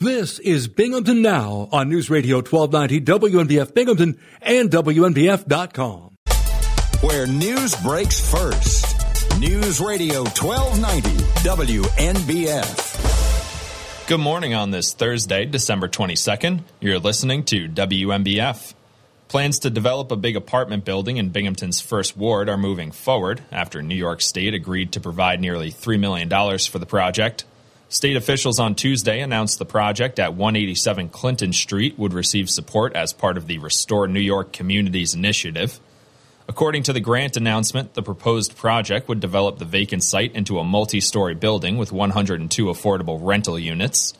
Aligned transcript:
This 0.00 0.38
is 0.40 0.68
Binghamton 0.68 1.22
Now 1.22 1.70
on 1.72 1.88
News 1.88 2.10
Radio 2.10 2.42
1290 2.42 3.00
WNBF 3.00 3.72
Binghamton 3.72 4.18
and 4.42 4.68
WNBF.com. 4.70 6.18
Where 7.00 7.26
news 7.26 7.74
breaks 7.76 8.20
first. 8.30 8.94
News 9.40 9.80
Radio 9.80 10.24
1290 10.24 11.08
WNBF. 11.48 12.76
Good 14.06 14.20
morning 14.20 14.52
on 14.52 14.70
this 14.70 14.92
Thursday, 14.92 15.46
December 15.46 15.88
22nd. 15.88 16.60
You're 16.78 16.98
listening 16.98 17.44
to 17.44 17.66
WNBF. 17.66 18.74
Plans 19.28 19.60
to 19.60 19.70
develop 19.70 20.12
a 20.12 20.16
big 20.16 20.36
apartment 20.36 20.84
building 20.84 21.16
in 21.16 21.30
Binghamton's 21.30 21.80
first 21.80 22.18
ward 22.18 22.50
are 22.50 22.58
moving 22.58 22.90
forward 22.90 23.40
after 23.50 23.80
New 23.80 23.94
York 23.94 24.20
State 24.20 24.52
agreed 24.52 24.92
to 24.92 25.00
provide 25.00 25.40
nearly 25.40 25.72
$3 25.72 25.98
million 25.98 26.28
for 26.58 26.78
the 26.78 26.84
project. 26.84 27.46
State 27.88 28.16
officials 28.16 28.58
on 28.58 28.74
Tuesday 28.74 29.20
announced 29.20 29.60
the 29.60 29.64
project 29.64 30.18
at 30.18 30.34
187 30.34 31.08
Clinton 31.10 31.52
Street 31.52 31.96
would 31.96 32.12
receive 32.12 32.50
support 32.50 32.96
as 32.96 33.12
part 33.12 33.36
of 33.36 33.46
the 33.46 33.58
Restore 33.58 34.08
New 34.08 34.20
York 34.20 34.52
Communities 34.52 35.14
Initiative. 35.14 35.78
According 36.48 36.82
to 36.84 36.92
the 36.92 37.00
grant 37.00 37.36
announcement, 37.36 37.94
the 37.94 38.02
proposed 38.02 38.56
project 38.56 39.08
would 39.08 39.20
develop 39.20 39.58
the 39.58 39.64
vacant 39.64 40.02
site 40.02 40.34
into 40.34 40.58
a 40.58 40.64
multi 40.64 41.00
story 41.00 41.36
building 41.36 41.78
with 41.78 41.92
102 41.92 42.64
affordable 42.66 43.20
rental 43.22 43.56
units. 43.56 44.14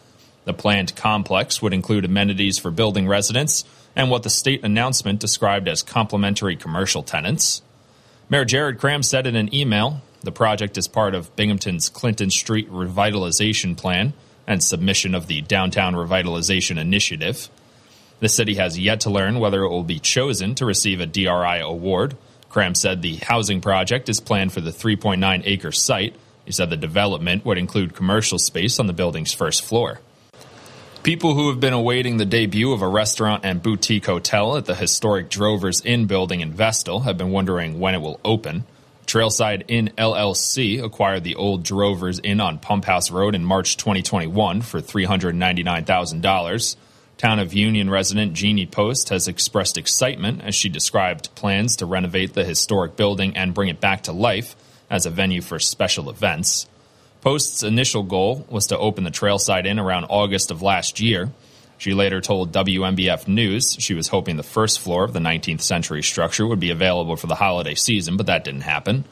The 0.45 0.55
planned 0.55 0.95
complex 0.95 1.61
would 1.61 1.75
include 1.75 2.05
amenities 2.05 2.59
for 2.59 2.71
building 2.71 3.09
residents 3.09 3.65
and 3.97 4.11
what 4.11 4.23
the 4.23 4.31
state 4.31 4.65
announcement 4.65 5.19
described 5.19 5.67
as 5.67 5.83
complementary 5.83 6.55
commercial 6.55 7.03
tenants. 7.03 7.63
Mayor 8.29 8.45
Jared 8.45 8.79
Kraham 8.79 9.05
said 9.05 9.27
in 9.27 9.35
an 9.35 9.53
email 9.53 10.03
the 10.27 10.33
project 10.33 10.77
is 10.77 10.89
part 10.89 11.15
of 11.15 11.35
Binghamton's 11.37 11.89
Clinton 11.89 12.31
Street 12.31 12.71
Revitalization 12.71 13.77
Plan 13.77 14.13
and 14.47 14.63
submission 14.63 15.15
of 15.15 15.29
the 15.29 15.41
Downtown 15.41 15.95
Revitalization 15.95 16.79
Initiative. 16.79 17.49
The 18.19 18.29
city 18.29 18.55
has 18.57 18.79
yet 18.79 19.01
to 19.03 19.11
learn 19.11 19.39
whether 19.39 19.63
it 19.63 19.69
will 19.69 19.85
be 19.85 19.99
chosen 19.99 20.55
to 20.57 20.67
receive 20.67 21.01
a 21.01 21.07
DRI 21.07 21.61
award. 21.61 22.17
Kraham 22.51 22.77
said 22.77 23.03
the 23.03 23.17
housing 23.17 23.61
project 23.61 24.09
is 24.09 24.21
planned 24.21 24.53
for 24.53 24.61
the 24.61 24.71
3.9 24.71 25.43
acre 25.45 25.73
site. 25.73 26.17
He 26.45 26.53
said 26.53 26.71
the 26.71 26.77
development 26.77 27.45
would 27.45 27.57
include 27.57 27.95
commercial 27.95 28.39
space 28.39 28.81
on 28.81 28.89
the 28.89 28.93
building's 28.93 29.33
first 29.33 29.65
floor. 29.65 30.01
People 31.05 31.35
who 31.35 31.51
have 31.51 31.61
been 31.61 31.73
awaiting 31.73 32.17
the 32.17 32.25
debut 32.25 32.73
of 32.73 32.83
a 32.83 32.89
restaurant 32.89 33.45
and 33.45 33.63
boutique 33.63 34.07
hotel 34.07 34.57
at 34.57 34.65
the 34.65 34.75
historic 34.75 35.29
Drovers 35.29 35.83
Inn 35.83 36.07
building 36.07 36.41
in 36.41 36.53
Vestal 36.53 37.01
have 37.01 37.17
been 37.17 37.31
wondering 37.31 37.79
when 37.79 37.95
it 37.95 38.01
will 38.01 38.19
open. 38.25 38.65
Trailside 39.07 39.63
Inn 39.69 39.93
LLC 39.97 40.83
acquired 40.83 41.23
the 41.23 41.37
old 41.37 41.63
Drovers 41.63 42.19
Inn 42.25 42.41
on 42.41 42.59
Pump 42.59 42.85
House 42.87 43.11
Road 43.13 43.37
in 43.37 43.45
March 43.45 43.77
2021 43.77 44.63
for 44.63 44.81
$399,000. 44.81 46.77
Town 47.17 47.39
of 47.39 47.55
Union 47.55 47.89
resident 47.89 48.35
Jeannie 48.35 48.67
Post 48.67 49.11
has 49.11 49.29
expressed 49.29 49.79
excitement 49.79 50.43
as 50.43 50.57
she 50.57 50.69
described 50.69 51.35
plans 51.37 51.77
to 51.77 51.87
renovate 51.87 52.35
the 52.35 52.45
historic 52.45 52.97
building 52.97 53.37
and 53.37 53.55
bring 53.55 53.69
it 53.69 53.81
back 53.81 54.03
to 54.03 54.13
life 54.13 54.57
as 54.91 55.07
a 55.07 55.11
venue 55.11 55.41
for 55.41 55.61
special 55.61 56.11
events. 56.11 56.67
Post's 57.21 57.63
initial 57.63 58.03
goal 58.03 58.45
was 58.51 58.67
to 58.67 58.79
open 58.79 59.05
the 59.05 59.11
Trailside 59.11 59.67
Inn 59.67 59.79
around 59.79 60.07
August 60.07 60.51
of 60.51 60.63
last 60.63 61.01
year. 61.01 61.31
She 61.79 61.95
later 61.95 62.21
told 62.21 62.53
WNBF 62.53 63.29
News 63.29 63.77
she 63.79 63.95
was 63.95 64.09
hoping 64.09 64.37
the 64.37 64.43
first 64.43 64.81
floor 64.81 65.05
of 65.05 65.13
the 65.13 65.21
19th 65.21 65.61
century 65.61 66.03
structure 66.03 66.47
would 66.47 66.61
be 66.61 66.71
available 66.71 67.17
for 67.17 67.27
the 67.27 67.35
holiday 67.35 67.75
season, 67.75 68.17
but 68.17 68.27
that 68.27 68.45
didn't 68.45 68.63
happen. 68.63 69.05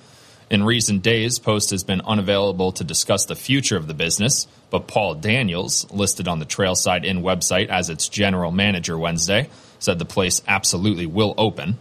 In 0.51 0.63
recent 0.63 1.03
days, 1.03 1.39
Post 1.39 1.71
has 1.71 1.85
been 1.85 2.01
unavailable 2.03 2.73
to 2.73 2.85
discuss 2.85 3.25
the 3.25 3.35
future 3.35 3.77
of 3.77 3.87
the 3.87 3.95
business, 3.95 4.47
but 4.71 4.87
Paul 4.87 5.15
Daniels, 5.15 5.91
listed 5.91 6.29
on 6.29 6.39
the 6.39 6.47
Trailside 6.47 7.05
Inn 7.05 7.23
website 7.23 7.69
as 7.69 7.91
its 7.91 8.09
general 8.09 8.51
manager 8.51 8.99
Wednesday, 8.99 9.49
said 9.79 9.99
the 9.99 10.05
place 10.05 10.43
absolutely 10.47 11.07
will 11.07 11.35
open. 11.39 11.79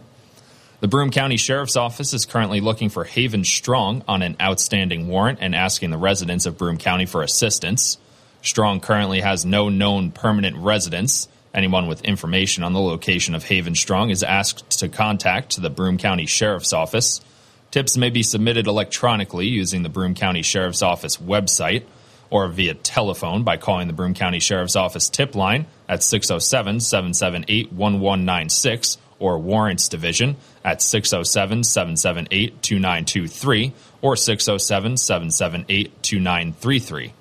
The 0.80 0.88
Broome 0.88 1.10
County 1.10 1.36
Sheriff's 1.36 1.76
Office 1.76 2.12
is 2.12 2.26
currently 2.26 2.60
looking 2.60 2.90
for 2.90 3.04
Haven 3.04 3.44
Strong 3.44 4.02
on 4.06 4.22
an 4.22 4.36
outstanding 4.40 5.08
warrant 5.08 5.38
and 5.40 5.54
asking 5.54 5.90
the 5.90 5.96
residents 5.96 6.46
of 6.46 6.58
Broome 6.58 6.78
County 6.78 7.06
for 7.06 7.22
assistance. 7.22 7.96
Strong 8.44 8.80
currently 8.80 9.22
has 9.22 9.46
no 9.46 9.70
known 9.70 10.10
permanent 10.10 10.58
residence. 10.58 11.28
Anyone 11.54 11.86
with 11.86 12.02
information 12.02 12.62
on 12.62 12.74
the 12.74 12.80
location 12.80 13.34
of 13.34 13.42
Haven 13.42 13.74
Strong 13.74 14.10
is 14.10 14.22
asked 14.22 14.78
to 14.80 14.90
contact 14.90 15.60
the 15.60 15.70
Broome 15.70 15.96
County 15.96 16.26
Sheriff's 16.26 16.74
Office. 16.74 17.22
Tips 17.70 17.96
may 17.96 18.10
be 18.10 18.22
submitted 18.22 18.66
electronically 18.66 19.46
using 19.46 19.82
the 19.82 19.88
Broome 19.88 20.14
County 20.14 20.42
Sheriff's 20.42 20.82
Office 20.82 21.16
website 21.16 21.84
or 22.28 22.46
via 22.48 22.74
telephone 22.74 23.44
by 23.44 23.56
calling 23.56 23.86
the 23.86 23.94
Broome 23.94 24.12
County 24.12 24.40
Sheriff's 24.40 24.76
Office 24.76 25.08
tip 25.08 25.34
line 25.34 25.64
at 25.88 26.02
607 26.02 26.80
778 26.80 27.72
1196 27.72 28.98
or 29.18 29.38
Warrants 29.38 29.88
Division 29.88 30.36
at 30.62 30.82
607 30.82 31.64
778 31.64 32.62
2923 32.62 33.72
or 34.02 34.16
607 34.16 34.98
778 34.98 36.02
2933. 36.02 37.14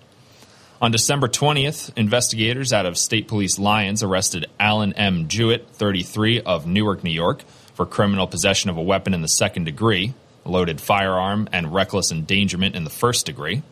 On 0.84 0.92
December 0.92 1.30
20th, 1.30 1.98
investigators 1.98 2.74
out 2.74 2.86
of 2.86 2.98
State 2.98 3.30
Police 3.30 3.58
Lyons 3.58 4.04
arrested 4.04 4.48
Alan 4.60 4.92
M. 4.92 5.30
Jewett, 5.30 5.70
33, 5.70 6.42
of 6.42 6.68
Newark, 6.68 7.06
New 7.06 7.10
York, 7.10 7.46
for 7.74 7.86
criminal 7.86 8.28
possession 8.28 8.70
of 8.70 8.76
a 8.76 8.82
weapon 8.82 9.14
in 9.14 9.22
the 9.22 9.30
second 9.30 9.64
degree, 9.64 10.14
loaded 10.44 10.82
firearm, 10.82 11.48
and 11.54 11.74
reckless 11.74 12.12
endangerment 12.12 12.76
in 12.76 12.84
the 12.84 12.90
first 12.90 13.26
degree. 13.26 13.64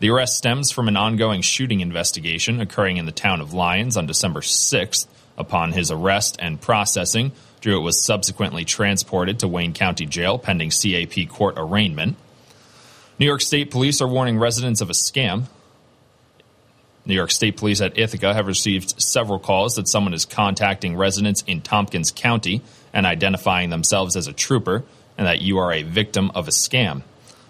The 0.00 0.10
arrest 0.10 0.38
stems 0.38 0.72
from 0.72 0.88
an 0.88 0.96
ongoing 0.96 1.40
shooting 1.42 1.78
investigation 1.82 2.60
occurring 2.60 2.96
in 2.96 3.06
the 3.06 3.12
town 3.12 3.40
of 3.40 3.54
Lyons 3.54 3.96
on 3.96 4.06
December 4.06 4.40
6th. 4.40 5.06
Upon 5.38 5.70
his 5.70 5.92
arrest 5.92 6.34
and 6.40 6.60
processing, 6.60 7.30
Jewett 7.60 7.84
was 7.84 8.04
subsequently 8.04 8.64
transported 8.64 9.38
to 9.38 9.46
Wayne 9.46 9.72
County 9.72 10.04
Jail 10.04 10.36
pending 10.36 10.70
CAP 10.70 11.28
court 11.28 11.54
arraignment. 11.56 12.16
New 13.20 13.26
York 13.26 13.40
State 13.40 13.70
Police 13.70 14.00
are 14.00 14.08
warning 14.08 14.36
residents 14.36 14.80
of 14.80 14.90
a 14.90 14.94
scam 14.94 15.44
New 17.10 17.16
York 17.16 17.30
State 17.30 17.56
Police 17.56 17.80
at 17.80 17.98
Ithaca 17.98 18.32
have 18.32 18.46
received 18.46 19.02
several 19.02 19.38
calls 19.38 19.74
that 19.74 19.88
someone 19.88 20.14
is 20.14 20.24
contacting 20.24 20.96
residents 20.96 21.42
in 21.46 21.60
Tompkins 21.60 22.10
County 22.10 22.62
and 22.92 23.04
identifying 23.04 23.68
themselves 23.68 24.16
as 24.16 24.26
a 24.26 24.32
trooper 24.32 24.84
and 25.18 25.26
that 25.26 25.42
you 25.42 25.58
are 25.58 25.72
a 25.72 25.82
victim 25.82 26.30
of 26.34 26.48
a 26.48 26.52
scam. 26.52 27.02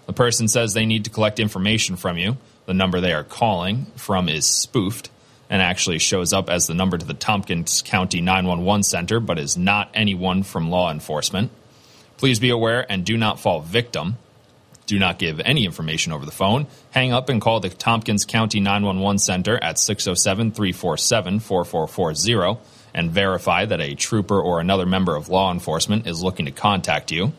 The 0.07 0.13
person 0.13 0.47
says 0.47 0.73
they 0.73 0.85
need 0.85 1.05
to 1.05 1.09
collect 1.09 1.39
information 1.39 1.95
from 1.95 2.17
you. 2.17 2.37
The 2.65 2.73
number 2.73 2.99
they 2.99 3.13
are 3.13 3.23
calling 3.23 3.85
from 3.95 4.27
is 4.27 4.45
spoofed 4.45 5.09
and 5.49 5.61
actually 5.61 5.99
shows 5.99 6.33
up 6.33 6.49
as 6.49 6.67
the 6.67 6.73
number 6.73 6.97
to 6.97 7.05
the 7.05 7.13
Tompkins 7.13 7.81
County 7.81 8.19
911 8.19 8.83
Center, 8.83 9.19
but 9.19 9.39
is 9.39 9.57
not 9.57 9.91
anyone 9.93 10.43
from 10.43 10.69
law 10.69 10.91
enforcement. 10.91 11.51
Please 12.17 12.39
be 12.39 12.49
aware 12.49 12.85
and 12.91 13.05
do 13.05 13.15
not 13.15 13.39
fall 13.39 13.61
victim 13.61 14.17
do 14.91 14.99
not 14.99 15.17
give 15.17 15.39
any 15.39 15.63
information 15.63 16.11
over 16.11 16.25
the 16.25 16.33
phone. 16.33 16.67
Hang 16.89 17.13
up 17.13 17.29
and 17.29 17.39
call 17.39 17.61
the 17.61 17.69
Tompkins 17.69 18.25
County 18.25 18.59
911 18.59 19.19
Center 19.19 19.57
at 19.63 19.79
607 19.79 20.51
347 20.51 21.39
4440 21.39 22.59
and 22.93 23.09
verify 23.09 23.63
that 23.63 23.79
a 23.79 23.95
trooper 23.95 24.37
or 24.37 24.59
another 24.59 24.85
member 24.85 25.15
of 25.15 25.29
law 25.29 25.49
enforcement 25.49 26.07
is 26.07 26.21
looking 26.21 26.45
to 26.45 26.51
contact 26.51 27.09
you. 27.09 27.31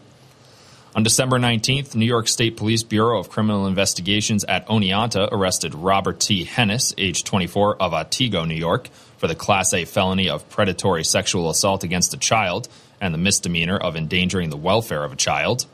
On 0.97 1.03
December 1.03 1.39
19th, 1.39 1.95
New 1.95 2.07
York 2.07 2.27
State 2.27 2.57
Police 2.57 2.85
Bureau 2.85 3.21
of 3.21 3.29
Criminal 3.29 3.67
Investigations 3.67 4.45
at 4.45 4.67
Oneonta 4.69 5.29
arrested 5.31 5.75
Robert 5.75 6.21
T. 6.21 6.47
Hennis, 6.47 6.95
age 6.97 7.23
24, 7.23 7.83
of 7.83 7.93
Otsego, 7.93 8.47
New 8.47 8.55
York, 8.55 8.89
for 9.19 9.27
the 9.27 9.35
Class 9.35 9.75
A 9.75 9.85
felony 9.85 10.31
of 10.31 10.49
predatory 10.49 11.05
sexual 11.05 11.51
assault 11.51 11.85
against 11.85 12.15
a 12.15 12.19
child 12.19 12.67
and 12.99 13.13
the 13.13 13.19
misdemeanor 13.19 13.77
of 13.77 13.95
endangering 13.95 14.49
the 14.49 14.57
welfare 14.57 15.05
of 15.05 15.13
a 15.13 15.17
child. 15.17 15.67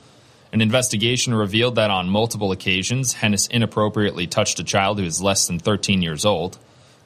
An 0.53 0.61
investigation 0.63 1.35
revealed 1.35 1.75
that 1.75 1.91
on 1.91 2.09
multiple 2.09 2.53
occasions, 2.53 3.15
Hennis 3.15 3.51
inappropriately 3.51 4.27
touched 4.27 4.59
a 4.61 4.65
child 4.65 4.99
who 4.99 5.05
is 5.05 5.21
less 5.21 5.47
than 5.47 5.59
13 5.59 6.01
years 6.01 6.25
old. 6.25 6.59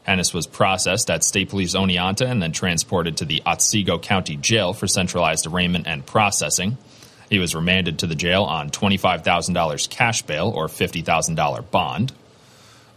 Hennis 0.07 0.35
was 0.35 0.47
processed 0.47 1.11
at 1.11 1.25
State 1.25 1.49
Police 1.49 1.75
Oneonta 1.75 2.27
and 2.27 2.43
then 2.43 2.53
transported 2.53 3.17
to 3.17 3.25
the 3.25 3.43
Otsego 3.45 3.99
County 3.99 4.37
Jail 4.37 4.73
for 4.73 4.87
centralized 4.87 5.47
arraignment 5.47 5.87
and 5.87 6.05
processing. 6.07 6.77
He 7.31 7.39
was 7.39 7.55
remanded 7.55 8.01
to 8.01 8.07
the 8.07 8.15
jail 8.15 8.43
on 8.43 8.71
$25,000 8.71 9.89
cash 9.91 10.23
bail 10.23 10.53
or 10.55 10.67
$50,000 10.67 11.71
bond. 11.71 12.13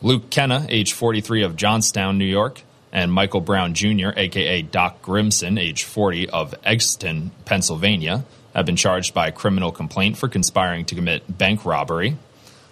Luke 0.02 0.30
Kenna, 0.30 0.66
age 0.70 0.94
43 0.94 1.44
of 1.44 1.56
Johnstown, 1.56 2.18
New 2.18 2.26
York, 2.26 2.62
and 2.92 3.12
Michael 3.12 3.42
Brown 3.42 3.74
Jr., 3.74 4.10
aka 4.16 4.62
Doc 4.62 5.02
Grimson, 5.02 5.60
age 5.60 5.84
40 5.84 6.30
of 6.30 6.54
Exton, 6.64 7.32
Pennsylvania, 7.46 8.26
have 8.56 8.66
been 8.66 8.78
charged 8.78 9.14
by 9.14 9.28
a 9.28 9.32
criminal 9.32 9.72
complaint 9.72 10.18
for 10.18 10.30
conspiring 10.30 10.86
to 10.86 10.96
commit 10.96 11.38
bank 11.38 11.66
robbery. 11.66 12.18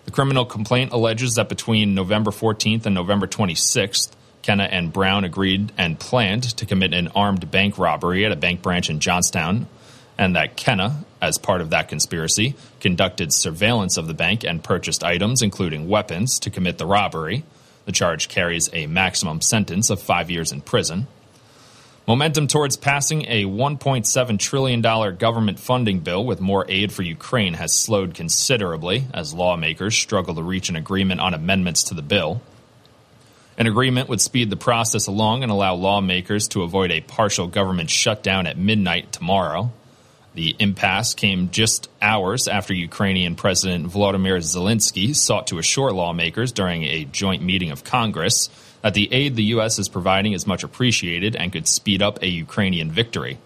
The 0.05 0.11
criminal 0.11 0.45
complaint 0.45 0.91
alleges 0.91 1.35
that 1.35 1.49
between 1.49 1.93
November 1.93 2.31
14th 2.31 2.85
and 2.85 2.95
November 2.95 3.27
26th, 3.27 4.11
Kenna 4.41 4.63
and 4.63 4.91
Brown 4.91 5.23
agreed 5.23 5.71
and 5.77 5.99
planned 5.99 6.43
to 6.57 6.65
commit 6.65 6.93
an 6.93 7.09
armed 7.09 7.49
bank 7.49 7.77
robbery 7.77 8.25
at 8.25 8.31
a 8.31 8.35
bank 8.35 8.61
branch 8.61 8.89
in 8.89 8.99
Johnstown, 8.99 9.67
and 10.17 10.35
that 10.35 10.55
Kenna, 10.57 11.05
as 11.21 11.37
part 11.37 11.61
of 11.61 11.69
that 11.71 11.87
conspiracy, 11.87 12.55
conducted 12.79 13.33
surveillance 13.33 13.97
of 13.97 14.07
the 14.07 14.13
bank 14.13 14.43
and 14.43 14.63
purchased 14.63 15.03
items, 15.03 15.41
including 15.41 15.87
weapons, 15.87 16.39
to 16.39 16.49
commit 16.49 16.77
the 16.77 16.85
robbery. 16.85 17.43
The 17.85 17.93
charge 17.93 18.27
carries 18.27 18.69
a 18.73 18.87
maximum 18.87 19.41
sentence 19.41 19.89
of 19.89 20.01
five 20.01 20.29
years 20.29 20.51
in 20.51 20.61
prison. 20.61 21.07
Momentum 22.05 22.47
towards 22.47 22.75
passing 22.75 23.21
a 23.29 23.45
$1.7 23.45 24.37
trillion 24.39 24.81
government 25.15 25.57
funding 25.57 25.99
bill 25.99 26.25
with 26.25 26.41
more 26.41 26.65
aid 26.67 26.91
for 26.91 27.01
Ukraine 27.01 27.53
has 27.53 27.71
slowed 27.71 28.13
considerably 28.13 29.05
as 29.13 29.33
lawmakers 29.33 29.95
struggle 29.95 30.35
to 30.35 30.43
reach 30.43 30.67
an 30.67 30.75
agreement 30.75 31.21
on 31.21 31.33
amendments 31.33 31.83
to 31.83 31.93
the 31.93 32.01
bill. 32.01 32.41
An 33.57 33.67
agreement 33.67 34.09
would 34.09 34.19
speed 34.19 34.49
the 34.49 34.57
process 34.57 35.07
along 35.07 35.43
and 35.43 35.51
allow 35.51 35.75
lawmakers 35.75 36.49
to 36.49 36.63
avoid 36.63 36.91
a 36.91 36.99
partial 36.99 37.47
government 37.47 37.89
shutdown 37.89 38.47
at 38.47 38.57
midnight 38.57 39.13
tomorrow. 39.13 39.71
The 40.33 40.57
impasse 40.59 41.13
came 41.13 41.51
just 41.51 41.87
hours 42.01 42.49
after 42.49 42.73
Ukrainian 42.73 43.35
President 43.35 43.87
Volodymyr 43.87 44.39
Zelensky 44.39 45.15
sought 45.15 45.47
to 45.47 45.57
assure 45.57 45.91
lawmakers 45.91 46.51
during 46.51 46.83
a 46.83 47.05
joint 47.05 47.41
meeting 47.43 47.71
of 47.71 47.85
Congress 47.85 48.49
that 48.83 48.93
the 48.93 49.11
aid 49.11 49.35
the 49.35 49.43
U.S. 49.45 49.79
is 49.79 49.89
providing 49.89 50.33
is 50.33 50.45
much 50.45 50.63
appreciated 50.63 51.35
and 51.35 51.51
could 51.51 51.67
speed 51.67 52.03
up 52.03 52.21
a 52.21 52.27
Ukrainian 52.27 52.91
victory. 52.91 53.39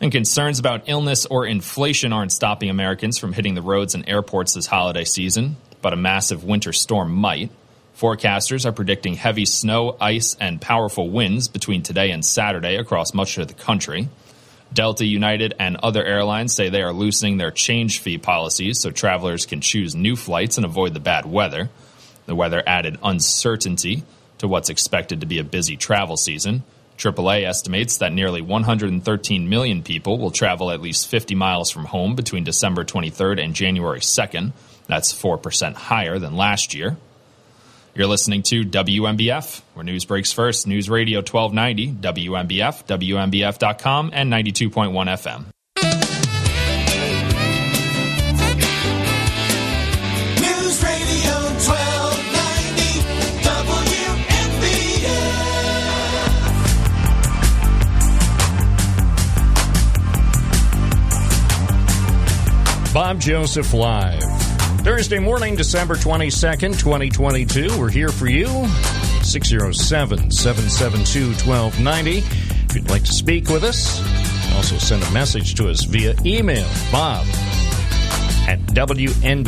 And 0.00 0.10
concerns 0.10 0.58
about 0.58 0.88
illness 0.88 1.26
or 1.26 1.46
inflation 1.46 2.12
aren't 2.12 2.32
stopping 2.32 2.70
Americans 2.70 3.18
from 3.18 3.34
hitting 3.34 3.54
the 3.54 3.62
roads 3.62 3.94
and 3.94 4.08
airports 4.08 4.54
this 4.54 4.66
holiday 4.66 5.04
season, 5.04 5.56
but 5.82 5.92
a 5.92 5.96
massive 5.96 6.42
winter 6.42 6.72
storm 6.72 7.12
might. 7.12 7.50
Forecasters 7.98 8.64
are 8.64 8.72
predicting 8.72 9.14
heavy 9.14 9.44
snow, 9.44 9.96
ice, 10.00 10.36
and 10.40 10.60
powerful 10.60 11.10
winds 11.10 11.48
between 11.48 11.82
today 11.82 12.10
and 12.10 12.24
Saturday 12.24 12.76
across 12.76 13.12
much 13.12 13.36
of 13.38 13.48
the 13.48 13.54
country. 13.54 14.08
Delta, 14.72 15.04
United, 15.04 15.54
and 15.58 15.76
other 15.76 16.04
airlines 16.04 16.54
say 16.54 16.68
they 16.68 16.82
are 16.82 16.92
loosening 16.92 17.36
their 17.36 17.50
change 17.50 17.98
fee 17.98 18.18
policies 18.18 18.78
so 18.78 18.90
travelers 18.90 19.46
can 19.46 19.60
choose 19.60 19.94
new 19.94 20.14
flights 20.14 20.56
and 20.56 20.64
avoid 20.64 20.94
the 20.94 21.00
bad 21.00 21.26
weather. 21.26 21.68
The 22.28 22.34
weather 22.34 22.62
added 22.66 22.98
uncertainty 23.02 24.02
to 24.36 24.46
what's 24.46 24.68
expected 24.68 25.22
to 25.22 25.26
be 25.26 25.38
a 25.38 25.44
busy 25.44 25.78
travel 25.78 26.18
season. 26.18 26.62
AAA 26.98 27.44
estimates 27.44 27.96
that 27.98 28.12
nearly 28.12 28.42
113 28.42 29.48
million 29.48 29.82
people 29.82 30.18
will 30.18 30.30
travel 30.30 30.70
at 30.70 30.82
least 30.82 31.08
50 31.08 31.34
miles 31.34 31.70
from 31.70 31.86
home 31.86 32.16
between 32.16 32.44
December 32.44 32.84
23rd 32.84 33.42
and 33.42 33.54
January 33.54 34.00
2nd. 34.00 34.52
That's 34.86 35.10
4% 35.10 35.74
higher 35.74 36.18
than 36.18 36.36
last 36.36 36.74
year. 36.74 36.98
You're 37.94 38.08
listening 38.08 38.42
to 38.42 38.62
WNBF, 38.62 39.62
where 39.72 39.84
news 39.84 40.04
breaks 40.04 40.30
first. 40.30 40.66
News 40.66 40.90
Radio 40.90 41.20
1290, 41.20 41.92
WNBF, 42.28 42.84
WNBF.com, 42.84 44.10
and 44.12 44.30
92.1 44.30 44.92
FM. 44.92 45.46
Bob 62.98 63.20
Joseph 63.20 63.74
Live. 63.74 64.20
Thursday 64.82 65.20
morning, 65.20 65.54
December 65.54 65.94
22nd, 65.94 66.76
2022. 66.80 67.78
We're 67.78 67.88
here 67.90 68.08
for 68.08 68.26
you. 68.26 68.48
607 69.22 70.32
772 70.32 71.48
1290. 71.48 72.18
If 72.18 72.74
you'd 72.74 72.90
like 72.90 73.04
to 73.04 73.12
speak 73.12 73.50
with 73.50 73.62
us, 73.62 74.02
also 74.56 74.78
send 74.78 75.04
a 75.04 75.10
message 75.12 75.54
to 75.54 75.70
us 75.70 75.84
via 75.84 76.16
email 76.26 76.66
bob 76.90 77.24
at 78.48 78.58
wnbf.com. 78.74 79.46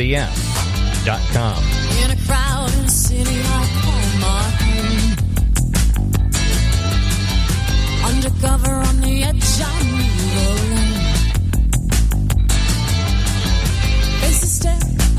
In 2.04 2.10
a 2.12 2.88
city, 2.88 3.42
home. 3.42 4.00
Undercover 8.14 8.74
on 8.74 9.00
the 9.00 9.24
edge, 9.24 9.42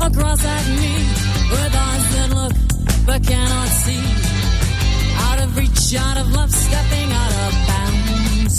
across 0.06 0.44
at 0.44 0.66
me 0.80 0.94
with 1.52 1.74
eyes 1.86 2.04
that 2.14 2.30
look 2.34 2.54
but 3.06 3.22
cannot 3.26 3.68
see. 3.82 4.04
Out 5.26 5.38
of 5.44 5.56
reach, 5.56 5.94
out 5.94 6.16
of 6.18 6.32
love, 6.32 6.50
stepping 6.50 7.12
out 7.20 7.32
of 7.44 7.52
bounds. 7.68 8.58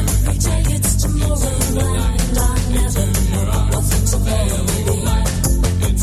Every 0.00 0.38
day 0.46 0.62
it's 0.76 0.92
tomorrowland. 1.02 2.38
I 2.38 2.56
never 2.76 3.06
know 3.32 3.80
tomorrow 4.12 4.60
will 4.70 4.84
be. 4.84 5.26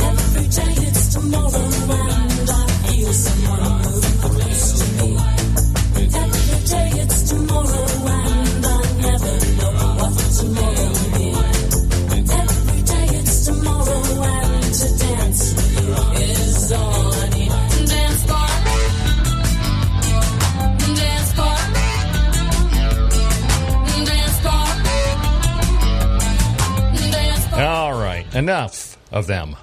Every 0.09 0.47
day 0.57 0.73
it's 0.87 1.15
tomorrowland. 1.15 1.62
Enough 28.33 28.97
of 29.11 29.27
them. 29.27 29.55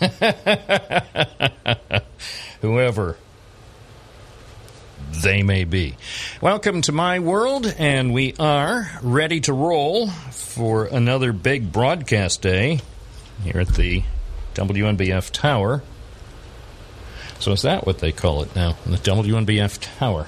Whoever 2.60 3.16
they 5.22 5.42
may 5.42 5.64
be. 5.64 5.96
Welcome 6.40 6.82
to 6.82 6.92
my 6.92 7.18
world, 7.18 7.72
and 7.78 8.12
we 8.12 8.34
are 8.38 8.90
ready 9.02 9.40
to 9.42 9.52
roll 9.52 10.08
for 10.08 10.84
another 10.84 11.32
big 11.32 11.72
broadcast 11.72 12.42
day 12.42 12.80
here 13.42 13.60
at 13.60 13.68
the 13.68 14.02
WNBF 14.54 15.30
Tower. 15.30 15.82
So, 17.38 17.52
is 17.52 17.62
that 17.62 17.86
what 17.86 17.98
they 17.98 18.12
call 18.12 18.42
it 18.42 18.54
now? 18.54 18.76
The 18.84 18.96
WNBF 18.96 19.98
Tower. 19.98 20.26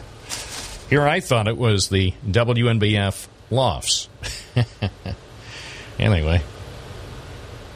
Here 0.89 1.07
I 1.07 1.21
thought 1.21 1.49
it 1.49 1.57
was 1.57 1.89
the 1.89 2.15
WNBF 2.27 3.27
Lofts. 3.51 4.09
anyway, 5.99 6.43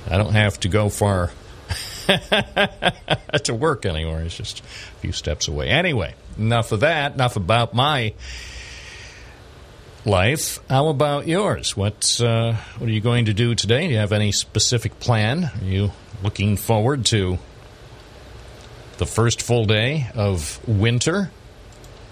I 0.09 0.19
don't 0.19 0.35
have 0.35 0.61
to 0.61 0.69
go 0.69 0.89
far 0.89 1.31
to 3.45 3.55
work 3.55 3.87
anymore. 3.87 4.21
It's 4.21 4.37
just 4.37 4.61
a 4.61 5.01
few 5.01 5.13
steps 5.13 5.49
away. 5.49 5.69
Anyway, 5.69 6.15
enough 6.39 6.73
of 6.73 6.81
that. 6.81 7.15
Enough 7.15 7.37
about 7.37 7.75
my 7.75 8.13
life. 10.05 10.61
How 10.69 10.89
about 10.89 11.27
yours? 11.27 11.77
What 11.77 12.21
uh, 12.21 12.55
What 12.79 12.89
are 12.89 12.93
you 12.93 13.01
going 13.01 13.27
to 13.27 13.35
do 13.35 13.55
today? 13.55 13.87
Do 13.87 13.93
you 13.95 13.99
have 13.99 14.13
any 14.13 14.33
specific 14.33 15.01
plan? 15.01 15.45
Are 15.45 15.65
you 15.65 15.93
looking 16.23 16.57
forward 16.57 17.07
to 17.07 17.39
the 18.99 19.07
first 19.07 19.43
full 19.43 19.65
day 19.65 20.09
of 20.15 20.61
winter? 20.69 21.31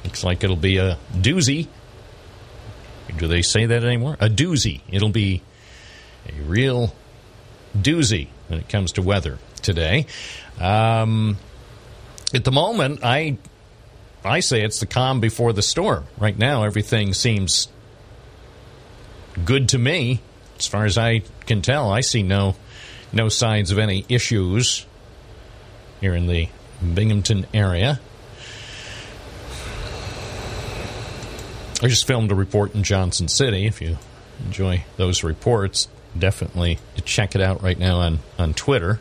Looks 0.04 0.25
like 0.25 0.42
it'll 0.42 0.56
be 0.56 0.78
a 0.78 0.99
doozy. 1.12 1.68
Do 3.18 3.28
they 3.28 3.42
say 3.42 3.66
that 3.66 3.84
anymore? 3.84 4.16
A 4.20 4.28
doozy. 4.28 4.80
It'll 4.90 5.11
be 5.11 5.42
a 6.26 6.40
real 6.42 6.94
doozy 7.76 8.28
when 8.48 8.60
it 8.60 8.68
comes 8.68 8.92
to 8.92 9.02
weather 9.02 9.38
today. 9.62 10.06
Um, 10.60 11.38
at 12.34 12.44
the 12.44 12.52
moment, 12.52 13.00
I 13.02 13.38
I 14.24 14.40
say 14.40 14.62
it's 14.62 14.80
the 14.80 14.86
calm 14.86 15.20
before 15.20 15.52
the 15.52 15.62
storm. 15.62 16.04
Right 16.18 16.36
now, 16.36 16.64
everything 16.64 17.12
seems 17.12 17.68
good 19.44 19.70
to 19.70 19.78
me, 19.78 20.20
as 20.58 20.66
far 20.66 20.84
as 20.84 20.96
I 20.96 21.22
can 21.46 21.62
tell. 21.62 21.90
I 21.90 22.00
see 22.00 22.22
no 22.22 22.56
no 23.12 23.28
signs 23.28 23.70
of 23.70 23.78
any 23.78 24.04
issues 24.08 24.86
here 26.00 26.14
in 26.14 26.26
the 26.26 26.48
Binghamton 26.94 27.46
area. 27.52 28.00
I 31.82 31.88
just 31.88 32.06
filmed 32.06 32.30
a 32.30 32.34
report 32.34 32.74
in 32.76 32.84
Johnson 32.84 33.26
City. 33.26 33.66
If 33.66 33.80
you 33.82 33.98
enjoy 34.44 34.84
those 34.96 35.24
reports, 35.24 35.88
definitely 36.19 36.78
check 37.04 37.35
it 37.35 37.40
out 37.40 37.62
right 37.62 37.78
now 37.78 37.99
on, 38.00 38.19
on 38.38 38.54
Twitter. 38.54 39.00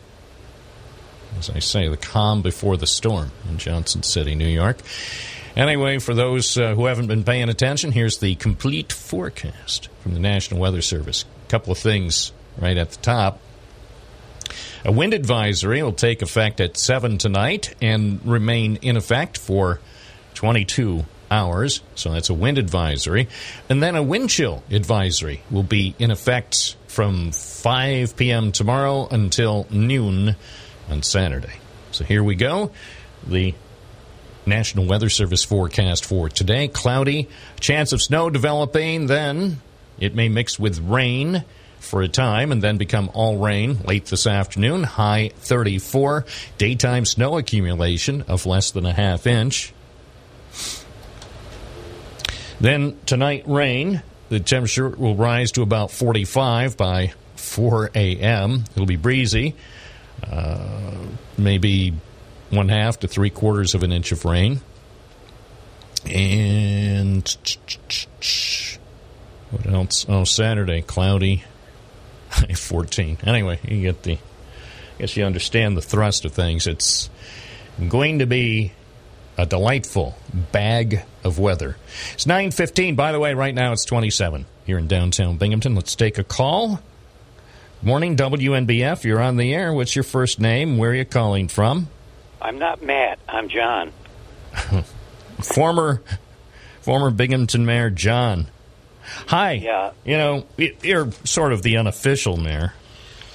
As 1.37 1.49
I 1.49 1.59
say, 1.59 1.87
the 1.87 1.97
calm 1.97 2.41
before 2.41 2.77
the 2.77 2.87
storm 2.87 3.31
in 3.49 3.57
Johnson 3.57 4.03
City, 4.03 4.35
New 4.35 4.47
York. 4.47 4.77
Anyway, 5.55 5.99
for 5.99 6.13
those 6.13 6.57
uh, 6.57 6.75
who 6.75 6.85
haven't 6.85 7.07
been 7.07 7.23
paying 7.23 7.49
attention, 7.49 7.91
here's 7.91 8.19
the 8.19 8.35
complete 8.35 8.91
forecast 8.91 9.89
from 10.01 10.13
the 10.13 10.19
National 10.19 10.59
Weather 10.59 10.81
Service. 10.81 11.25
A 11.45 11.49
couple 11.49 11.71
of 11.71 11.77
things 11.77 12.31
right 12.57 12.77
at 12.77 12.91
the 12.91 13.01
top. 13.01 13.39
A 14.83 14.91
wind 14.91 15.13
advisory 15.13 15.83
will 15.83 15.93
take 15.93 16.21
effect 16.21 16.59
at 16.59 16.77
7 16.77 17.17
tonight 17.17 17.75
and 17.81 18.25
remain 18.25 18.77
in 18.77 18.97
effect 18.97 19.37
for 19.37 19.79
22 20.33 21.05
hours. 21.29 21.81
So 21.95 22.11
that's 22.11 22.29
a 22.29 22.33
wind 22.33 22.57
advisory. 22.57 23.27
And 23.69 23.81
then 23.81 23.95
a 23.95 24.03
wind 24.03 24.29
chill 24.29 24.63
advisory 24.69 25.41
will 25.51 25.63
be 25.63 25.95
in 25.99 26.11
effect 26.11 26.75
from 26.91 27.31
5 27.31 28.17
p.m. 28.17 28.51
tomorrow 28.51 29.07
until 29.09 29.65
noon 29.69 30.35
on 30.89 31.03
Saturday. 31.03 31.53
So 31.91 32.03
here 32.03 32.23
we 32.23 32.35
go. 32.35 32.71
The 33.25 33.55
National 34.45 34.85
Weather 34.85 35.09
Service 35.09 35.43
forecast 35.43 36.03
for 36.03 36.27
today 36.27 36.67
cloudy, 36.67 37.29
chance 37.59 37.93
of 37.93 38.01
snow 38.01 38.29
developing, 38.29 39.07
then 39.07 39.61
it 39.99 40.15
may 40.15 40.27
mix 40.27 40.59
with 40.59 40.79
rain 40.79 41.45
for 41.79 42.01
a 42.01 42.07
time 42.07 42.51
and 42.51 42.61
then 42.61 42.77
become 42.77 43.09
all 43.13 43.37
rain 43.37 43.79
late 43.83 44.05
this 44.05 44.27
afternoon. 44.27 44.83
High 44.83 45.31
34. 45.37 46.25
Daytime 46.57 47.05
snow 47.05 47.37
accumulation 47.37 48.23
of 48.23 48.45
less 48.45 48.71
than 48.71 48.85
a 48.85 48.93
half 48.93 49.25
inch. 49.25 49.73
Then 52.59 52.99
tonight, 53.05 53.43
rain. 53.47 54.03
The 54.31 54.39
temperature 54.39 54.87
will 54.87 55.17
rise 55.17 55.51
to 55.51 55.61
about 55.61 55.91
45 55.91 56.77
by 56.77 57.11
4 57.35 57.91
a.m. 57.93 58.63
It'll 58.71 58.85
be 58.85 58.95
breezy. 58.95 59.55
Uh, 60.25 61.07
maybe 61.37 61.93
one 62.49 62.69
half 62.69 62.99
to 63.01 63.09
three 63.09 63.29
quarters 63.29 63.75
of 63.75 63.83
an 63.83 63.91
inch 63.91 64.13
of 64.13 64.23
rain. 64.23 64.61
And 66.05 67.25
what 69.49 69.65
else? 69.65 70.05
Oh, 70.07 70.23
Saturday, 70.23 70.81
cloudy, 70.81 71.43
high 72.29 72.53
14. 72.53 73.17
Anyway, 73.25 73.59
you 73.67 73.81
get 73.81 74.03
the, 74.03 74.13
I 74.13 74.99
guess 74.99 75.17
you 75.17 75.25
understand 75.25 75.75
the 75.75 75.81
thrust 75.81 76.23
of 76.23 76.31
things. 76.31 76.67
It's 76.67 77.09
going 77.89 78.19
to 78.19 78.25
be 78.25 78.71
a 79.37 79.45
delightful 79.45 80.15
bag 80.53 81.03
of 81.23 81.39
weather. 81.39 81.77
It's 82.13 82.25
9:15. 82.25 82.95
By 82.95 83.11
the 83.11 83.19
way, 83.19 83.33
right 83.33 83.53
now 83.53 83.71
it's 83.71 83.85
27 83.85 84.45
here 84.65 84.77
in 84.77 84.87
downtown 84.87 85.37
Binghamton. 85.37 85.75
Let's 85.75 85.95
take 85.95 86.17
a 86.17 86.23
call. 86.23 86.79
Morning, 87.83 88.15
WNBF. 88.15 89.03
You're 89.03 89.21
on 89.21 89.37
the 89.37 89.53
air. 89.53 89.73
What's 89.73 89.95
your 89.95 90.03
first 90.03 90.39
name? 90.39 90.77
Where 90.77 90.91
are 90.91 90.95
you 90.95 91.05
calling 91.05 91.47
from? 91.47 91.89
I'm 92.41 92.59
not 92.59 92.83
Matt. 92.83 93.19
I'm 93.27 93.49
John. 93.49 93.91
Former, 95.41 96.03
former 96.81 97.09
Binghamton 97.09 97.65
Mayor 97.65 97.89
John. 97.89 98.47
Hi. 99.27 99.53
Yeah. 99.53 99.91
You 100.05 100.17
know, 100.17 100.45
you're 100.57 101.11
sort 101.23 101.53
of 101.53 101.63
the 101.63 101.77
unofficial 101.77 102.37
mayor. 102.37 102.73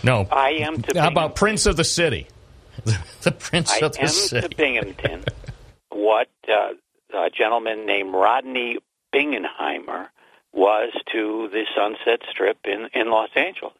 No. 0.04 0.28
I 0.30 0.50
am 0.50 0.82
to 0.82 1.00
How 1.00 1.08
about 1.08 1.34
Prince 1.34 1.66
of 1.66 1.76
the 1.76 1.84
City? 1.84 2.28
the 3.22 3.32
Prince 3.32 3.72
I 3.72 3.86
of 3.86 3.96
the 3.96 4.06
City. 4.06 4.36
I 4.36 4.44
am 4.44 4.50
to 4.50 4.56
Binghamton. 4.56 5.24
what 5.90 6.28
uh, 6.48 6.74
a 7.12 7.30
gentleman 7.30 7.86
named 7.86 8.14
Rodney 8.14 8.78
Bingenheimer 9.14 10.08
was 10.52 10.92
to 11.12 11.48
the 11.52 11.64
Sunset 11.74 12.20
Strip 12.30 12.58
in 12.64 12.88
in 12.94 13.10
Los 13.10 13.30
Angeles. 13.36 13.74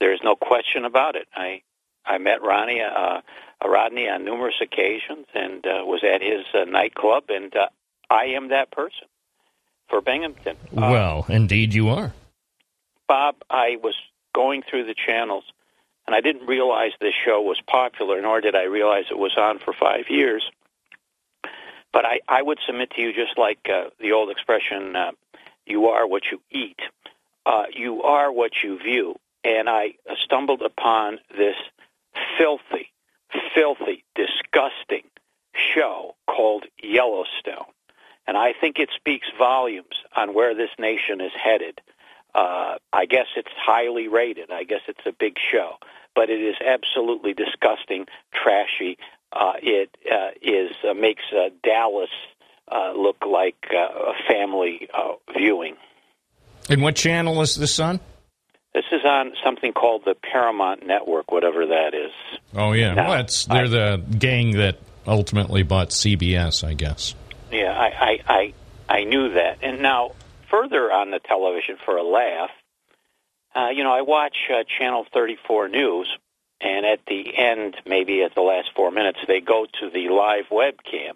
There's 0.00 0.20
no 0.24 0.34
question 0.34 0.84
about 0.84 1.16
it. 1.16 1.28
I 1.34 1.62
I 2.04 2.18
met 2.18 2.42
Ronnie 2.42 2.80
uh, 2.80 3.20
uh, 3.64 3.68
Rodney 3.68 4.08
on 4.08 4.24
numerous 4.24 4.60
occasions 4.60 5.26
and 5.34 5.64
uh, 5.66 5.84
was 5.84 6.02
at 6.02 6.22
his 6.22 6.44
uh, 6.54 6.64
nightclub, 6.64 7.24
and 7.28 7.54
uh, 7.54 7.68
I 8.10 8.24
am 8.26 8.48
that 8.48 8.70
person 8.70 9.06
for 9.88 10.00
Binghamton. 10.00 10.56
Uh, 10.76 10.88
well, 10.90 11.26
indeed 11.28 11.74
you 11.74 11.90
are. 11.90 12.12
Bob, 13.06 13.36
I 13.50 13.76
was 13.82 13.94
going 14.34 14.62
through 14.62 14.86
the 14.86 14.94
channels, 14.94 15.44
and 16.06 16.16
I 16.16 16.20
didn't 16.20 16.46
realize 16.46 16.92
this 17.00 17.14
show 17.14 17.42
was 17.42 17.60
popular, 17.66 18.20
nor 18.20 18.40
did 18.40 18.56
I 18.56 18.64
realize 18.64 19.04
it 19.10 19.18
was 19.18 19.36
on 19.36 19.58
for 19.58 19.72
five 19.72 20.08
years. 20.08 20.50
But 21.92 22.04
I, 22.04 22.20
I 22.28 22.42
would 22.42 22.58
submit 22.66 22.90
to 22.92 23.02
you, 23.02 23.12
just 23.12 23.36
like 23.36 23.68
uh, 23.72 23.90
the 24.00 24.12
old 24.12 24.30
expression, 24.30 24.96
uh, 24.96 25.12
you 25.66 25.88
are 25.88 26.06
what 26.06 26.22
you 26.30 26.40
eat. 26.50 26.80
Uh, 27.44 27.64
you 27.74 28.02
are 28.02 28.32
what 28.32 28.62
you 28.62 28.78
view. 28.78 29.16
And 29.44 29.68
I 29.68 29.94
stumbled 30.24 30.62
upon 30.62 31.18
this 31.36 31.56
filthy, 32.38 32.92
filthy, 33.54 34.04
disgusting 34.14 35.02
show 35.74 36.14
called 36.26 36.64
Yellowstone. 36.82 37.66
And 38.26 38.36
I 38.36 38.52
think 38.58 38.78
it 38.78 38.90
speaks 38.94 39.26
volumes 39.36 39.96
on 40.16 40.32
where 40.34 40.54
this 40.54 40.70
nation 40.78 41.20
is 41.20 41.32
headed. 41.34 41.80
Uh, 42.34 42.76
I 42.92 43.04
guess 43.06 43.26
it's 43.36 43.50
highly 43.56 44.08
rated. 44.08 44.50
I 44.50 44.64
guess 44.64 44.80
it's 44.88 45.04
a 45.04 45.12
big 45.12 45.36
show, 45.38 45.76
but 46.14 46.30
it 46.30 46.40
is 46.40 46.54
absolutely 46.64 47.34
disgusting, 47.34 48.06
trashy. 48.32 48.96
Uh, 49.32 49.52
it 49.62 49.96
uh, 50.10 50.30
is 50.42 50.72
uh, 50.88 50.94
makes 50.94 51.22
uh, 51.32 51.48
Dallas 51.64 52.10
uh, 52.70 52.92
look 52.92 53.24
like 53.26 53.56
uh, 53.72 54.10
a 54.10 54.14
family 54.28 54.88
uh, 54.92 55.14
viewing. 55.36 55.76
And 56.68 56.82
what 56.82 56.96
channel 56.96 57.40
is 57.42 57.56
this 57.56 57.80
on? 57.80 58.00
This 58.74 58.84
is 58.90 59.04
on 59.04 59.32
something 59.44 59.72
called 59.72 60.02
the 60.04 60.14
Paramount 60.14 60.86
Network, 60.86 61.30
whatever 61.30 61.66
that 61.66 61.94
is. 61.94 62.12
Oh 62.54 62.72
yeah, 62.72 62.94
No, 62.94 63.04
well, 63.04 63.20
it's, 63.20 63.44
they're 63.44 63.68
the 63.68 64.02
gang 64.18 64.52
that 64.52 64.78
ultimately 65.06 65.62
bought 65.62 65.90
CBS, 65.90 66.64
I 66.66 66.74
guess. 66.74 67.14
Yeah, 67.50 67.72
I, 67.72 67.86
I, 67.86 68.18
I, 68.26 68.54
I 68.88 69.04
knew 69.04 69.34
that. 69.34 69.58
And 69.62 69.82
now, 69.82 70.12
further 70.50 70.90
on 70.90 71.10
the 71.10 71.18
television 71.18 71.76
for 71.84 71.96
a 71.96 72.02
laugh, 72.02 72.50
uh, 73.54 73.68
you 73.68 73.84
know, 73.84 73.92
I 73.92 74.00
watch 74.00 74.36
uh, 74.50 74.64
Channel 74.78 75.04
34 75.12 75.68
News, 75.68 76.08
and 76.62 76.86
at 76.86 77.00
the 77.06 77.36
end, 77.36 77.76
maybe 77.86 78.22
at 78.22 78.34
the 78.34 78.40
last 78.40 78.70
four 78.74 78.90
minutes, 78.90 79.18
they 79.26 79.40
go 79.40 79.66
to 79.80 79.90
the 79.90 80.08
live 80.08 80.46
webcam. 80.50 81.14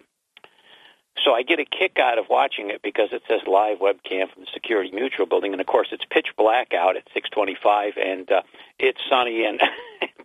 So 1.23 1.33
I 1.33 1.41
get 1.41 1.59
a 1.59 1.65
kick 1.65 1.97
out 1.99 2.19
of 2.19 2.25
watching 2.29 2.69
it 2.69 2.81
because 2.83 3.09
it 3.11 3.23
says 3.27 3.41
live 3.47 3.79
webcam 3.79 4.31
from 4.31 4.43
the 4.43 4.47
Security 4.53 4.91
Mutual 4.93 5.25
building, 5.25 5.51
and 5.51 5.59
of 5.59 5.67
course 5.67 5.87
it's 5.91 6.03
pitch 6.09 6.27
black 6.37 6.73
out 6.73 6.95
at 6.95 7.07
6:25, 7.15 7.97
and 7.97 8.31
uh, 8.31 8.41
it's 8.77 8.99
sunny 9.09 9.45
and 9.47 9.59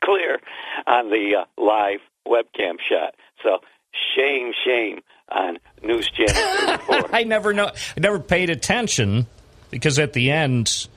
clear 0.01 0.39
on 0.87 1.11
the 1.11 1.37
uh, 1.41 1.45
live 1.57 2.01
webcam 2.27 2.77
shot. 2.81 3.15
So 3.43 3.61
shame, 4.17 4.53
shame 4.65 5.01
on 5.29 5.59
News 5.83 6.11
Channel 6.11 7.07
I 7.13 7.25
never 7.25 7.53
know. 7.53 7.69
I 7.69 8.01
never 8.01 8.19
paid 8.19 8.51
attention 8.51 9.27
because 9.71 9.99
at 9.99 10.13
the 10.13 10.31
end, 10.31 10.89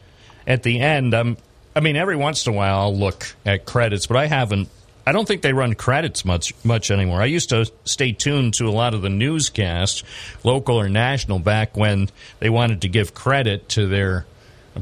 at 0.45 0.63
the 0.63 0.79
end, 0.81 1.13
um, 1.13 1.37
I 1.75 1.81
mean, 1.81 1.97
every 1.97 2.15
once 2.15 2.45
in 2.47 2.53
a 2.53 2.55
while 2.55 2.79
I'll 2.79 2.95
look 2.95 3.35
at 3.45 3.65
credits, 3.65 4.07
but 4.07 4.17
I 4.17 4.27
haven't. 4.27 4.69
I 5.07 5.11
don't 5.11 5.27
think 5.27 5.43
they 5.43 5.53
run 5.53 5.73
credits 5.75 6.25
much 6.25 6.53
much 6.63 6.89
anymore. 6.89 7.21
I 7.21 7.25
used 7.25 7.49
to 7.49 7.69
stay 7.83 8.11
tuned 8.11 8.55
to 8.55 8.67
a 8.67 8.71
lot 8.71 8.93
of 8.93 9.01
the 9.01 9.09
newscasts, 9.09 10.03
local 10.43 10.79
or 10.79 10.89
national, 10.89 11.39
back 11.39 11.77
when 11.77 12.09
they 12.39 12.49
wanted 12.49 12.81
to 12.81 12.87
give 12.87 13.13
credit 13.13 13.69
to 13.69 13.87
their 13.87 14.25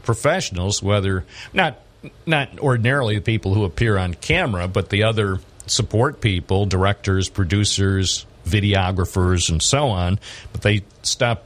professionals, 0.03 0.81
whether 0.81 1.25
not 1.51 1.79
not 2.25 2.59
ordinarily 2.59 3.15
the 3.15 3.21
people 3.21 3.53
who 3.53 3.63
appear 3.65 3.97
on 3.97 4.13
camera, 4.13 4.67
but 4.67 4.89
the 4.89 5.03
other 5.03 5.39
support 5.65 6.21
people, 6.21 6.65
directors, 6.65 7.27
producers, 7.27 8.25
videographers, 8.45 9.49
and 9.49 9.61
so 9.61 9.87
on. 9.87 10.19
But 10.51 10.61
they 10.61 10.83
stopped 11.01 11.45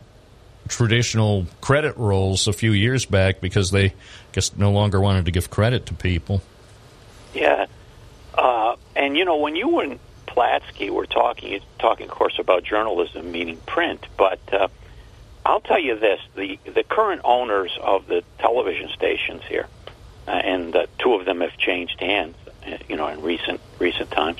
traditional 0.67 1.47
credit 1.61 1.95
rolls 1.97 2.47
a 2.47 2.53
few 2.53 2.71
years 2.71 3.05
back 3.05 3.39
because 3.39 3.71
they 3.71 3.93
just 4.37 4.55
no 4.55 4.71
longer 4.71 5.01
wanted 5.01 5.25
to 5.25 5.31
give 5.31 5.49
credit 5.49 5.87
to 5.87 5.95
people. 5.95 6.43
Yeah. 7.33 7.65
Uh, 8.35 8.75
and, 8.95 9.17
you 9.17 9.25
know, 9.25 9.37
when 9.37 9.55
you 9.55 9.79
and 9.79 9.99
Platsky 10.27 10.91
were 10.91 11.07
talking, 11.07 11.59
talking, 11.79 12.07
of 12.07 12.11
course, 12.11 12.37
about 12.37 12.63
journalism, 12.63 13.31
meaning 13.31 13.57
print, 13.65 14.05
but 14.15 14.39
uh, 14.53 14.67
I'll 15.43 15.59
tell 15.59 15.79
you 15.79 15.97
this 15.97 16.19
the, 16.35 16.59
the 16.71 16.83
current 16.83 17.21
owners 17.23 17.75
of 17.81 18.05
the 18.05 18.23
television 18.37 18.89
stations 18.89 19.41
here, 19.49 19.65
uh, 20.27 20.31
and 20.31 20.75
uh, 20.75 20.85
two 20.99 21.15
of 21.15 21.25
them 21.25 21.41
have 21.41 21.57
changed 21.57 21.99
hands, 21.99 22.35
uh, 22.67 22.77
you 22.87 22.95
know, 22.95 23.07
in 23.07 23.23
recent 23.23 23.59
recent 23.79 24.11
times. 24.11 24.39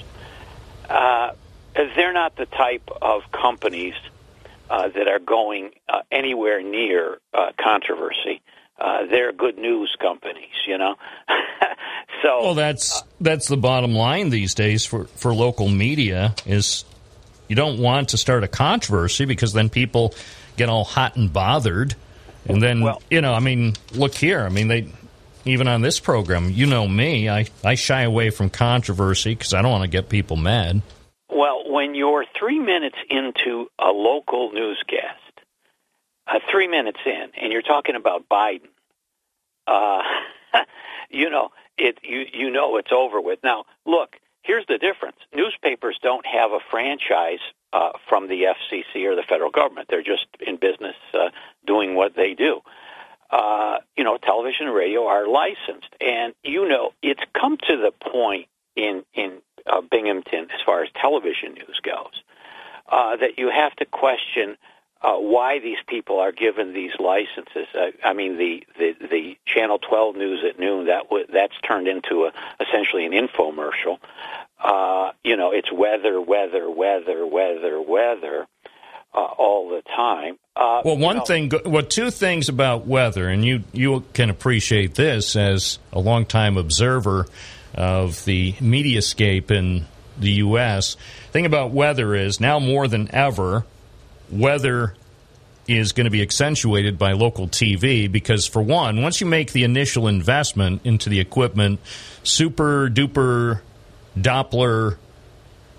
Uh, 0.88 1.32
they're 1.74 2.13
not 2.13 2.36
the 2.36 2.46
type 2.46 2.88
of 3.01 3.32
companies 3.32 3.96
uh, 4.70 4.89
that 4.89 5.08
are 5.08 5.18
going 5.18 5.72
uh, 5.89 6.01
anywhere 6.12 6.62
near 6.62 7.18
controversy. 7.58 8.42
Uh, 8.79 9.05
they're 9.10 9.31
good 9.34 9.57
news 9.57 9.96
companies, 10.00 10.53
you 10.67 10.77
know. 10.77 10.96
so 12.24 12.41
Well, 12.43 12.53
that's 12.53 13.03
that's 13.19 13.48
the 13.48 13.57
bottom 13.57 13.93
line 13.93 14.29
these 14.29 14.53
days 14.53 14.86
for 14.86 15.05
for 15.15 15.34
local 15.34 15.67
media 15.67 16.36
is 16.46 16.86
you 17.48 17.55
don't 17.55 17.79
want 17.79 18.10
to 18.10 18.17
start 18.17 18.43
a 18.43 18.48
controversy 18.48 19.25
because 19.25 19.53
then 19.53 19.69
people 19.69 20.13
get 20.57 20.69
all 20.69 20.84
hot 20.84 21.15
and 21.15 21.31
bothered, 21.31 21.96
and 22.48 22.62
then 22.62 22.81
Well- 22.81 23.01
you 23.10 23.22
know, 23.22 23.34
I 23.34 23.39
mean, 23.39 23.74
look 23.93 24.13
here, 24.15 24.41
I 24.41 24.50
mean 24.50 24.67
they. 24.67 24.88
Even 25.46 25.69
on 25.69 25.81
this 25.81 25.98
program, 26.01 26.50
you 26.50 26.65
know 26.65 26.86
me, 26.89 27.29
I, 27.29 27.46
I 27.63 27.75
shy 27.75 28.01
away 28.01 28.31
from 28.31 28.50
controversy 28.50 29.34
because 29.34 29.53
I 29.53 29.62
don't 29.62 29.72
want 29.72 29.84
to 29.84 29.88
get 29.89 30.10
people 30.10 30.36
mad. 30.36 30.81
Well, 31.29 31.63
when 31.72 31.96
you're 31.96 32.25
three 32.38 32.60
minutes 32.60 32.98
into 33.10 33.67
a 33.79 33.91
local 33.93 34.51
newscast, 34.51 35.22
uh, 36.27 36.39
three 36.51 36.67
minutes 36.67 37.00
in, 37.05 37.29
and 37.41 37.51
you're 37.51 37.62
talking 37.62 37.96
about 37.96 38.27
Biden, 38.29 38.69
uh, 39.65 40.01
you 41.10 41.29
know 41.29 41.50
it. 41.77 42.00
You 42.03 42.25
you 42.31 42.50
know 42.50 42.77
it's 42.77 42.91
over 42.91 43.22
with. 43.22 43.39
Now, 43.43 43.65
look. 43.86 44.15
Here's 44.43 44.65
the 44.67 44.77
difference. 44.77 45.17
Newspapers 45.36 46.00
don't 46.01 46.25
have 46.25 46.53
a 46.53 46.60
franchise 46.72 47.41
uh, 47.74 47.89
from 48.07 48.29
the 48.29 48.43
FCC 48.43 49.03
or 49.05 49.13
the 49.13 49.24
federal 49.24 49.51
government. 49.51 49.89
They're 49.89 50.01
just 50.01 50.25
in 50.39 50.55
business 50.55 50.96
uh, 51.13 51.31
doing 51.65 51.96
what 51.96 52.15
they 52.15 52.34
do. 52.34 52.62
Uh, 53.29 53.79
you 53.98 54.05
know, 54.05 54.17
television 54.17 54.67
and 54.67 54.75
radio 54.75 55.05
are 55.05 55.27
licensed, 55.27 55.93
and 56.00 56.34
you 56.43 56.67
know 56.67 56.93
it's 57.01 57.22
come 57.34 57.57
to 57.57 57.75
the 57.75 57.91
point 57.91 58.48
in 58.77 59.03
in 59.13 59.39
uh, 59.65 59.81
Binghamton 59.81 60.48
as 60.53 60.62
far 60.65 60.81
as 60.81 60.89
television 60.96 61.53
news 61.53 61.81
goes, 61.84 62.24
uh, 62.89 63.17
that 63.17 63.38
you 63.38 63.50
have 63.50 63.75
to 63.75 63.86
question 63.86 64.55
uh, 65.01 65.16
why 65.16 65.60
these 65.60 65.77
people 65.88 66.20
are 66.20 66.32
given 66.32 66.74
these 66.74 66.92
licenses. 67.00 67.68
Uh, 67.74 67.92
I 68.04 68.13
mean, 68.13 68.38
the, 68.38 68.66
the 68.77 68.96
the 69.08 69.38
Channel 69.46 69.80
12 69.80 70.16
news 70.16 70.44
at 70.48 70.60
noon 70.60 70.88
that 70.88 71.04
w- 71.04 71.27
that's 71.32 71.60
turned 71.62 71.88
into 71.88 72.25
a, 72.25 72.32
essentially 72.60 73.06
an 73.06 73.12
infomercial. 73.12 74.00
Uh, 74.60 75.12
you 75.24 75.36
know, 75.38 75.51
it's 75.51 75.72
weather, 75.72 76.20
weather, 76.20 76.70
weather, 76.70 77.25
weather, 77.25 77.82
weather. 77.82 78.48
Uh, 79.13 79.22
all 79.22 79.70
the 79.70 79.82
time. 79.96 80.38
Uh, 80.56 80.82
Well, 80.86 80.96
you 80.98 81.04
one 81.04 81.18
know, 81.18 81.25
thing, 81.25 81.51
well, 81.66 81.82
two 81.82 82.12
things 82.12 82.50
about 82.50 82.86
weather, 82.86 83.30
and 83.30 83.44
you 83.44 83.63
you 83.72 84.04
can 84.13 84.30
appreciate 84.30 84.94
this 84.94 85.36
as 85.36 85.80
a 85.92 86.00
longtime 86.00 86.56
observer 86.58 87.25
of 87.74 88.24
the 88.25 88.51
mediascape 88.54 89.50
in 89.50 89.86
the 90.20 90.32
U.S. 90.34 90.98
Thing 91.32 91.46
about 91.48 91.72
weather 91.72 92.13
is 92.13 92.39
now 92.39 92.60
more 92.60 92.88
than 92.88 93.10
ever, 93.16 93.66
weather 94.29 94.93
is 95.67 95.91
going 95.91 96.05
to 96.05 96.12
be 96.12 96.22
accentuated 96.22 96.98
by 96.98 97.12
local 97.12 97.48
TV 97.48 98.10
because, 98.12 98.48
for 98.48 98.62
one, 98.62 99.01
once 99.01 99.19
you 99.19 99.27
make 99.27 99.51
the 99.51 99.63
initial 99.63 100.07
investment 100.07 100.86
into 100.86 101.10
the 101.10 101.19
equipment, 101.19 101.79
super 102.24 102.89
duper 102.89 103.62
Doppler 104.17 104.98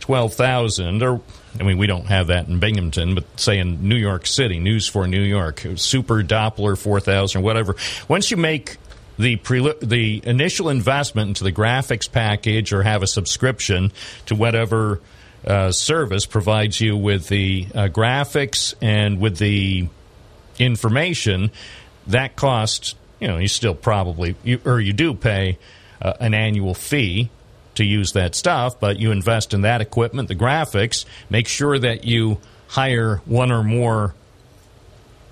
12,000, 0.01 1.03
or, 1.03 1.21
I 1.59 1.63
mean, 1.63 1.79
we 1.79 1.87
don't 1.87 2.07
have 2.07 2.29
that 2.29 2.49
in 2.49 2.59
Binghamton, 2.59 3.15
but 3.15 3.25
say 3.41 3.59
in 3.59 3.89
New 3.89 3.97
York 3.97 4.27
City, 4.27 4.59
News 4.59 4.87
for 4.87 5.07
New 5.07 5.23
York, 5.23 5.67
Super 5.77 6.23
Doppler 6.23 6.77
4,000, 6.77 7.41
or 7.41 7.45
whatever. 7.45 7.75
Once 8.09 8.31
you 8.31 8.37
make 8.37 8.77
the 9.19 9.37
pre- 9.37 9.75
the 9.83 10.23
initial 10.25 10.69
investment 10.69 11.29
into 11.29 11.45
the 11.45 11.53
graphics 11.53 12.11
package 12.11 12.73
or 12.73 12.83
have 12.83 13.03
a 13.03 13.07
subscription 13.07 13.93
to 14.27 14.35
whatever 14.35 15.01
uh, 15.47 15.73
service 15.73 16.27
provides 16.27 16.81
you 16.81 16.97
with 16.97 17.29
the 17.29 17.67
uh, 17.75 17.89
graphics 17.89 18.75
and 18.81 19.21
with 19.21 19.39
the 19.39 19.89
information, 20.59 21.51
that 22.07 22.37
costs, 22.37 22.95
you 23.21 23.29
know, 23.29 23.39
you 23.39 23.49
still 23.49 23.75
probably, 23.75 24.35
you, 24.43 24.61
or 24.65 24.81
you 24.81 24.93
do 24.93 25.15
pay 25.15 25.59
uh, 26.03 26.15
an 26.21 26.35
annual 26.35 26.75
fee 26.75 27.31
to 27.75 27.85
use 27.85 28.13
that 28.13 28.35
stuff, 28.35 28.81
but 28.81 28.99
you 28.99 29.13
invest 29.13 29.55
in 29.55 29.61
that 29.63 29.81
equipment, 29.81 30.29
the 30.29 30.35
graphics, 30.35 31.05
make 31.31 31.47
sure 31.47 31.79
that 31.79 32.05
you 32.05 32.39
hire 32.67 33.19
one 33.25 33.53
or 33.53 33.63
more 33.63 34.15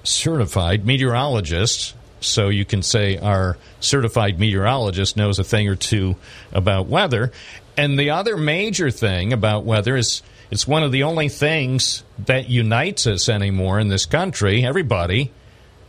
certified 0.05 0.87
meteorologists 0.87 1.95
so 2.21 2.49
you 2.49 2.65
can 2.65 2.83
say 2.83 3.19
our 3.19 3.59
certified 3.81 4.39
meteorologist 4.39 5.17
knows 5.17 5.39
a 5.39 5.45
thing 5.45 5.69
or 5.69 5.77
two 5.77 6.17
about 6.53 6.87
weather. 6.87 7.33
And 7.77 7.99
the 7.99 8.11
other 8.11 8.37
major 8.37 8.91
thing 8.91 9.33
about 9.33 9.65
weather 9.65 9.97
is 9.97 10.23
it's 10.51 10.67
one 10.67 10.83
of 10.83 10.93
the 10.93 11.03
only 11.03 11.29
things 11.29 12.05
that 12.25 12.49
unites 12.49 13.07
us 13.07 13.29
anymore 13.29 13.79
in 13.79 13.89
this 13.89 14.07
country. 14.07 14.65
Everybody, 14.65 15.31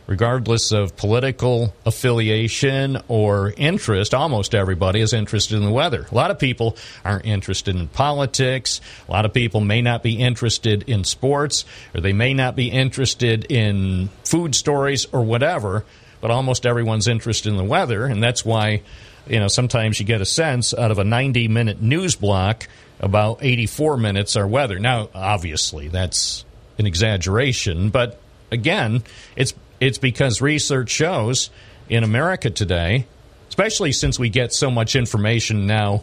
regardless 0.06 0.70
of 0.70 0.96
political 0.96 1.74
affiliation 1.86 3.00
or 3.08 3.54
interest, 3.56 4.12
almost 4.12 4.54
everybody 4.54 5.00
is 5.00 5.14
interested 5.14 5.56
in 5.56 5.64
the 5.64 5.70
weather. 5.70 6.06
A 6.10 6.14
lot 6.14 6.30
of 6.30 6.38
people 6.38 6.76
aren't 7.06 7.24
interested 7.24 7.74
in 7.74 7.88
politics. 7.88 8.82
A 9.08 9.12
lot 9.12 9.24
of 9.24 9.32
people 9.32 9.60
may 9.62 9.80
not 9.80 10.02
be 10.02 10.18
interested 10.18 10.84
in 10.88 11.04
sports, 11.04 11.64
or 11.94 12.02
they 12.02 12.12
may 12.12 12.34
not 12.34 12.54
be 12.54 12.68
interested 12.68 13.50
in 13.50 14.10
food 14.24 14.54
stories 14.54 15.06
or 15.12 15.22
whatever, 15.22 15.84
but 16.20 16.30
almost 16.30 16.66
everyone's 16.66 17.08
interested 17.08 17.48
in 17.48 17.56
the 17.56 17.64
weather, 17.64 18.04
and 18.04 18.22
that's 18.22 18.44
why. 18.44 18.82
You 19.28 19.40
know, 19.40 19.48
sometimes 19.48 20.00
you 20.00 20.06
get 20.06 20.20
a 20.20 20.26
sense 20.26 20.72
out 20.74 20.90
of 20.90 20.98
a 20.98 21.04
90 21.04 21.48
minute 21.48 21.82
news 21.82 22.16
block, 22.16 22.68
about 23.00 23.38
84 23.42 23.96
minutes 23.96 24.36
are 24.36 24.46
weather. 24.46 24.78
Now, 24.78 25.08
obviously, 25.14 25.88
that's 25.88 26.44
an 26.78 26.86
exaggeration, 26.86 27.90
but 27.90 28.20
again, 28.50 29.02
it's 29.36 29.54
it's 29.80 29.98
because 29.98 30.40
research 30.40 30.90
shows 30.90 31.50
in 31.88 32.04
America 32.04 32.50
today, 32.50 33.06
especially 33.48 33.92
since 33.92 34.18
we 34.18 34.28
get 34.28 34.52
so 34.52 34.70
much 34.70 34.96
information 34.96 35.66
now 35.66 36.02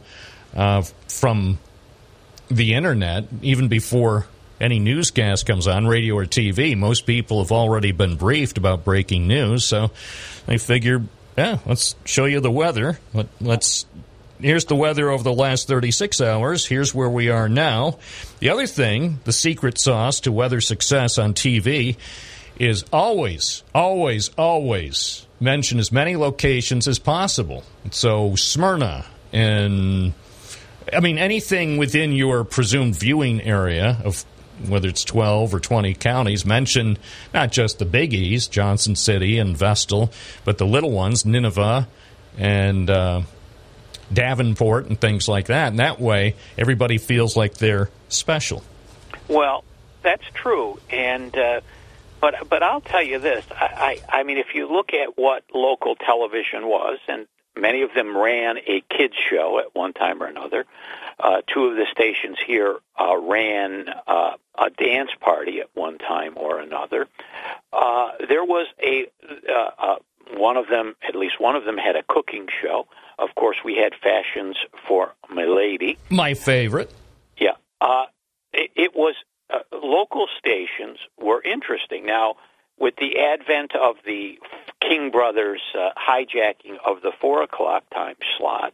uh, 0.55 0.83
from 1.09 1.59
the 2.49 2.73
internet, 2.73 3.25
even 3.41 3.67
before 3.67 4.27
any 4.59 4.79
newscast 4.79 5.45
comes 5.45 5.67
on, 5.67 5.87
radio 5.87 6.15
or 6.15 6.25
TV, 6.25 6.77
most 6.77 7.05
people 7.05 7.39
have 7.43 7.51
already 7.51 7.91
been 7.91 8.15
briefed 8.15 8.57
about 8.57 8.85
breaking 8.85 9.27
news. 9.27 9.65
So 9.65 9.91
they 10.45 10.57
figure, 10.57 11.03
yeah, 11.37 11.59
let's 11.65 11.95
show 12.05 12.25
you 12.25 12.39
the 12.39 12.51
weather. 12.51 12.99
Let, 13.13 13.27
let's. 13.41 13.85
Here's 14.39 14.65
the 14.65 14.75
weather 14.75 15.09
over 15.09 15.23
the 15.23 15.33
last 15.33 15.67
36 15.67 16.19
hours. 16.19 16.65
Here's 16.65 16.93
where 16.93 17.09
we 17.09 17.29
are 17.29 17.47
now. 17.47 17.99
The 18.39 18.49
other 18.49 18.67
thing, 18.67 19.19
the 19.23 19.31
secret 19.31 19.77
sauce 19.77 20.19
to 20.21 20.31
weather 20.31 20.59
success 20.59 21.17
on 21.17 21.33
TV 21.33 21.95
is 22.59 22.83
always, 22.91 23.63
always, 23.73 24.29
always 24.37 25.25
mention 25.39 25.79
as 25.79 25.91
many 25.91 26.15
locations 26.15 26.87
as 26.87 26.99
possible. 26.99 27.63
So 27.91 28.35
Smyrna 28.35 29.05
and 29.31 30.13
I 30.91 30.99
mean 30.99 31.17
anything 31.17 31.77
within 31.77 32.11
your 32.11 32.43
presumed 32.43 32.95
viewing 32.95 33.41
area 33.41 33.97
of 34.03 34.25
whether 34.67 34.87
it's 34.87 35.03
12 35.03 35.53
or 35.53 35.59
20 35.59 35.93
counties 35.95 36.45
mentioned 36.45 36.99
not 37.33 37.51
just 37.51 37.79
the 37.79 37.85
biggies, 37.85 38.49
Johnson 38.49 38.95
City 38.95 39.37
and 39.37 39.55
Vestal, 39.55 40.11
but 40.43 40.57
the 40.57 40.65
little 40.65 40.91
ones, 40.91 41.25
Nineveh 41.25 41.87
and 42.37 42.89
uh, 42.89 43.21
Davenport 44.11 44.87
and 44.87 44.99
things 44.99 45.27
like 45.27 45.47
that. 45.47 45.69
And 45.69 45.79
that 45.79 45.99
way 45.99 46.35
everybody 46.57 46.97
feels 46.97 47.35
like 47.35 47.55
they're 47.55 47.89
special. 48.09 48.63
Well, 49.27 49.63
that's 50.01 50.25
true, 50.33 50.79
and 50.89 51.35
uh, 51.35 51.61
but 52.21 52.47
but 52.47 52.61
I'll 52.61 52.81
tell 52.81 53.01
you 53.01 53.17
this. 53.19 53.43
I, 53.51 54.01
I 54.11 54.19
I 54.19 54.23
mean, 54.23 54.37
if 54.37 54.53
you 54.53 54.71
look 54.71 54.93
at 54.93 55.17
what 55.17 55.43
local 55.53 55.95
television 55.95 56.67
was, 56.67 56.99
and 57.07 57.25
many 57.55 57.81
of 57.81 57.93
them 57.93 58.15
ran 58.15 58.57
a 58.67 58.81
kids 58.89 59.15
show 59.15 59.59
at 59.59 59.73
one 59.73 59.93
time 59.93 60.21
or 60.21 60.27
another. 60.27 60.65
Uh, 61.19 61.41
two 61.47 61.65
of 61.65 61.75
the 61.75 61.85
stations 61.91 62.37
here 62.45 62.77
uh, 62.99 63.17
ran 63.17 63.85
uh, 64.07 64.31
a 64.57 64.69
dance 64.69 65.11
party 65.19 65.59
at 65.61 65.69
one 65.73 65.97
time 65.97 66.33
or 66.35 66.59
another. 66.59 67.07
Uh, 67.71 68.09
there 68.27 68.43
was 68.43 68.67
a 68.83 69.07
uh, 69.49 69.69
uh, 69.77 69.95
one 70.33 70.57
of 70.57 70.67
them, 70.67 70.95
at 71.07 71.15
least 71.15 71.39
one 71.39 71.55
of 71.55 71.65
them, 71.65 71.77
had 71.77 71.95
a 71.95 72.03
cooking 72.03 72.47
show. 72.61 72.87
Of 73.17 73.33
course, 73.35 73.57
we 73.63 73.75
had 73.75 73.93
fashions 73.95 74.57
for 74.87 75.13
my 75.29 75.45
lady. 75.45 75.97
My 76.09 76.33
favorite. 76.33 76.91
Yeah. 77.37 77.53
Uh, 77.79 78.05
it, 78.51 78.71
it 78.75 78.95
was 78.95 79.15
uh, 79.53 79.59
local 79.71 80.27
stations 80.37 80.97
were 81.17 81.41
interesting. 81.41 82.05
Now, 82.05 82.35
with 82.77 82.95
the 82.97 83.19
advent 83.19 83.73
of 83.75 83.95
the 84.05 84.39
King 84.81 85.11
Brothers 85.11 85.61
uh, 85.73 85.89
hijacking 85.97 86.77
of 86.85 87.01
the 87.01 87.11
four 87.21 87.43
o'clock 87.43 87.83
time 87.93 88.15
slot 88.37 88.73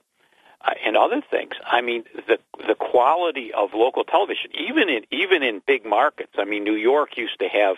and 0.85 0.97
other 0.97 1.21
things, 1.21 1.53
I 1.65 1.81
mean 1.81 2.03
the 2.27 2.39
the 2.67 2.75
quality 2.75 3.53
of 3.53 3.73
local 3.73 4.03
television, 4.03 4.51
even 4.53 4.89
in 4.89 5.05
even 5.11 5.43
in 5.43 5.61
big 5.65 5.85
markets. 5.85 6.33
I 6.37 6.45
mean, 6.45 6.63
New 6.63 6.75
York 6.75 7.17
used 7.17 7.39
to 7.39 7.47
have. 7.47 7.77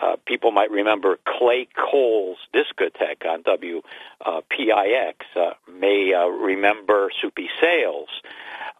Uh, 0.00 0.16
people 0.24 0.50
might 0.50 0.70
remember 0.70 1.18
Clay 1.26 1.68
Cole's 1.76 2.38
discotheque 2.54 3.26
on 3.26 3.42
WPIX. 3.42 5.14
Uh, 5.36 5.50
may 5.70 6.14
uh, 6.14 6.26
remember 6.26 7.10
Soupy 7.20 7.50
Sales. 7.60 8.08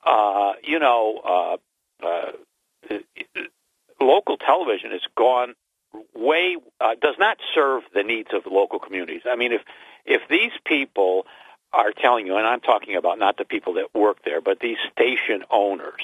Uh, 0.03 0.55
you 0.63 0.79
know, 0.79 1.59
uh, 2.03 2.07
uh, 2.07 2.99
local 4.01 4.39
television 4.39 4.93
has 4.93 5.03
gone 5.15 5.55
way 6.15 6.57
uh, 6.81 6.95
does 7.01 7.17
not 7.19 7.39
serve 7.55 7.83
the 7.95 8.03
needs 8.03 8.31
of 8.33 8.47
local 8.51 8.79
communities. 8.79 9.23
I 9.27 9.37
mean, 9.37 9.53
if 9.53 9.63
if 10.07 10.23
these 10.29 10.53
people 10.65 11.27
are 11.73 11.93
telling 11.93 12.27
you, 12.27 12.37
and 12.37 12.47
I'm 12.47 12.61
talking 12.61 12.97
about 12.97 13.19
not 13.19 13.37
the 13.37 13.45
people 13.45 13.75
that 13.75 13.95
work 13.95 14.25
there, 14.25 14.41
but 14.41 14.61
these 14.61 14.77
station 14.93 15.45
owners 15.51 16.03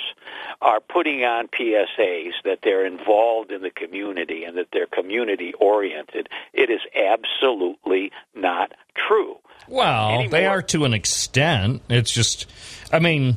are 0.62 0.81
putting 0.81 1.24
on 1.24 1.48
PSAs 1.48 2.33
that 2.44 2.61
they're 2.62 2.87
involved 2.87 3.50
in 3.50 3.62
the 3.62 3.70
community 3.70 4.44
and 4.44 4.57
that 4.57 4.68
they're 4.72 4.87
community 4.87 5.52
oriented. 5.55 6.29
It 6.52 6.70
is 6.70 6.81
absolutely 6.94 8.12
not 8.35 8.72
true. 8.94 9.38
Well, 9.68 10.11
Anymore. 10.11 10.31
they 10.31 10.46
are 10.46 10.62
to 10.62 10.85
an 10.85 10.94
extent. 10.94 11.83
It's 11.88 12.12
just, 12.12 12.46
I 12.92 13.00
mean, 13.00 13.37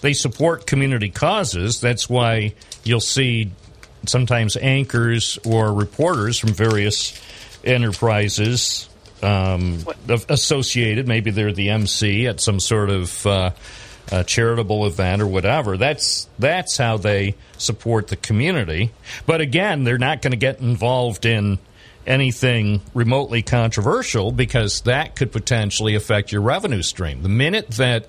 they 0.00 0.14
support 0.14 0.66
community 0.66 1.10
causes. 1.10 1.80
That's 1.80 2.08
why 2.08 2.54
you'll 2.82 3.00
see 3.00 3.52
sometimes 4.06 4.56
anchors 4.56 5.38
or 5.44 5.72
reporters 5.72 6.38
from 6.38 6.50
various 6.50 7.20
enterprises 7.64 8.88
um, 9.22 9.84
associated. 10.08 11.08
Maybe 11.08 11.30
they're 11.30 11.52
the 11.52 11.70
MC 11.70 12.26
at 12.26 12.40
some 12.40 12.60
sort 12.60 12.90
of 12.90 13.26
uh, 13.26 13.50
uh, 14.10 14.24
charitable 14.24 14.86
event 14.86 15.22
or 15.22 15.26
whatever. 15.26 15.76
That's 15.76 16.28
that's 16.38 16.76
how 16.76 16.96
they 16.96 17.36
support 17.58 18.08
the 18.08 18.16
community. 18.16 18.90
But 19.26 19.40
again, 19.40 19.84
they're 19.84 19.98
not 19.98 20.22
going 20.22 20.32
to 20.32 20.36
get 20.36 20.60
involved 20.60 21.24
in 21.24 21.58
anything 22.06 22.80
remotely 22.94 23.42
controversial 23.42 24.32
because 24.32 24.82
that 24.82 25.16
could 25.16 25.32
potentially 25.32 25.94
affect 25.94 26.32
your 26.32 26.42
revenue 26.42 26.82
stream. 26.82 27.22
The 27.22 27.28
minute 27.28 27.68
that 27.72 28.08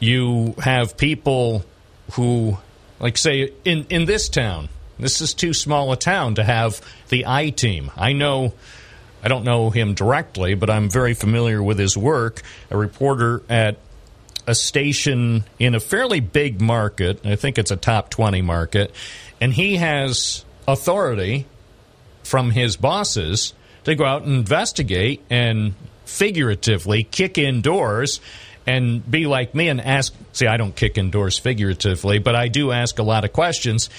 you 0.00 0.54
have 0.58 0.96
people 0.96 1.64
who, 2.12 2.58
like, 3.00 3.16
say, 3.16 3.52
in, 3.64 3.86
in 3.88 4.04
this 4.06 4.28
town, 4.28 4.68
this 4.98 5.20
is 5.20 5.34
too 5.34 5.54
small 5.54 5.92
a 5.92 5.96
town 5.96 6.36
to 6.36 6.44
have 6.44 6.80
the 7.08 7.24
I 7.26 7.50
team. 7.50 7.90
I 7.96 8.12
know, 8.12 8.54
I 9.22 9.28
don't 9.28 9.44
know 9.44 9.70
him 9.70 9.94
directly, 9.94 10.54
but 10.54 10.70
I'm 10.70 10.88
very 10.88 11.14
familiar 11.14 11.62
with 11.62 11.78
his 11.78 11.96
work. 11.96 12.42
A 12.70 12.76
reporter 12.76 13.42
at 13.48 13.78
a 14.46 14.54
station 14.54 15.44
in 15.58 15.74
a 15.74 15.80
fairly 15.80 16.20
big 16.20 16.60
market. 16.60 17.24
I 17.24 17.36
think 17.36 17.58
it's 17.58 17.70
a 17.70 17.76
top 17.76 18.10
20 18.10 18.40
market. 18.42 18.94
And 19.40 19.52
he 19.52 19.76
has 19.76 20.44
authority 20.66 21.46
from 22.22 22.50
his 22.50 22.76
bosses 22.76 23.52
to 23.84 23.94
go 23.94 24.04
out 24.04 24.22
and 24.22 24.34
investigate 24.34 25.22
and 25.28 25.74
figuratively 26.06 27.04
kick 27.04 27.36
in 27.36 27.60
doors 27.60 28.20
and 28.66 29.08
be 29.08 29.26
like 29.26 29.54
me 29.54 29.68
and 29.68 29.80
ask. 29.80 30.14
See, 30.32 30.46
I 30.46 30.56
don't 30.56 30.74
kick 30.74 30.96
in 30.96 31.10
doors 31.10 31.38
figuratively, 31.38 32.18
but 32.18 32.34
I 32.34 32.48
do 32.48 32.72
ask 32.72 32.98
a 32.98 33.02
lot 33.02 33.24
of 33.24 33.32
questions. 33.32 33.90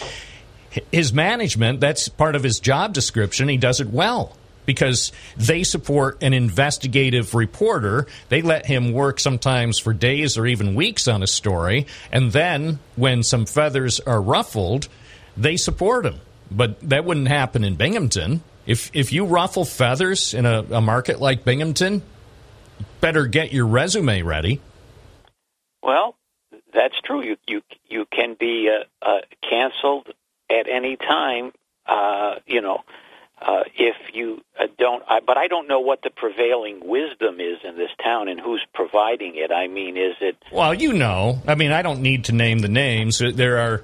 His 0.91 1.13
management, 1.13 1.79
that's 1.79 2.07
part 2.09 2.35
of 2.35 2.43
his 2.43 2.59
job 2.59 2.93
description. 2.93 3.49
He 3.49 3.57
does 3.57 3.81
it 3.81 3.89
well 3.89 4.35
because 4.69 5.11
they 5.35 5.63
support 5.63 6.21
an 6.21 6.31
investigative 6.31 7.33
reporter. 7.33 8.05
They 8.29 8.43
let 8.43 8.67
him 8.67 8.93
work 8.93 9.19
sometimes 9.19 9.79
for 9.79 9.93
days 9.93 10.37
or 10.37 10.45
even 10.45 10.75
weeks 10.75 11.07
on 11.07 11.23
a 11.23 11.27
story. 11.27 11.87
And 12.11 12.31
then 12.33 12.77
when 12.95 13.23
some 13.23 13.47
feathers 13.47 13.99
are 14.01 14.21
ruffled, 14.21 14.87
they 15.35 15.57
support 15.57 16.05
him. 16.05 16.19
But 16.51 16.79
that 16.87 17.03
wouldn't 17.03 17.29
happen 17.29 17.63
in 17.63 17.77
Binghamton. 17.77 18.43
If, 18.67 18.91
if 18.93 19.11
you 19.11 19.25
ruffle 19.25 19.65
feathers 19.65 20.35
in 20.35 20.45
a, 20.45 20.63
a 20.69 20.81
market 20.81 21.19
like 21.19 21.43
Binghamton, 21.43 22.03
better 23.01 23.25
get 23.25 23.51
your 23.51 23.65
resume 23.65 24.21
ready. 24.21 24.61
Well, 25.81 26.15
that's 26.71 27.01
true. 27.03 27.23
You 27.23 27.37
you 27.47 27.63
you 27.87 28.05
can 28.11 28.35
be 28.39 28.69
uh, 28.69 28.83
uh, 29.03 29.21
canceled 29.49 30.09
at 30.47 30.69
any 30.69 30.95
time. 30.95 31.53
Uh, 31.87 32.35
you 32.45 32.61
know, 32.61 32.83
uh, 33.41 33.63
if 33.75 33.95
you 34.13 34.41
uh, 34.59 34.67
don't. 34.77 35.03
I, 35.07 35.19
but 35.19 35.37
I 35.37 35.47
don't 35.47 35.67
know 35.67 35.79
what 35.79 36.01
the 36.01 36.09
prevailing 36.09 36.81
wisdom 36.87 37.39
is 37.39 37.57
in 37.63 37.77
this 37.77 37.91
town 38.03 38.27
and 38.27 38.39
who's 38.39 38.65
providing 38.73 39.35
it. 39.35 39.51
I 39.51 39.67
mean, 39.67 39.97
is 39.97 40.15
it? 40.21 40.37
Well, 40.51 40.73
you 40.73 40.93
know. 40.93 41.41
I 41.47 41.55
mean, 41.55 41.71
I 41.71 41.81
don't 41.81 42.01
need 42.01 42.25
to 42.25 42.33
name 42.33 42.59
the 42.59 42.69
names. 42.69 43.19
There 43.19 43.57
are. 43.57 43.83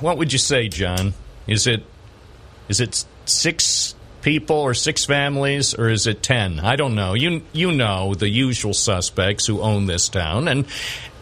What 0.00 0.18
would 0.18 0.32
you 0.32 0.38
say, 0.38 0.68
John? 0.68 1.14
Is 1.46 1.66
it 1.66 1.84
is 2.68 2.80
it 2.80 3.04
six 3.24 3.94
people 4.22 4.56
or 4.56 4.74
six 4.74 5.04
families 5.04 5.74
or 5.74 5.88
is 5.88 6.06
it 6.06 6.22
10 6.22 6.60
i 6.60 6.76
don't 6.76 6.94
know. 6.94 7.14
You 7.14 7.42
you 7.52 7.72
know 7.72 8.14
the 8.14 8.28
usual 8.28 8.74
suspects 8.74 9.46
who 9.46 9.60
own 9.60 9.86
this 9.86 10.08
town 10.08 10.48
and 10.48 10.66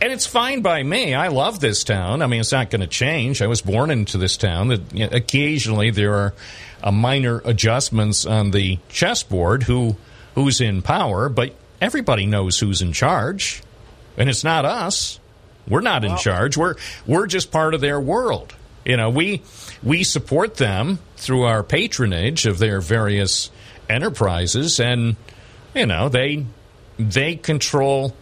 and 0.01 0.13
it's 0.13 0.27
fine 0.27 0.61
by 0.61 0.83
me. 0.83 1.15
I 1.15 1.29
love 1.29 1.61
this 1.61 1.83
town. 1.85 2.23
I 2.23 2.27
mean 2.27 2.41
it's 2.41 2.53
not 2.53 2.71
going 2.71 2.83
to 2.83 2.87
change. 2.87 3.41
I 3.43 3.47
was 3.47 3.63
born 3.63 3.91
into 3.91 4.19
this 4.19 4.37
town. 4.37 4.69
That 4.69 5.13
occasionally 5.13 5.91
there 5.91 6.15
are 6.15 6.35
uh, 6.83 6.93
minor 6.93 7.41
adjustments 7.45 8.27
on 8.27 8.51
the 8.51 8.79
chessboard 8.89 9.63
who 9.65 9.97
who's 10.35 10.61
in 10.61 10.83
power 10.83 11.29
but 11.29 11.55
everybody 11.81 12.27
knows 12.27 12.59
who's 12.59 12.83
in 12.83 12.93
charge. 12.93 13.63
And 14.19 14.31
it's 14.31 14.45
not 14.45 14.65
us. 14.65 15.21
We're 15.69 15.81
not 15.81 16.05
in 16.05 16.17
charge. 16.17 16.57
We're 16.57 16.77
we're 17.07 17.27
just 17.27 17.51
part 17.51 17.75
of 17.75 17.81
their 17.81 18.01
world 18.01 18.55
you 18.87 18.97
know 18.97 19.11
we 19.11 19.43
we 19.83 20.05
support 20.05 20.57
them 20.57 21.01
through 21.17 21.43
our 21.43 21.63
patronage 21.63 22.47
of 22.47 22.59
their 22.59 22.81
various 22.81 23.51
enterprises, 23.91 24.81
and 24.81 25.17
you 25.75 25.85
know 25.87 26.09
they 26.09 26.47
they 26.99 27.37
control 27.37 28.15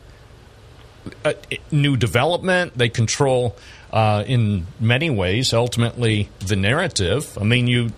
uh, 1.24 1.34
new 1.70 1.96
development. 1.96 2.76
They 2.76 2.88
control, 2.88 3.56
uh, 3.92 4.24
in 4.26 4.66
many 4.80 5.10
ways, 5.10 5.52
ultimately 5.52 6.30
the 6.40 6.56
narrative. 6.56 7.36
I 7.38 7.44
mean, 7.44 7.66
you 7.66 7.92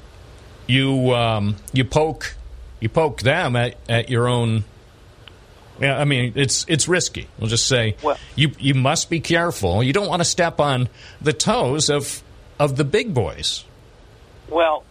you 0.66 1.14
um, 1.14 1.56
you 1.72 1.84
poke 1.84 2.34
you 2.80 2.88
poke 2.88 3.20
them 3.22 3.56
at, 3.56 3.76
at 3.88 4.10
your 4.10 4.28
own. 4.28 4.64
Yeah, 5.80 5.98
I 5.98 6.04
mean 6.04 6.32
it's 6.34 6.64
it's 6.68 6.88
risky. 6.88 7.28
We'll 7.38 7.48
just 7.50 7.68
say 7.68 7.96
Well- 8.02 8.18
you 8.34 8.50
you 8.58 8.74
must 8.74 9.08
be 9.08 9.20
careful. 9.20 9.82
You 9.84 9.92
don't 9.92 10.08
want 10.08 10.20
to 10.20 10.24
step 10.24 10.58
on 10.58 10.88
the 11.20 11.32
toes 11.32 11.90
of 11.90 12.22
of 12.58 12.76
the 12.76 12.84
big 12.84 13.14
boys. 13.14 13.64
Well, 14.48 14.84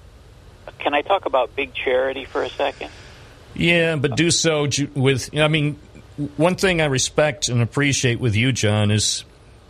can 0.80 0.94
I 0.94 1.02
talk 1.02 1.26
about 1.26 1.56
big 1.56 1.74
charity 1.74 2.26
for 2.26 2.44
a 2.44 2.50
second? 2.50 2.92
Yeah, 3.54 3.96
but 3.96 4.16
do 4.18 4.32
so 4.32 4.68
with. 4.94 5.36
I 5.38 5.48
mean, 5.48 5.80
one 6.38 6.56
thing 6.56 6.82
I 6.82 6.86
respect 6.86 7.48
and 7.48 7.62
appreciate 7.62 8.20
with 8.20 8.36
you, 8.36 8.52
John, 8.52 8.92
is 8.92 9.24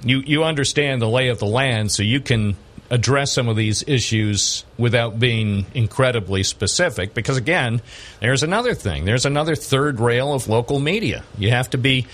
you 0.03 0.19
you 0.19 0.43
understand 0.43 1.01
the 1.01 1.07
lay 1.07 1.29
of 1.29 1.39
the 1.39 1.45
land, 1.45 1.91
so 1.91 2.01
you 2.01 2.19
can 2.19 2.55
address 2.89 3.31
some 3.31 3.47
of 3.47 3.55
these 3.55 3.83
issues 3.87 4.63
without 4.77 5.19
being 5.19 5.65
incredibly 5.73 6.43
specific. 6.43 7.13
Because 7.13 7.37
again, 7.37 7.81
there's 8.19 8.43
another 8.43 8.73
thing. 8.73 9.05
There's 9.05 9.25
another 9.25 9.55
third 9.55 9.99
rail 9.99 10.33
of 10.33 10.47
local 10.47 10.79
media. 10.79 11.23
You 11.37 11.49
have 11.49 11.69
to 11.71 11.77
be 11.77 12.07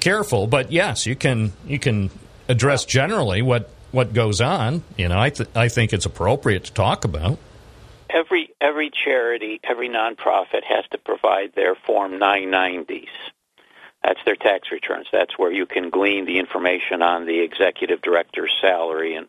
careful, 0.00 0.46
but 0.46 0.72
yes, 0.72 1.06
you 1.06 1.16
can 1.16 1.52
you 1.66 1.78
can 1.78 2.10
address 2.48 2.84
generally 2.84 3.42
what 3.42 3.70
what 3.92 4.12
goes 4.12 4.40
on. 4.40 4.82
You 4.96 5.08
know, 5.08 5.18
I 5.18 5.30
th- 5.30 5.48
I 5.54 5.68
think 5.68 5.92
it's 5.92 6.06
appropriate 6.06 6.64
to 6.64 6.72
talk 6.72 7.04
about. 7.04 7.38
Every 8.10 8.50
every 8.60 8.90
charity, 8.90 9.60
every 9.62 9.88
nonprofit 9.88 10.64
has 10.64 10.84
to 10.92 10.98
provide 10.98 11.52
their 11.54 11.74
Form 11.74 12.12
990s. 12.12 13.08
That's 14.02 14.20
their 14.24 14.36
tax 14.36 14.70
returns. 14.70 15.08
That's 15.12 15.38
where 15.38 15.52
you 15.52 15.66
can 15.66 15.90
glean 15.90 16.24
the 16.24 16.38
information 16.38 17.02
on 17.02 17.26
the 17.26 17.40
executive 17.40 18.00
director's 18.00 18.52
salary 18.60 19.16
and 19.16 19.26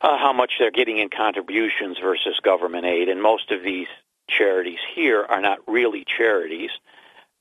uh, 0.00 0.18
how 0.18 0.32
much 0.32 0.54
they're 0.58 0.72
getting 0.72 0.98
in 0.98 1.08
contributions 1.08 1.96
versus 2.02 2.38
government 2.42 2.86
aid. 2.86 3.08
And 3.08 3.22
most 3.22 3.52
of 3.52 3.62
these 3.62 3.86
charities 4.28 4.80
here 4.94 5.24
are 5.24 5.40
not 5.40 5.60
really 5.68 6.04
charities. 6.04 6.70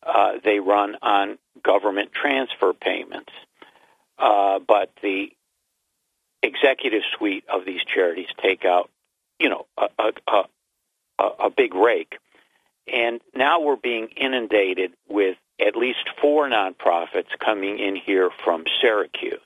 Uh, 0.03 0.33
they 0.43 0.59
run 0.59 0.95
on 1.01 1.37
government 1.63 2.11
transfer 2.13 2.73
payments. 2.73 3.31
Uh, 4.17 4.59
but 4.59 4.91
the 5.01 5.31
executive 6.43 7.03
suite 7.17 7.43
of 7.47 7.65
these 7.65 7.83
charities 7.83 8.27
take 8.41 8.65
out, 8.65 8.89
you 9.39 9.49
know, 9.49 9.65
a, 9.77 9.87
a, 9.99 10.43
a, 11.19 11.23
a- 11.39 11.49
big 11.49 11.73
rake. 11.73 12.17
And 12.91 13.21
now 13.35 13.61
we're 13.61 13.75
being 13.75 14.07
inundated 14.17 14.93
with 15.07 15.37
at 15.59 15.75
least 15.75 16.09
four 16.19 16.49
nonprofits 16.49 17.37
coming 17.39 17.77
in 17.79 17.95
here 17.95 18.31
from 18.43 18.65
Syracuse. 18.81 19.39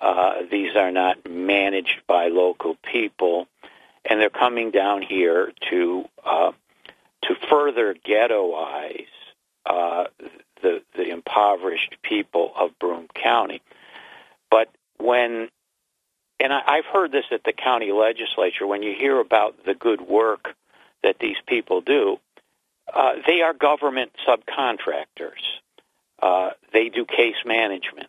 Uh, 0.00 0.42
these 0.50 0.76
are 0.76 0.92
not 0.92 1.28
managed 1.28 2.00
by 2.06 2.28
local 2.28 2.76
people, 2.84 3.46
and 4.04 4.20
they're 4.20 4.30
coming 4.30 4.70
down 4.70 5.02
here 5.02 5.52
to 5.70 6.04
uh, 6.24 6.52
to 7.22 7.34
further 7.50 7.94
ghettoize 7.94 9.06
uh, 9.66 10.04
the 10.62 10.82
the 10.94 11.10
impoverished 11.10 11.96
people 12.02 12.52
of 12.56 12.78
Broome 12.78 13.08
County. 13.14 13.60
But 14.50 14.70
when 14.98 15.48
and 16.40 16.52
I, 16.52 16.62
I've 16.66 16.86
heard 16.86 17.12
this 17.12 17.26
at 17.30 17.44
the 17.44 17.52
county 17.52 17.92
legislature, 17.92 18.66
when 18.66 18.82
you 18.82 18.94
hear 18.98 19.20
about 19.20 19.64
the 19.64 19.74
good 19.74 20.00
work 20.00 20.54
that 21.02 21.18
these 21.20 21.36
people 21.46 21.80
do, 21.80 22.18
uh, 22.92 23.14
they 23.26 23.42
are 23.42 23.54
government 23.54 24.10
subcontractors. 24.26 25.42
Uh, 26.20 26.50
they 26.72 26.88
do 26.88 27.04
case 27.04 27.36
management. 27.44 28.08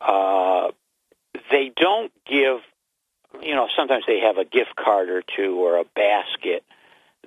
Uh, 0.00 0.70
they 1.50 1.72
don't 1.74 2.12
give, 2.26 2.58
you 3.40 3.54
know, 3.54 3.68
sometimes 3.76 4.04
they 4.06 4.20
have 4.20 4.38
a 4.38 4.44
gift 4.44 4.76
card 4.76 5.08
or 5.08 5.22
two 5.22 5.56
or 5.56 5.78
a 5.78 5.84
basket. 5.94 6.64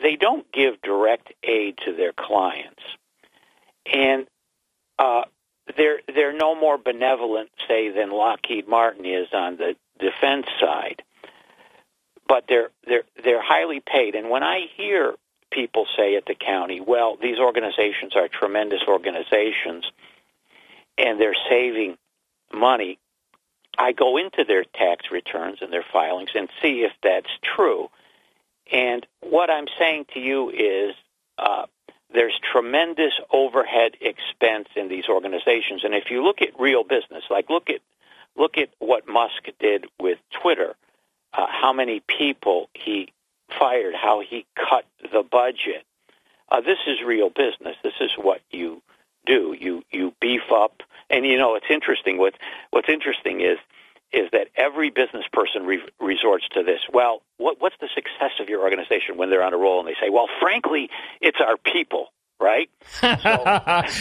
They 0.02 0.16
don't 0.16 0.50
give 0.52 0.82
direct 0.82 1.34
aid 1.44 1.80
to 1.86 1.94
their 1.94 2.14
clients. 2.14 2.82
And 3.92 4.28
uh, 4.98 5.24
they're 5.76 6.00
they're 6.08 6.34
no 6.34 6.56
more 6.56 6.78
benevolent, 6.78 7.50
say, 7.68 7.90
than 7.90 8.12
Lockheed 8.12 8.68
Martin 8.68 9.06
is 9.06 9.28
on 9.34 9.58
the 9.58 9.76
defense 10.00 10.48
side. 10.60 11.04
But 12.28 12.46
they're 12.48 12.70
they're 12.88 13.04
they're 13.24 13.42
highly 13.42 13.80
paid. 13.80 14.16
And 14.16 14.30
when 14.30 14.44
I 14.44 14.68
hear 14.76 15.16
people 15.52 15.88
say 15.98 16.16
at 16.16 16.26
the 16.26 16.36
county, 16.36 16.80
well, 16.80 17.18
these 17.20 17.40
organizations 17.40 18.16
are 18.16 18.28
tremendous 18.28 18.82
organizations 18.88 19.92
and 20.98 21.20
they're 21.20 21.36
saving 21.50 21.98
money, 22.54 23.00
I 23.78 23.94
go 23.94 24.18
into 24.18 24.44
their 24.44 24.64
tax 24.64 25.06
returns 25.12 25.60
and 25.62 25.72
their 25.72 25.86
filings 25.92 26.32
and 26.36 26.50
see 26.62 26.82
if 26.82 26.92
that's 27.02 27.30
true. 27.56 27.90
And 28.72 29.06
what 29.22 29.50
I'm 29.50 29.68
saying 29.80 30.08
to 30.14 30.20
you 30.20 30.50
is 30.50 30.96
uh, 31.38 31.66
there's 32.14 32.38
tremendous 32.52 33.14
overhead 33.32 33.94
expense 34.02 34.68
in 34.76 34.90
these 34.90 35.08
organizations. 35.08 35.84
And 35.84 35.94
if 35.94 36.12
you 36.12 36.24
look 36.24 36.42
at 36.42 36.60
real 36.60 36.84
business, 36.84 37.24
like 37.30 37.50
look 37.50 37.70
at 37.70 37.82
look 38.40 38.58
at 38.58 38.70
what 38.80 39.08
Musk 39.08 39.44
did 39.60 39.86
with 40.00 40.18
Twitter, 40.42 40.76
uh, 41.34 41.46
how 41.50 41.74
many 41.74 42.02
people 42.08 42.70
he 42.74 43.12
fired, 43.60 43.94
how 43.94 44.22
he 44.22 44.46
cut 44.56 44.86
the 45.12 45.24
budget. 45.24 45.84
Uh, 46.50 46.62
this 46.62 46.80
is 46.88 46.98
real 47.06 47.30
business. 47.30 47.76
This 47.84 47.94
is 48.00 48.12
what 48.18 48.42
you 48.50 48.82
do. 49.26 49.56
You 49.60 49.84
you 49.92 50.14
beef 50.20 50.52
up, 50.52 50.82
and 51.10 51.26
you 51.26 51.38
know 51.38 51.56
it's 51.56 51.70
interesting. 51.70 52.18
What 52.18 52.34
what's 52.72 52.90
interesting 52.90 53.42
is 53.42 53.58
is 54.12 54.30
that 54.32 54.48
every 54.56 54.90
business 54.90 55.26
person 55.32 55.66
re- 55.66 55.84
resorts 56.00 56.48
to 56.50 56.64
this. 56.64 56.80
Well, 56.92 57.22
what, 57.38 57.58
what's 57.62 57.76
the 57.80 57.90
success 57.94 58.32
of 58.40 58.50
your 58.50 58.62
organization 58.64 59.18
when 59.18 59.30
they're 59.30 59.44
on 59.44 59.54
a 59.54 59.58
roll? 59.58 59.80
And 59.80 59.88
they 59.88 59.94
say, 60.02 60.10
well, 60.10 60.28
frankly, 60.40 60.90
it's 61.22 61.38
our 61.40 61.58
people. 61.58 62.08
Right? 62.40 62.70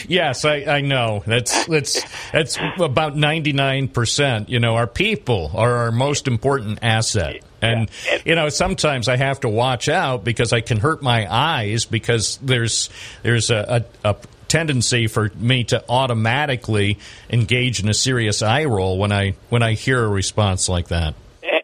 yes, 0.09 0.45
I, 0.45 0.65
I 0.69 0.81
know. 0.81 1.23
That's 1.27 1.67
that's 1.67 2.03
that's 2.31 2.59
about 2.79 3.17
ninety 3.17 3.53
nine 3.53 3.89
percent. 3.89 4.49
You 4.49 4.61
know, 4.61 4.77
our 4.77 4.87
people 4.87 5.51
are 5.55 5.73
our 5.73 5.93
most 5.93 6.29
important 6.29 6.79
asset. 6.83 7.43
And 7.61 7.91
you 8.25 8.37
know, 8.37 8.49
sometimes 8.49 9.09
I 9.09 9.17
have 9.17 9.41
to 9.41 9.49
watch 9.49 9.89
out 9.89 10.23
because 10.23 10.53
I 10.53 10.61
can 10.61 10.79
hurt 10.79 11.03
my 11.03 11.27
eyes 11.33 11.85
because 11.85 12.39
there's 12.41 12.91
there's 13.23 13.51
a, 13.51 13.85
a, 14.05 14.11
a 14.11 14.17
tendency 14.49 15.07
for 15.07 15.31
me 15.37 15.65
to 15.65 15.85
automatically 15.89 16.99
engage 17.31 17.81
in 17.81 17.89
a 17.89 17.95
serious 17.95 18.43
eye 18.43 18.65
roll 18.65 18.99
when 18.99 19.13
I 19.13 19.35
when 19.49 19.63
I 19.63 19.75
hear 19.75 20.03
a 20.03 20.09
response 20.09 20.69
like 20.69 20.89
that. 20.89 21.15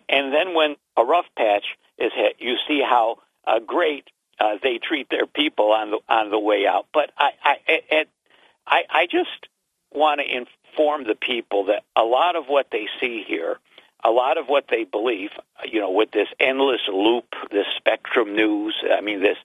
And 0.08 0.32
then 0.32 0.54
when 0.54 0.76
a 0.96 1.04
rough 1.04 1.26
patch 1.36 1.64
is 1.98 2.12
hit, 2.14 2.36
you 2.38 2.56
see 2.68 2.82
how 2.82 3.16
uh, 3.46 3.58
great 3.58 4.08
uh, 4.40 4.58
they 4.62 4.78
treat 4.78 5.08
their 5.10 5.26
people 5.26 5.72
on 5.72 5.90
the 5.90 5.98
on 6.08 6.30
the 6.30 6.38
way 6.38 6.66
out. 6.66 6.86
But 6.92 7.10
I 7.16 7.30
I 7.42 7.56
I, 7.68 8.04
I, 8.66 8.82
I 8.90 9.06
just 9.06 9.48
want 9.92 10.20
to 10.20 10.26
inform 10.26 11.04
the 11.04 11.14
people 11.14 11.66
that 11.66 11.84
a 11.96 12.02
lot 12.02 12.36
of 12.36 12.46
what 12.46 12.68
they 12.70 12.88
see 13.00 13.24
here, 13.26 13.58
a 14.04 14.10
lot 14.10 14.36
of 14.36 14.48
what 14.48 14.66
they 14.68 14.84
believe, 14.84 15.30
you 15.64 15.80
know, 15.80 15.90
with 15.90 16.10
this 16.10 16.28
endless 16.38 16.82
loop, 16.92 17.24
this 17.50 17.66
spectrum 17.76 18.34
news. 18.34 18.74
I 18.92 19.00
mean, 19.00 19.20
this 19.20 19.38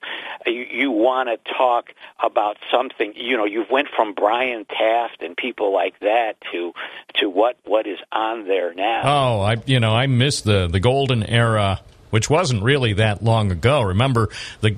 you, 0.44 0.66
you 0.70 0.90
want 0.90 1.28
to 1.28 1.54
talk 1.54 1.90
about 2.22 2.58
something. 2.70 3.14
You 3.16 3.36
know, 3.36 3.46
you've 3.46 3.70
went 3.70 3.88
from 3.88 4.12
Brian 4.12 4.66
Taft 4.66 5.22
and 5.22 5.36
people 5.36 5.72
like 5.72 5.98
that 6.00 6.36
to 6.52 6.74
to 7.14 7.30
what 7.30 7.58
what 7.64 7.86
is 7.86 7.98
on 8.12 8.46
there 8.46 8.74
now. 8.74 9.02
Oh, 9.04 9.40
I 9.40 9.56
you 9.64 9.80
know 9.80 9.94
I 9.94 10.06
miss 10.06 10.42
the 10.42 10.66
the 10.66 10.80
golden 10.80 11.22
era, 11.22 11.80
which 12.10 12.28
wasn't 12.28 12.62
really 12.62 12.94
that 12.94 13.22
long 13.22 13.50
ago. 13.50 13.82
Remember 13.82 14.28
the 14.60 14.76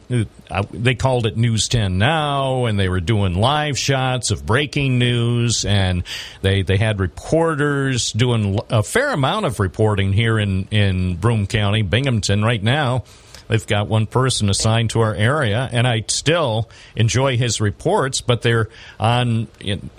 uh, 0.50 0.62
they 0.70 0.94
called 0.94 1.26
it 1.26 1.36
News 1.36 1.68
Ten 1.68 1.98
Now, 1.98 2.66
and 2.66 2.78
they 2.78 2.88
were 2.88 3.00
doing 3.00 3.34
live 3.34 3.78
shots 3.78 4.30
of 4.30 4.46
breaking 4.46 4.98
news, 4.98 5.64
and 5.64 6.04
they 6.42 6.62
they 6.62 6.76
had 6.76 7.00
reporters 7.00 8.12
doing 8.12 8.58
a 8.70 8.82
fair 8.82 9.10
amount 9.10 9.46
of 9.46 9.60
reporting 9.60 10.12
here 10.12 10.38
in 10.38 10.68
in 10.70 11.16
Broome 11.16 11.46
County, 11.46 11.82
Binghamton, 11.82 12.44
right 12.44 12.62
now. 12.62 13.04
They've 13.52 13.66
got 13.66 13.86
one 13.86 14.06
person 14.06 14.48
assigned 14.48 14.88
to 14.90 15.00
our 15.00 15.14
area, 15.14 15.68
and 15.70 15.86
I 15.86 16.04
still 16.08 16.70
enjoy 16.96 17.36
his 17.36 17.60
reports, 17.60 18.22
but 18.22 18.40
they're 18.40 18.70
on 18.98 19.46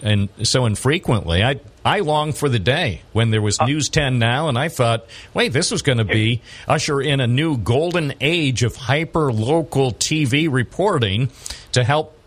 and 0.01 0.29
so 0.41 0.65
infrequently. 0.65 1.43
I 1.43 1.59
I 1.85 1.99
long 1.99 2.33
for 2.33 2.49
the 2.49 2.57
day 2.57 3.03
when 3.11 3.29
there 3.29 3.43
was 3.43 3.59
uh, 3.59 3.65
News 3.65 3.89
10 3.89 4.17
now, 4.17 4.47
and 4.49 4.57
I 4.57 4.69
thought, 4.69 5.05
wait, 5.35 5.53
this 5.53 5.69
was 5.69 5.83
going 5.83 5.99
to 5.99 6.03
be 6.03 6.41
usher 6.67 6.99
in 6.99 7.19
a 7.19 7.27
new 7.27 7.55
golden 7.55 8.15
age 8.21 8.63
of 8.63 8.75
hyper 8.75 9.31
local 9.31 9.91
TV 9.91 10.51
reporting 10.51 11.29
to 11.73 11.83
help 11.83 12.17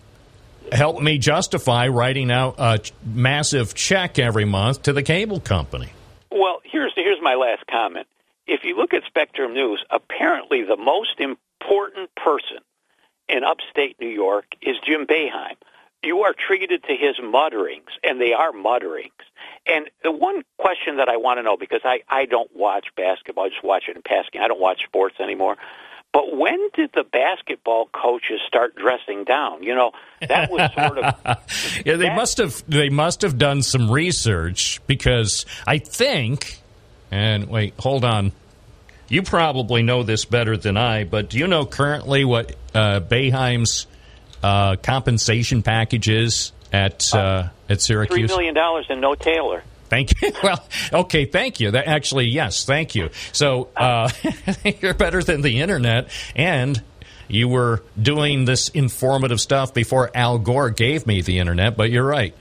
help 0.71 1.03
me 1.03 1.19
justify 1.19 1.89
writing 1.89 2.31
out 2.31 2.55
a 2.59 2.79
massive 3.05 3.75
check 3.75 4.21
every 4.21 4.45
month 4.45 4.85
to 4.85 4.93
the 4.93 5.03
cable 5.03 5.41
company. 5.41 5.89
Well, 6.31 6.61
here's 6.63 6.93
here's 6.95 7.21
my 7.21 7.35
last 7.35 7.65
comment. 7.69 8.07
If 8.47 8.65
you 8.65 8.77
look 8.77 8.95
at 8.95 9.03
Spectrum 9.05 9.55
News, 9.55 9.85
apparently 9.91 10.63
the 10.63 10.77
most 10.77 11.19
important 11.21 12.11
person 12.15 12.59
in 13.29 13.43
upstate 13.45 13.97
New 14.01 14.09
York 14.09 14.45
is 14.63 14.77
Jim 14.87 15.07
Boeheim. 15.07 15.57
You 16.03 16.21
are 16.23 16.33
treated 16.35 16.85
to 16.85 16.95
his 16.95 17.17
mutterings, 17.23 17.89
and 18.05 18.21
they 18.21 18.33
are 18.33 18.53
mutterings. 18.53 19.11
And 19.67 19.91
the 20.05 20.13
one 20.13 20.43
question 20.59 20.99
that 20.99 21.09
I 21.09 21.17
want 21.17 21.39
to 21.39 21.43
know, 21.43 21.57
because 21.57 21.81
I, 21.85 22.01
I 22.09 22.27
don't 22.27 22.55
watch 22.55 22.87
basketball, 22.97 23.47
I 23.47 23.49
just 23.49 23.65
watch 23.65 23.85
it 23.89 23.97
in 23.97 24.03
passing. 24.03 24.41
I 24.41 24.47
don't 24.47 24.61
watch 24.61 24.85
sports 24.85 25.17
anymore. 25.19 25.57
But 26.13 26.37
when 26.37 26.69
did 26.75 26.91
the 26.95 27.03
basketball 27.03 27.89
coaches 27.93 28.41
start 28.47 28.77
dressing 28.77 29.25
down? 29.25 29.65
You 29.65 29.75
know, 29.75 29.91
that 30.21 30.51
was 30.51 30.71
sort 30.73 30.99
of 30.99 31.15
yeah, 31.85 31.97
they 31.97 32.07
that- 32.07 32.17
must 32.17 32.39
have 32.39 32.63
they 32.69 32.89
must 32.89 33.23
have 33.23 33.37
done 33.37 33.63
some 33.63 33.91
research 33.91 34.81
because 34.87 35.45
I 35.67 35.79
think 35.79 36.61
and 37.11 37.49
wait, 37.49 37.75
hold 37.79 38.05
on. 38.05 38.33
You 39.09 39.23
probably 39.23 39.83
know 39.83 40.03
this 40.03 40.25
better 40.25 40.57
than 40.57 40.77
I, 40.77 41.05
but 41.05 41.31
do 41.31 41.39
you 41.39 41.47
know 41.47 41.65
currently 41.65 42.25
what 42.25 42.57
uh, 42.75 43.01
Boeheim's 43.01 43.87
uh, 44.43 44.77
compensation 44.77 45.63
package 45.63 46.09
is 46.09 46.53
at 46.73 47.15
uh, 47.15 47.51
at 47.69 47.81
Syracuse? 47.81 48.29
million 48.31 48.55
dollars 48.55 48.87
and 48.89 49.01
no 49.01 49.15
Taylor. 49.15 49.63
Thank 49.89 50.21
you. 50.21 50.33
Well, 50.43 50.65
okay, 50.93 51.25
thank 51.25 51.61
you. 51.61 51.71
That 51.71 51.87
actually, 51.87 52.27
yes, 52.27 52.65
thank 52.65 52.95
you. 52.95 53.11
So 53.33 53.69
uh, 53.77 54.11
you're 54.81 54.95
better 54.95 55.23
than 55.23 55.43
the 55.43 55.61
internet, 55.61 56.09
and 56.35 56.83
you 57.29 57.49
were 57.49 57.83
doing 58.01 58.45
this 58.45 58.69
informative 58.69 59.41
stuff 59.41 59.75
before 59.75 60.11
Al 60.15 60.39
Gore 60.39 60.71
gave 60.71 61.07
me 61.07 61.23
the 61.23 61.39
internet. 61.39 61.77
But 61.77 61.91
you're 61.91 62.07
right. 62.07 62.35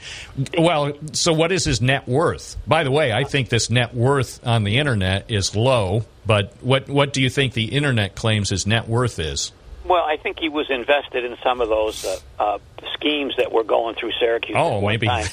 Well, 0.57 0.93
so 1.13 1.33
what 1.33 1.51
is 1.51 1.63
his 1.63 1.81
net 1.81 2.07
worth? 2.07 2.57
By 2.67 2.83
the 2.83 2.91
way, 2.91 3.11
I 3.11 3.23
think 3.23 3.49
this 3.49 3.69
net 3.69 3.93
worth 3.93 4.45
on 4.45 4.63
the 4.63 4.77
internet 4.77 5.29
is 5.29 5.55
low. 5.55 6.05
But 6.25 6.53
what 6.61 6.89
what 6.89 7.13
do 7.13 7.21
you 7.21 7.29
think 7.29 7.53
the 7.53 7.65
internet 7.65 8.15
claims 8.15 8.49
his 8.49 8.65
net 8.65 8.87
worth 8.87 9.19
is? 9.19 9.51
Well, 9.85 10.03
I 10.03 10.17
think 10.17 10.39
he 10.39 10.49
was 10.49 10.69
invested 10.71 11.23
in 11.25 11.37
some 11.43 11.61
of 11.61 11.69
those 11.69 12.03
uh, 12.03 12.17
uh, 12.39 12.57
schemes 12.95 13.35
that 13.37 13.51
were 13.51 13.63
going 13.63 13.93
through 13.95 14.13
Syracuse. 14.19 14.55
Oh, 14.57 14.81
maybe. 14.81 15.05
Time. 15.05 15.27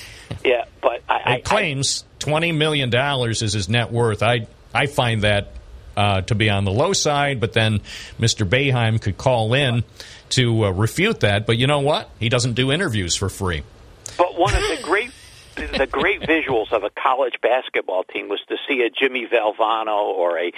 Yeah, 0.44 0.66
but 0.82 1.02
I, 1.08 1.22
I 1.24 1.34
It 1.36 1.44
claims 1.44 2.04
twenty 2.18 2.52
million 2.52 2.90
dollars 2.90 3.40
is 3.40 3.54
his 3.54 3.68
net 3.68 3.90
worth. 3.90 4.22
I 4.22 4.46
I 4.74 4.86
find 4.86 5.22
that 5.22 5.52
uh, 5.96 6.22
to 6.22 6.34
be 6.34 6.50
on 6.50 6.64
the 6.64 6.72
low 6.72 6.92
side, 6.92 7.40
but 7.40 7.52
then 7.52 7.80
Mr. 8.18 8.48
Boeheim 8.48 9.00
could 9.00 9.16
call 9.16 9.54
in 9.54 9.84
to 10.30 10.66
uh, 10.66 10.70
refute 10.70 11.20
that. 11.20 11.46
But 11.46 11.58
you 11.58 11.66
know 11.66 11.80
what? 11.80 12.10
He 12.18 12.28
doesn't 12.28 12.54
do 12.54 12.72
interviews 12.72 13.14
for 13.14 13.28
free. 13.28 13.62
But 14.16 14.38
one 14.38 14.54
of 14.54 14.62
the 14.62 14.78
great 14.82 15.10
the 15.54 15.86
great 15.86 16.20
visuals 16.20 16.72
of 16.72 16.82
a 16.82 16.90
college 16.90 17.34
basketball 17.42 18.04
team 18.04 18.28
was 18.28 18.40
to 18.48 18.56
see 18.68 18.82
a 18.82 18.90
Jimmy 18.90 19.26
Valvano 19.26 19.98
or 19.98 20.38
a 20.38 20.52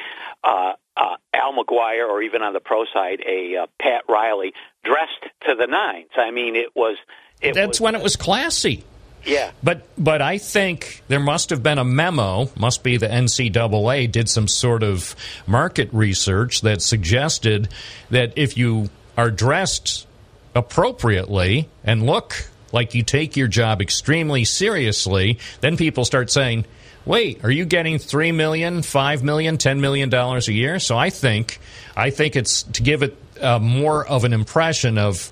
uh, 0.44 0.72
uh, 0.96 1.16
Al 1.32 1.52
McGuire, 1.52 2.08
or 2.08 2.22
even 2.22 2.42
on 2.42 2.52
the 2.52 2.60
pro 2.60 2.84
side, 2.92 3.20
a 3.26 3.56
uh, 3.56 3.66
Pat 3.80 4.02
Riley 4.08 4.52
dressed 4.84 5.24
to 5.48 5.54
the 5.58 5.66
nines. 5.66 6.10
I 6.16 6.30
mean, 6.30 6.56
it 6.56 6.68
was. 6.74 6.96
It 7.40 7.54
That's 7.54 7.68
was, 7.68 7.80
when 7.80 7.94
it 7.94 8.02
was 8.02 8.16
classy. 8.16 8.84
Yeah. 9.24 9.52
But 9.62 9.86
but 9.96 10.20
I 10.22 10.38
think 10.38 11.02
there 11.08 11.20
must 11.20 11.50
have 11.50 11.62
been 11.62 11.78
a 11.78 11.84
memo. 11.84 12.50
Must 12.56 12.82
be 12.82 12.96
the 12.96 13.08
NCAA 13.08 14.10
did 14.10 14.28
some 14.28 14.48
sort 14.48 14.82
of 14.82 15.16
market 15.46 15.88
research 15.92 16.60
that 16.62 16.82
suggested 16.82 17.68
that 18.10 18.32
if 18.36 18.56
you 18.56 18.90
are 19.16 19.30
dressed 19.30 20.06
appropriately 20.54 21.68
and 21.82 22.04
look 22.04 22.48
like 22.72 22.94
you 22.94 23.02
take 23.02 23.36
your 23.36 23.48
job 23.48 23.80
extremely 23.80 24.44
seriously, 24.44 25.38
then 25.60 25.76
people 25.76 26.04
start 26.04 26.30
saying, 26.30 26.64
"Wait, 27.06 27.42
are 27.44 27.50
you 27.50 27.64
getting 27.64 27.98
three 27.98 28.32
million, 28.32 28.82
five 28.82 29.22
million, 29.22 29.58
ten 29.58 29.80
million 29.80 30.08
dollars 30.08 30.48
a 30.48 30.52
year?" 30.52 30.78
So 30.78 30.98
I 30.98 31.10
think 31.10 31.60
I 31.96 32.10
think 32.10 32.36
it's 32.36 32.64
to 32.64 32.82
give 32.82 33.02
it 33.02 33.16
uh, 33.40 33.58
more 33.58 34.06
of 34.06 34.24
an 34.24 34.32
impression 34.32 34.98
of 34.98 35.30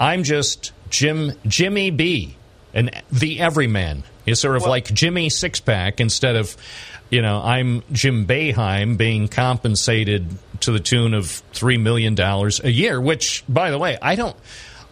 I'm 0.00 0.24
just 0.24 0.72
Jim 0.90 1.32
Jimmy 1.46 1.90
B 1.90 2.37
and 2.74 2.90
the 3.10 3.40
everyman 3.40 4.04
is 4.26 4.40
sort 4.40 4.56
of 4.56 4.64
like 4.64 4.92
Jimmy 4.92 5.28
Sixpack 5.28 6.00
instead 6.00 6.36
of, 6.36 6.56
you 7.10 7.22
know, 7.22 7.40
I'm 7.42 7.82
Jim 7.92 8.26
Boeheim 8.26 8.96
being 8.96 9.28
compensated 9.28 10.26
to 10.60 10.72
the 10.72 10.80
tune 10.80 11.14
of 11.14 11.28
three 11.52 11.78
million 11.78 12.14
dollars 12.14 12.60
a 12.62 12.70
year. 12.70 13.00
Which, 13.00 13.44
by 13.48 13.70
the 13.70 13.78
way, 13.78 13.96
I 14.00 14.16
don't, 14.16 14.36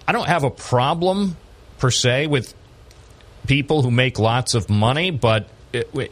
I 0.09 0.13
don't 0.13 0.29
have 0.29 0.45
a 0.45 0.51
problem 0.51 1.37
per 1.79 1.91
se 1.91 2.29
with 2.29 2.55
people 3.47 3.83
who 3.83 3.91
make 3.91 4.19
lots 4.19 4.55
of 4.55 4.71
money, 4.71 5.11
but 5.11 5.49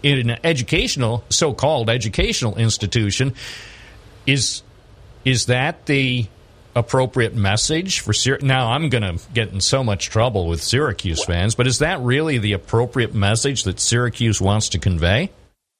in 0.03 0.31
an 0.31 0.38
educational, 0.44 1.24
so-called 1.31 1.88
educational 1.88 2.57
institution, 2.57 3.35
is 4.27 4.62
is 5.24 5.46
that 5.46 5.87
the 5.87 6.27
appropriate 6.74 7.34
message 7.34 8.00
for 8.00 8.12
Syr- 8.12 8.38
now 8.42 8.72
i'm 8.72 8.88
going 8.88 9.02
to 9.02 9.24
get 9.32 9.52
in 9.52 9.60
so 9.60 9.84
much 9.84 10.06
trouble 10.08 10.48
with 10.48 10.62
syracuse 10.62 11.24
fans 11.24 11.54
but 11.54 11.66
is 11.66 11.78
that 11.78 12.00
really 12.00 12.38
the 12.38 12.52
appropriate 12.52 13.14
message 13.14 13.64
that 13.64 13.78
syracuse 13.80 14.40
wants 14.40 14.68
to 14.70 14.78
convey 14.78 15.30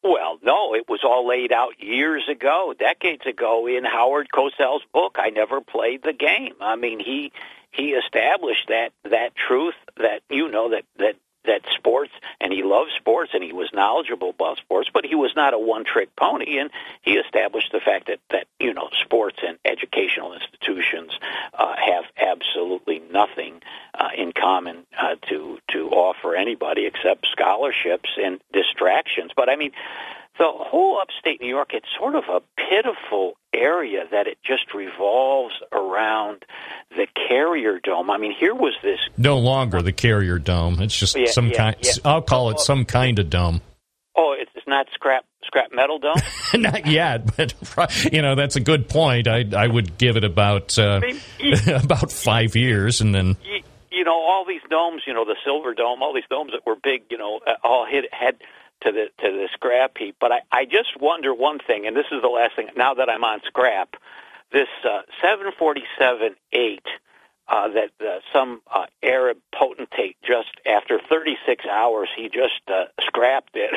Well, 0.03 0.39
no, 0.43 0.75
it 0.75 0.85
was 0.89 1.01
all 1.03 1.27
laid 1.27 1.51
out 1.53 1.83
years 1.83 2.29
ago, 2.29 2.75
decades 2.79 3.25
ago 3.27 3.67
in 3.67 3.85
Howard 3.85 4.29
Cosell's 4.31 4.83
book. 4.93 5.17
I 5.19 5.31
never 5.31 5.61
played 5.63 6.03
the 6.03 6.13
game. 6.13 6.55
I 6.61 6.77
mean, 6.77 7.01
he 7.01 7.33
he 7.73 7.93
established 7.93 8.69
that 8.69 8.91
that 9.05 9.35
truth 9.35 9.75
that 9.97 10.21
you 10.29 10.49
know 10.49 10.69
that 10.71 10.85
that 10.99 11.17
that 11.47 11.63
sports 11.77 12.13
and 12.41 12.53
he 12.53 12.63
loved 12.63 12.91
sports 12.97 13.31
and 13.35 13.43
he 13.43 13.53
was 13.53 13.71
knowledgeable 13.73 14.31
about 14.31 14.59
sports, 14.59 14.91
but 14.93 15.05
he 15.05 15.15
was 15.15 15.33
not 15.37 15.55
a 15.55 15.59
one 15.59 15.85
trick 15.85 16.15
pony 16.17 16.59
and 16.59 16.71
he 17.03 17.13
established 17.13 17.71
the 17.73 17.81
fact 17.81 18.07
that 18.07 18.21
that 18.31 18.47
you 18.59 18.73
know 18.73 18.89
sports 19.05 19.39
and 19.47 19.59
educational 19.65 20.33
institutions 20.35 21.13
uh, 21.53 21.75
have 21.77 22.05
absolutely 22.21 23.01
nothing 23.13 23.61
uh, 23.95 24.09
in 24.17 24.33
common 24.33 24.87
uh, 24.99 25.17
to 25.29 25.59
to 25.69 25.89
offer 25.91 26.35
anybody 26.35 26.87
except 26.87 27.27
scholarships 27.31 28.11
and 28.23 28.41
distractions. 28.53 29.31
But 29.37 29.49
I 29.49 29.57
mean, 29.57 29.73
the 30.39 30.47
whole 30.51 30.99
upstate 31.01 31.41
New 31.41 31.49
York, 31.49 31.71
it's 31.75 31.87
sort 31.99 32.15
of 32.17 32.25
a 32.29 32.41
pitiful 32.57 33.35
area 33.55 34.05
that 34.11 34.27
it 34.27 34.39
just 34.45 34.75
revolves 34.75 35.55
around 35.73 36.45
the 36.91 37.07
Carrier 37.29 37.79
Dome. 37.83 38.11
I 38.11 38.19
mean, 38.19 38.35
here 38.39 38.55
was 38.55 38.75
this 38.83 38.99
No 39.17 39.39
longer 39.39 39.81
the 39.83 39.93
Carrier 39.93 40.39
Dome. 40.39 40.81
It's 40.81 40.99
just 40.99 41.17
Yeah, 41.17 41.27
some 41.31 41.49
yeah, 41.49 41.57
kind. 41.57 41.77
yeah. 41.83 41.93
I'll 42.05 42.23
call 42.23 42.51
it 42.51 42.59
some 42.61 42.85
kind 42.85 43.19
of 43.19 43.31
dome. 43.31 43.61
oh, 44.17 44.35
it's 44.39 44.51
it's 44.57 44.67
not 44.67 44.87
scrap 44.95 45.25
scrap 45.45 45.73
metal 45.73 45.99
dome. 45.99 46.15
Not 46.55 46.87
yet, 46.87 47.37
but 47.37 47.55
you 48.13 48.23
know 48.23 48.35
that's 48.35 48.57
a 48.57 48.61
good 48.61 48.89
point. 48.89 49.29
I 49.29 49.45
I 49.57 49.67
would 49.69 49.99
give 49.99 50.17
it 50.17 50.25
about 50.25 50.77
uh, 50.79 51.01
mean, 51.01 51.21
you- 51.39 51.57
about 51.77 52.11
five 52.11 52.57
years, 52.57 53.01
and 53.01 53.15
then 53.15 53.37
you, 53.45 53.61
you 53.91 54.05
know, 54.05 54.15
all 54.15 54.45
these 54.47 54.63
domes, 54.71 55.03
you 55.07 55.13
know, 55.15 55.25
the 55.25 55.37
silver 55.45 55.75
dome, 55.75 56.03
all 56.03 56.13
these 56.15 56.25
domes 56.31 56.53
that 56.53 56.67
were 56.67 56.77
big, 56.83 57.03
you 57.11 57.19
know, 57.19 57.41
uh, 57.47 57.53
all 57.63 57.87
hit 57.87 58.13
head 58.13 58.37
to 58.85 58.93
the 58.93 59.07
to 59.23 59.33
the 59.33 59.49
scrap 59.53 59.99
heap. 59.99 60.17
But 60.21 60.33
I, 60.33 60.41
I 60.51 60.65
just 60.65 61.01
wonder 61.01 61.35
one 61.35 61.59
thing, 61.59 61.87
and 61.87 61.97
this 61.97 62.07
is 62.13 62.23
the 62.23 62.29
last 62.29 62.57
thing. 62.57 62.69
Now 62.77 62.95
that 62.95 63.09
I'm 63.09 63.25
on 63.25 63.41
scrap, 63.47 63.97
this 64.53 64.69
uh, 64.85 65.03
747 65.21 66.37
eight. 66.53 66.87
Uh, 67.47 67.69
that 67.69 67.91
uh, 68.01 68.21
some 68.33 68.63
uh, 68.75 68.87
Arab 69.03 69.37
potentate 69.55 70.17
just 70.27 70.49
after 70.65 70.99
36 70.99 71.67
hours 71.67 72.09
he 72.17 72.31
just 72.31 72.63
uh, 72.69 72.87
scrapped 73.03 73.55
it. 73.55 73.71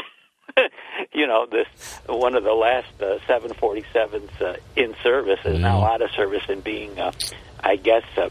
you 1.14 1.28
know, 1.28 1.46
this 1.46 1.68
one 2.08 2.36
of 2.36 2.44
the 2.44 2.54
last 2.54 3.02
uh, 3.02 3.20
747s 3.28 4.42
uh, 4.42 4.56
in 4.76 4.96
service 5.04 5.40
is 5.46 5.60
now 5.60 5.84
out 5.84 6.02
of 6.02 6.12
service 6.12 6.44
and 6.50 6.64
being, 6.64 6.98
uh, 7.00 7.12
I 7.60 7.76
guess, 7.76 8.04
uh, 8.16 8.30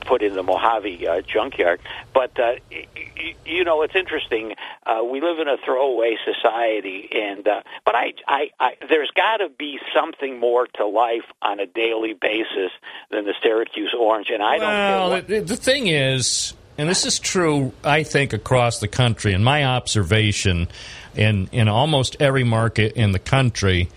put 0.00 0.22
in 0.22 0.34
the 0.34 0.42
Mojave 0.42 1.06
uh, 1.06 1.20
junkyard. 1.22 1.80
But 2.12 2.38
uh, 2.38 2.54
y- 2.70 2.86
y- 2.94 3.34
you 3.44 3.64
know, 3.64 3.82
it's 3.82 3.94
interesting. 3.94 4.54
Uh, 4.86 5.02
we 5.04 5.20
live 5.20 5.38
in 5.38 5.48
a 5.48 5.56
throwaway 5.64 6.16
society, 6.24 7.08
and 7.12 7.46
uh, 7.46 7.62
but 7.84 7.94
I, 7.94 8.12
I, 8.26 8.50
I 8.58 8.70
there's 8.88 9.10
got 9.10 9.38
to 9.38 9.48
be 9.48 9.78
something 9.94 10.38
more 10.38 10.66
to 10.74 10.86
life 10.86 11.24
on 11.42 11.60
a 11.60 11.66
daily 11.66 12.14
basis 12.14 12.72
than 13.10 13.24
the 13.24 13.34
Syracuse 13.42 13.94
Orange. 13.98 14.28
And 14.30 14.42
I 14.42 14.58
don't 14.58 14.60
care 14.60 14.96
well, 14.98 15.22
the, 15.22 15.40
the 15.40 15.56
thing 15.56 15.86
is, 15.86 16.54
and 16.78 16.88
this 16.88 17.04
is 17.04 17.18
true, 17.18 17.72
I 17.84 18.02
think, 18.02 18.32
across 18.32 18.78
the 18.78 18.88
country. 18.88 19.32
In 19.32 19.44
my 19.44 19.64
observation, 19.64 20.68
in 21.14 21.48
in 21.52 21.68
almost 21.68 22.16
every 22.20 22.44
market 22.44 22.92
in 22.94 23.12
the 23.12 23.18
country, 23.18 23.88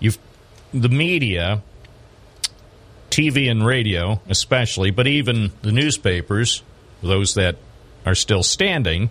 you've 0.00 0.18
the 0.74 0.88
media, 0.88 1.62
TV 3.12 3.50
and 3.50 3.64
radio, 3.64 4.22
especially, 4.26 4.90
but 4.90 5.06
even 5.06 5.52
the 5.60 5.70
newspapers, 5.70 6.62
those 7.02 7.34
that 7.34 7.56
are 8.06 8.14
still 8.14 8.42
standing, 8.42 9.10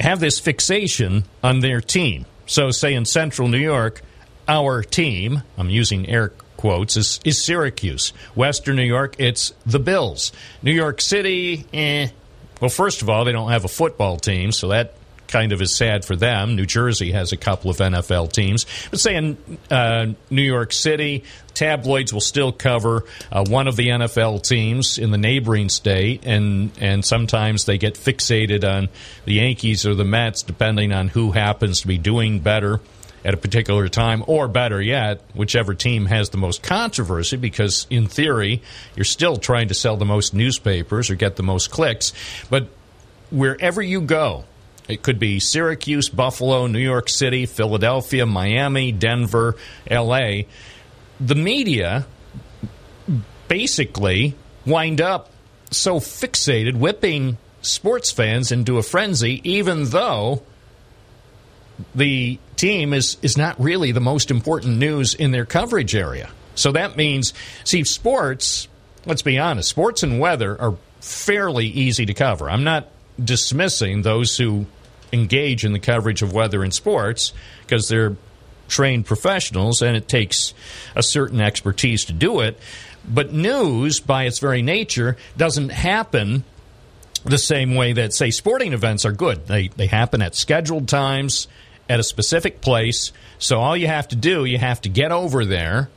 have 0.00 0.18
this 0.18 0.40
fixation 0.40 1.24
on 1.42 1.60
their 1.60 1.80
team. 1.80 2.26
So, 2.46 2.72
say 2.72 2.94
in 2.94 3.04
Central 3.04 3.46
New 3.46 3.58
York, 3.58 4.02
our 4.48 4.82
team, 4.82 5.42
I'm 5.56 5.70
using 5.70 6.08
air 6.08 6.32
quotes, 6.56 6.96
is, 6.96 7.20
is 7.24 7.42
Syracuse. 7.42 8.12
Western 8.34 8.74
New 8.74 8.82
York, 8.82 9.14
it's 9.18 9.54
the 9.64 9.78
Bills. 9.78 10.32
New 10.60 10.72
York 10.72 11.00
City, 11.00 11.64
eh. 11.72 12.08
Well, 12.60 12.70
first 12.70 13.02
of 13.02 13.08
all, 13.08 13.24
they 13.24 13.32
don't 13.32 13.50
have 13.50 13.64
a 13.64 13.68
football 13.68 14.16
team, 14.16 14.50
so 14.50 14.68
that 14.68 14.94
kind 15.32 15.52
of 15.52 15.62
is 15.62 15.74
sad 15.74 16.04
for 16.04 16.14
them. 16.14 16.54
New 16.56 16.66
Jersey 16.66 17.12
has 17.12 17.32
a 17.32 17.36
couple 17.38 17.70
of 17.70 17.78
NFL 17.78 18.32
teams. 18.32 18.66
But 18.90 19.00
say 19.00 19.16
in 19.16 19.38
uh, 19.70 20.08
New 20.28 20.42
York 20.42 20.72
City, 20.72 21.24
tabloids 21.54 22.12
will 22.12 22.20
still 22.20 22.52
cover 22.52 23.04
uh, 23.30 23.44
one 23.48 23.66
of 23.66 23.76
the 23.76 23.88
NFL 23.88 24.46
teams 24.46 24.98
in 24.98 25.10
the 25.10 25.18
neighboring 25.18 25.70
state, 25.70 26.26
and, 26.26 26.70
and 26.78 27.04
sometimes 27.04 27.64
they 27.64 27.78
get 27.78 27.94
fixated 27.94 28.62
on 28.62 28.90
the 29.24 29.34
Yankees 29.34 29.86
or 29.86 29.94
the 29.94 30.04
Mets, 30.04 30.42
depending 30.42 30.92
on 30.92 31.08
who 31.08 31.32
happens 31.32 31.80
to 31.80 31.88
be 31.88 31.96
doing 31.96 32.40
better 32.40 32.80
at 33.24 33.32
a 33.32 33.36
particular 33.36 33.88
time, 33.88 34.24
or 34.26 34.48
better 34.48 34.82
yet, 34.82 35.22
whichever 35.32 35.74
team 35.74 36.06
has 36.06 36.30
the 36.30 36.36
most 36.36 36.62
controversy, 36.62 37.36
because 37.36 37.86
in 37.88 38.06
theory, 38.06 38.60
you're 38.96 39.04
still 39.04 39.36
trying 39.36 39.68
to 39.68 39.74
sell 39.74 39.96
the 39.96 40.04
most 40.04 40.34
newspapers 40.34 41.08
or 41.08 41.14
get 41.14 41.36
the 41.36 41.42
most 41.42 41.70
clicks. 41.70 42.12
But 42.50 42.66
wherever 43.30 43.80
you 43.80 44.00
go, 44.00 44.44
it 44.88 45.02
could 45.02 45.18
be 45.18 45.40
Syracuse, 45.40 46.08
Buffalo, 46.08 46.66
New 46.66 46.78
York 46.78 47.08
City, 47.08 47.46
Philadelphia, 47.46 48.26
Miami, 48.26 48.92
Denver, 48.92 49.56
LA. 49.90 50.42
The 51.20 51.34
media 51.34 52.06
basically 53.48 54.34
wind 54.66 55.00
up 55.00 55.30
so 55.70 56.00
fixated, 56.00 56.74
whipping 56.74 57.38
sports 57.62 58.10
fans 58.10 58.52
into 58.52 58.78
a 58.78 58.82
frenzy, 58.82 59.40
even 59.48 59.84
though 59.84 60.42
the 61.94 62.38
team 62.56 62.92
is 62.92 63.16
is 63.22 63.36
not 63.36 63.58
really 63.60 63.92
the 63.92 64.00
most 64.00 64.30
important 64.30 64.78
news 64.78 65.14
in 65.14 65.30
their 65.30 65.46
coverage 65.46 65.94
area. 65.94 66.30
So 66.54 66.72
that 66.72 66.96
means, 66.96 67.32
see, 67.64 67.84
sports. 67.84 68.68
Let's 69.04 69.22
be 69.22 69.38
honest, 69.38 69.68
sports 69.68 70.04
and 70.04 70.20
weather 70.20 70.60
are 70.60 70.76
fairly 71.00 71.66
easy 71.66 72.06
to 72.06 72.14
cover. 72.14 72.48
I'm 72.48 72.62
not 72.62 72.88
dismissing 73.24 74.02
those 74.02 74.36
who 74.36 74.66
engage 75.12 75.64
in 75.64 75.72
the 75.72 75.78
coverage 75.78 76.22
of 76.22 76.32
weather 76.32 76.62
and 76.62 76.72
sports 76.72 77.32
because 77.62 77.88
they're 77.88 78.16
trained 78.68 79.04
professionals 79.04 79.82
and 79.82 79.96
it 79.96 80.08
takes 80.08 80.54
a 80.96 81.02
certain 81.02 81.40
expertise 81.40 82.06
to 82.06 82.12
do 82.12 82.40
it. 82.40 82.58
But 83.06 83.32
news, 83.32 84.00
by 84.00 84.24
its 84.24 84.38
very 84.38 84.62
nature, 84.62 85.16
doesn't 85.36 85.70
happen 85.70 86.44
the 87.24 87.38
same 87.38 87.74
way 87.74 87.92
that, 87.92 88.12
say, 88.12 88.30
sporting 88.30 88.72
events 88.72 89.04
are 89.04 89.12
good. 89.12 89.46
They, 89.46 89.68
they 89.68 89.86
happen 89.86 90.22
at 90.22 90.34
scheduled 90.34 90.88
times, 90.88 91.48
at 91.88 92.00
a 92.00 92.02
specific 92.02 92.60
place. 92.60 93.12
So 93.38 93.60
all 93.60 93.76
you 93.76 93.86
have 93.86 94.08
to 94.08 94.16
do, 94.16 94.44
you 94.44 94.58
have 94.58 94.80
to 94.82 94.88
get 94.88 95.12
over 95.12 95.44
there 95.44 95.90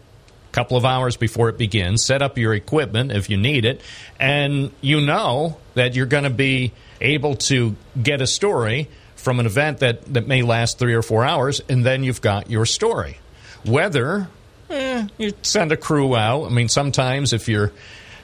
a 0.50 0.52
couple 0.52 0.78
of 0.78 0.86
hours 0.86 1.16
before 1.16 1.50
it 1.50 1.58
begins, 1.58 2.04
set 2.04 2.22
up 2.22 2.38
your 2.38 2.54
equipment 2.54 3.12
if 3.12 3.30
you 3.30 3.38
need 3.38 3.66
it, 3.66 3.82
and 4.20 4.72
you 4.82 5.02
know 5.02 5.58
that 5.76 5.96
you're 5.96 6.06
going 6.06 6.24
to 6.24 6.30
be 6.30 6.74
able 7.02 7.36
to 7.36 7.76
get 8.02 8.22
a 8.22 8.28
story 8.28 8.90
from 9.16 9.40
an 9.40 9.46
event 9.46 9.80
that, 9.80 10.06
that 10.14 10.28
may 10.28 10.42
last 10.42 10.78
three 10.78 10.94
or 10.94 11.02
four 11.02 11.26
hours, 11.26 11.62
and 11.68 11.86
then 11.86 12.04
you've 12.04 12.22
got 12.22 12.50
your 12.50 12.66
story. 12.66 13.18
Weather, 13.66 14.28
eh, 14.70 15.08
you 15.18 15.34
send 15.42 15.72
a 15.72 15.78
crew 15.78 16.16
out. 16.16 16.46
I 16.46 16.50
mean, 16.50 16.70
sometimes 16.70 17.34
if 17.34 17.48
you're 17.48 17.72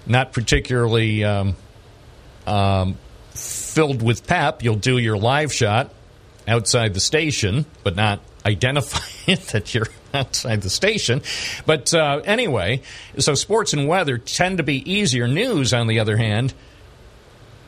not 0.06 0.34
particularly 0.34 1.24
um, 1.24 1.56
um, 2.46 2.98
filled 3.32 4.02
with 4.02 4.28
pep, 4.28 4.64
you'll 4.64 4.76
do 4.76 4.98
your 4.98 5.18
live 5.18 5.52
shot 5.52 5.92
outside 6.48 6.94
the 6.94 7.00
station, 7.00 7.66
but 7.84 7.96
not 7.96 8.20
identify 8.46 9.06
it 9.32 9.40
that 9.48 9.74
you're 9.74 9.88
outside 10.14 10.62
the 10.62 10.70
station. 10.70 11.22
But 11.66 11.94
uh, 11.94 12.22
anyway, 12.26 12.82
so 13.18 13.34
sports 13.34 13.74
and 13.74 13.88
weather 13.88 14.18
tend 14.18 14.58
to 14.58 14.64
be 14.64 14.92
easier. 14.92 15.28
News, 15.28 15.74
on 15.74 15.88
the 15.88 16.00
other 16.00 16.18
hand, 16.18 16.54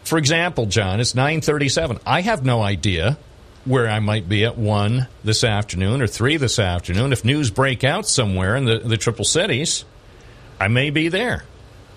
for 0.04 0.18
example, 0.18 0.66
John, 0.66 1.00
it's 1.00 1.14
9:37. 1.14 2.00
I 2.06 2.22
have 2.22 2.46
no 2.46 2.62
idea 2.62 3.18
where 3.66 3.90
I 3.90 4.00
might 4.00 4.28
be 4.28 4.44
at 4.44 4.58
1 4.58 5.08
this 5.24 5.44
afternoon 5.44 6.02
or 6.02 6.08
3 6.08 6.36
this 6.36 6.60
afternoon. 6.60 7.14
If 7.14 7.24
news 7.24 7.50
break 7.50 7.84
out 7.86 8.08
somewhere 8.08 8.58
in 8.58 8.66
the, 8.66 8.80
the 8.80 8.98
Triple 8.98 9.24
Cities, 9.24 9.86
I 10.60 10.68
may 10.68 10.90
be 10.90 11.08
there. 11.08 11.46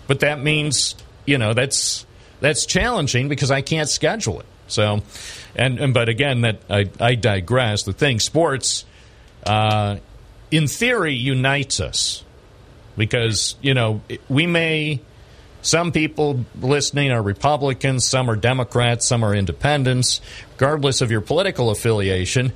But 0.06 0.20
that 0.20 0.40
means, 0.40 0.94
you 1.24 1.38
know, 1.38 1.54
that's 1.54 2.06
that's 2.40 2.66
challenging 2.66 3.28
because 3.28 3.50
I 3.50 3.62
can't 3.62 3.88
schedule 3.88 4.40
it. 4.40 4.46
So, 4.68 5.02
and, 5.54 5.78
and 5.78 5.94
but 5.94 6.08
again, 6.08 6.42
that 6.42 6.60
I, 6.68 6.90
I 7.00 7.14
digress. 7.14 7.84
The 7.84 7.92
thing, 7.92 8.20
sports, 8.20 8.84
uh, 9.44 9.96
in 10.50 10.66
theory, 10.66 11.14
unites 11.14 11.80
us 11.80 12.24
because 12.96 13.56
you 13.62 13.74
know 13.74 14.02
we 14.28 14.46
may. 14.46 15.00
Some 15.66 15.90
people 15.90 16.44
listening 16.60 17.10
are 17.10 17.20
Republicans, 17.20 18.04
some 18.04 18.30
are 18.30 18.36
Democrats, 18.36 19.04
some 19.04 19.24
are 19.24 19.34
independents. 19.34 20.20
Regardless 20.52 21.00
of 21.00 21.10
your 21.10 21.20
political 21.20 21.70
affiliation, 21.70 22.52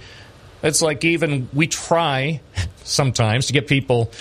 it's 0.63 0.81
like 0.81 1.05
even 1.05 1.49
we 1.53 1.67
try 1.67 2.41
sometimes 2.85 3.49
to 3.49 3.53
get 3.53 3.67
people 3.67 4.13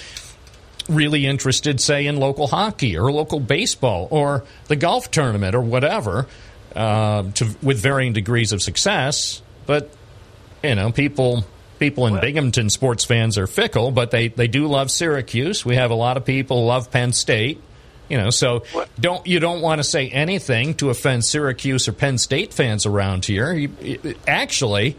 really 0.90 1.28
interested, 1.28 1.80
say, 1.80 2.08
in 2.08 2.18
local 2.18 2.48
hockey 2.48 2.98
or 2.98 3.12
local 3.12 3.40
baseball 3.40 4.08
or 4.10 4.44
the 4.70 4.76
golf 4.76 5.12
tournament 5.12 5.54
or 5.54 5.62
whatever, 5.62 6.26
uh, 6.76 7.30
to, 7.34 7.56
with 7.62 7.80
varying 7.80 8.14
degrees 8.14 8.54
of 8.54 8.60
success. 8.60 9.44
But 9.68 9.92
you 10.64 10.74
know, 10.74 10.92
people 10.92 11.46
people 11.78 12.08
in 12.08 12.20
Binghamton 12.20 12.72
sports 12.72 13.06
fans 13.06 13.38
are 13.38 13.46
fickle, 13.46 13.92
but 13.92 14.10
they 14.10 14.30
they 14.30 14.48
do 14.48 14.66
love 14.66 14.90
Syracuse. 14.90 15.64
We 15.64 15.76
have 15.76 15.92
a 15.92 15.96
lot 15.96 16.18
of 16.18 16.26
people 16.26 16.66
love 16.66 16.90
Penn 16.90 17.14
State. 17.14 17.62
You 18.10 18.18
know, 18.18 18.30
so 18.32 18.64
don't 19.00 19.26
you 19.28 19.40
don't 19.40 19.62
want 19.62 19.80
to 19.80 19.84
say 19.84 20.10
anything 20.10 20.74
to 20.76 20.90
offend 20.90 21.24
Syracuse 21.24 21.88
or 21.88 21.94
Penn 21.94 22.18
State 22.18 22.54
fans 22.54 22.86
around 22.86 23.26
here. 23.26 23.54
You, 23.54 23.72
you- 23.82 24.16
actually, 24.28 24.98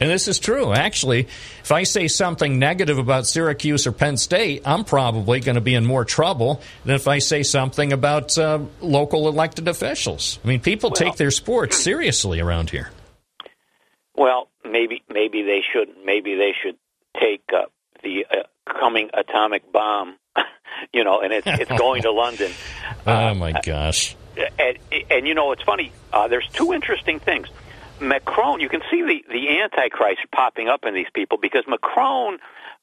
and 0.00 0.10
this 0.10 0.28
is 0.28 0.38
true. 0.38 0.74
Actually, 0.74 1.20
if 1.20 1.72
I 1.72 1.84
say 1.84 2.08
something 2.08 2.58
negative 2.58 2.98
about 2.98 3.26
Syracuse 3.26 3.86
or 3.86 3.92
Penn 3.92 4.18
State, 4.18 4.62
I'm 4.66 4.84
probably 4.84 5.40
going 5.40 5.54
to 5.54 5.62
be 5.62 5.74
in 5.74 5.86
more 5.86 6.04
trouble 6.04 6.60
than 6.84 6.94
if 6.94 7.08
I 7.08 7.18
say 7.20 7.42
something 7.42 7.92
about 7.92 8.36
uh, 8.36 8.60
local 8.82 9.28
elected 9.28 9.66
officials. 9.66 10.38
I 10.44 10.48
mean, 10.48 10.60
people 10.60 10.90
take 10.90 11.16
their 11.16 11.30
sports 11.30 11.78
seriously 11.78 12.40
around 12.40 12.68
here. 12.70 12.90
Well, 14.14 14.48
maybe 14.64 15.02
maybe 15.08 15.42
they 15.42 15.60
shouldn't. 15.72 16.04
Maybe 16.04 16.34
they 16.34 16.52
should 16.62 16.76
take 17.18 17.42
uh, 17.54 17.62
the 18.02 18.26
uh, 18.30 18.42
coming 18.78 19.10
atomic 19.14 19.70
bomb, 19.72 20.16
you 20.92 21.04
know, 21.04 21.20
and 21.20 21.32
it's 21.32 21.46
it's 21.46 21.70
going 21.78 22.02
to 22.02 22.10
London. 22.12 22.52
Oh 23.08 23.34
my 23.34 23.52
gosh. 23.52 24.16
And, 24.58 24.78
and 25.10 25.28
you 25.28 25.34
know, 25.34 25.52
it's 25.52 25.62
funny. 25.62 25.92
Uh, 26.12 26.26
there's 26.26 26.48
two 26.52 26.72
interesting 26.72 27.20
things. 27.20 27.46
Macron, 28.00 28.60
you 28.60 28.68
can 28.68 28.82
see 28.90 29.02
the 29.02 29.24
the 29.32 29.60
Antichrist 29.60 30.22
popping 30.32 30.68
up 30.68 30.84
in 30.84 30.92
these 30.94 31.06
people 31.14 31.38
because 31.38 31.64
Macron 31.68 32.38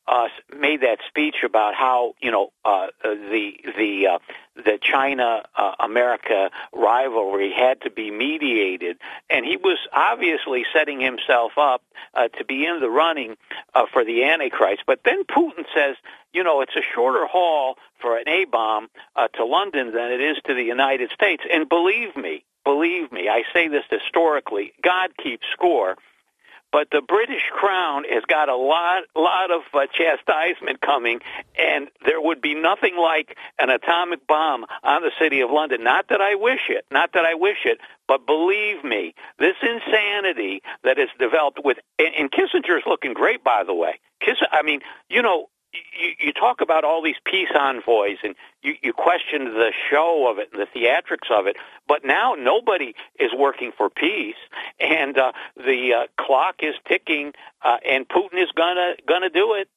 uh, 0.07 0.27
made 0.57 0.81
that 0.81 0.99
speech 1.07 1.37
about 1.43 1.75
how 1.75 2.13
you 2.21 2.31
know 2.31 2.51
uh, 2.65 2.87
the 3.03 3.53
the 3.77 4.07
uh, 4.07 4.19
the 4.55 4.77
China 4.81 5.43
uh, 5.55 5.73
America 5.79 6.49
rivalry 6.73 7.51
had 7.51 7.81
to 7.81 7.89
be 7.89 8.11
mediated, 8.11 8.97
and 9.29 9.45
he 9.45 9.57
was 9.57 9.77
obviously 9.93 10.65
setting 10.73 10.99
himself 10.99 11.53
up 11.57 11.83
uh, 12.13 12.27
to 12.37 12.45
be 12.45 12.65
in 12.65 12.79
the 12.79 12.89
running 12.89 13.37
uh, 13.73 13.85
for 13.91 14.03
the 14.03 14.25
Antichrist. 14.25 14.83
But 14.85 15.01
then 15.05 15.23
Putin 15.23 15.65
says, 15.73 15.95
you 16.33 16.43
know, 16.43 16.61
it's 16.61 16.75
a 16.75 16.81
shorter 16.93 17.25
haul 17.25 17.77
for 17.99 18.17
an 18.17 18.27
A 18.27 18.45
bomb 18.45 18.89
uh, 19.15 19.27
to 19.29 19.45
London 19.45 19.93
than 19.93 20.11
it 20.11 20.21
is 20.21 20.37
to 20.45 20.53
the 20.53 20.63
United 20.63 21.11
States, 21.11 21.43
and 21.51 21.67
believe 21.69 22.15
me. 22.15 22.43
Believe 22.65 23.11
me, 23.11 23.27
I 23.27 23.43
say 23.51 23.67
this 23.67 23.83
historically. 23.89 24.71
God 24.81 25.17
keeps 25.21 25.45
score 25.51 25.97
but 26.73 26.87
the 26.91 27.03
British 27.07 27.43
Crown 27.51 28.03
has 28.09 28.23
got 28.27 28.49
a 28.49 28.55
lot, 28.55 29.03
lot 29.15 29.51
of 29.51 29.61
uh, 29.75 29.85
chastisement 29.93 30.81
coming, 30.81 31.19
and 31.55 31.87
there 32.03 32.19
would 32.19 32.41
be 32.41 32.55
nothing 32.55 32.97
like 32.97 33.37
an 33.59 33.69
atomic 33.69 34.25
bomb 34.25 34.65
on 34.83 35.03
the 35.03 35.11
city 35.21 35.41
of 35.41 35.51
London. 35.51 35.83
Not 35.83 36.07
that 36.09 36.19
I 36.19 36.33
wish 36.33 36.61
it, 36.69 36.85
not 36.91 37.13
that 37.13 37.25
I 37.25 37.35
wish 37.35 37.59
it, 37.65 37.77
but 38.07 38.25
believe 38.25 38.83
me, 38.83 39.13
this 39.37 39.55
insanity 39.61 40.63
that 40.83 40.97
has 40.97 41.09
developed 41.19 41.59
with, 41.63 41.77
and, 41.99 42.09
and 42.17 42.31
Kissinger's 42.31 42.83
looking 42.87 43.13
great, 43.13 43.43
by 43.43 43.63
the 43.63 43.75
way. 43.75 43.99
Kiss, 44.19 44.37
I 44.51 44.63
mean, 44.63 44.81
you 45.09 45.21
know, 45.21 45.49
you, 45.73 46.27
you 46.27 46.33
talk 46.33 46.61
about 46.61 46.83
all 46.83 47.01
these 47.01 47.15
peace 47.25 47.49
envoys 47.57 48.17
and 48.23 48.35
you, 48.61 48.75
you 48.81 48.93
question 48.93 49.45
the 49.45 49.71
show 49.89 50.29
of 50.31 50.39
it 50.39 50.49
and 50.53 50.61
the 50.61 50.79
theatrics 50.79 51.31
of 51.31 51.47
it, 51.47 51.57
but 51.87 52.05
now 52.05 52.35
nobody 52.37 52.93
is 53.19 53.31
working 53.37 53.71
for 53.75 53.89
peace, 53.89 54.35
and 54.79 55.17
uh, 55.17 55.31
the 55.57 55.91
uh, 55.93 56.23
clock 56.23 56.55
is 56.61 56.75
ticking, 56.87 57.33
uh, 57.63 57.77
and 57.87 58.07
Putin 58.07 58.41
is 58.41 58.49
gonna 58.55 58.93
gonna 59.07 59.29
do 59.29 59.55
it. 59.55 59.67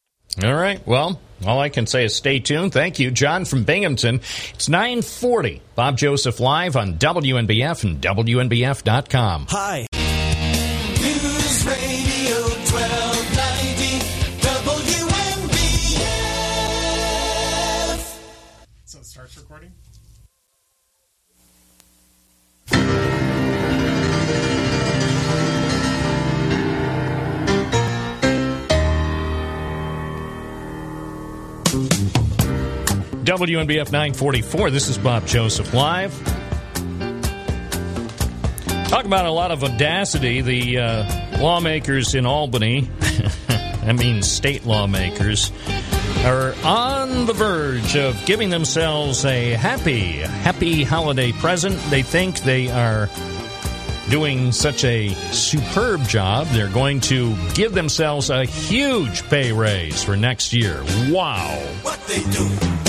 All 0.45 0.55
right. 0.55 0.85
Well, 0.87 1.21
all 1.47 1.61
I 1.61 1.69
can 1.69 1.87
say 1.87 2.05
is 2.05 2.15
stay 2.15 2.41
tuned. 2.41 2.73
Thank 2.73 2.99
you, 2.99 3.11
John 3.11 3.45
from 3.45 3.65
Binghamton. 3.65 4.17
It's 4.55 4.69
940. 4.69 5.63
Bob 5.75 5.97
Joseph 5.97 6.41
live 6.41 6.77
on 6.77 6.95
WNBF 6.95 7.85
and 7.85 8.01
WNBF.com. 8.01 9.47
Hi. 9.49 9.87
News 11.01 11.67
Radio 11.67 12.06
WNBF 33.27 33.91
944. 33.91 34.71
This 34.71 34.89
is 34.89 34.99
Bob 34.99 35.27
Joseph 35.27 35.75
live. 35.75 36.15
Talk 38.89 39.05
about 39.05 39.27
a 39.27 39.33
lot 39.33 39.51
of 39.51 39.65
audacity. 39.65 40.43
The 40.43 40.79
uh, 40.79 41.41
lawmakers 41.41 42.15
in 42.15 42.25
Albany, 42.25 42.89
I 43.83 43.93
mean 43.95 44.23
state 44.23 44.65
lawmakers, 44.65 45.51
are 46.25 46.55
on 46.63 47.27
the 47.27 47.33
verge 47.33 47.97
of 47.97 48.25
giving 48.27 48.51
themselves 48.51 49.25
a 49.25 49.55
happy, 49.55 50.19
happy 50.19 50.85
holiday 50.85 51.33
present. 51.33 51.77
They 51.91 52.03
think 52.03 52.43
they 52.43 52.71
are 52.71 53.11
doing 54.09 54.53
such 54.53 54.85
a 54.85 55.09
superb 55.33 56.07
job. 56.07 56.47
They're 56.49 56.69
going 56.69 57.01
to 57.01 57.35
give 57.55 57.75
themselves 57.75 58.31
a 58.31 58.45
huge 58.45 59.25
pay 59.25 59.51
raise 59.51 60.05
for 60.05 60.17
next 60.17 60.53
year. 60.53 60.81
Wow. 61.11 61.59
What 61.83 62.01
they 62.07 62.23
do, 62.31 62.86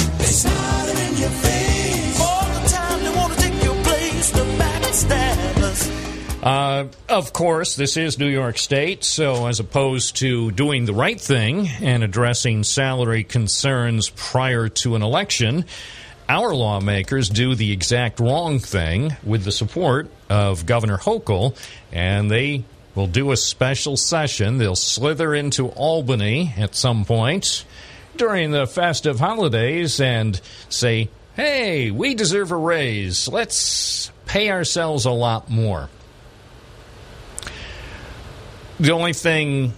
Uh, 6.48 6.88
of 7.10 7.34
course, 7.34 7.76
this 7.76 7.98
is 7.98 8.18
New 8.18 8.30
York 8.30 8.58
State, 8.58 9.04
so 9.04 9.48
as 9.48 9.60
opposed 9.60 10.16
to 10.18 10.50
doing 10.52 10.86
the 10.86 10.94
right 10.94 11.20
thing 11.20 11.68
and 11.82 12.06
addressing 12.06 12.64
salary 12.64 13.26
concerns 13.26 14.10
prior 14.12 14.70
to 14.70 14.96
an 14.96 15.02
election, 15.02 15.66
our 16.30 16.56
lawmakers 16.56 17.28
do 17.28 17.54
the 17.54 17.74
exact 17.74 18.22
wrong 18.22 18.60
thing 18.60 19.16
with 19.24 19.44
the 19.44 19.52
support 19.52 20.10
of 20.30 20.66
Governor 20.66 20.98
Hochul, 20.98 21.58
and 21.92 22.32
they 22.32 22.64
will 22.96 23.08
do 23.08 23.32
a 23.32 23.38
special 23.38 23.98
session. 23.98 24.58
They'll 24.58 24.76
slither 24.76 25.36
into 25.36 25.68
Albany 25.68 26.54
at 26.58 26.76
some 26.76 27.04
point 27.04 27.66
during 28.18 28.52
the 28.52 28.68
festive 28.68 29.20
holidays 29.20 30.00
and 30.00 30.40
say, 30.70 31.10
hey, 31.36 31.92
we 31.92 32.16
deserve 32.16 32.52
a 32.52 32.58
raise. 32.58 33.28
Let's 33.28 34.12
pay 34.26 34.50
ourselves 34.50 35.06
a 35.06 35.12
lot 35.12 35.50
more. 35.50 35.90
The 38.80 38.92
only 38.92 39.14
thing 39.14 39.74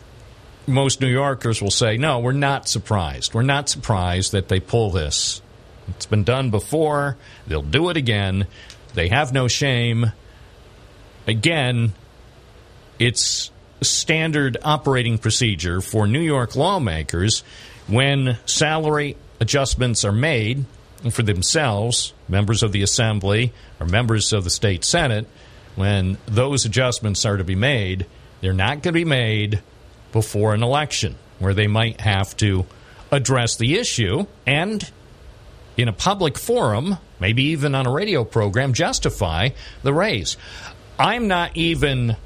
most 0.67 1.01
New 1.01 1.07
Yorkers 1.07 1.61
will 1.61 1.71
say, 1.71 1.97
no, 1.97 2.19
we're 2.19 2.31
not 2.31 2.67
surprised. 2.67 3.33
We're 3.33 3.41
not 3.41 3.69
surprised 3.69 4.31
that 4.33 4.47
they 4.47 4.59
pull 4.59 4.91
this. 4.91 5.41
It's 5.89 6.05
been 6.05 6.23
done 6.23 6.49
before. 6.49 7.17
They'll 7.47 7.61
do 7.61 7.89
it 7.89 7.97
again. 7.97 8.47
They 8.93 9.09
have 9.09 9.33
no 9.33 9.47
shame. 9.47 10.11
Again, 11.27 11.93
it's 12.99 13.51
standard 13.81 14.57
operating 14.63 15.17
procedure 15.17 15.81
for 15.81 16.05
New 16.05 16.19
York 16.19 16.55
lawmakers 16.55 17.43
when 17.89 18.37
salary 18.45 19.17
adjustments 19.39 20.05
are 20.05 20.11
made 20.11 20.65
for 21.11 21.23
themselves, 21.23 22.13
members 22.27 22.61
of 22.61 22.71
the 22.71 22.83
Assembly 22.83 23.53
or 23.79 23.87
members 23.87 24.33
of 24.33 24.43
the 24.43 24.49
State 24.49 24.83
Senate, 24.83 25.27
when 25.75 26.17
those 26.25 26.65
adjustments 26.65 27.25
are 27.25 27.37
to 27.37 27.43
be 27.43 27.55
made, 27.55 28.05
they're 28.41 28.53
not 28.53 28.81
going 28.81 28.81
to 28.81 28.91
be 28.91 29.05
made 29.05 29.61
before 30.11 30.53
an 30.53 30.63
election 30.63 31.15
where 31.39 31.53
they 31.53 31.67
might 31.67 32.01
have 32.01 32.35
to 32.37 32.65
address 33.11 33.55
the 33.55 33.75
issue 33.75 34.25
and 34.45 34.91
in 35.77 35.87
a 35.87 35.93
public 35.93 36.37
forum, 36.37 36.97
maybe 37.19 37.43
even 37.43 37.73
on 37.73 37.87
a 37.87 37.91
radio 37.91 38.25
program, 38.25 38.73
justify 38.73 39.49
the 39.81 39.93
raise. 39.93 40.35
I'm 40.97 41.29
not 41.29 41.55
even 41.55 42.17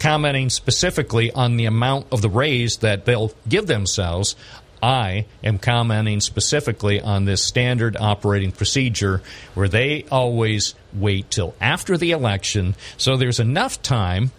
commenting 0.00 0.50
specifically 0.50 1.30
on 1.30 1.56
the 1.56 1.66
amount 1.66 2.06
of 2.10 2.22
the 2.22 2.28
raise 2.28 2.78
that 2.78 3.04
they'll 3.04 3.32
give 3.48 3.66
themselves. 3.66 4.34
I 4.82 5.26
am 5.44 5.58
commenting 5.58 6.20
specifically 6.20 7.00
on 7.00 7.26
this 7.26 7.42
standard 7.42 7.96
operating 7.98 8.50
procedure 8.50 9.22
where 9.54 9.68
they 9.68 10.06
always 10.10 10.74
wait 10.94 11.30
till 11.30 11.54
after 11.60 11.98
the 11.98 12.12
election 12.12 12.74
so 12.96 13.16
there's 13.16 13.38
enough 13.38 13.82
time 13.82 14.32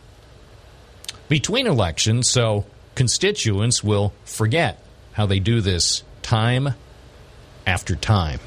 between 1.29 1.67
elections 1.67 2.27
so 2.27 2.65
constituents 2.95 3.83
will 3.83 4.13
forget 4.25 4.83
how 5.13 5.27
they 5.27 5.39
do 5.39 5.61
this 5.61 6.03
time 6.23 6.73
after 7.67 7.95
time. 7.95 8.39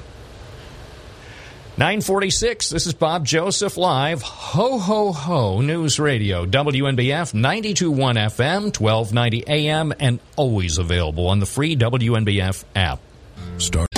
946, 1.76 2.70
this 2.70 2.86
is 2.86 2.94
Bob 2.94 3.26
Joseph 3.26 3.76
live. 3.76 4.22
Ho, 4.22 4.78
ho, 4.78 5.10
ho, 5.12 5.60
News 5.60 5.98
Radio, 5.98 6.46
WNBF 6.46 7.34
921 7.34 8.14
FM, 8.14 8.80
1290 8.80 9.44
AM, 9.48 9.92
and 9.98 10.20
always 10.36 10.78
available 10.78 11.26
on 11.26 11.40
the 11.40 11.46
free 11.46 11.74
WNBF 11.74 12.62
app. 12.76 13.00
Start. 13.58 13.93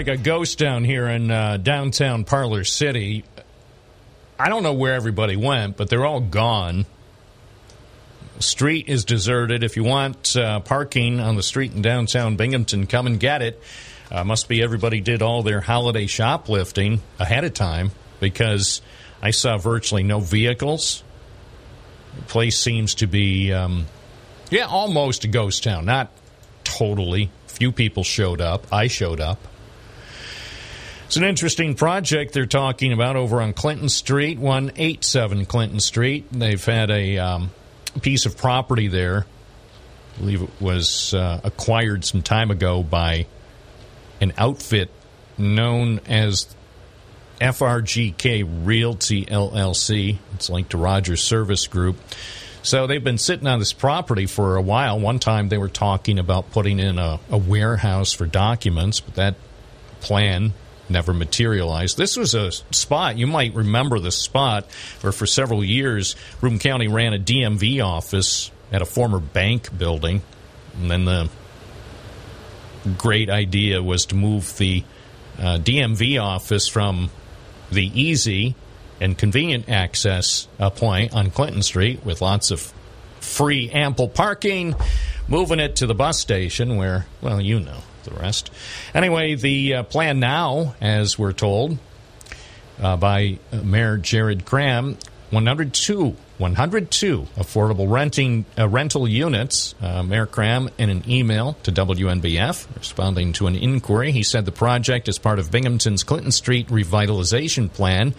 Like 0.00 0.08
a 0.08 0.16
ghost 0.16 0.56
down 0.56 0.82
here 0.82 1.06
in 1.08 1.30
uh, 1.30 1.58
downtown 1.58 2.24
Parlor 2.24 2.64
City. 2.64 3.22
I 4.38 4.48
don't 4.48 4.62
know 4.62 4.72
where 4.72 4.94
everybody 4.94 5.36
went, 5.36 5.76
but 5.76 5.90
they're 5.90 6.06
all 6.06 6.20
gone. 6.20 6.86
Street 8.38 8.88
is 8.88 9.04
deserted. 9.04 9.62
If 9.62 9.76
you 9.76 9.84
want 9.84 10.34
uh, 10.38 10.60
parking 10.60 11.20
on 11.20 11.36
the 11.36 11.42
street 11.42 11.74
in 11.74 11.82
downtown 11.82 12.36
Binghamton, 12.36 12.86
come 12.86 13.06
and 13.06 13.20
get 13.20 13.42
it. 13.42 13.62
Uh, 14.10 14.24
must 14.24 14.48
be 14.48 14.62
everybody 14.62 15.02
did 15.02 15.20
all 15.20 15.42
their 15.42 15.60
holiday 15.60 16.06
shoplifting 16.06 17.02
ahead 17.18 17.44
of 17.44 17.52
time 17.52 17.90
because 18.20 18.80
I 19.20 19.32
saw 19.32 19.58
virtually 19.58 20.02
no 20.02 20.18
vehicles. 20.18 21.04
The 22.16 22.22
place 22.22 22.58
seems 22.58 22.94
to 22.94 23.06
be, 23.06 23.52
um, 23.52 23.84
yeah, 24.48 24.64
almost 24.64 25.24
a 25.24 25.28
ghost 25.28 25.62
town. 25.62 25.84
Not 25.84 26.10
totally. 26.64 27.30
Few 27.48 27.70
people 27.70 28.02
showed 28.02 28.40
up. 28.40 28.66
I 28.72 28.86
showed 28.86 29.20
up. 29.20 29.38
It's 31.10 31.16
an 31.16 31.24
interesting 31.24 31.74
project 31.74 32.34
they're 32.34 32.46
talking 32.46 32.92
about 32.92 33.16
over 33.16 33.42
on 33.42 33.52
Clinton 33.52 33.88
Street, 33.88 34.38
187 34.38 35.44
Clinton 35.44 35.80
Street. 35.80 36.26
They've 36.30 36.64
had 36.64 36.88
a 36.88 37.18
um, 37.18 37.50
piece 38.00 38.26
of 38.26 38.36
property 38.36 38.86
there. 38.86 39.26
I 40.14 40.18
believe 40.20 40.42
it 40.42 40.50
was 40.60 41.12
uh, 41.12 41.40
acquired 41.42 42.04
some 42.04 42.22
time 42.22 42.52
ago 42.52 42.84
by 42.84 43.26
an 44.20 44.34
outfit 44.38 44.88
known 45.36 45.98
as 46.06 46.54
FRGK 47.40 48.64
Realty 48.64 49.26
LLC. 49.26 50.18
It's 50.34 50.48
linked 50.48 50.70
to 50.70 50.78
Rogers 50.78 51.24
Service 51.24 51.66
Group. 51.66 51.96
So 52.62 52.86
they've 52.86 53.02
been 53.02 53.18
sitting 53.18 53.48
on 53.48 53.58
this 53.58 53.72
property 53.72 54.26
for 54.26 54.54
a 54.54 54.62
while. 54.62 55.00
One 55.00 55.18
time 55.18 55.48
they 55.48 55.58
were 55.58 55.68
talking 55.68 56.20
about 56.20 56.52
putting 56.52 56.78
in 56.78 57.00
a, 57.00 57.18
a 57.28 57.36
warehouse 57.36 58.12
for 58.12 58.26
documents, 58.26 59.00
but 59.00 59.16
that 59.16 59.34
plan 60.00 60.52
never 60.90 61.14
materialized. 61.14 61.96
This 61.96 62.16
was 62.16 62.34
a 62.34 62.50
spot, 62.50 63.16
you 63.16 63.26
might 63.26 63.54
remember 63.54 63.98
this 63.98 64.16
spot, 64.16 64.66
where 65.00 65.12
for 65.12 65.26
several 65.26 65.64
years 65.64 66.16
Broome 66.40 66.58
County 66.58 66.88
ran 66.88 67.14
a 67.14 67.18
DMV 67.18 67.84
office 67.84 68.50
at 68.72 68.82
a 68.82 68.86
former 68.86 69.20
bank 69.20 69.76
building. 69.76 70.22
And 70.76 70.90
then 70.90 71.04
the 71.04 71.30
great 72.98 73.30
idea 73.30 73.82
was 73.82 74.06
to 74.06 74.14
move 74.14 74.56
the 74.58 74.84
uh, 75.38 75.58
DMV 75.58 76.20
office 76.20 76.68
from 76.68 77.10
the 77.70 77.86
easy 78.00 78.54
and 79.00 79.16
convenient 79.16 79.68
access 79.68 80.48
uh, 80.58 80.70
point 80.70 81.14
on 81.14 81.30
Clinton 81.30 81.62
Street 81.62 82.04
with 82.04 82.20
lots 82.20 82.50
of 82.50 82.72
free, 83.20 83.70
ample 83.70 84.08
parking, 84.08 84.74
moving 85.28 85.60
it 85.60 85.76
to 85.76 85.86
the 85.86 85.94
bus 85.94 86.18
station 86.18 86.76
where, 86.76 87.06
well, 87.22 87.40
you 87.40 87.60
know 87.60 87.78
the 88.04 88.12
rest. 88.12 88.50
Anyway, 88.94 89.34
the 89.34 89.74
uh, 89.74 89.82
plan 89.84 90.20
now, 90.20 90.74
as 90.80 91.18
we're 91.18 91.32
told 91.32 91.78
uh, 92.80 92.96
by 92.96 93.38
uh, 93.52 93.56
Mayor 93.56 93.96
Jared 93.96 94.44
Kraham, 94.44 94.96
102 95.30 96.16
102 96.40 97.26
affordable 97.36 97.90
renting 97.90 98.46
uh, 98.58 98.66
rental 98.66 99.06
units. 99.06 99.74
Uh, 99.80 100.02
Mayor 100.02 100.26
Kraham, 100.26 100.70
in 100.78 100.88
an 100.88 101.08
email 101.08 101.52
to 101.64 101.70
WNBF, 101.70 102.76
responding 102.76 103.34
to 103.34 103.46
an 103.46 103.54
inquiry, 103.54 104.10
he 104.10 104.22
said 104.22 104.46
the 104.46 104.52
project 104.52 105.06
is 105.06 105.18
part 105.18 105.38
of 105.38 105.50
Binghamton's 105.50 106.02
Clinton 106.02 106.32
Street 106.32 106.68
revitalization 106.68 107.70
plan. 107.70 108.14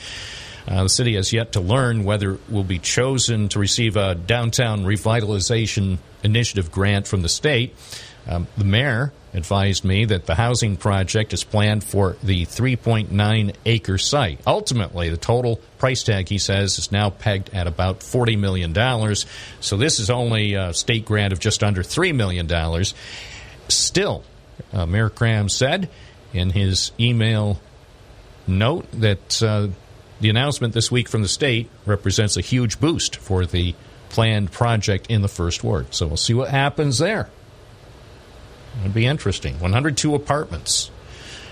Uh, 0.67 0.83
the 0.83 0.89
city 0.89 1.15
has 1.15 1.33
yet 1.33 1.53
to 1.53 1.59
learn 1.59 2.03
whether 2.03 2.35
it 2.35 2.41
will 2.47 2.63
be 2.63 2.77
chosen 2.77 3.49
to 3.49 3.57
receive 3.57 3.97
a 3.97 4.13
downtown 4.13 4.85
revitalization 4.85 5.97
initiative 6.23 6.71
grant 6.71 7.07
from 7.07 7.23
the 7.23 7.29
state. 7.29 7.75
Um, 8.27 8.45
the 8.55 8.63
mayor 8.63 9.11
advised 9.33 9.85
me 9.85 10.05
that 10.05 10.25
the 10.25 10.35
housing 10.35 10.77
project 10.77 11.33
is 11.33 11.43
planned 11.43 11.83
for 11.83 12.17
the 12.21 12.45
3.9 12.45 13.55
acre 13.65 13.97
site. 13.97 14.39
Ultimately, 14.45 15.09
the 15.09 15.17
total 15.17 15.57
price 15.77 16.03
tag, 16.03 16.29
he 16.29 16.37
says, 16.37 16.77
is 16.77 16.91
now 16.91 17.09
pegged 17.09 17.49
at 17.53 17.67
about 17.67 17.99
$40 17.99 18.37
million. 18.37 18.73
So 19.61 19.77
this 19.77 19.99
is 19.99 20.09
only 20.09 20.55
a 20.55 20.73
state 20.73 21.05
grant 21.05 21.33
of 21.33 21.39
just 21.39 21.63
under 21.63 21.83
$3 21.83 22.13
million. 22.13 22.49
Still, 23.67 24.23
uh, 24.73 24.85
Mayor 24.85 25.09
Kraham 25.09 25.49
said 25.49 25.89
in 26.33 26.49
his 26.49 26.91
email 26.99 27.59
note 28.47 28.91
that 28.91 29.41
uh, 29.41 29.67
the 30.19 30.29
announcement 30.29 30.73
this 30.73 30.91
week 30.91 31.07
from 31.07 31.21
the 31.21 31.27
state 31.27 31.69
represents 31.85 32.37
a 32.37 32.41
huge 32.41 32.79
boost 32.79 33.15
for 33.15 33.45
the 33.45 33.75
planned 34.09 34.51
project 34.51 35.07
in 35.09 35.21
the 35.21 35.27
first 35.27 35.63
ward. 35.63 35.93
So 35.93 36.07
we'll 36.07 36.17
see 36.17 36.33
what 36.33 36.49
happens 36.49 36.97
there. 36.97 37.29
It'd 38.79 38.93
be 38.93 39.05
interesting. 39.05 39.59
102 39.59 40.15
apartments, 40.15 40.89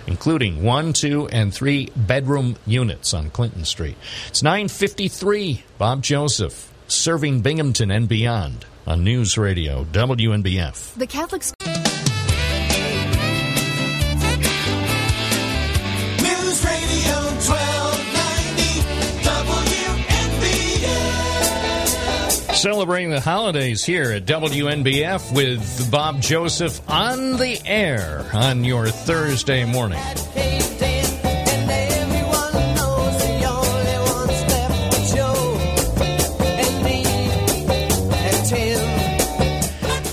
including 0.08 0.64
one, 0.64 0.94
two, 0.94 1.28
and 1.28 1.54
three 1.54 1.90
bedroom 1.96 2.56
units 2.66 3.14
on 3.14 3.30
Clinton 3.30 3.66
Street. 3.66 3.98
It's 4.28 4.42
953. 4.42 5.64
Bob 5.78 6.02
Joseph, 6.02 6.72
serving 6.88 7.42
Binghamton 7.42 7.92
and 7.92 8.08
beyond 8.08 8.66
on 8.88 9.04
News 9.04 9.38
Radio, 9.38 9.84
WNBF. 9.86 10.96
The 10.96 11.08
Catholic 11.08 11.44
Celebrating 22.60 23.10
the 23.10 23.22
holidays 23.22 23.86
here 23.86 24.12
at 24.12 24.26
WNBF 24.26 25.34
with 25.34 25.90
Bob 25.90 26.22
Joseph 26.22 26.82
on 26.90 27.38
the 27.38 27.58
air 27.66 28.30
on 28.34 28.66
your 28.66 28.90
Thursday 28.90 29.64
morning. 29.64 29.98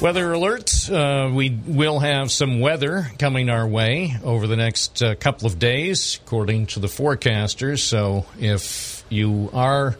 Weather 0.01 0.33
alert. 0.33 0.89
Uh, 0.89 1.33
we 1.35 1.51
will 1.51 1.99
have 1.99 2.31
some 2.31 2.61
weather 2.61 3.11
coming 3.19 3.51
our 3.51 3.67
way 3.67 4.15
over 4.23 4.47
the 4.47 4.55
next 4.55 5.03
uh, 5.03 5.17
couple 5.17 5.49
of 5.49 5.59
days, 5.59 6.21
according 6.25 6.67
to 6.67 6.79
the 6.79 6.87
forecasters. 6.87 7.81
So 7.81 8.25
if 8.39 9.05
you 9.09 9.51
are 9.53 9.97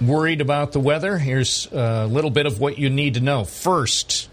worried 0.00 0.40
about 0.40 0.72
the 0.72 0.80
weather, 0.80 1.18
here's 1.18 1.66
a 1.72 2.06
little 2.06 2.30
bit 2.30 2.46
of 2.46 2.60
what 2.60 2.78
you 2.78 2.90
need 2.90 3.14
to 3.14 3.20
know. 3.20 3.44
First, 3.44 4.28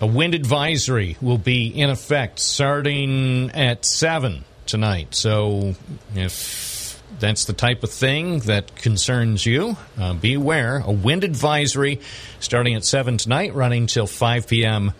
a 0.00 0.06
wind 0.06 0.34
advisory 0.34 1.16
will 1.20 1.38
be 1.38 1.68
in 1.68 1.90
effect 1.90 2.38
starting 2.38 3.50
at 3.52 3.84
7 3.84 4.44
tonight. 4.66 5.14
So 5.14 5.74
if 6.14 7.02
that's 7.18 7.44
the 7.44 7.52
type 7.52 7.82
of 7.82 7.90
thing 7.90 8.40
that 8.40 8.74
concerns 8.76 9.46
you, 9.46 9.76
uh, 9.98 10.14
be 10.14 10.34
aware. 10.34 10.82
A 10.84 10.92
wind 10.92 11.24
advisory 11.24 12.00
starting 12.40 12.74
at 12.74 12.84
7 12.84 13.18
tonight, 13.18 13.54
running 13.54 13.86
till 13.86 14.06
5 14.06 14.48
p.m. 14.48 14.92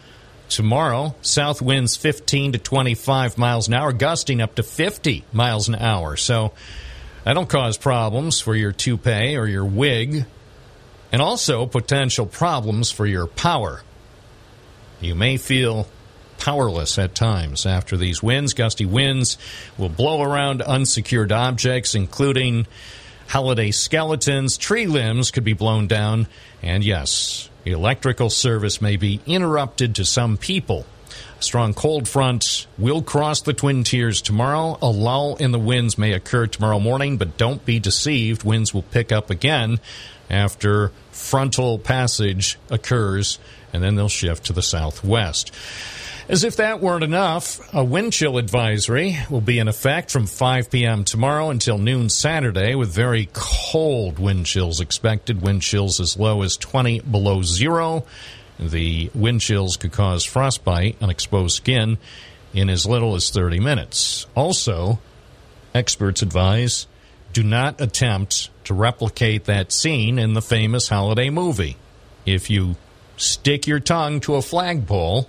tomorrow. 0.48 1.14
South 1.22 1.60
winds 1.60 1.96
15 1.96 2.52
to 2.52 2.58
25 2.58 3.36
miles 3.36 3.68
an 3.68 3.74
hour, 3.74 3.92
gusting 3.92 4.40
up 4.40 4.54
to 4.54 4.62
50 4.62 5.24
miles 5.32 5.68
an 5.68 5.74
hour. 5.74 6.16
So 6.16 6.52
that'll 7.24 7.46
cause 7.46 7.76
problems 7.76 8.40
for 8.40 8.54
your 8.54 8.72
toupee 8.72 9.36
or 9.36 9.46
your 9.46 9.64
wig, 9.64 10.26
and 11.10 11.20
also 11.22 11.66
potential 11.66 12.26
problems 12.26 12.90
for 12.90 13.06
your 13.06 13.26
power. 13.26 13.82
You 15.00 15.14
may 15.14 15.36
feel 15.36 15.88
powerless 16.38 16.98
at 16.98 17.14
times 17.14 17.66
after 17.66 17.96
these 17.96 18.22
winds. 18.22 18.54
Gusty 18.54 18.86
winds 18.86 19.38
will 19.78 19.88
blow 19.88 20.22
around 20.22 20.62
unsecured 20.62 21.32
objects, 21.32 21.94
including 21.94 22.66
holiday 23.28 23.70
skeletons. 23.70 24.56
Tree 24.56 24.86
limbs 24.86 25.30
could 25.30 25.44
be 25.44 25.52
blown 25.52 25.86
down. 25.86 26.26
And 26.62 26.84
yes, 26.84 27.48
electrical 27.64 28.30
service 28.30 28.82
may 28.82 28.96
be 28.96 29.20
interrupted 29.26 29.94
to 29.96 30.04
some 30.04 30.36
people. 30.36 30.86
A 31.38 31.42
strong 31.42 31.74
cold 31.74 32.08
front 32.08 32.66
will 32.78 33.02
cross 33.02 33.42
the 33.42 33.52
Twin 33.52 33.84
Tiers 33.84 34.22
tomorrow. 34.22 34.78
A 34.80 34.88
lull 34.88 35.36
in 35.36 35.52
the 35.52 35.58
winds 35.58 35.98
may 35.98 36.12
occur 36.12 36.46
tomorrow 36.46 36.78
morning, 36.78 37.16
but 37.16 37.36
don't 37.36 37.64
be 37.64 37.78
deceived. 37.78 38.44
Winds 38.44 38.72
will 38.72 38.82
pick 38.82 39.12
up 39.12 39.30
again 39.30 39.80
after 40.30 40.90
frontal 41.10 41.78
passage 41.78 42.58
occurs, 42.70 43.38
and 43.72 43.82
then 43.82 43.94
they'll 43.94 44.08
shift 44.08 44.46
to 44.46 44.52
the 44.52 44.62
southwest. 44.62 45.52
As 46.26 46.42
if 46.42 46.56
that 46.56 46.80
weren't 46.80 47.04
enough, 47.04 47.60
a 47.74 47.84
wind 47.84 48.14
chill 48.14 48.38
advisory 48.38 49.18
will 49.28 49.42
be 49.42 49.58
in 49.58 49.68
effect 49.68 50.10
from 50.10 50.26
5 50.26 50.70
p.m. 50.70 51.04
tomorrow 51.04 51.50
until 51.50 51.76
noon 51.76 52.08
Saturday, 52.08 52.74
with 52.74 52.88
very 52.88 53.28
cold 53.34 54.18
wind 54.18 54.46
chills 54.46 54.80
expected. 54.80 55.42
Wind 55.42 55.60
chills 55.60 56.00
as 56.00 56.18
low 56.18 56.40
as 56.40 56.56
20 56.56 57.00
below 57.00 57.42
zero. 57.42 58.06
The 58.58 59.10
wind 59.14 59.40
chills 59.40 59.76
could 59.76 59.92
cause 59.92 60.24
frostbite 60.24 60.96
on 61.02 61.10
exposed 61.10 61.56
skin 61.56 61.98
in 62.52 62.70
as 62.70 62.86
little 62.86 63.14
as 63.16 63.30
30 63.30 63.60
minutes. 63.60 64.26
Also, 64.34 65.00
experts 65.74 66.22
advise 66.22 66.86
do 67.32 67.42
not 67.42 67.80
attempt 67.80 68.50
to 68.64 68.74
replicate 68.74 69.46
that 69.46 69.72
scene 69.72 70.18
in 70.20 70.34
the 70.34 70.42
famous 70.42 70.88
holiday 70.88 71.30
movie. 71.30 71.76
If 72.24 72.48
you 72.48 72.76
stick 73.16 73.66
your 73.66 73.80
tongue 73.80 74.20
to 74.20 74.36
a 74.36 74.42
flagpole, 74.42 75.28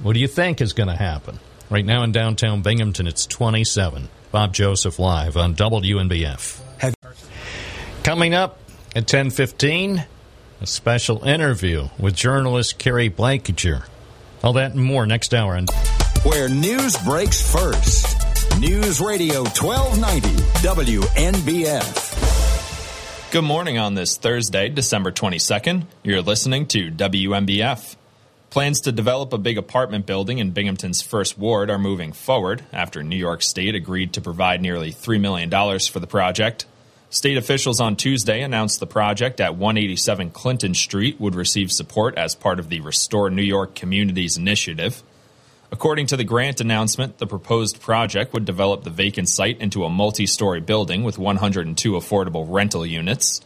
What 0.00 0.12
do 0.14 0.20
you 0.20 0.28
think 0.28 0.60
is 0.60 0.72
going 0.72 0.88
to 0.88 0.96
happen? 0.96 1.40
Right 1.70 1.84
now 1.84 2.02
in 2.04 2.12
downtown 2.12 2.62
Binghamton, 2.62 3.06
it's 3.06 3.26
27. 3.26 4.08
Bob 4.30 4.54
Joseph 4.54 4.98
live 4.98 5.36
on 5.36 5.54
WNBF. 5.54 6.60
Coming 8.04 8.32
up 8.34 8.58
at 8.94 9.06
10:15, 9.06 10.06
a 10.60 10.66
special 10.66 11.24
interview 11.24 11.88
with 11.98 12.16
journalist 12.16 12.78
Keri 12.78 13.08
Blakinger. 13.08 13.84
All 14.42 14.54
that 14.54 14.72
and 14.72 14.82
more 14.82 15.06
next 15.06 15.32
hour 15.32 15.56
on 15.56 15.66
Where 16.24 16.48
news 16.48 16.96
breaks 16.98 17.40
first. 17.40 18.16
News 18.58 19.00
Radio 19.00 19.44
1290 19.44 20.28
WNBF. 20.66 22.04
Good 23.30 23.44
morning 23.44 23.78
on 23.78 23.94
this 23.94 24.16
Thursday, 24.16 24.68
December 24.68 25.12
22nd. 25.12 25.84
You're 26.02 26.22
listening 26.22 26.66
to 26.68 26.90
WNBF. 26.90 27.94
Plans 28.50 28.80
to 28.80 28.90
develop 28.92 29.32
a 29.32 29.38
big 29.38 29.58
apartment 29.58 30.06
building 30.06 30.38
in 30.38 30.52
Binghamton's 30.52 31.02
first 31.02 31.38
ward 31.38 31.68
are 31.70 31.78
moving 31.78 32.12
forward 32.12 32.64
after 32.72 33.02
New 33.02 33.16
York 33.16 33.42
State 33.42 33.74
agreed 33.74 34.14
to 34.14 34.22
provide 34.22 34.62
nearly 34.62 34.90
$3 34.90 35.20
million 35.20 35.50
for 35.78 36.00
the 36.00 36.06
project. 36.06 36.64
State 37.10 37.38
officials 37.38 37.80
on 37.80 37.96
Tuesday 37.96 38.42
announced 38.42 38.80
the 38.80 38.86
project 38.86 39.40
at 39.40 39.56
187 39.56 40.30
Clinton 40.30 40.74
Street 40.74 41.18
would 41.18 41.34
receive 41.34 41.72
support 41.72 42.18
as 42.18 42.34
part 42.34 42.58
of 42.58 42.68
the 42.68 42.80
Restore 42.80 43.30
New 43.30 43.42
York 43.42 43.74
Communities 43.74 44.36
initiative. 44.36 45.02
According 45.72 46.06
to 46.08 46.18
the 46.18 46.24
grant 46.24 46.60
announcement, 46.60 47.16
the 47.16 47.26
proposed 47.26 47.80
project 47.80 48.34
would 48.34 48.44
develop 48.44 48.84
the 48.84 48.90
vacant 48.90 49.30
site 49.30 49.58
into 49.58 49.84
a 49.84 49.90
multi 49.90 50.26
story 50.26 50.60
building 50.60 51.02
with 51.02 51.18
102 51.18 51.92
affordable 51.92 52.44
rental 52.46 52.84
units. 52.84 53.40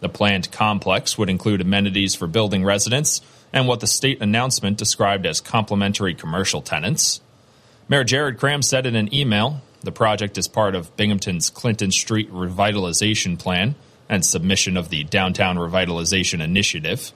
The 0.00 0.10
planned 0.10 0.52
complex 0.52 1.16
would 1.16 1.30
include 1.30 1.62
amenities 1.62 2.14
for 2.14 2.26
building 2.26 2.64
residents 2.64 3.22
and 3.50 3.66
what 3.66 3.80
the 3.80 3.86
state 3.86 4.20
announcement 4.20 4.76
described 4.76 5.24
as 5.24 5.40
complementary 5.40 6.14
commercial 6.14 6.60
tenants. 6.60 7.22
Mayor 7.88 8.04
Jared 8.04 8.36
Kraham 8.36 8.62
said 8.62 8.84
in 8.84 8.94
an 8.94 9.12
email 9.14 9.62
the 9.86 9.92
project 9.92 10.36
is 10.36 10.48
part 10.48 10.74
of 10.74 10.94
Binghamton's 10.96 11.48
Clinton 11.48 11.92
Street 11.92 12.30
Revitalization 12.32 13.38
Plan 13.38 13.76
and 14.08 14.26
submission 14.26 14.76
of 14.76 14.90
the 14.90 15.04
Downtown 15.04 15.56
Revitalization 15.56 16.42
Initiative. 16.42 17.12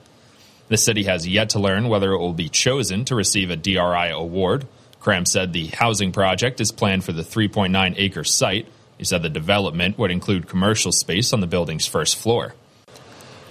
The 0.69 0.77
city 0.77 1.03
has 1.03 1.27
yet 1.27 1.49
to 1.49 1.59
learn 1.59 1.89
whether 1.89 2.13
it 2.13 2.17
will 2.17 2.33
be 2.33 2.47
chosen 2.47 3.03
to 3.05 3.15
receive 3.15 3.51
a 3.51 3.57
DRI 3.57 4.09
award. 4.09 4.65
Kraham 5.01 5.27
said 5.27 5.51
the 5.51 5.67
housing 5.67 6.13
project 6.13 6.61
is 6.61 6.71
planned 6.71 7.03
for 7.03 7.11
the 7.11 7.23
3.9 7.23 7.93
acre 7.97 8.23
site. 8.23 8.67
He 8.97 9.03
said 9.03 9.21
the 9.21 9.29
development 9.29 9.97
would 9.97 10.09
include 10.09 10.47
commercial 10.47 10.93
space 10.93 11.33
on 11.33 11.41
the 11.41 11.47
building's 11.47 11.87
first 11.87 12.15
floor. 12.15 12.55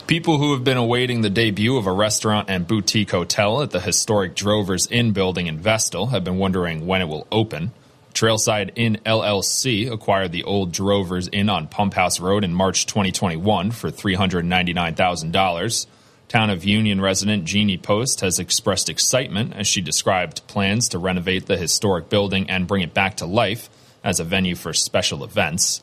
People 0.06 0.38
who 0.38 0.54
have 0.54 0.64
been 0.64 0.78
awaiting 0.78 1.20
the 1.20 1.28
debut 1.28 1.76
of 1.76 1.86
a 1.86 1.92
restaurant 1.92 2.48
and 2.48 2.66
boutique 2.66 3.10
hotel 3.10 3.60
at 3.60 3.70
the 3.70 3.80
historic 3.80 4.34
Drovers 4.34 4.86
Inn 4.90 5.12
building 5.12 5.46
in 5.46 5.58
Vestal 5.58 6.06
have 6.06 6.24
been 6.24 6.38
wondering 6.38 6.86
when 6.86 7.02
it 7.02 7.08
will 7.08 7.26
open. 7.30 7.72
Trailside 8.14 8.72
Inn 8.76 8.98
LLC 9.06 9.90
acquired 9.90 10.32
the 10.32 10.44
old 10.44 10.72
Drovers 10.72 11.28
Inn 11.32 11.48
on 11.48 11.68
Pump 11.68 11.94
House 11.94 12.20
Road 12.20 12.44
in 12.44 12.52
March 12.52 12.86
2021 12.86 13.70
for 13.70 13.90
$399,000. 13.90 15.86
Town 16.28 16.50
of 16.50 16.64
Union 16.64 17.00
resident 17.00 17.44
Jeannie 17.44 17.78
Post 17.78 18.20
has 18.20 18.38
expressed 18.38 18.88
excitement 18.88 19.52
as 19.54 19.66
she 19.66 19.80
described 19.80 20.46
plans 20.46 20.88
to 20.90 20.98
renovate 20.98 21.46
the 21.46 21.56
historic 21.56 22.08
building 22.08 22.48
and 22.48 22.66
bring 22.66 22.82
it 22.82 22.94
back 22.94 23.16
to 23.16 23.26
life 23.26 23.68
as 24.04 24.20
a 24.20 24.24
venue 24.24 24.54
for 24.54 24.72
special 24.72 25.24
events. 25.24 25.82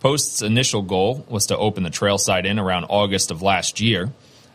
Post's 0.00 0.42
initial 0.42 0.82
goal 0.82 1.24
was 1.28 1.46
to 1.46 1.56
open 1.56 1.82
the 1.82 1.90
Trailside 1.90 2.44
Inn 2.44 2.58
around 2.58 2.84
August 2.84 3.30
of 3.30 3.40
last 3.40 3.80
year. 3.80 4.12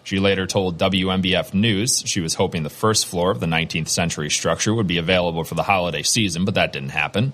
She 0.10 0.18
later 0.18 0.47
told 0.47 0.80
WNBF 0.80 1.53
News 1.53 2.01
she 2.03 2.20
was 2.20 2.34
hoping 2.34 2.64
the 2.64 2.72
first 2.72 3.05
floor 3.05 3.30
of 3.30 3.39
the 3.39 3.45
19th 3.45 3.89
century 3.89 4.32
structure 4.32 4.74
would 4.74 4.88
be 4.88 4.97
available 4.97 5.43
for 5.43 5.53
the 5.53 5.62
holiday 5.62 6.01
season, 6.01 6.45
but 6.45 6.55
that 6.55 6.74
didn't 6.74 6.89
happen. 6.89 7.32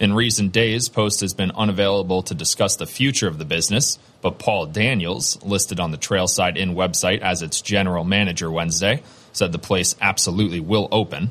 In 0.00 0.12
recent 0.12 0.50
days, 0.50 0.88
Post 0.88 1.20
has 1.20 1.32
been 1.32 1.52
unavailable 1.52 2.24
to 2.24 2.34
discuss 2.34 2.74
the 2.74 2.88
future 2.88 3.28
of 3.28 3.38
the 3.38 3.44
business, 3.44 4.00
but 4.20 4.40
Paul 4.40 4.66
Daniels, 4.66 5.40
listed 5.44 5.78
on 5.78 5.92
the 5.92 5.96
Trailside 5.96 6.56
Inn 6.56 6.74
website 6.74 7.20
as 7.20 7.40
its 7.40 7.60
general 7.60 8.02
manager 8.02 8.50
Wednesday, 8.50 9.00
said 9.32 9.52
the 9.52 9.60
place 9.60 9.94
absolutely 10.00 10.58
will 10.58 10.88
open. 10.90 11.30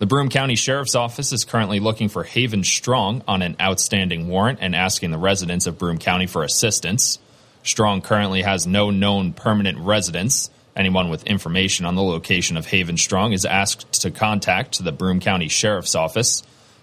The 0.00 0.06
Broome 0.06 0.30
County 0.30 0.56
Sheriff's 0.56 0.96
Office 0.96 1.32
is 1.32 1.44
currently 1.44 1.78
looking 1.78 2.08
for 2.08 2.24
Haven 2.24 2.64
Strong 2.64 3.22
on 3.28 3.40
an 3.40 3.54
outstanding 3.60 4.26
warrant 4.26 4.58
and 4.62 4.74
asking 4.74 5.12
the 5.12 5.18
residents 5.18 5.68
of 5.68 5.78
Broome 5.78 5.98
County 5.98 6.26
for 6.26 6.42
assistance. 6.42 7.20
Strong 7.62 8.02
currently 8.02 8.42
has 8.42 8.66
no 8.66 8.90
known 8.90 9.32
permanent 9.32 9.78
residence. 9.78 10.50
Anyone 10.74 11.10
with 11.10 11.24
information 11.24 11.86
on 11.86 11.94
the 11.94 12.02
location 12.02 12.56
of 12.56 12.66
Haven 12.66 12.96
Strong 12.96 13.32
is 13.32 13.44
asked 13.44 14.02
to 14.02 14.10
contact 14.10 14.82
the 14.82 14.92
Broome 14.92 15.20
County 15.20 15.48
Sheriff's 15.48 15.94
Office. 15.94 16.42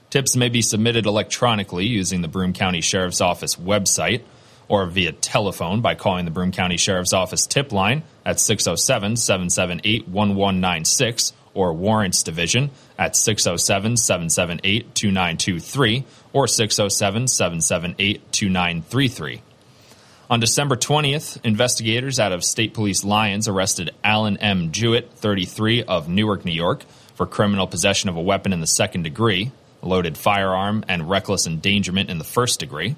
Tips 0.10 0.36
may 0.36 0.50
be 0.50 0.62
submitted 0.62 1.06
electronically 1.06 1.86
using 1.86 2.22
the 2.22 2.28
Broome 2.28 2.54
County 2.54 2.82
Sheriff's 2.82 3.22
Office 3.22 3.56
website 3.56 4.22
or 4.68 4.86
via 4.86 5.12
telephone 5.12 5.82
by 5.82 5.96
calling 5.96 6.26
the 6.26 6.32
Broome 6.32 6.52
County 6.52 6.78
Sheriff's 6.78 7.14
Office 7.14 7.46
tip 7.46 7.72
line 7.72 8.04
at 8.26 8.40
607 8.40 9.18
778 9.18 10.08
1196 10.08 11.34
or 11.54 11.74
Warrants 11.74 12.24
Division 12.24 12.70
at 12.98 13.16
607 13.16 13.98
778 13.98 14.96
2923 14.96 16.06
or 16.32 16.48
607 16.48 17.28
778 17.28 18.32
2933. 18.32 19.42
On 20.32 20.40
December 20.40 20.76
20th, 20.76 21.44
investigators 21.44 22.20
out 22.20 22.32
of 22.32 22.44
State 22.44 22.76
Police 22.76 23.04
Lyons 23.04 23.48
arrested 23.48 23.90
Alan 24.04 24.38
M. 24.38 24.72
Jewett, 24.72 25.12
33, 25.14 25.82
of 25.82 26.08
Newark, 26.08 26.46
New 26.46 26.52
York, 26.52 26.84
for 27.16 27.26
criminal 27.26 27.66
possession 27.66 28.10
of 28.10 28.16
a 28.16 28.22
weapon 28.22 28.54
in 28.54 28.60
the 28.60 28.68
second 28.68 29.02
degree, 29.02 29.52
loaded 29.82 30.20
firearm, 30.20 30.86
and 30.88 31.10
reckless 31.10 31.48
endangerment 31.48 32.12
in 32.12 32.20
the 32.20 32.24
first 32.24 32.60
degree. 32.60 32.96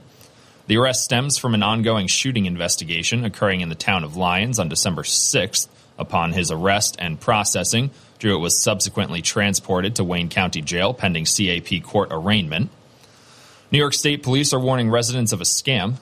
The 0.68 0.76
arrest 0.76 1.06
stems 1.06 1.38
from 1.38 1.54
an 1.54 1.64
ongoing 1.64 2.08
shooting 2.08 2.48
investigation 2.48 3.24
occurring 3.24 3.62
in 3.62 3.70
the 3.70 3.76
town 3.76 4.04
of 4.04 4.18
Lyons 4.18 4.60
on 4.60 4.68
December 4.68 5.04
6th. 5.04 5.70
Upon 5.98 6.34
his 6.34 6.52
arrest 6.52 6.98
and 7.00 7.18
processing, 7.18 7.92
Jewett 8.20 8.42
was 8.42 8.62
subsequently 8.62 9.22
transported 9.22 9.96
to 9.96 10.04
Wayne 10.04 10.28
County 10.28 10.62
Jail 10.62 10.94
pending 10.94 11.24
CAP 11.24 11.82
court 11.82 12.10
arraignment. 12.12 12.72
New 13.72 13.78
York 13.78 13.94
State 13.94 14.22
Police 14.22 14.52
are 14.52 14.60
warning 14.60 14.90
residents 14.90 15.32
of 15.32 15.40
a 15.40 15.46
scam. 15.46 15.96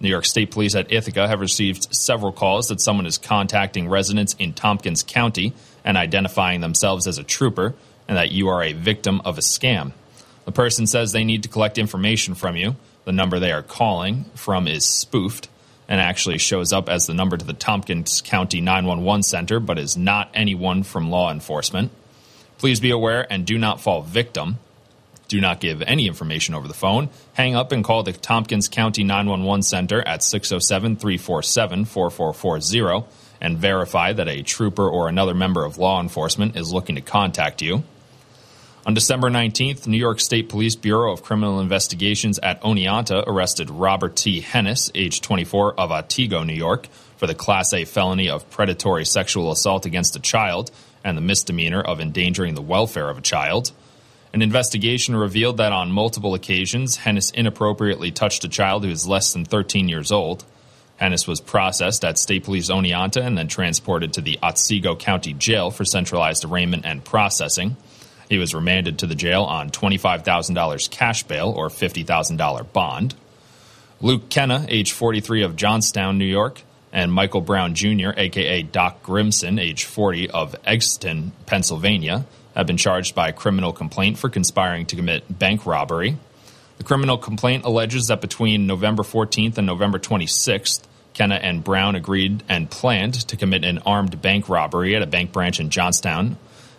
New 0.00 0.08
York 0.08 0.26
State 0.26 0.50
Police 0.50 0.74
at 0.74 0.92
Ithaca 0.92 1.26
have 1.26 1.40
received 1.40 1.94
several 1.94 2.32
calls 2.32 2.68
that 2.68 2.80
someone 2.80 3.06
is 3.06 3.18
contacting 3.18 3.88
residents 3.88 4.34
in 4.38 4.52
Tompkins 4.52 5.02
County 5.02 5.54
and 5.84 5.96
identifying 5.96 6.60
themselves 6.60 7.06
as 7.06 7.18
a 7.18 7.24
trooper 7.24 7.74
and 8.06 8.16
that 8.16 8.30
you 8.30 8.48
are 8.48 8.62
a 8.62 8.72
victim 8.72 9.20
of 9.24 9.38
a 9.38 9.40
scam. 9.40 9.92
The 10.44 10.52
person 10.52 10.86
says 10.86 11.12
they 11.12 11.24
need 11.24 11.42
to 11.44 11.48
collect 11.48 11.78
information 11.78 12.34
from 12.34 12.56
you. 12.56 12.76
The 13.04 13.12
number 13.12 13.38
they 13.38 13.52
are 13.52 13.62
calling 13.62 14.24
from 14.34 14.68
is 14.68 14.84
spoofed 14.84 15.48
and 15.88 16.00
actually 16.00 16.38
shows 16.38 16.72
up 16.72 16.88
as 16.88 17.06
the 17.06 17.14
number 17.14 17.36
to 17.36 17.44
the 17.44 17.52
Tompkins 17.52 18.20
County 18.20 18.60
911 18.60 19.22
Center, 19.22 19.60
but 19.60 19.78
is 19.78 19.96
not 19.96 20.30
anyone 20.34 20.82
from 20.82 21.10
law 21.10 21.30
enforcement. 21.30 21.90
Please 22.58 22.80
be 22.80 22.90
aware 22.90 23.26
and 23.30 23.46
do 23.46 23.58
not 23.58 23.80
fall 23.80 24.02
victim. 24.02 24.58
Do 25.28 25.40
not 25.40 25.60
give 25.60 25.82
any 25.82 26.06
information 26.06 26.54
over 26.54 26.68
the 26.68 26.74
phone. 26.74 27.08
Hang 27.34 27.56
up 27.56 27.72
and 27.72 27.82
call 27.82 28.02
the 28.02 28.12
Tompkins 28.12 28.68
County 28.68 29.02
911 29.02 29.62
Center 29.62 30.00
at 30.06 30.22
607 30.22 30.96
347 30.96 31.84
4440 31.84 33.06
and 33.40 33.58
verify 33.58 34.12
that 34.12 34.28
a 34.28 34.42
trooper 34.42 34.88
or 34.88 35.08
another 35.08 35.34
member 35.34 35.64
of 35.64 35.78
law 35.78 36.00
enforcement 36.00 36.56
is 36.56 36.72
looking 36.72 36.94
to 36.94 37.00
contact 37.00 37.60
you. 37.60 37.82
On 38.86 38.94
December 38.94 39.28
19th, 39.28 39.88
New 39.88 39.96
York 39.96 40.20
State 40.20 40.48
Police 40.48 40.76
Bureau 40.76 41.12
of 41.12 41.24
Criminal 41.24 41.58
Investigations 41.58 42.38
at 42.38 42.62
Oneonta 42.62 43.24
arrested 43.26 43.68
Robert 43.68 44.14
T. 44.14 44.40
Hennis, 44.40 44.92
age 44.94 45.20
24, 45.20 45.74
of 45.74 45.90
Otsego, 45.90 46.44
New 46.44 46.54
York, 46.54 46.86
for 47.16 47.26
the 47.26 47.34
Class 47.34 47.72
A 47.72 47.84
felony 47.84 48.30
of 48.30 48.48
predatory 48.48 49.04
sexual 49.04 49.50
assault 49.50 49.86
against 49.86 50.14
a 50.14 50.20
child 50.20 50.70
and 51.02 51.16
the 51.16 51.22
misdemeanor 51.22 51.80
of 51.80 52.00
endangering 52.00 52.54
the 52.54 52.62
welfare 52.62 53.10
of 53.10 53.18
a 53.18 53.22
child. 53.22 53.72
An 54.36 54.42
investigation 54.42 55.16
revealed 55.16 55.56
that 55.56 55.72
on 55.72 55.90
multiple 55.90 56.34
occasions, 56.34 56.98
Hennis 56.98 57.32
inappropriately 57.32 58.10
touched 58.10 58.44
a 58.44 58.50
child 58.50 58.84
who 58.84 58.90
is 58.90 59.08
less 59.08 59.32
than 59.32 59.46
13 59.46 59.88
years 59.88 60.12
old. 60.12 60.44
Hennis 61.00 61.26
was 61.26 61.40
processed 61.40 62.04
at 62.04 62.18
State 62.18 62.44
Police 62.44 62.68
Oneonta 62.68 63.22
and 63.22 63.38
then 63.38 63.48
transported 63.48 64.12
to 64.12 64.20
the 64.20 64.38
Otsego 64.42 64.94
County 64.94 65.32
Jail 65.32 65.70
for 65.70 65.86
centralized 65.86 66.44
arraignment 66.44 66.84
and 66.84 67.02
processing. 67.02 67.78
He 68.28 68.36
was 68.36 68.54
remanded 68.54 68.98
to 68.98 69.06
the 69.06 69.14
jail 69.14 69.42
on 69.42 69.70
$25,000 69.70 70.90
cash 70.90 71.22
bail 71.22 71.48
or 71.56 71.68
$50,000 71.68 72.72
bond. 72.74 73.14
Luke 74.02 74.28
Kenna, 74.28 74.66
age 74.68 74.92
43 74.92 75.44
of 75.44 75.56
Johnstown, 75.56 76.18
New 76.18 76.26
York, 76.26 76.60
and 76.92 77.10
Michael 77.10 77.40
Brown 77.40 77.74
Jr., 77.74 78.10
aka 78.14 78.60
Doc 78.64 79.02
Grimson, 79.02 79.58
age 79.58 79.84
40 79.84 80.28
of 80.28 80.54
Exton, 80.66 81.32
Pennsylvania, 81.46 82.26
have 82.56 82.66
been 82.66 82.76
charged 82.76 83.14
by 83.14 83.28
a 83.28 83.32
criminal 83.32 83.72
complaint 83.72 84.18
for 84.18 84.28
conspiring 84.28 84.86
to 84.86 84.96
commit 84.96 85.38
bank 85.38 85.66
robbery. 85.66 86.16
The 86.78 86.84
criminal 86.84 87.18
complaint 87.18 87.64
alleges 87.64 88.08
that 88.08 88.20
between 88.20 88.66
November 88.66 89.02
14th 89.02 89.58
and 89.58 89.66
November 89.66 89.98
26th, 89.98 90.82
Kenna 91.14 91.36
and 91.36 91.62
Brown 91.62 91.94
agreed 91.94 92.42
and 92.48 92.70
planned 92.70 93.14
to 93.28 93.36
commit 93.36 93.64
an 93.64 93.78
armed 93.86 94.20
bank 94.20 94.48
robbery 94.48 94.96
at 94.96 95.02
a 95.02 95.06
bank 95.06 95.32
branch 95.32 95.60
in 95.60 95.70
Johnstown 95.70 96.36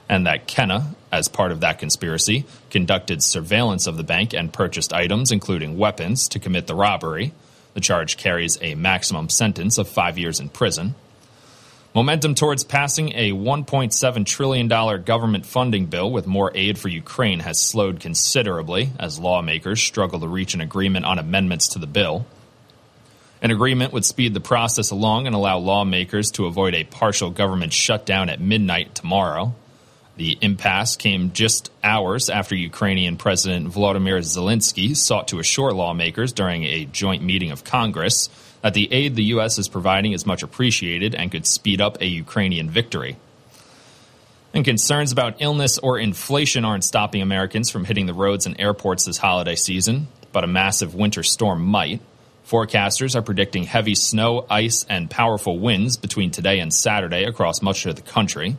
and 0.09 0.25
that 0.25 0.47
Kenna, 0.47 0.95
as 1.11 1.27
part 1.27 1.51
of 1.51 1.61
that 1.61 1.79
conspiracy, 1.79 2.45
conducted 2.69 3.23
surveillance 3.23 3.87
of 3.87 3.97
the 3.97 4.03
bank 4.03 4.33
and 4.33 4.53
purchased 4.53 4.93
items, 4.93 5.31
including 5.31 5.77
weapons, 5.77 6.29
to 6.29 6.39
commit 6.39 6.67
the 6.67 6.75
robbery. 6.75 7.33
The 7.73 7.81
charge 7.81 8.17
carries 8.17 8.57
a 8.61 8.75
maximum 8.75 9.29
sentence 9.29 9.77
of 9.77 9.87
five 9.87 10.17
years 10.17 10.39
in 10.39 10.49
prison. 10.49 10.95
Momentum 11.97 12.35
towards 12.35 12.63
passing 12.63 13.13
a 13.13 13.31
$1.7 13.31 14.25
trillion 14.27 14.67
government 14.67 15.47
funding 15.47 15.87
bill 15.87 16.11
with 16.11 16.27
more 16.27 16.51
aid 16.53 16.77
for 16.77 16.89
Ukraine 16.89 17.39
has 17.39 17.57
slowed 17.57 17.99
considerably 17.99 18.91
as 18.99 19.17
lawmakers 19.17 19.81
struggle 19.81 20.19
to 20.19 20.27
reach 20.27 20.53
an 20.53 20.61
agreement 20.61 21.05
on 21.07 21.17
amendments 21.17 21.69
to 21.69 21.79
the 21.79 21.87
bill. 21.87 22.27
An 23.41 23.49
agreement 23.49 23.93
would 23.93 24.05
speed 24.05 24.35
the 24.35 24.39
process 24.39 24.91
along 24.91 25.25
and 25.25 25.35
allow 25.35 25.57
lawmakers 25.57 26.29
to 26.33 26.45
avoid 26.45 26.75
a 26.75 26.83
partial 26.83 27.31
government 27.31 27.73
shutdown 27.73 28.29
at 28.29 28.39
midnight 28.39 28.93
tomorrow. 28.93 29.55
The 30.17 30.37
impasse 30.39 30.97
came 30.97 31.33
just 31.33 31.71
hours 31.83 32.29
after 32.29 32.53
Ukrainian 32.53 33.17
President 33.17 33.73
Volodymyr 33.73 34.19
Zelensky 34.19 34.95
sought 34.95 35.29
to 35.29 35.39
assure 35.39 35.71
lawmakers 35.71 36.31
during 36.31 36.63
a 36.63 36.85
joint 36.85 37.23
meeting 37.23 37.49
of 37.49 37.63
Congress 37.63 38.29
that 38.67 38.73
the 38.73 38.91
aid 38.91 39.15
the 39.15 39.23
U.S. 39.23 39.57
is 39.57 39.69
providing 39.69 40.11
is 40.11 40.25
much 40.25 40.43
appreciated 40.43 41.15
and 41.15 41.31
could 41.31 41.47
speed 41.47 41.79
up 41.79 42.01
a 42.01 42.05
Ukrainian 42.05 42.69
victory. 42.69 43.15
And 44.53 44.65
concerns 44.65 45.13
about 45.13 45.41
illness 45.41 45.77
or 45.77 45.97
inflation 45.97 46.65
aren't 46.65 46.83
stopping 46.83 47.21
Americans 47.21 47.69
from 47.69 47.85
hitting 47.85 48.07
the 48.07 48.13
roads 48.13 48.45
and 48.45 48.59
airports 48.59 49.05
this 49.05 49.19
holiday 49.19 49.55
season, 49.55 50.09
but 50.33 50.43
a 50.43 50.47
massive 50.47 50.93
winter 50.93 51.23
storm 51.23 51.61
might. 51.61 52.01
Forecasters 52.45 53.15
are 53.15 53.21
predicting 53.21 53.63
heavy 53.63 53.95
snow, 53.95 54.45
ice, 54.49 54.85
and 54.89 55.09
powerful 55.09 55.57
winds 55.57 55.95
between 55.95 56.31
today 56.31 56.59
and 56.59 56.73
Saturday 56.73 57.23
across 57.23 57.61
much 57.61 57.85
of 57.85 57.95
the 57.95 58.01
country. 58.01 58.57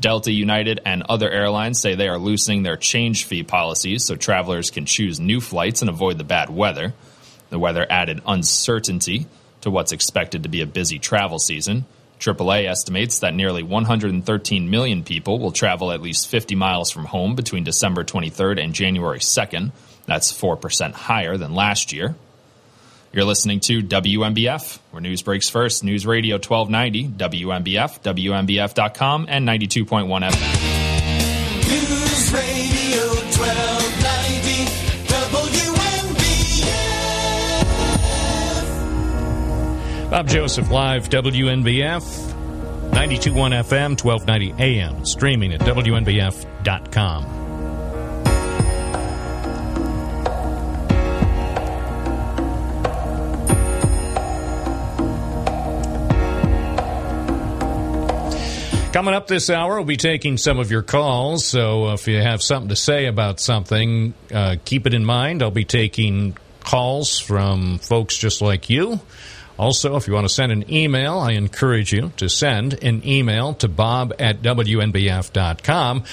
Delta, 0.00 0.32
United, 0.32 0.80
and 0.84 1.04
other 1.08 1.30
airlines 1.30 1.80
say 1.80 1.94
they 1.94 2.08
are 2.08 2.18
loosening 2.18 2.64
their 2.64 2.76
change 2.76 3.26
fee 3.26 3.44
policies 3.44 4.04
so 4.04 4.16
travelers 4.16 4.72
can 4.72 4.86
choose 4.86 5.20
new 5.20 5.40
flights 5.40 5.82
and 5.82 5.88
avoid 5.88 6.18
the 6.18 6.24
bad 6.24 6.50
weather. 6.50 6.94
The 7.56 7.60
weather 7.60 7.86
added 7.88 8.20
uncertainty 8.26 9.24
to 9.62 9.70
what's 9.70 9.92
expected 9.92 10.42
to 10.42 10.50
be 10.50 10.60
a 10.60 10.66
busy 10.66 10.98
travel 10.98 11.38
season. 11.38 11.86
AAA 12.20 12.68
estimates 12.68 13.20
that 13.20 13.32
nearly 13.32 13.62
113 13.62 14.68
million 14.68 15.02
people 15.02 15.38
will 15.38 15.52
travel 15.52 15.90
at 15.90 16.02
least 16.02 16.28
50 16.28 16.54
miles 16.54 16.90
from 16.90 17.06
home 17.06 17.34
between 17.34 17.64
December 17.64 18.04
23rd 18.04 18.62
and 18.62 18.74
January 18.74 19.20
2nd. 19.20 19.72
That's 20.04 20.38
4% 20.38 20.92
higher 20.92 21.38
than 21.38 21.54
last 21.54 21.94
year. 21.94 22.14
You're 23.10 23.24
listening 23.24 23.60
to 23.60 23.80
WNBF, 23.80 24.78
where 24.90 25.00
news 25.00 25.22
breaks 25.22 25.48
first. 25.48 25.82
News 25.82 26.04
Radio 26.04 26.34
1290, 26.34 27.08
WNBF, 27.08 28.02
WNBF.com, 28.02 29.24
and 29.30 29.48
92.1 29.48 30.28
FM. 30.28 31.70
News 31.70 32.32
Radio 32.34 33.06
1290 33.08 33.65
Bob 40.16 40.28
Joseph 40.28 40.70
Live, 40.70 41.10
WNBF, 41.10 42.00
92.1 42.90 43.52
FM, 43.52 44.02
1290 44.02 44.54
AM, 44.58 45.04
streaming 45.04 45.52
at 45.52 45.60
WNBF.com. 45.60 47.24
Coming 58.94 59.12
up 59.12 59.26
this 59.26 59.50
hour, 59.50 59.74
we'll 59.74 59.84
be 59.84 59.98
taking 59.98 60.38
some 60.38 60.58
of 60.58 60.70
your 60.70 60.80
calls. 60.80 61.44
So 61.44 61.92
if 61.92 62.08
you 62.08 62.22
have 62.22 62.42
something 62.42 62.70
to 62.70 62.76
say 62.76 63.04
about 63.04 63.38
something, 63.38 64.14
uh, 64.32 64.56
keep 64.64 64.86
it 64.86 64.94
in 64.94 65.04
mind. 65.04 65.42
I'll 65.42 65.50
be 65.50 65.66
taking 65.66 66.38
calls 66.60 67.18
from 67.18 67.76
folks 67.80 68.16
just 68.16 68.40
like 68.40 68.70
you. 68.70 68.98
Also, 69.58 69.96
if 69.96 70.06
you 70.06 70.12
want 70.12 70.26
to 70.26 70.32
send 70.32 70.52
an 70.52 70.70
email, 70.72 71.18
I 71.18 71.32
encourage 71.32 71.92
you 71.92 72.12
to 72.18 72.28
send 72.28 72.82
an 72.82 73.06
email 73.06 73.54
to 73.54 73.68
bob 73.68 74.12
at 74.18 74.42
wnbf.com. 74.42 76.04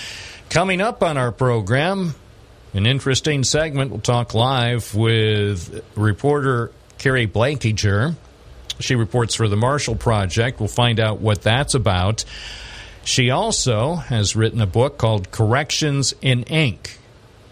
Coming 0.50 0.82
up 0.82 1.04
on 1.04 1.18
our 1.18 1.32
program, 1.32 2.16
an 2.74 2.86
interesting 2.86 3.44
segment. 3.44 3.92
We'll 3.92 4.00
talk 4.00 4.34
live 4.34 4.96
with 4.96 5.84
reporter 5.96 6.72
Keri 6.98 7.28
Blakinger. 7.28 8.16
She 8.80 8.96
reports 8.96 9.36
for 9.36 9.48
the 9.48 9.58
Marshall 9.58 9.96
Project. 9.96 10.60
We'll 10.60 10.70
find 10.70 11.00
out 11.00 11.20
what 11.20 11.42
that's 11.42 11.74
about. 11.74 12.24
She 13.04 13.30
also 13.30 13.96
has 13.96 14.36
written 14.36 14.62
a 14.62 14.66
book 14.66 14.98
called 14.98 15.32
Corrections 15.32 16.14
in 16.22 16.44
Ink. 16.44 16.98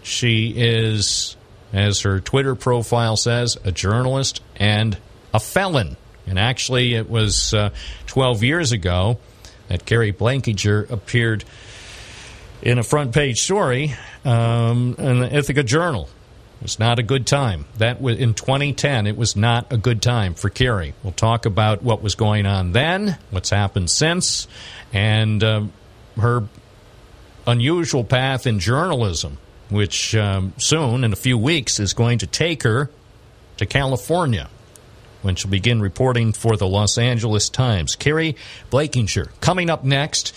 She 0.03 0.53
is, 0.55 1.35
as 1.73 2.01
her 2.01 2.19
Twitter 2.21 2.55
profile 2.55 3.17
says, 3.17 3.57
a 3.63 3.71
journalist 3.71 4.41
and 4.55 4.97
a 5.33 5.39
felon. 5.39 5.97
And 6.27 6.37
actually, 6.37 6.93
it 6.93 7.09
was 7.09 7.53
uh, 7.53 7.71
12 8.07 8.43
years 8.43 8.71
ago 8.71 9.19
that 9.67 9.85
Keri 9.85 10.13
Blakinger 10.13 10.89
appeared 10.89 11.43
in 12.61 12.77
a 12.77 12.83
front 12.83 13.13
page 13.13 13.41
story 13.41 13.95
um, 14.23 14.95
in 14.97 15.19
the 15.19 15.35
Ithaca 15.35 15.63
Journal. 15.63 16.09
It 16.59 16.63
was 16.63 16.77
not 16.77 16.99
a 16.99 17.03
good 17.03 17.25
time. 17.25 17.65
That 17.77 18.01
was 18.01 18.19
in 18.19 18.35
2010. 18.35 19.07
It 19.07 19.17
was 19.17 19.35
not 19.35 19.73
a 19.73 19.77
good 19.77 20.01
time 20.01 20.35
for 20.35 20.49
Keri. 20.49 20.93
We'll 21.01 21.13
talk 21.13 21.47
about 21.47 21.81
what 21.81 22.03
was 22.03 22.13
going 22.13 22.45
on 22.45 22.71
then, 22.71 23.17
what's 23.31 23.49
happened 23.49 23.89
since, 23.89 24.47
and 24.93 25.43
um, 25.43 25.73
her 26.19 26.43
unusual 27.47 28.03
path 28.03 28.45
in 28.45 28.59
journalism, 28.59 29.39
which 29.69 30.13
um, 30.13 30.53
soon, 30.57 31.03
in 31.03 31.13
a 31.13 31.15
few 31.15 31.37
weeks, 31.37 31.79
is 31.79 31.93
going 31.93 32.19
to 32.19 32.27
take 32.27 32.61
her 32.61 32.91
to 33.57 33.65
California 33.65 34.47
when 35.21 35.35
she'll 35.35 35.51
begin 35.51 35.81
reporting 35.81 36.33
for 36.33 36.57
the 36.57 36.67
Los 36.67 36.97
Angeles 36.97 37.49
Times. 37.49 37.95
Keri 37.95 38.35
Blakinger 38.71 39.29
coming 39.41 39.69
up 39.69 39.83
next 39.83 40.35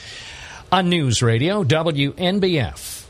on 0.70 0.88
News 0.88 1.22
Radio 1.22 1.64
WNBF. 1.64 3.06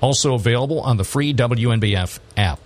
Also 0.00 0.34
available 0.34 0.80
on 0.80 0.96
the 0.96 1.04
free 1.04 1.34
WNBF 1.34 2.18
app. 2.36 2.60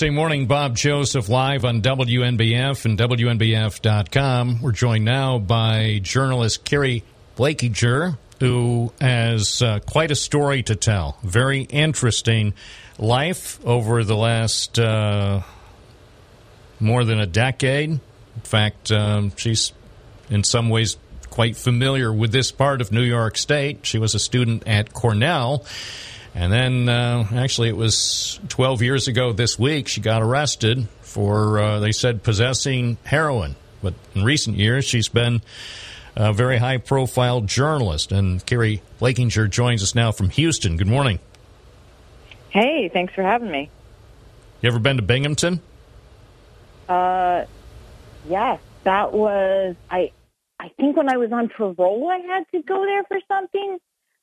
Thursday 0.00 0.16
morning. 0.16 0.46
Bob 0.46 0.74
Joseph 0.74 1.28
live 1.28 1.66
on 1.66 1.82
WNBF 1.82 2.86
and 2.86 2.98
WNBF.com. 2.98 4.62
We're 4.62 4.72
joined 4.72 5.04
now 5.04 5.38
by 5.38 6.00
journalist 6.02 6.64
Keri 6.64 7.04
Blakinger, 7.36 8.16
who 8.38 8.94
has 8.98 9.60
uh, 9.60 9.80
quite 9.80 10.10
a 10.10 10.14
story 10.14 10.62
to 10.62 10.74
tell. 10.74 11.18
Very 11.22 11.64
interesting 11.64 12.54
life 12.98 13.62
over 13.66 14.02
the 14.02 14.16
last 14.16 14.78
uh, 14.78 15.42
more 16.80 17.04
than 17.04 17.20
a 17.20 17.26
decade. 17.26 17.90
In 17.90 18.00
fact, 18.42 18.90
um, 18.90 19.32
she's 19.36 19.74
in 20.30 20.44
some 20.44 20.70
ways 20.70 20.96
quite 21.28 21.58
familiar 21.58 22.10
with 22.10 22.32
this 22.32 22.50
part 22.52 22.80
of 22.80 22.90
New 22.90 23.02
York 23.02 23.36
State. 23.36 23.84
She 23.84 23.98
was 23.98 24.14
a 24.14 24.18
student 24.18 24.62
at 24.66 24.94
Cornell. 24.94 25.66
And 26.34 26.52
then, 26.52 26.88
uh, 26.88 27.26
actually, 27.34 27.68
it 27.68 27.76
was 27.76 28.38
12 28.48 28.82
years 28.82 29.08
ago 29.08 29.32
this 29.32 29.58
week, 29.58 29.88
she 29.88 30.00
got 30.00 30.22
arrested 30.22 30.88
for, 31.02 31.58
uh, 31.58 31.80
they 31.80 31.92
said, 31.92 32.22
possessing 32.22 32.98
heroin. 33.04 33.56
But 33.82 33.94
in 34.14 34.24
recent 34.24 34.56
years, 34.56 34.84
she's 34.84 35.08
been 35.08 35.42
a 36.14 36.32
very 36.32 36.58
high 36.58 36.78
profile 36.78 37.40
journalist. 37.40 38.12
And 38.12 38.44
Keri 38.46 38.82
Blakinger 39.00 39.50
joins 39.50 39.82
us 39.82 39.94
now 39.94 40.12
from 40.12 40.30
Houston. 40.30 40.76
Good 40.76 40.86
morning. 40.86 41.18
Hey, 42.50 42.88
thanks 42.92 43.14
for 43.14 43.22
having 43.22 43.50
me. 43.50 43.70
You 44.60 44.68
ever 44.68 44.78
been 44.78 44.96
to 44.96 45.02
Binghamton? 45.02 45.60
Uh, 46.88 47.44
yes, 48.28 48.60
that 48.84 49.12
was 49.12 49.76
I. 49.90 50.12
I 50.58 50.68
think 50.76 50.94
when 50.96 51.08
I 51.08 51.16
was 51.16 51.32
on 51.32 51.48
parole, 51.48 52.10
I 52.10 52.18
had 52.18 52.44
to 52.52 52.62
go 52.62 52.84
there 52.84 53.02
for 53.04 53.18
something. 53.28 53.78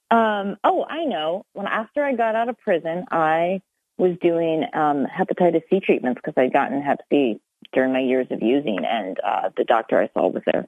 Um, 0.09 0.57
oh, 0.63 0.85
I 0.87 1.05
know. 1.05 1.45
When 1.53 1.67
after 1.67 2.03
I 2.03 2.13
got 2.13 2.35
out 2.35 2.49
of 2.49 2.57
prison, 2.59 3.05
I 3.11 3.61
was 3.97 4.15
doing 4.21 4.63
um, 4.73 5.05
hepatitis 5.05 5.63
C 5.69 5.79
treatments 5.79 6.21
because 6.23 6.35
I'd 6.37 6.53
gotten 6.53 6.81
Hep 6.81 6.99
C 7.09 7.39
during 7.73 7.91
my 7.91 7.99
years 7.99 8.27
of 8.31 8.41
using, 8.41 8.79
and 8.85 9.19
uh, 9.19 9.49
the 9.57 9.63
doctor 9.63 9.99
I 9.99 10.09
saw 10.13 10.27
was 10.27 10.43
there. 10.45 10.67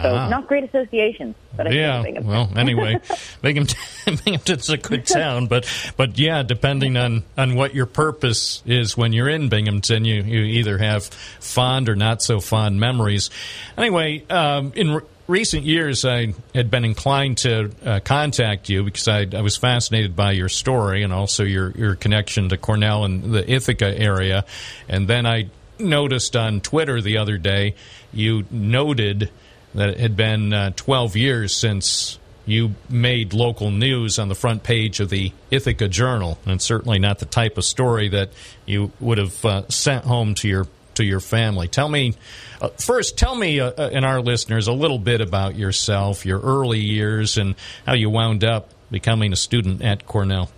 So 0.00 0.14
Ah. 0.14 0.28
not 0.28 0.48
great 0.48 0.64
associations, 0.64 1.34
but 1.54 1.66
I 1.66 1.70
yeah. 1.72 2.02
think 2.02 2.16
Binghamton. 2.16 2.30
Well, 2.32 2.50
anyway, 2.58 2.98
Binghamton, 3.42 3.78
Binghamton's 4.24 4.70
a 4.70 4.78
good 4.78 5.06
town, 5.06 5.48
but 5.48 5.66
but 5.98 6.18
yeah, 6.18 6.42
depending 6.42 6.96
on 6.96 7.24
on 7.36 7.56
what 7.56 7.74
your 7.74 7.84
purpose 7.84 8.62
is 8.64 8.96
when 8.96 9.12
you're 9.12 9.28
in 9.28 9.50
Binghamton, 9.50 10.06
you 10.06 10.22
you 10.22 10.40
either 10.44 10.78
have 10.78 11.04
fond 11.04 11.90
or 11.90 11.94
not 11.96 12.22
so 12.22 12.40
fond 12.40 12.80
memories. 12.80 13.28
Anyway, 13.76 14.24
um, 14.30 14.72
in. 14.74 15.02
Re- 15.26 15.42
Recent 15.42 15.64
years, 15.64 16.04
I 16.04 16.34
had 16.54 16.70
been 16.70 16.84
inclined 16.84 17.38
to 17.38 17.72
uh, 17.84 18.00
contact 18.04 18.68
you 18.68 18.84
because 18.84 19.08
I, 19.08 19.26
I 19.32 19.40
was 19.40 19.56
fascinated 19.56 20.14
by 20.14 20.32
your 20.32 20.48
story 20.48 21.02
and 21.02 21.12
also 21.12 21.42
your, 21.42 21.72
your 21.72 21.96
connection 21.96 22.48
to 22.50 22.56
Cornell 22.56 23.04
and 23.04 23.24
the 23.34 23.50
Ithaca 23.52 23.98
area. 23.98 24.44
And 24.88 25.08
then 25.08 25.26
I 25.26 25.48
noticed 25.80 26.36
on 26.36 26.60
Twitter 26.60 27.00
the 27.00 27.18
other 27.18 27.38
day 27.38 27.74
you 28.12 28.44
noted 28.52 29.30
that 29.74 29.88
it 29.90 29.98
had 29.98 30.16
been 30.16 30.52
uh, 30.52 30.70
12 30.76 31.16
years 31.16 31.54
since 31.54 32.18
you 32.46 32.74
made 32.88 33.32
local 33.32 33.70
news 33.70 34.18
on 34.18 34.28
the 34.28 34.34
front 34.34 34.62
page 34.62 35.00
of 35.00 35.08
the 35.10 35.32
Ithaca 35.50 35.88
Journal, 35.88 36.38
and 36.46 36.60
certainly 36.60 36.98
not 36.98 37.18
the 37.18 37.26
type 37.26 37.56
of 37.56 37.64
story 37.64 38.08
that 38.08 38.30
you 38.66 38.90
would 39.00 39.18
have 39.18 39.44
uh, 39.44 39.68
sent 39.68 40.04
home 40.04 40.34
to 40.36 40.48
your 40.48 40.66
to 40.94 41.04
your 41.04 41.20
family. 41.20 41.68
Tell 41.68 41.88
me 41.88 42.14
uh, 42.60 42.68
first. 42.68 43.18
Tell 43.18 43.34
me 43.34 43.60
uh, 43.60 43.70
uh, 43.70 43.90
and 43.92 44.04
our 44.04 44.20
listeners 44.20 44.68
a 44.68 44.72
little 44.72 44.98
bit 44.98 45.20
about 45.20 45.56
yourself, 45.56 46.26
your 46.26 46.40
early 46.40 46.80
years, 46.80 47.38
and 47.38 47.54
how 47.86 47.94
you 47.94 48.10
wound 48.10 48.44
up 48.44 48.70
becoming 48.90 49.32
a 49.32 49.36
student 49.36 49.82
at 49.82 50.06
Cornell. 50.06 50.50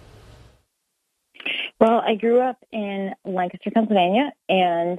Well, 1.80 2.02
I 2.06 2.14
grew 2.14 2.40
up 2.40 2.58
in 2.72 3.12
Lancaster, 3.24 3.70
Pennsylvania, 3.70 4.32
and 4.48 4.98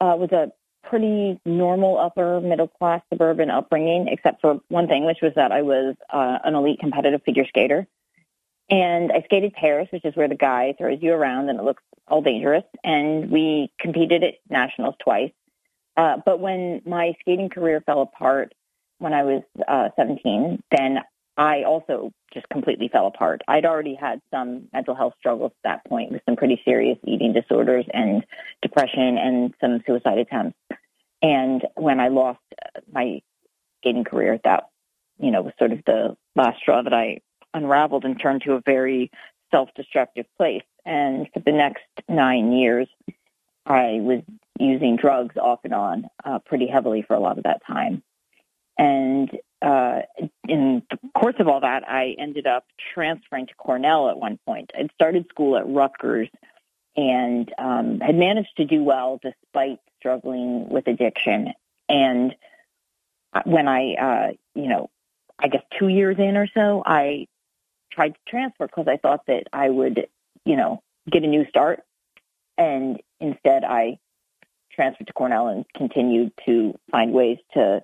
uh, 0.00 0.16
was 0.16 0.32
a 0.32 0.52
pretty 0.88 1.40
normal 1.44 1.98
upper 1.98 2.40
middle 2.40 2.68
class 2.68 3.02
suburban 3.10 3.50
upbringing, 3.50 4.08
except 4.08 4.40
for 4.40 4.60
one 4.68 4.86
thing, 4.86 5.04
which 5.04 5.18
was 5.22 5.32
that 5.36 5.52
I 5.52 5.62
was 5.62 5.96
uh, 6.12 6.38
an 6.44 6.54
elite 6.54 6.78
competitive 6.78 7.22
figure 7.24 7.46
skater. 7.46 7.86
And 8.70 9.12
I 9.12 9.22
skated 9.24 9.52
pairs, 9.52 9.88
which 9.90 10.04
is 10.04 10.16
where 10.16 10.28
the 10.28 10.36
guy 10.36 10.74
throws 10.78 10.98
you 11.02 11.12
around 11.12 11.48
and 11.48 11.58
it 11.58 11.64
looks 11.64 11.82
all 12.08 12.22
dangerous. 12.22 12.64
And 12.82 13.30
we 13.30 13.70
competed 13.78 14.24
at 14.24 14.34
nationals 14.48 14.94
twice. 15.02 15.32
Uh, 15.96 16.16
but 16.24 16.40
when 16.40 16.82
my 16.84 17.14
skating 17.20 17.50
career 17.50 17.82
fell 17.84 18.02
apart 18.02 18.54
when 18.98 19.12
I 19.12 19.22
was 19.22 19.42
uh, 19.68 19.90
17, 19.96 20.62
then 20.70 21.00
I 21.36 21.64
also 21.64 22.12
just 22.32 22.48
completely 22.48 22.88
fell 22.88 23.06
apart. 23.06 23.42
I'd 23.48 23.66
already 23.66 23.94
had 23.94 24.20
some 24.32 24.68
mental 24.72 24.94
health 24.94 25.14
struggles 25.18 25.52
at 25.52 25.68
that 25.68 25.84
point 25.88 26.12
with 26.12 26.22
some 26.26 26.36
pretty 26.36 26.60
serious 26.64 26.98
eating 27.04 27.32
disorders 27.32 27.84
and 27.92 28.24
depression 28.62 29.18
and 29.18 29.54
some 29.60 29.82
suicide 29.86 30.18
attempts. 30.18 30.56
And 31.22 31.62
when 31.76 32.00
I 32.00 32.08
lost 32.08 32.40
uh, 32.64 32.80
my 32.92 33.20
skating 33.80 34.04
career, 34.04 34.38
that, 34.44 34.64
you 35.18 35.30
know, 35.30 35.42
was 35.42 35.54
sort 35.58 35.72
of 35.72 35.80
the 35.86 36.16
last 36.36 36.60
straw 36.60 36.82
that 36.82 36.92
I 36.92 37.20
unraveled 37.54 38.04
and 38.04 38.20
turned 38.20 38.42
to 38.42 38.54
a 38.54 38.60
very 38.60 39.10
self-destructive 39.50 40.26
place. 40.36 40.64
And 40.84 41.28
for 41.32 41.40
the 41.40 41.52
next 41.52 41.84
nine 42.08 42.52
years, 42.52 42.88
I 43.64 44.00
was 44.02 44.20
using 44.58 44.96
drugs 44.96 45.36
off 45.36 45.60
and 45.64 45.74
on 45.74 46.08
uh, 46.24 46.40
pretty 46.40 46.66
heavily 46.66 47.02
for 47.02 47.14
a 47.14 47.20
lot 47.20 47.38
of 47.38 47.44
that 47.44 47.62
time. 47.66 48.02
And 48.76 49.30
uh, 49.62 50.00
in 50.48 50.82
the 50.90 50.98
course 51.18 51.36
of 51.38 51.48
all 51.48 51.60
that, 51.60 51.88
I 51.88 52.16
ended 52.18 52.46
up 52.46 52.64
transferring 52.92 53.46
to 53.46 53.54
Cornell 53.54 54.10
at 54.10 54.18
one 54.18 54.38
point. 54.44 54.70
I'd 54.78 54.90
started 54.94 55.26
school 55.30 55.56
at 55.56 55.66
Rutgers 55.66 56.28
and 56.96 57.52
um, 57.58 58.00
had 58.00 58.16
managed 58.16 58.56
to 58.58 58.64
do 58.64 58.82
well 58.82 59.20
despite 59.22 59.78
struggling 59.98 60.68
with 60.68 60.86
addiction. 60.86 61.54
And 61.88 62.34
when 63.44 63.68
I, 63.68 63.94
uh, 63.94 64.32
you 64.54 64.68
know, 64.68 64.90
I 65.38 65.48
guess 65.48 65.62
two 65.78 65.88
years 65.88 66.16
in 66.18 66.36
or 66.36 66.46
so, 66.54 66.82
I 66.84 67.26
tried 67.94 68.14
to 68.14 68.20
transfer 68.28 68.66
because 68.66 68.88
I 68.88 68.96
thought 68.96 69.26
that 69.26 69.44
I 69.52 69.68
would, 69.68 70.08
you 70.44 70.56
know, 70.56 70.82
get 71.10 71.22
a 71.22 71.26
new 71.26 71.46
start. 71.48 71.82
And 72.58 73.00
instead, 73.20 73.64
I 73.64 73.98
transferred 74.72 75.06
to 75.06 75.12
Cornell 75.12 75.48
and 75.48 75.64
continued 75.76 76.32
to 76.46 76.74
find 76.90 77.12
ways 77.12 77.38
to 77.54 77.82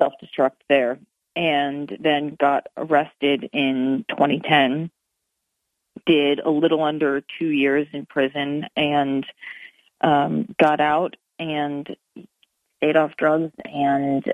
self 0.00 0.14
destruct 0.22 0.56
there. 0.68 0.98
And 1.34 1.94
then 2.00 2.34
got 2.40 2.66
arrested 2.78 3.50
in 3.52 4.06
2010. 4.08 4.90
Did 6.06 6.38
a 6.40 6.50
little 6.50 6.82
under 6.82 7.22
two 7.38 7.48
years 7.48 7.86
in 7.92 8.06
prison 8.06 8.66
and 8.74 9.26
um, 10.00 10.54
got 10.58 10.80
out 10.80 11.16
and 11.38 11.94
stayed 12.78 12.96
off 12.96 13.16
drugs 13.18 13.52
and 13.64 14.24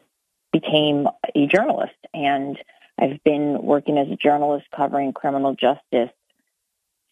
became 0.52 1.08
a 1.34 1.46
journalist. 1.46 1.94
And 2.14 2.56
I've 3.03 3.22
been 3.24 3.61
working 3.61 3.98
as 3.98 4.09
a 4.09 4.16
journalist 4.16 4.66
covering 4.74 5.12
criminal 5.12 5.57
justice 5.57 6.14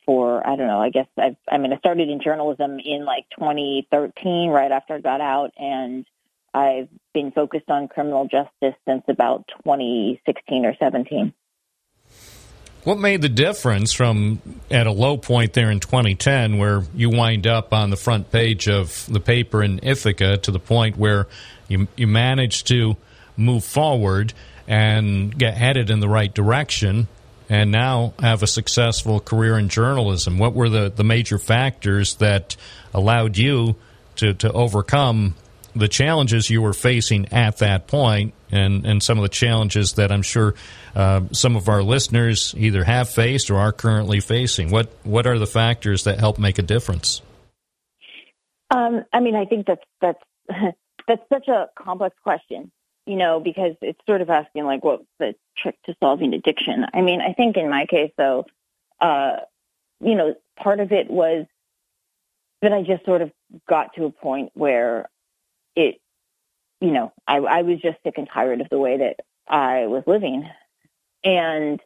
for 0.07 0.47
I 0.47 0.55
don't 0.55 0.69
know. 0.69 0.81
I 0.81 0.91
guess 0.91 1.09
I've 1.19 1.37
I 1.51 1.59
mean 1.59 1.73
I 1.73 1.79
started 1.79 2.09
in 2.09 2.21
journalism 2.23 2.79
in 2.79 3.05
like 3.05 3.27
2013, 3.31 4.51
right 4.51 4.71
after 4.71 4.95
I 4.95 5.01
got 5.01 5.21
out, 5.21 5.51
and 5.59 6.07
I've 6.55 6.89
been 7.13 7.33
focused 7.33 7.69
on 7.71 7.89
criminal 7.89 8.29
justice 8.29 8.79
since 8.87 9.03
about 9.09 9.49
2016 9.65 10.65
or 10.65 10.77
17. 10.79 11.33
What 12.85 12.99
made 12.99 13.21
the 13.21 13.29
difference 13.29 13.93
from 13.93 14.41
at 14.71 14.87
a 14.87 14.93
low 14.93 15.17
point 15.19 15.53
there 15.53 15.71
in 15.71 15.81
2010, 15.81 16.59
where 16.59 16.83
you 16.95 17.11
wind 17.11 17.47
up 17.49 17.75
on 17.75 17.91
the 17.91 17.97
front 17.97 18.31
page 18.31 18.69
of 18.69 19.07
the 19.07 19.21
paper 19.21 19.63
in 19.63 19.81
Ithaca, 19.83 20.39
to 20.39 20.53
the 20.53 20.61
point 20.61 20.97
where 20.97 21.27
you 21.67 21.89
you 21.97 22.07
managed 22.07 22.69
to 22.69 22.97
move 23.37 23.65
forward 23.65 24.35
and 24.71 25.37
get 25.37 25.55
headed 25.55 25.91
in 25.91 25.99
the 25.99 26.09
right 26.09 26.33
direction, 26.33 27.09
and 27.49 27.73
now 27.73 28.15
have 28.21 28.45
a 28.45 28.47
successful 28.47 29.19
career 29.19 29.59
in 29.59 29.69
journalism? 29.69 30.39
What 30.39 30.55
were 30.55 30.69
the, 30.69 30.91
the 30.95 31.03
major 31.03 31.39
factors 31.39 32.15
that 32.17 32.57
allowed 32.95 33.37
you 33.37 33.75
to, 34.17 34.33
to 34.35 34.53
overcome 34.53 35.35
the 35.75 35.89
challenges 35.89 36.49
you 36.49 36.63
were 36.63 36.73
facing 36.73 37.33
at 37.33 37.59
that 37.59 37.89
point 37.89 38.33
and, 38.53 38.87
and 38.87 39.03
some 39.03 39.19
of 39.19 39.23
the 39.23 39.29
challenges 39.29 39.95
that 39.95 40.13
I'm 40.13 40.23
sure 40.23 40.55
uh, 40.95 41.23
some 41.33 41.57
of 41.57 41.69
our 41.69 41.83
listeners 41.83 42.55
either 42.57 42.85
have 42.85 43.11
faced 43.11 43.51
or 43.51 43.57
are 43.57 43.73
currently 43.73 44.21
facing? 44.21 44.71
What, 44.71 44.93
what 45.03 45.27
are 45.27 45.39
the 45.39 45.47
factors 45.47 46.05
that 46.05 46.21
help 46.21 46.39
make 46.39 46.61
a 46.61 46.63
difference? 46.63 47.23
Um, 48.73 49.05
I 49.13 49.19
mean, 49.19 49.35
I 49.35 49.47
think 49.47 49.67
that's 49.67 49.83
that's 50.01 50.23
that's 51.09 51.23
such 51.33 51.49
a 51.49 51.67
complex 51.77 52.15
question, 52.23 52.71
you 53.07 53.17
know, 53.17 53.41
because 53.41 53.75
it's 53.81 54.01
sort 54.07 54.21
of 54.21 54.31
asking 54.31 54.65
like, 54.65 54.85
what's 54.85 55.05
the 55.19 55.35
trick 55.57 55.77
to 55.87 55.95
solving 56.01 56.35
addiction? 56.35 56.87
I 56.93 57.01
mean, 57.01 57.21
I 57.21 57.33
think 57.33 57.57
in 57.57 57.69
my 57.69 57.87
case, 57.87 58.13
though, 58.17 58.47
uh, 59.01 59.39
you 60.01 60.15
know, 60.15 60.35
part 60.57 60.81
of 60.81 60.93
it 60.93 61.11
was 61.11 61.47
that 62.63 62.73
I 62.73 62.83
just 62.83 63.05
sort 63.05 63.23
of 63.23 63.33
got 63.69 63.95
to 63.95 64.05
a 64.05 64.11
point 64.11 64.51
where 64.55 65.09
it, 65.75 66.01
you 66.81 66.91
know, 66.91 67.13
I, 67.27 67.39
I 67.39 67.63
was 67.63 67.81
just 67.81 67.99
sick 68.05 68.15
and 68.17 68.29
tired 68.33 68.61
of 68.61 68.69
the 68.69 68.79
way 68.79 68.99
that 68.99 69.17
I 69.49 69.87
was 69.87 70.05
living, 70.07 70.49
and 71.25 71.81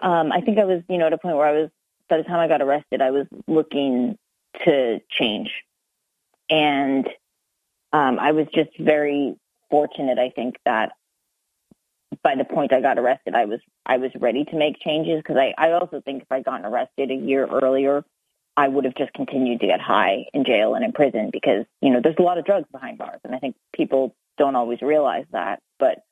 um, 0.00 0.32
I 0.32 0.40
think 0.40 0.58
I 0.58 0.64
was, 0.64 0.82
you 0.88 0.98
know, 0.98 1.06
at 1.06 1.12
a 1.12 1.18
point 1.18 1.36
where 1.36 1.46
I 1.46 1.52
was. 1.52 1.70
By 2.06 2.18
the 2.18 2.24
time 2.24 2.38
I 2.38 2.48
got 2.48 2.60
arrested, 2.60 3.00
I 3.00 3.12
was 3.12 3.26
looking 3.46 4.18
to 4.66 5.00
change 5.08 5.50
and 6.50 7.08
um, 7.92 8.18
I 8.18 8.32
was 8.32 8.46
just 8.54 8.70
very 8.78 9.36
fortunate. 9.74 10.20
I 10.20 10.30
think 10.30 10.54
that 10.64 10.92
by 12.22 12.36
the 12.36 12.44
point 12.44 12.72
I 12.72 12.80
got 12.80 12.96
arrested, 12.96 13.34
I 13.34 13.46
was 13.46 13.58
I 13.84 13.96
was 13.96 14.12
ready 14.14 14.44
to 14.44 14.56
make 14.56 14.78
changes 14.78 15.16
because 15.18 15.36
I, 15.36 15.52
I 15.58 15.72
also 15.72 16.00
think 16.00 16.22
if 16.22 16.30
I'd 16.30 16.44
gotten 16.44 16.64
arrested 16.64 17.10
a 17.10 17.14
year 17.14 17.44
earlier, 17.44 18.04
I 18.56 18.68
would 18.68 18.84
have 18.84 18.94
just 18.94 19.12
continued 19.14 19.60
to 19.62 19.66
get 19.66 19.80
high 19.80 20.26
in 20.32 20.44
jail 20.44 20.76
and 20.76 20.84
in 20.84 20.92
prison 20.92 21.30
because 21.32 21.66
you 21.82 21.90
know 21.90 22.00
there's 22.00 22.14
a 22.20 22.22
lot 22.22 22.38
of 22.38 22.44
drugs 22.44 22.68
behind 22.70 22.98
bars, 22.98 23.18
and 23.24 23.34
I 23.34 23.40
think 23.40 23.56
people 23.74 24.14
don't 24.38 24.54
always 24.54 24.80
realize 24.80 25.26
that. 25.32 25.60
But 25.80 26.04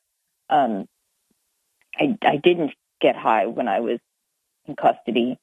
um, 0.51 0.89
I 1.97 2.19
I 2.23 2.39
didn't 2.39 2.73
get 3.01 3.15
high 3.15 3.47
when 3.47 3.69
I 3.69 3.79
was 3.79 4.01
in 4.67 4.75
custody 4.75 5.39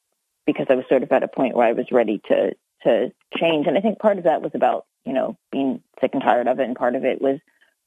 because 0.46 0.68
I 0.70 0.76
was 0.76 0.84
sort 0.90 1.04
of 1.04 1.12
at 1.14 1.24
a 1.24 1.30
point 1.30 1.56
where 1.56 1.68
I 1.68 1.72
was 1.72 1.86
ready 1.90 2.20
to 2.28 2.54
to 2.84 3.12
change. 3.38 3.68
And 3.68 3.78
I 3.78 3.82
think 3.82 4.00
part 4.00 4.18
of 4.18 4.26
that 4.26 4.42
was 4.42 4.52
about, 4.54 4.86
you 5.06 5.14
know, 5.14 5.38
being 5.52 5.82
sick 6.02 6.12
and 6.14 6.22
tired 6.22 6.48
of 6.48 6.60
it. 6.60 6.64
And 6.64 6.76
part 6.76 6.96
of 6.96 7.06
it 7.06 7.22
was, 7.22 7.40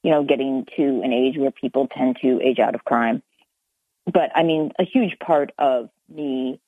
you 0.03 0.11
know, 0.11 0.24
getting 0.24 0.66
to 0.76 1.03
an 1.03 1.12
age 1.12 1.36
where 1.36 1.50
people 1.50 1.88
tend 1.88 2.18
to 2.22 2.40
age 2.42 2.59
out 2.59 2.74
of 2.74 2.84
crime. 2.84 3.22
But 4.05 4.30
I 4.34 4.42
mean, 4.42 4.72
a 4.78 4.84
huge 4.84 5.18
part 5.18 5.53
of 5.59 5.90
me 6.09 6.61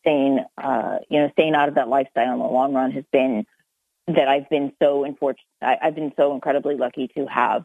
staying, 0.00 0.44
uh, 0.58 0.98
you 1.08 1.20
know, 1.20 1.30
staying 1.32 1.54
out 1.54 1.68
of 1.68 1.76
that 1.76 1.88
lifestyle 1.88 2.34
in 2.34 2.38
the 2.40 2.46
long 2.46 2.74
run 2.74 2.90
has 2.90 3.04
been 3.12 3.46
that 4.08 4.28
I've 4.28 4.50
been 4.50 4.72
so 4.82 5.04
unfortunate. 5.04 5.46
I've 5.62 5.94
been 5.94 6.12
so 6.16 6.34
incredibly 6.34 6.76
lucky 6.76 7.08
to 7.16 7.26
have, 7.26 7.64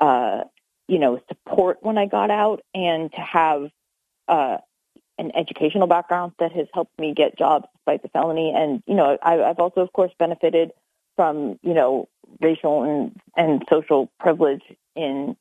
uh, 0.00 0.44
you 0.88 0.98
know, 0.98 1.20
support 1.28 1.78
when 1.82 1.98
I 1.98 2.06
got 2.06 2.30
out 2.30 2.62
and 2.72 3.12
to 3.12 3.20
have, 3.20 3.70
uh, 4.28 4.58
an 5.18 5.30
educational 5.36 5.86
background 5.86 6.32
that 6.38 6.52
has 6.52 6.66
helped 6.72 6.98
me 6.98 7.14
get 7.14 7.38
jobs 7.38 7.66
despite 7.74 8.02
the 8.02 8.08
felony. 8.08 8.52
And, 8.56 8.82
you 8.86 8.94
know, 8.94 9.18
I, 9.22 9.42
I've 9.42 9.58
also, 9.58 9.80
of 9.80 9.92
course, 9.92 10.10
benefited 10.18 10.72
from, 11.16 11.58
you 11.62 11.74
know, 11.74 12.08
racial 12.40 12.82
and, 12.82 13.20
and 13.36 13.62
social 13.70 14.10
privilege 14.20 14.62
in 14.94 15.36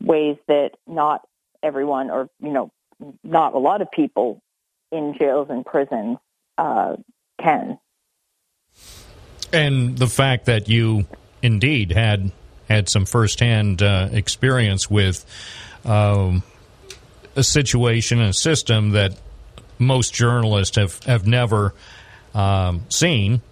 ways 0.00 0.36
that 0.48 0.72
not 0.86 1.22
everyone, 1.62 2.10
or 2.10 2.28
you 2.40 2.52
know, 2.52 2.70
not 3.24 3.54
a 3.54 3.58
lot 3.58 3.82
of 3.82 3.90
people 3.90 4.42
in 4.90 5.14
jails 5.18 5.48
and 5.50 5.64
prisons 5.64 6.18
uh, 6.58 6.96
can. 7.40 7.78
And 9.52 9.96
the 9.98 10.06
fact 10.06 10.46
that 10.46 10.68
you 10.68 11.06
indeed 11.42 11.92
had 11.92 12.32
had 12.68 12.88
some 12.88 13.04
firsthand 13.04 13.82
uh, 13.82 14.08
experience 14.12 14.90
with 14.90 15.24
um, 15.84 16.42
a 17.36 17.42
situation, 17.42 18.20
and 18.20 18.30
a 18.30 18.34
system 18.34 18.90
that 18.90 19.18
most 19.78 20.14
journalists 20.14 20.76
have 20.76 21.02
have 21.04 21.26
never 21.26 21.74
um, 22.34 22.82
seen, 22.88 23.42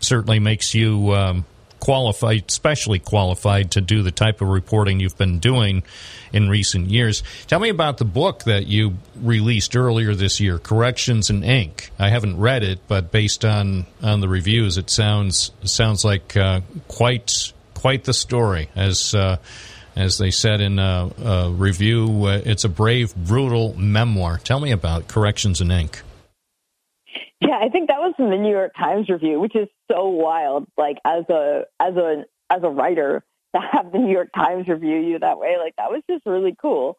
certainly 0.00 0.38
makes 0.38 0.74
you 0.74 1.14
um, 1.14 1.44
qualified, 1.86 2.42
especially 2.48 2.98
qualified 2.98 3.70
to 3.70 3.80
do 3.80 4.02
the 4.02 4.10
type 4.10 4.40
of 4.40 4.48
reporting 4.48 4.98
you've 4.98 5.16
been 5.16 5.38
doing 5.38 5.84
in 6.32 6.48
recent 6.48 6.90
years. 6.90 7.22
Tell 7.46 7.60
me 7.60 7.68
about 7.68 7.98
the 7.98 8.04
book 8.04 8.42
that 8.42 8.66
you 8.66 8.96
released 9.14 9.76
earlier 9.76 10.12
this 10.12 10.40
year, 10.40 10.58
Corrections 10.58 11.30
in 11.30 11.44
Ink. 11.44 11.92
I 11.96 12.08
haven't 12.08 12.40
read 12.40 12.64
it, 12.64 12.80
but 12.88 13.12
based 13.12 13.44
on, 13.44 13.86
on 14.02 14.20
the 14.20 14.28
reviews, 14.28 14.78
it 14.78 14.90
sounds 14.90 15.52
sounds 15.62 16.04
like 16.04 16.36
uh, 16.36 16.62
quite 16.88 17.52
quite 17.74 18.02
the 18.02 18.14
story. 18.14 18.68
As 18.74 19.14
uh, 19.14 19.36
as 19.94 20.18
they 20.18 20.32
said 20.32 20.60
in 20.60 20.80
a, 20.80 21.08
a 21.24 21.50
review, 21.52 22.24
uh, 22.24 22.42
it's 22.44 22.64
a 22.64 22.68
brave, 22.68 23.14
brutal 23.14 23.78
memoir. 23.78 24.38
Tell 24.38 24.58
me 24.58 24.72
about 24.72 25.06
Corrections 25.06 25.60
in 25.60 25.70
Ink. 25.70 26.02
Yeah, 27.40 27.60
I 27.62 27.68
think 27.68 27.86
that 27.90 27.98
was 27.98 28.12
from 28.16 28.30
the 28.30 28.38
New 28.38 28.50
York 28.50 28.72
Times 28.76 29.08
review, 29.08 29.38
which 29.38 29.54
is 29.54 29.68
so 29.90 30.08
wild. 30.08 30.66
Like 30.76 30.98
as 31.04 31.24
a 31.28 31.64
as 31.80 31.96
a 31.96 32.24
as 32.50 32.62
a 32.62 32.68
writer 32.68 33.24
to 33.54 33.60
have 33.60 33.92
the 33.92 33.98
New 33.98 34.12
York 34.12 34.28
Times 34.34 34.68
review 34.68 34.98
you 34.98 35.18
that 35.18 35.38
way, 35.38 35.56
like 35.58 35.74
that 35.76 35.90
was 35.90 36.02
just 36.08 36.26
really 36.26 36.56
cool. 36.60 36.98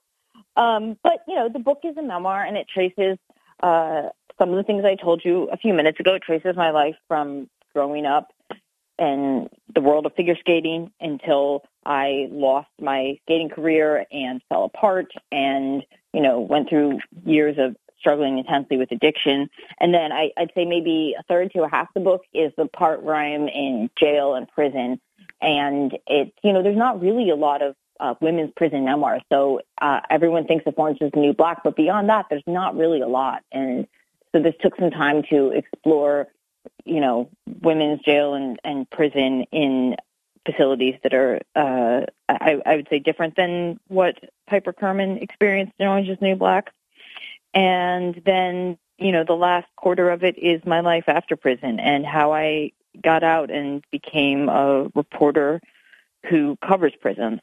Um, 0.55 0.97
but 1.03 1.19
you 1.27 1.35
know, 1.35 1.49
the 1.49 1.59
book 1.59 1.79
is 1.83 1.97
a 1.97 2.01
memoir, 2.01 2.43
and 2.43 2.57
it 2.57 2.67
traces 2.73 3.17
uh, 3.61 4.09
some 4.37 4.49
of 4.49 4.55
the 4.55 4.63
things 4.63 4.85
I 4.85 4.95
told 4.95 5.21
you 5.23 5.49
a 5.51 5.57
few 5.57 5.73
minutes 5.73 5.99
ago. 5.99 6.15
It 6.15 6.23
traces 6.23 6.55
my 6.55 6.71
life 6.71 6.95
from 7.07 7.49
growing 7.73 8.05
up 8.05 8.31
in 8.99 9.49
the 9.73 9.81
world 9.81 10.05
of 10.05 10.13
figure 10.15 10.35
skating 10.39 10.91
until 10.99 11.63
I 11.85 12.27
lost 12.31 12.69
my 12.81 13.19
skating 13.23 13.49
career 13.49 14.05
and 14.11 14.41
fell 14.49 14.65
apart, 14.65 15.11
and 15.31 15.83
you 16.13 16.21
know, 16.21 16.39
went 16.39 16.69
through 16.69 16.99
years 17.25 17.57
of 17.59 17.75
struggling 17.99 18.37
intensely 18.37 18.77
with 18.77 18.91
addiction. 18.91 19.49
And 19.79 19.93
then 19.93 20.11
I, 20.11 20.31
I'd 20.37 20.51
say 20.55 20.65
maybe 20.65 21.15
a 21.17 21.23
third 21.23 21.51
to 21.53 21.63
a 21.63 21.69
half 21.69 21.93
the 21.93 21.99
book 21.99 22.23
is 22.33 22.51
the 22.57 22.67
part 22.67 23.03
where 23.03 23.15
I'm 23.15 23.47
in 23.47 23.89
jail 23.99 24.35
and 24.35 24.47
prison. 24.47 24.99
And 25.41 25.97
it's, 26.07 26.31
you 26.43 26.53
know, 26.53 26.63
there's 26.63 26.77
not 26.77 27.01
really 27.01 27.29
a 27.29 27.35
lot 27.35 27.61
of 27.61 27.75
uh, 27.99 28.13
women's 28.21 28.51
prison 28.55 28.85
memoirs. 28.85 29.21
So 29.31 29.61
uh, 29.81 30.01
everyone 30.09 30.45
thinks 30.45 30.65
of 30.67 30.75
Orange 30.77 30.99
is 31.01 31.11
the 31.13 31.19
New 31.19 31.33
Black, 31.33 31.63
but 31.63 31.75
beyond 31.75 32.09
that, 32.09 32.27
there's 32.29 32.43
not 32.47 32.75
really 32.75 33.01
a 33.01 33.07
lot. 33.07 33.43
And 33.51 33.87
so 34.31 34.41
this 34.41 34.55
took 34.61 34.75
some 34.77 34.91
time 34.91 35.23
to 35.29 35.51
explore, 35.51 36.27
you 36.85 36.99
know, 36.99 37.29
women's 37.61 38.01
jail 38.01 38.33
and, 38.33 38.59
and 38.63 38.89
prison 38.89 39.45
in 39.51 39.95
facilities 40.45 40.95
that 41.03 41.13
are, 41.13 41.39
uh, 41.55 42.01
I, 42.29 42.61
I 42.65 42.75
would 42.77 42.87
say, 42.89 42.99
different 42.99 43.35
than 43.35 43.79
what 43.87 44.15
Piper 44.47 44.73
Kerman 44.73 45.17
experienced 45.17 45.73
in 45.79 45.87
Orange 45.87 46.09
is 46.09 46.17
the 46.19 46.27
New 46.27 46.35
Black. 46.35 46.71
And 47.53 48.21
then, 48.25 48.77
you 48.97 49.11
know, 49.11 49.23
the 49.23 49.33
last 49.33 49.67
quarter 49.75 50.09
of 50.09 50.23
it 50.23 50.37
is 50.37 50.61
my 50.65 50.81
life 50.81 51.05
after 51.07 51.35
prison 51.35 51.79
and 51.79 52.05
how 52.05 52.33
I 52.33 52.71
got 53.03 53.23
out 53.23 53.51
and 53.51 53.83
became 53.91 54.49
a 54.49 54.89
reporter 54.95 55.59
who 56.29 56.57
covers 56.67 56.93
prison. 56.99 57.41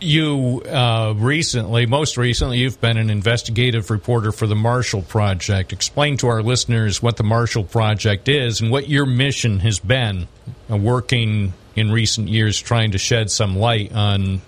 You 0.00 0.62
uh, 0.62 1.14
recently, 1.16 1.86
most 1.86 2.16
recently, 2.16 2.58
you've 2.58 2.80
been 2.80 2.96
an 2.96 3.08
investigative 3.08 3.88
reporter 3.88 4.32
for 4.32 4.48
the 4.48 4.56
Marshall 4.56 5.02
Project. 5.02 5.72
Explain 5.72 6.16
to 6.18 6.26
our 6.26 6.42
listeners 6.42 7.00
what 7.00 7.16
the 7.18 7.22
Marshall 7.22 7.62
Project 7.62 8.28
is 8.28 8.60
and 8.60 8.72
what 8.72 8.88
your 8.88 9.06
mission 9.06 9.60
has 9.60 9.78
been 9.78 10.26
uh, 10.68 10.76
working 10.76 11.52
in 11.76 11.92
recent 11.92 12.28
years 12.28 12.60
trying 12.60 12.90
to 12.90 12.98
shed 12.98 13.30
some 13.30 13.56
light 13.56 13.92
on 13.92 14.42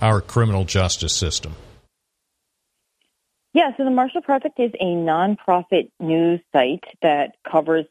our 0.00 0.20
criminal 0.20 0.64
justice 0.64 1.14
system. 1.14 1.54
Yeah, 3.52 3.76
so 3.76 3.84
the 3.84 3.90
Marshall 3.90 4.22
Project 4.22 4.60
is 4.60 4.70
a 4.80 4.84
nonprofit 4.84 5.90
news 5.98 6.40
site 6.52 6.84
that 7.02 7.34
covers 7.50 7.84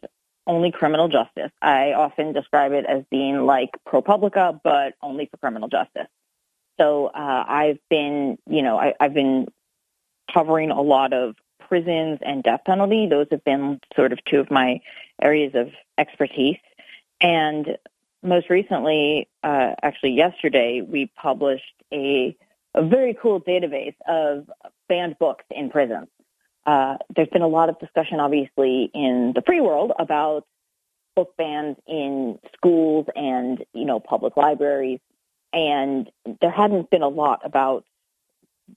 only 0.47 0.71
criminal 0.71 1.09
justice. 1.09 1.51
I 1.61 1.93
often 1.93 2.33
describe 2.33 2.71
it 2.71 2.85
as 2.85 3.03
being 3.11 3.45
like 3.45 3.69
ProPublica, 3.87 4.61
but 4.63 4.95
only 5.01 5.27
for 5.27 5.37
criminal 5.37 5.67
justice. 5.67 6.07
So 6.79 7.07
uh, 7.07 7.43
I've 7.47 7.79
been, 7.89 8.37
you 8.49 8.61
know, 8.61 8.79
I, 8.79 8.93
I've 8.99 9.13
been 9.13 9.47
covering 10.33 10.71
a 10.71 10.81
lot 10.81 11.13
of 11.13 11.35
prisons 11.67 12.19
and 12.21 12.41
death 12.41 12.61
penalty. 12.65 13.07
Those 13.07 13.27
have 13.31 13.43
been 13.43 13.79
sort 13.95 14.13
of 14.13 14.23
two 14.23 14.39
of 14.39 14.49
my 14.49 14.81
areas 15.21 15.53
of 15.55 15.71
expertise. 15.97 16.57
And 17.21 17.77
most 18.23 18.49
recently, 18.49 19.27
uh, 19.43 19.75
actually 19.83 20.11
yesterday, 20.11 20.81
we 20.81 21.11
published 21.15 21.78
a, 21.93 22.35
a 22.75 22.83
very 22.85 23.17
cool 23.21 23.41
database 23.41 23.95
of 24.07 24.49
banned 24.87 25.17
books 25.19 25.45
in 25.51 25.69
prisons. 25.69 26.07
Uh, 26.65 26.97
there's 27.15 27.29
been 27.29 27.41
a 27.41 27.47
lot 27.47 27.69
of 27.69 27.79
discussion, 27.79 28.19
obviously, 28.19 28.91
in 28.93 29.31
the 29.33 29.41
free 29.45 29.61
world 29.61 29.91
about 29.97 30.45
book 31.15 31.35
bans 31.37 31.77
in 31.87 32.37
schools 32.55 33.07
and, 33.15 33.65
you 33.73 33.85
know, 33.85 33.99
public 33.99 34.37
libraries. 34.37 34.99
And 35.51 36.09
there 36.41 36.51
hadn't 36.51 36.89
been 36.91 37.01
a 37.01 37.07
lot 37.07 37.41
about 37.43 37.85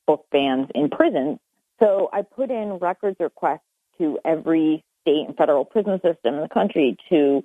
book 0.06 0.26
bans 0.32 0.68
in 0.74 0.88
prisons. 0.88 1.38
So 1.80 2.08
I 2.12 2.22
put 2.22 2.50
in 2.50 2.78
records 2.78 3.16
requests 3.20 3.60
to 3.98 4.18
every 4.24 4.84
state 5.02 5.26
and 5.26 5.36
federal 5.36 5.64
prison 5.64 6.00
system 6.00 6.34
in 6.34 6.40
the 6.40 6.48
country 6.48 6.96
to 7.10 7.44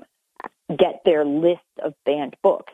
get 0.70 1.01
their 1.05 1.26
list 1.26 1.61
of 1.84 1.93
banned 2.05 2.36
books. 2.41 2.74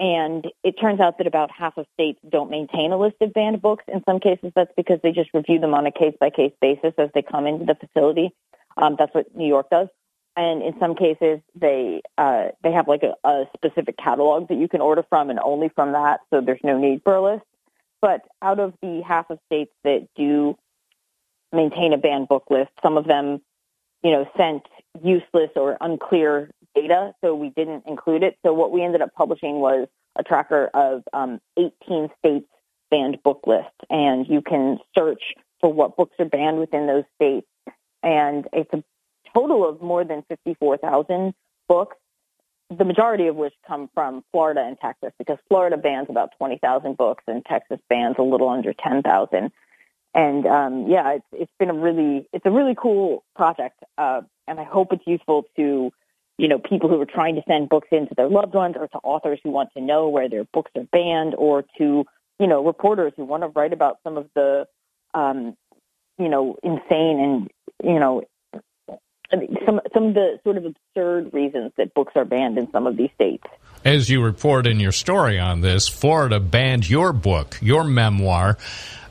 And 0.00 0.46
it 0.62 0.72
turns 0.80 1.00
out 1.00 1.18
that 1.18 1.26
about 1.26 1.50
half 1.50 1.76
of 1.76 1.86
states 1.94 2.20
don't 2.28 2.50
maintain 2.50 2.92
a 2.92 2.98
list 2.98 3.16
of 3.20 3.32
banned 3.32 3.60
books. 3.60 3.84
In 3.88 4.02
some 4.04 4.20
cases, 4.20 4.52
that's 4.54 4.72
because 4.76 5.00
they 5.02 5.10
just 5.10 5.30
review 5.34 5.58
them 5.58 5.74
on 5.74 5.86
a 5.86 5.92
case 5.92 6.14
by 6.20 6.30
case 6.30 6.52
basis 6.60 6.94
as 6.98 7.10
they 7.14 7.22
come 7.22 7.46
into 7.46 7.64
the 7.64 7.74
facility. 7.74 8.30
Um, 8.76 8.94
that's 8.96 9.12
what 9.12 9.34
New 9.34 9.46
York 9.46 9.70
does. 9.70 9.88
And 10.36 10.62
in 10.62 10.78
some 10.78 10.94
cases, 10.94 11.40
they 11.56 12.00
uh, 12.16 12.50
they 12.62 12.70
have 12.70 12.86
like 12.86 13.02
a, 13.02 13.14
a 13.28 13.46
specific 13.56 13.96
catalog 13.96 14.48
that 14.48 14.54
you 14.54 14.68
can 14.68 14.80
order 14.80 15.04
from, 15.08 15.30
and 15.30 15.40
only 15.40 15.68
from 15.68 15.92
that. 15.92 16.20
So 16.30 16.40
there's 16.40 16.60
no 16.62 16.78
need 16.78 17.02
for 17.02 17.16
a 17.16 17.22
list. 17.22 17.44
But 18.00 18.20
out 18.40 18.60
of 18.60 18.74
the 18.80 19.02
half 19.02 19.30
of 19.30 19.40
states 19.46 19.72
that 19.82 20.06
do 20.14 20.56
maintain 21.52 21.92
a 21.92 21.98
banned 21.98 22.28
book 22.28 22.44
list, 22.50 22.70
some 22.84 22.96
of 22.96 23.06
them, 23.06 23.40
you 24.02 24.10
know, 24.12 24.26
sent 24.36 24.62
useless 25.02 25.50
or 25.56 25.76
unclear 25.80 26.50
data, 26.74 27.12
so 27.22 27.34
we 27.34 27.50
didn't 27.50 27.84
include 27.86 28.22
it. 28.22 28.38
So 28.44 28.52
what 28.52 28.70
we 28.72 28.82
ended 28.82 29.02
up 29.02 29.14
publishing 29.14 29.60
was 29.60 29.88
a 30.16 30.22
tracker 30.22 30.70
of 30.74 31.02
um, 31.12 31.40
18 31.56 32.10
states 32.18 32.46
banned 32.90 33.22
book 33.22 33.40
list, 33.46 33.68
and 33.90 34.26
you 34.26 34.42
can 34.42 34.78
search 34.96 35.22
for 35.60 35.72
what 35.72 35.96
books 35.96 36.14
are 36.18 36.24
banned 36.24 36.58
within 36.58 36.86
those 36.86 37.04
states. 37.16 37.46
And 38.02 38.46
it's 38.52 38.72
a 38.72 38.82
total 39.34 39.68
of 39.68 39.82
more 39.82 40.04
than 40.04 40.24
54,000 40.28 41.34
books, 41.68 41.96
the 42.70 42.84
majority 42.84 43.26
of 43.26 43.36
which 43.36 43.54
come 43.66 43.90
from 43.94 44.24
Florida 44.32 44.62
and 44.64 44.78
Texas, 44.78 45.12
because 45.18 45.38
Florida 45.48 45.76
bans 45.76 46.06
about 46.08 46.30
20,000 46.38 46.96
books 46.96 47.24
and 47.26 47.44
Texas 47.44 47.78
bans 47.88 48.16
a 48.18 48.22
little 48.22 48.48
under 48.48 48.72
10,000. 48.72 49.50
And 50.14 50.46
um, 50.46 50.86
yeah, 50.88 51.12
it's 51.12 51.26
it's 51.32 51.52
been 51.58 51.70
a 51.70 51.74
really 51.74 52.28
it's 52.32 52.46
a 52.46 52.50
really 52.50 52.74
cool 52.76 53.24
project, 53.36 53.82
uh, 53.98 54.22
and 54.46 54.58
I 54.58 54.64
hope 54.64 54.92
it's 54.92 55.06
useful 55.06 55.44
to 55.56 55.92
you 56.38 56.48
know 56.48 56.58
people 56.58 56.88
who 56.88 57.00
are 57.00 57.06
trying 57.06 57.34
to 57.34 57.42
send 57.46 57.68
books 57.68 57.88
in 57.92 58.08
to 58.08 58.14
their 58.14 58.28
loved 58.28 58.54
ones, 58.54 58.76
or 58.78 58.88
to 58.88 58.98
authors 58.98 59.38
who 59.44 59.50
want 59.50 59.70
to 59.76 59.82
know 59.82 60.08
where 60.08 60.28
their 60.28 60.44
books 60.44 60.70
are 60.76 60.84
banned, 60.84 61.34
or 61.34 61.64
to 61.76 62.06
you 62.38 62.46
know 62.46 62.64
reporters 62.64 63.12
who 63.16 63.24
want 63.24 63.42
to 63.42 63.48
write 63.48 63.72
about 63.72 63.98
some 64.02 64.16
of 64.16 64.28
the 64.34 64.66
um, 65.12 65.56
you 66.18 66.28
know 66.28 66.56
insane 66.62 67.20
and 67.20 67.50
you 67.84 68.00
know 68.00 68.24
some 69.66 69.80
some 69.92 70.04
of 70.06 70.14
the 70.14 70.40
sort 70.42 70.56
of 70.56 70.64
absurd 70.64 71.32
reasons 71.34 71.72
that 71.76 71.92
books 71.92 72.12
are 72.16 72.24
banned 72.24 72.56
in 72.58 72.70
some 72.70 72.86
of 72.86 72.96
these 72.96 73.10
states. 73.14 73.44
As 73.84 74.10
you 74.10 74.22
report 74.22 74.66
in 74.66 74.80
your 74.80 74.92
story 74.92 75.38
on 75.38 75.60
this, 75.60 75.88
Florida 75.88 76.40
banned 76.40 76.88
your 76.88 77.12
book, 77.12 77.58
your 77.62 77.84
memoir, 77.84 78.58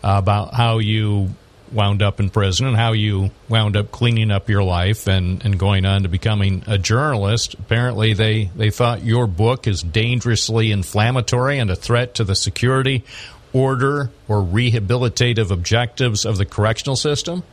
about 0.03 0.53
how 0.53 0.80
you 0.80 1.30
wound 1.72 2.01
up 2.01 2.20
in 2.20 2.30
prison 2.30 2.68
and 2.68 2.78
how 2.78 2.93
you 2.93 3.32
wound 3.49 3.76
up 3.76 3.91
cleaning 3.91 4.32
up 4.32 4.49
your 4.49 4.63
life 4.63 5.07
and, 5.07 5.43
and 5.43 5.59
going 5.59 5.86
on 5.86 6.03
to 6.03 6.09
becoming 6.09 6.63
a 6.68 6.78
journalist. 6.78 7.55
Apparently, 7.55 8.13
they, 8.13 8.45
they 8.55 8.70
thought 8.70 9.03
your 9.03 9.28
book 9.28 9.68
is 9.68 9.84
dangerously 9.84 10.72
inflammatory 10.72 11.59
and 11.59 11.70
a 11.70 11.76
threat 11.76 12.15
to 12.15 12.24
the 12.24 12.36
security, 12.36 13.03
order, 13.53 14.11
or 14.28 14.41
rehabilitative 14.41 15.51
objectives 15.51 16.26
of 16.26 16.38
the 16.38 16.45
correctional 16.45 16.95
system. 16.95 17.43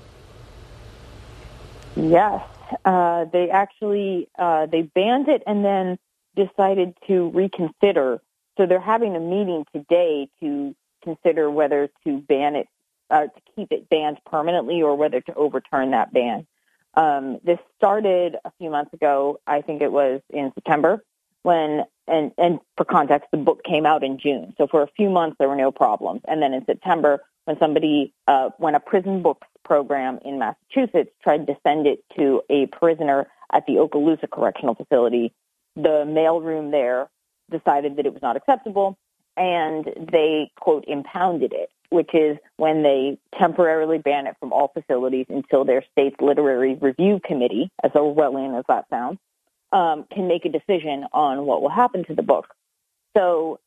Yes, 1.97 2.43
uh, 2.85 3.25
they 3.27 3.51
actually 3.51 4.29
uh, 4.37 4.67
they 4.67 4.83
banned 4.83 5.29
it, 5.29 5.45
and 5.47 5.65
then 5.65 5.99
decided 6.37 6.95
to 7.07 7.31
reconsider. 7.31 8.21
So 8.57 8.67
they're 8.67 8.81
having 8.81 9.17
a 9.17 9.21
meeting 9.21 9.67
today 9.75 10.29
to 10.41 10.75
consider 11.03 11.51
whether 11.51 11.91
to 12.05 12.19
ban 12.19 12.57
it, 12.57 12.69
uh, 13.11 13.25
to 13.25 13.41
keep 13.55 13.73
it 13.73 13.89
banned 13.89 14.19
permanently, 14.25 14.83
or 14.83 14.97
whether 14.97 15.21
to 15.21 15.35
overturn 15.35 15.91
that 15.91 16.13
ban. 16.13 16.47
Um, 16.95 17.41
this 17.43 17.59
started 17.77 18.37
a 18.45 18.53
few 18.59 18.71
months 18.71 18.93
ago. 18.93 19.41
I 19.47 19.61
think 19.63 19.83
it 19.83 19.91
was 19.91 20.21
in 20.31 20.53
September 20.55 21.05
when, 21.43 21.85
and, 22.07 22.33
and 22.39 22.61
for 22.77 22.85
context, 22.85 23.31
the 23.31 23.37
book 23.37 23.65
came 23.65 23.87
out 23.87 24.03
in 24.03 24.19
June. 24.19 24.55
So 24.57 24.67
for 24.67 24.83
a 24.83 24.89
few 24.97 25.11
months, 25.11 25.37
there 25.39 25.49
were 25.49 25.57
no 25.57 25.73
problems. 25.73 26.23
And 26.27 26.41
then 26.41 26.55
in 26.55 26.65
September, 26.65 27.23
when 27.45 27.59
somebody, 27.59 28.15
uh, 28.27 28.51
when 28.59 28.75
a 28.75 28.81
prison 28.81 29.23
books 29.23 29.47
program 29.65 30.19
in 30.25 30.39
Massachusetts 30.39 31.11
tried 31.23 31.47
to 31.47 31.57
send 31.63 31.87
it 31.87 32.05
to 32.17 32.43
a 32.49 32.67
prisoner 32.67 33.27
at 33.53 33.67
the 33.67 33.75
Okaloosa 33.75 34.31
Correctional 34.31 34.75
Facility, 34.75 35.33
the 35.77 36.05
mailroom 36.07 36.71
there 36.71 37.09
decided 37.51 37.97
that 37.97 38.07
it 38.07 38.13
was 38.13 38.23
not 38.23 38.37
acceptable 38.37 38.97
and 39.37 39.85
they, 40.13 40.51
quote, 40.61 40.85
impounded 40.87 41.53
it, 41.53 41.71
which 41.91 42.15
is 42.15 42.39
when 42.57 42.83
they 42.83 43.19
temporarily 43.39 43.99
ban 43.99 44.27
it 44.27 44.37
from 44.39 44.53
all 44.53 44.69
facilities 44.69 45.27
until 45.29 45.65
their 45.65 45.85
state's 45.93 46.17
literary 46.21 46.75
review 46.75 47.21
committee, 47.25 47.71
as 47.83 47.91
Orwellian 47.93 48.57
as 48.59 48.65
that 48.69 48.87
sounds, 48.91 49.19
um, 49.73 50.05
can 50.13 50.29
make 50.29 50.45
a 50.45 50.49
decision 50.49 51.05
on 51.13 51.47
what 51.47 51.63
will 51.63 51.71
happen 51.71 52.05
to 52.05 52.15
the 52.15 52.23
book. 52.23 52.55
So 53.17 53.59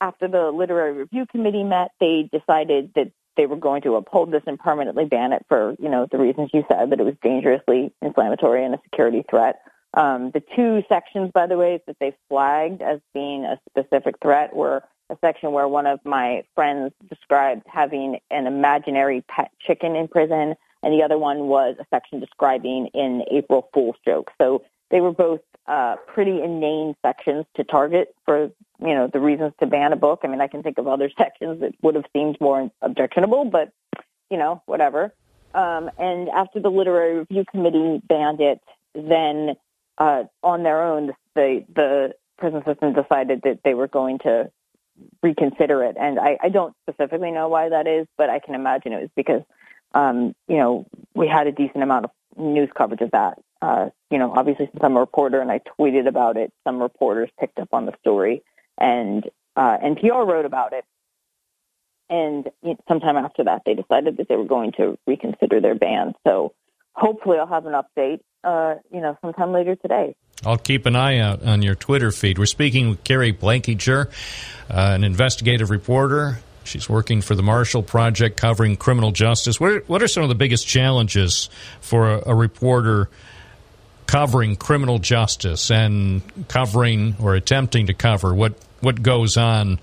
after 0.00 0.28
the 0.28 0.50
literary 0.52 0.92
review 0.92 1.26
committee 1.26 1.64
met, 1.64 1.90
they 1.98 2.28
decided 2.32 2.92
that 2.94 3.10
they 3.36 3.46
were 3.46 3.56
going 3.56 3.82
to 3.82 3.96
uphold 3.96 4.30
this 4.30 4.42
and 4.46 4.58
permanently 4.58 5.04
ban 5.04 5.32
it 5.32 5.44
for, 5.48 5.74
you 5.80 5.88
know, 5.88 6.06
the 6.10 6.18
reasons 6.18 6.50
you 6.52 6.64
said, 6.68 6.90
that 6.90 7.00
it 7.00 7.04
was 7.04 7.14
dangerously 7.22 7.92
inflammatory 8.02 8.64
and 8.64 8.74
a 8.74 8.80
security 8.84 9.24
threat. 9.28 9.60
Um, 9.94 10.30
the 10.32 10.42
two 10.54 10.82
sections, 10.88 11.30
by 11.32 11.46
the 11.46 11.56
way, 11.56 11.80
that 11.86 11.96
they 12.00 12.14
flagged 12.28 12.82
as 12.82 13.00
being 13.14 13.44
a 13.44 13.58
specific 13.70 14.16
threat 14.22 14.54
were 14.54 14.82
a 15.10 15.16
section 15.20 15.52
where 15.52 15.66
one 15.66 15.86
of 15.86 16.00
my 16.04 16.44
friends 16.54 16.92
described 17.08 17.62
having 17.66 18.18
an 18.30 18.46
imaginary 18.46 19.22
pet 19.22 19.50
chicken 19.60 19.96
in 19.96 20.08
prison, 20.08 20.54
and 20.82 20.92
the 20.92 21.02
other 21.02 21.16
one 21.18 21.48
was 21.48 21.76
a 21.78 21.86
section 21.90 22.20
describing 22.20 22.90
an 22.94 23.22
April 23.30 23.68
Fool's 23.72 23.96
joke. 24.04 24.30
So 24.38 24.64
they 24.90 25.00
were 25.00 25.12
both 25.12 25.40
uh, 25.66 25.96
pretty 26.06 26.42
inane 26.42 26.94
sections 27.04 27.46
to 27.56 27.64
target 27.64 28.14
for 28.24 28.50
you 28.80 28.94
know 28.94 29.08
the 29.12 29.20
reasons 29.20 29.52
to 29.60 29.66
ban 29.66 29.92
a 29.92 29.96
book. 29.96 30.20
I 30.24 30.28
mean, 30.28 30.40
I 30.40 30.46
can 30.46 30.62
think 30.62 30.78
of 30.78 30.86
other 30.86 31.10
sections 31.18 31.60
that 31.60 31.74
would 31.82 31.94
have 31.94 32.06
seemed 32.12 32.38
more 32.40 32.70
objectionable, 32.82 33.46
but 33.46 33.72
you 34.30 34.36
know, 34.36 34.62
whatever. 34.66 35.14
Um, 35.54 35.90
and 35.98 36.28
after 36.28 36.60
the 36.60 36.70
literary 36.70 37.18
review 37.20 37.44
committee 37.50 38.02
banned 38.06 38.40
it, 38.40 38.60
then 38.94 39.56
uh, 39.98 40.24
on 40.42 40.62
their 40.62 40.82
own, 40.82 41.12
the 41.34 41.64
the 41.74 42.14
prison 42.38 42.62
system 42.64 42.94
decided 42.94 43.42
that 43.42 43.60
they 43.64 43.74
were 43.74 43.88
going 43.88 44.18
to 44.20 44.50
reconsider 45.22 45.82
it. 45.84 45.96
And 45.98 46.18
I, 46.18 46.38
I 46.42 46.48
don't 46.48 46.74
specifically 46.88 47.30
know 47.30 47.48
why 47.48 47.68
that 47.68 47.86
is, 47.86 48.06
but 48.16 48.30
I 48.30 48.38
can 48.38 48.54
imagine 48.54 48.92
it 48.92 49.00
was 49.00 49.10
because 49.16 49.42
um, 49.92 50.34
you 50.46 50.56
know 50.56 50.86
we 51.14 51.28
had 51.28 51.46
a 51.46 51.52
decent 51.52 51.82
amount 51.82 52.06
of 52.06 52.10
news 52.36 52.70
coverage 52.76 53.00
of 53.00 53.10
that. 53.10 53.38
Uh, 53.60 53.90
you 54.10 54.18
know, 54.18 54.32
obviously 54.32 54.66
since 54.66 54.82
I'm 54.82 54.96
a 54.96 55.00
reporter 55.00 55.40
and 55.40 55.50
I 55.50 55.60
tweeted 55.78 56.06
about 56.06 56.36
it, 56.36 56.52
some 56.64 56.80
reporters 56.80 57.28
picked 57.40 57.58
up 57.58 57.68
on 57.72 57.86
the 57.86 57.94
story, 58.00 58.42
and 58.78 59.28
uh, 59.56 59.78
NPR 59.78 60.26
wrote 60.26 60.46
about 60.46 60.72
it. 60.72 60.84
And 62.10 62.48
sometime 62.88 63.16
after 63.16 63.44
that, 63.44 63.62
they 63.66 63.74
decided 63.74 64.16
that 64.16 64.28
they 64.28 64.36
were 64.36 64.44
going 64.44 64.72
to 64.78 64.98
reconsider 65.06 65.60
their 65.60 65.74
ban. 65.74 66.14
So 66.26 66.54
hopefully, 66.98 67.38
I'll 67.38 67.46
have 67.46 67.66
an 67.66 67.74
update. 67.74 68.20
Uh, 68.44 68.76
you 68.92 69.00
know, 69.00 69.16
sometime 69.20 69.52
later 69.52 69.74
today. 69.74 70.14
I'll 70.46 70.58
keep 70.58 70.86
an 70.86 70.94
eye 70.94 71.18
out 71.18 71.42
on 71.42 71.62
your 71.62 71.74
Twitter 71.74 72.12
feed. 72.12 72.38
We're 72.38 72.46
speaking 72.46 72.90
with 72.90 73.02
Keri 73.02 73.32
Blakinger, 73.32 74.08
uh, 74.08 74.12
an 74.70 75.02
investigative 75.02 75.70
reporter. 75.70 76.38
She's 76.62 76.88
working 76.88 77.20
for 77.20 77.34
the 77.34 77.42
Marshall 77.42 77.82
Project 77.82 78.36
covering 78.36 78.76
criminal 78.76 79.10
justice. 79.10 79.58
What 79.58 79.72
are, 79.72 79.80
what 79.88 80.02
are 80.02 80.08
some 80.08 80.22
of 80.22 80.28
the 80.28 80.36
biggest 80.36 80.68
challenges 80.68 81.50
for 81.80 82.08
a, 82.10 82.22
a 82.26 82.34
reporter 82.34 83.08
covering 84.06 84.54
criminal 84.54 84.98
justice 84.98 85.70
and 85.70 86.22
covering 86.48 87.16
or 87.20 87.34
attempting 87.34 87.88
to 87.88 87.94
cover 87.94 88.34
what, 88.34 88.54
what 88.80 89.02
goes 89.02 89.36
on 89.36 89.80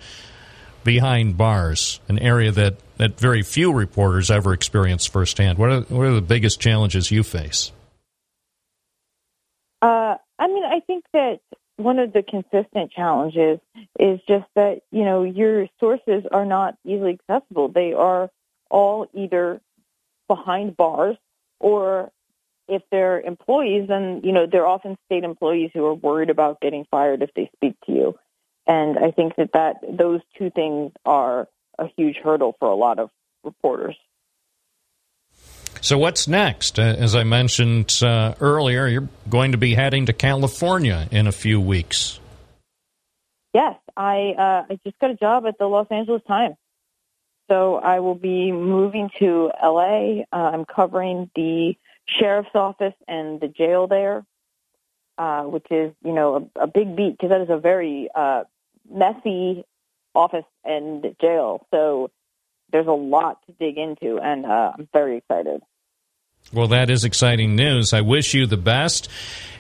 behind 0.86 1.38
bars, 1.38 2.00
an 2.08 2.18
area 2.20 2.52
that, 2.52 2.76
that 2.96 3.20
very 3.20 3.42
few 3.42 3.74
reporters 3.74 4.32
ever 4.32 4.54
experience 4.54 5.06
firsthand? 5.06 5.58
What 5.58 5.70
are, 5.70 5.82
what 5.82 6.06
are 6.06 6.14
the 6.14 6.22
biggest 6.22 6.62
challenges 6.62 7.12
you 7.12 7.24
face? 7.24 7.74
Uh, 9.82 10.16
I 10.40 10.48
mean, 10.48 10.64
I 10.64 10.80
think 10.80 11.04
that 11.12 11.42
one 11.76 12.00
of 12.00 12.14
the 12.14 12.24
consistent 12.24 12.92
challenges 12.92 13.60
is 14.00 14.22
just 14.28 14.46
that, 14.56 14.82
you 14.92 15.04
know, 15.04 15.24
your 15.24 15.68
sources 15.82 16.24
are 16.32 16.46
not 16.46 16.78
easily 16.86 17.20
accessible. 17.20 17.68
They 17.68 17.92
are 17.92 18.30
all 18.70 19.08
either 19.14 19.60
behind 20.30 20.78
bars 20.78 21.18
or 21.60 22.12
if 22.68 22.82
they're 22.92 23.20
employees, 23.22 23.88
then, 23.88 24.22
you 24.24 24.32
know, 24.32 24.48
they're 24.48 24.66
often 24.66 24.98
state 25.06 25.24
employees 25.24 25.72
who 25.74 25.86
are 25.86 25.94
worried 25.94 26.30
about 26.30 26.62
getting 26.62 26.86
fired 26.90 27.22
if 27.22 27.30
they 27.36 27.50
speak 27.56 27.76
to 27.86 27.92
you. 27.92 28.20
And 28.68 28.98
I 28.98 29.12
think 29.12 29.36
that, 29.36 29.52
that 29.54 29.76
those 29.88 30.22
two 30.38 30.50
things 30.50 30.92
are 31.06 31.48
a 31.78 31.88
huge 31.98 32.18
hurdle 32.18 32.56
for 32.60 32.68
a 32.68 32.76
lot 32.76 33.00
of 33.00 33.10
reporters. 33.44 33.96
So, 35.82 36.00
what's 36.00 36.28
next? 36.28 36.80
Uh, 36.80 36.96
as 36.98 37.16
I 37.16 37.24
mentioned 37.24 38.00
uh, 38.02 38.34
earlier, 38.40 38.88
you're 38.88 39.10
going 39.30 39.52
to 39.52 39.58
be 39.60 39.76
heading 39.76 40.08
to 40.08 40.14
California 40.14 41.08
in 41.12 41.28
a 41.28 41.32
few 41.32 41.62
weeks. 41.62 42.20
Yes, 43.54 43.76
I 43.96 44.34
uh, 44.38 44.74
I 44.74 44.80
just 44.84 44.98
got 45.00 45.12
a 45.12 45.16
job 45.16 45.46
at 45.46 45.60
the 45.60 45.68
Los 45.68 45.88
Angeles 45.92 46.24
Times, 46.28 46.56
so 47.52 47.76
I 47.76 48.00
will 48.00 48.16
be 48.16 48.52
moving 48.52 49.12
to 49.20 49.52
LA. 49.64 50.22
Uh, 50.22 50.52
I'm 50.54 50.66
covering 50.66 51.30
the 51.36 51.76
sheriff's 52.20 52.56
office 52.56 52.96
and 53.08 53.40
the 53.40 53.48
jail 53.48 53.88
there, 53.88 54.26
uh, 55.18 55.44
which 55.44 55.68
is 55.70 55.94
you 56.04 56.14
know 56.14 56.50
a, 56.56 56.64
a 56.64 56.68
big 56.68 56.96
beat 56.96 57.12
because 57.12 57.30
that 57.30 57.42
is 57.42 57.50
a 57.50 57.58
very 57.58 58.10
uh, 58.16 58.46
messy 58.90 59.66
office 60.14 60.46
and 60.64 61.16
jail. 61.20 61.66
So 61.72 62.10
there's 62.72 62.88
a 62.88 62.92
lot 62.92 63.40
to 63.48 63.54
dig 63.54 63.78
into, 63.78 64.20
and 64.20 64.46
uh, 64.46 64.74
I'm 64.78 64.88
very 64.94 65.18
excited. 65.18 65.62
Well, 66.54 66.68
that 66.70 66.90
is 66.90 67.04
exciting 67.04 67.56
news. 67.56 67.94
I 67.94 68.02
wish 68.02 68.34
you 68.34 68.46
the 68.46 68.58
best 68.58 69.10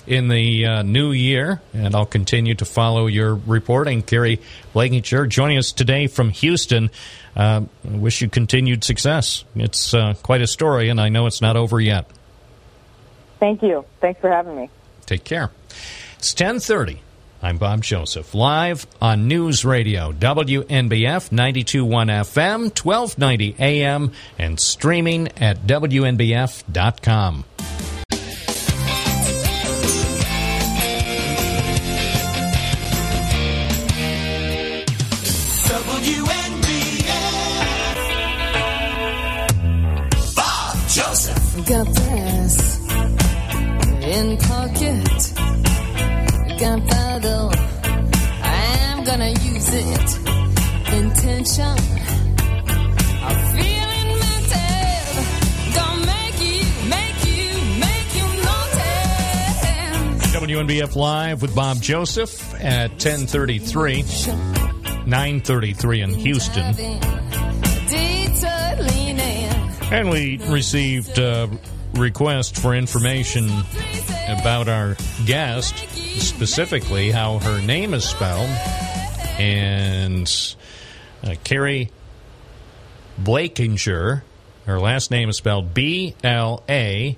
in 0.07 0.27
the 0.27 0.65
uh, 0.65 0.83
new 0.83 1.11
year, 1.11 1.61
and 1.73 1.95
I'll 1.95 2.05
continue 2.05 2.53
to 2.55 2.65
follow 2.65 3.07
your 3.07 3.33
reporting. 3.33 4.03
Keri 4.03 4.39
Blakinger 4.73 5.27
joining 5.27 5.57
us 5.57 5.71
today 5.71 6.07
from 6.07 6.29
Houston. 6.29 6.91
Uh, 7.35 7.63
I 7.83 7.95
wish 7.95 8.21
you 8.21 8.29
continued 8.29 8.83
success. 8.83 9.43
It's 9.55 9.93
uh, 9.93 10.13
quite 10.21 10.41
a 10.41 10.47
story, 10.47 10.89
and 10.89 11.01
I 11.01 11.09
know 11.09 11.25
it's 11.25 11.41
not 11.41 11.57
over 11.57 11.79
yet. 11.79 12.09
Thank 13.39 13.63
you. 13.63 13.85
Thanks 13.99 14.21
for 14.21 14.29
having 14.29 14.55
me. 14.55 14.69
Take 15.05 15.23
care. 15.23 15.51
It's 16.17 16.33
1030. 16.33 17.01
I'm 17.45 17.57
Bob 17.59 17.83
Joseph, 17.83 18.33
live 18.33 18.87
on 18.99 19.27
News 19.27 19.63
Radio, 19.63 20.11
WNBF 20.11 21.31
921 21.31 22.07
FM, 22.07 22.59
1290 22.83 23.55
AM, 23.59 24.11
and 24.39 24.59
streaming 24.59 25.27
at 25.37 25.59
WNBF.com. 25.67 27.45
WNBF. 40.15 40.35
Bob 40.35 40.77
Joseph. 40.89 41.67
Got 41.67 41.93
this 41.93 42.79
in 44.03 44.37
pocket. 44.37 45.35
Gunpowder. 46.59 46.94
Gonna 49.17 49.29
use 49.29 49.69
it. 49.73 50.17
Intention. 50.91 51.77
WNBF 60.33 60.97
Live 60.97 61.41
with 61.41 61.55
Bob 61.55 61.81
Joseph 61.81 62.53
at 62.55 62.89
1033, 62.89 64.01
933 65.05 66.01
in 66.01 66.09
Houston. 66.09 66.75
And 69.93 70.09
we 70.09 70.39
received 70.49 71.17
a 71.19 71.49
request 71.93 72.57
for 72.57 72.75
information 72.75 73.49
about 74.27 74.67
our 74.67 74.97
guest, 75.25 75.73
specifically 76.19 77.11
how 77.11 77.39
her 77.39 77.61
name 77.61 77.93
is 77.93 78.03
spelled. 78.03 78.49
And 79.37 80.55
uh, 81.23 81.35
Keri 81.43 81.91
Blakinger, 83.21 84.21
her 84.65 84.79
last 84.79 85.11
name 85.11 85.29
is 85.29 85.37
spelled 85.37 85.73
B 85.73 86.15
L 86.23 86.63
A 86.69 87.17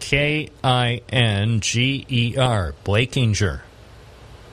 K 0.00 0.50
I 0.62 1.02
N 1.08 1.60
G 1.60 2.06
E 2.08 2.36
R, 2.36 2.74
Blakinger. 2.84 3.60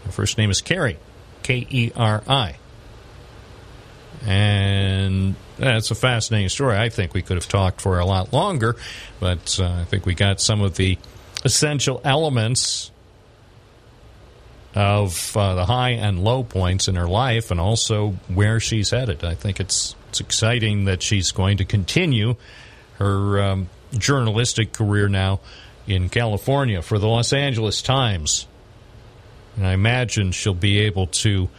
Her 0.05 0.11
first 0.11 0.37
name 0.37 0.49
is 0.49 0.61
Keri, 0.61 0.97
K 1.43 1.67
E 1.69 1.91
R 1.95 2.23
I. 2.27 2.57
And 4.25 5.35
that's 5.57 5.91
a 5.91 5.95
fascinating 5.95 6.49
story. 6.49 6.77
I 6.77 6.89
think 6.89 7.13
we 7.13 7.21
could 7.21 7.37
have 7.37 7.47
talked 7.47 7.81
for 7.81 7.99
a 7.99 8.05
lot 8.05 8.33
longer, 8.33 8.75
but 9.19 9.59
uh, 9.59 9.81
I 9.81 9.83
think 9.85 10.05
we 10.05 10.15
got 10.15 10.39
some 10.39 10.61
of 10.61 10.75
the 10.75 10.97
essential 11.43 12.01
elements 12.03 12.89
of 14.75 15.37
uh, 15.37 15.55
the 15.55 15.65
high 15.65 15.91
and 15.91 16.23
low 16.23 16.43
points 16.43 16.87
in 16.87 16.95
her 16.95 17.07
life 17.07 17.51
and 17.51 17.59
also 17.59 18.11
where 18.27 18.59
she's 18.59 18.89
headed. 18.89 19.23
I 19.23 19.35
think 19.35 19.59
it's 19.59 19.95
it's 20.09 20.19
exciting 20.19 20.85
that 20.85 21.01
she's 21.01 21.31
going 21.31 21.57
to 21.57 21.65
continue 21.65 22.35
her 22.99 23.41
um, 23.41 23.69
journalistic 23.97 24.73
career 24.73 25.07
now 25.09 25.39
in 25.87 26.09
California 26.09 26.81
for 26.81 26.99
the 26.99 27.07
Los 27.07 27.33
Angeles 27.33 27.81
Times. 27.81 28.47
And 29.55 29.67
I 29.67 29.73
imagine 29.73 30.31
she'll 30.31 30.53
be 30.53 30.79
able 30.79 31.07
to 31.07 31.49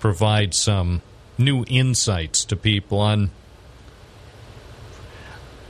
provide 0.00 0.54
some 0.54 1.02
new 1.38 1.64
insights 1.68 2.44
to 2.46 2.56
people 2.56 2.98
on 2.98 3.30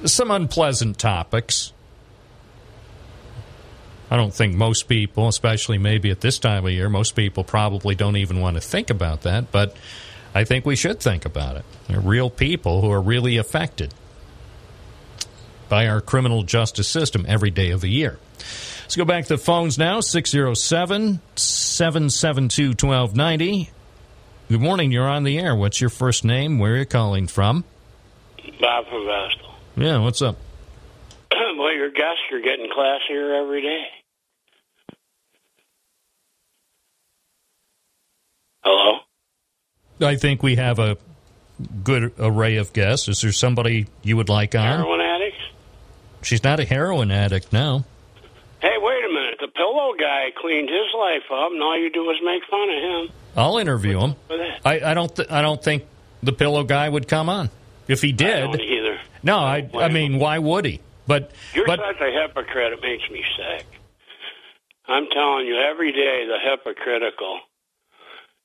some 0.05 0.31
unpleasant 0.31 0.99
topics. 0.99 1.73
I 4.11 4.17
don't 4.17 4.35
think 4.35 4.55
most 4.55 4.89
people, 4.89 5.29
especially 5.29 5.79
maybe 5.79 6.11
at 6.11 6.21
this 6.21 6.39
time 6.39 6.65
of 6.65 6.73
year, 6.73 6.89
most 6.89 7.17
people 7.17 7.43
probably 7.43 7.95
don't 7.95 8.17
even 8.17 8.41
want 8.41 8.57
to 8.57 8.61
think 8.61 8.91
about 8.91 9.23
that, 9.23 9.51
but 9.51 9.77
I 10.35 10.45
think 10.45 10.67
we 10.67 10.77
should 10.77 11.01
think 11.01 11.25
about 11.25 11.57
it. 11.57 11.65
They're 11.89 12.01
real 12.01 12.31
people 12.31 12.81
who 12.81 12.91
are 12.91 13.01
really 13.01 13.37
affected 13.39 13.95
by 15.69 15.87
our 15.89 16.01
criminal 16.01 16.43
justice 16.43 16.89
system 16.89 17.25
every 17.27 17.51
day 17.51 17.71
of 17.71 17.81
the 17.81 17.89
year. 17.89 18.19
Let's 18.83 18.97
go 18.97 19.05
back 19.05 19.25
to 19.25 19.37
the 19.37 19.39
phones 19.39 19.79
now 19.79 20.01
607 20.01 21.21
772 21.37 22.87
1290. 22.87 23.71
Good 24.51 24.61
morning, 24.61 24.93
you're 24.93 25.09
on 25.09 25.25
the 25.25 25.39
air. 25.39 25.57
What's 25.57 25.81
your 25.81 25.91
first 25.91 26.25
name? 26.25 26.59
Where 26.59 26.75
are 26.75 26.79
you 26.79 26.85
calling 26.85 27.27
from? 27.27 27.65
Bob 28.61 28.87
from 28.89 29.07
Vestal. 29.07 29.55
Yeah, 29.77 29.99
what's 29.99 30.21
up? 30.21 30.37
well, 31.59 31.73
your 31.73 31.91
guests 31.91 32.23
are 32.33 32.41
getting 32.41 32.69
classier 32.71 33.41
every 33.43 33.63
day. 33.63 33.85
Hello? 38.63 39.01
I 40.01 40.17
think 40.17 40.43
we 40.43 40.57
have 40.57 40.79
a 40.79 40.97
good 41.83 42.13
array 42.19 42.57
of 42.57 42.73
guests. 42.73 43.09
Is 43.09 43.21
there 43.21 43.33
somebody 43.33 43.87
you 44.03 44.17
would 44.17 44.29
like 44.29 44.55
on? 44.55 44.79
Heroin 44.81 45.01
addicts? 45.01 45.39
She's 46.23 46.43
not 46.43 46.61
a 46.61 46.65
heroin 46.65 47.11
addict, 47.11 47.53
no. 47.53 47.85
Hey, 48.61 48.77
wait 48.79 49.05
a 49.05 49.09
minute. 49.09 49.37
The 49.41 49.49
pillow 49.49 49.93
guy 49.99 50.33
cleaned 50.41 50.69
his 50.71 50.87
life 50.99 51.23
up, 51.31 51.53
and 51.53 51.63
all 51.63 51.79
you 51.79 51.91
do 51.91 52.09
is 52.11 52.17
make 52.25 52.43
fun 52.51 52.69
of 52.71 52.83
him. 53.09 53.17
I'll 53.37 53.59
interview 53.59 54.01
him. 54.01 54.15
I, 54.65 54.81
I 54.81 54.95
don't. 54.95 55.15
Th- 55.15 55.31
I 55.31 55.43
don't 55.43 55.63
think 55.63 55.85
the 56.23 56.33
pillow 56.33 56.65
guy 56.65 56.89
would 56.89 57.07
come 57.09 57.29
on. 57.29 57.51
If 57.89 58.01
he 58.01 58.09
I 58.09 58.13
did, 58.13 58.61
either. 58.61 58.99
no. 59.23 59.37
I. 59.37 59.69
I 59.75 59.89
mean, 59.91 60.19
why 60.19 60.39
would 60.39 60.65
he? 60.65 60.81
But 61.07 61.33
You're 61.53 61.67
but 61.67 61.81
such 61.81 62.01
a 62.01 62.11
hypocrite. 62.11 62.73
It 62.73 62.83
makes 62.83 63.09
me 63.11 63.25
sick. 63.37 63.67
I'm 64.87 65.07
telling 65.13 65.47
you, 65.47 65.57
every 65.57 65.93
day 65.93 66.27
the 66.27 66.39
hypocritical. 66.43 67.41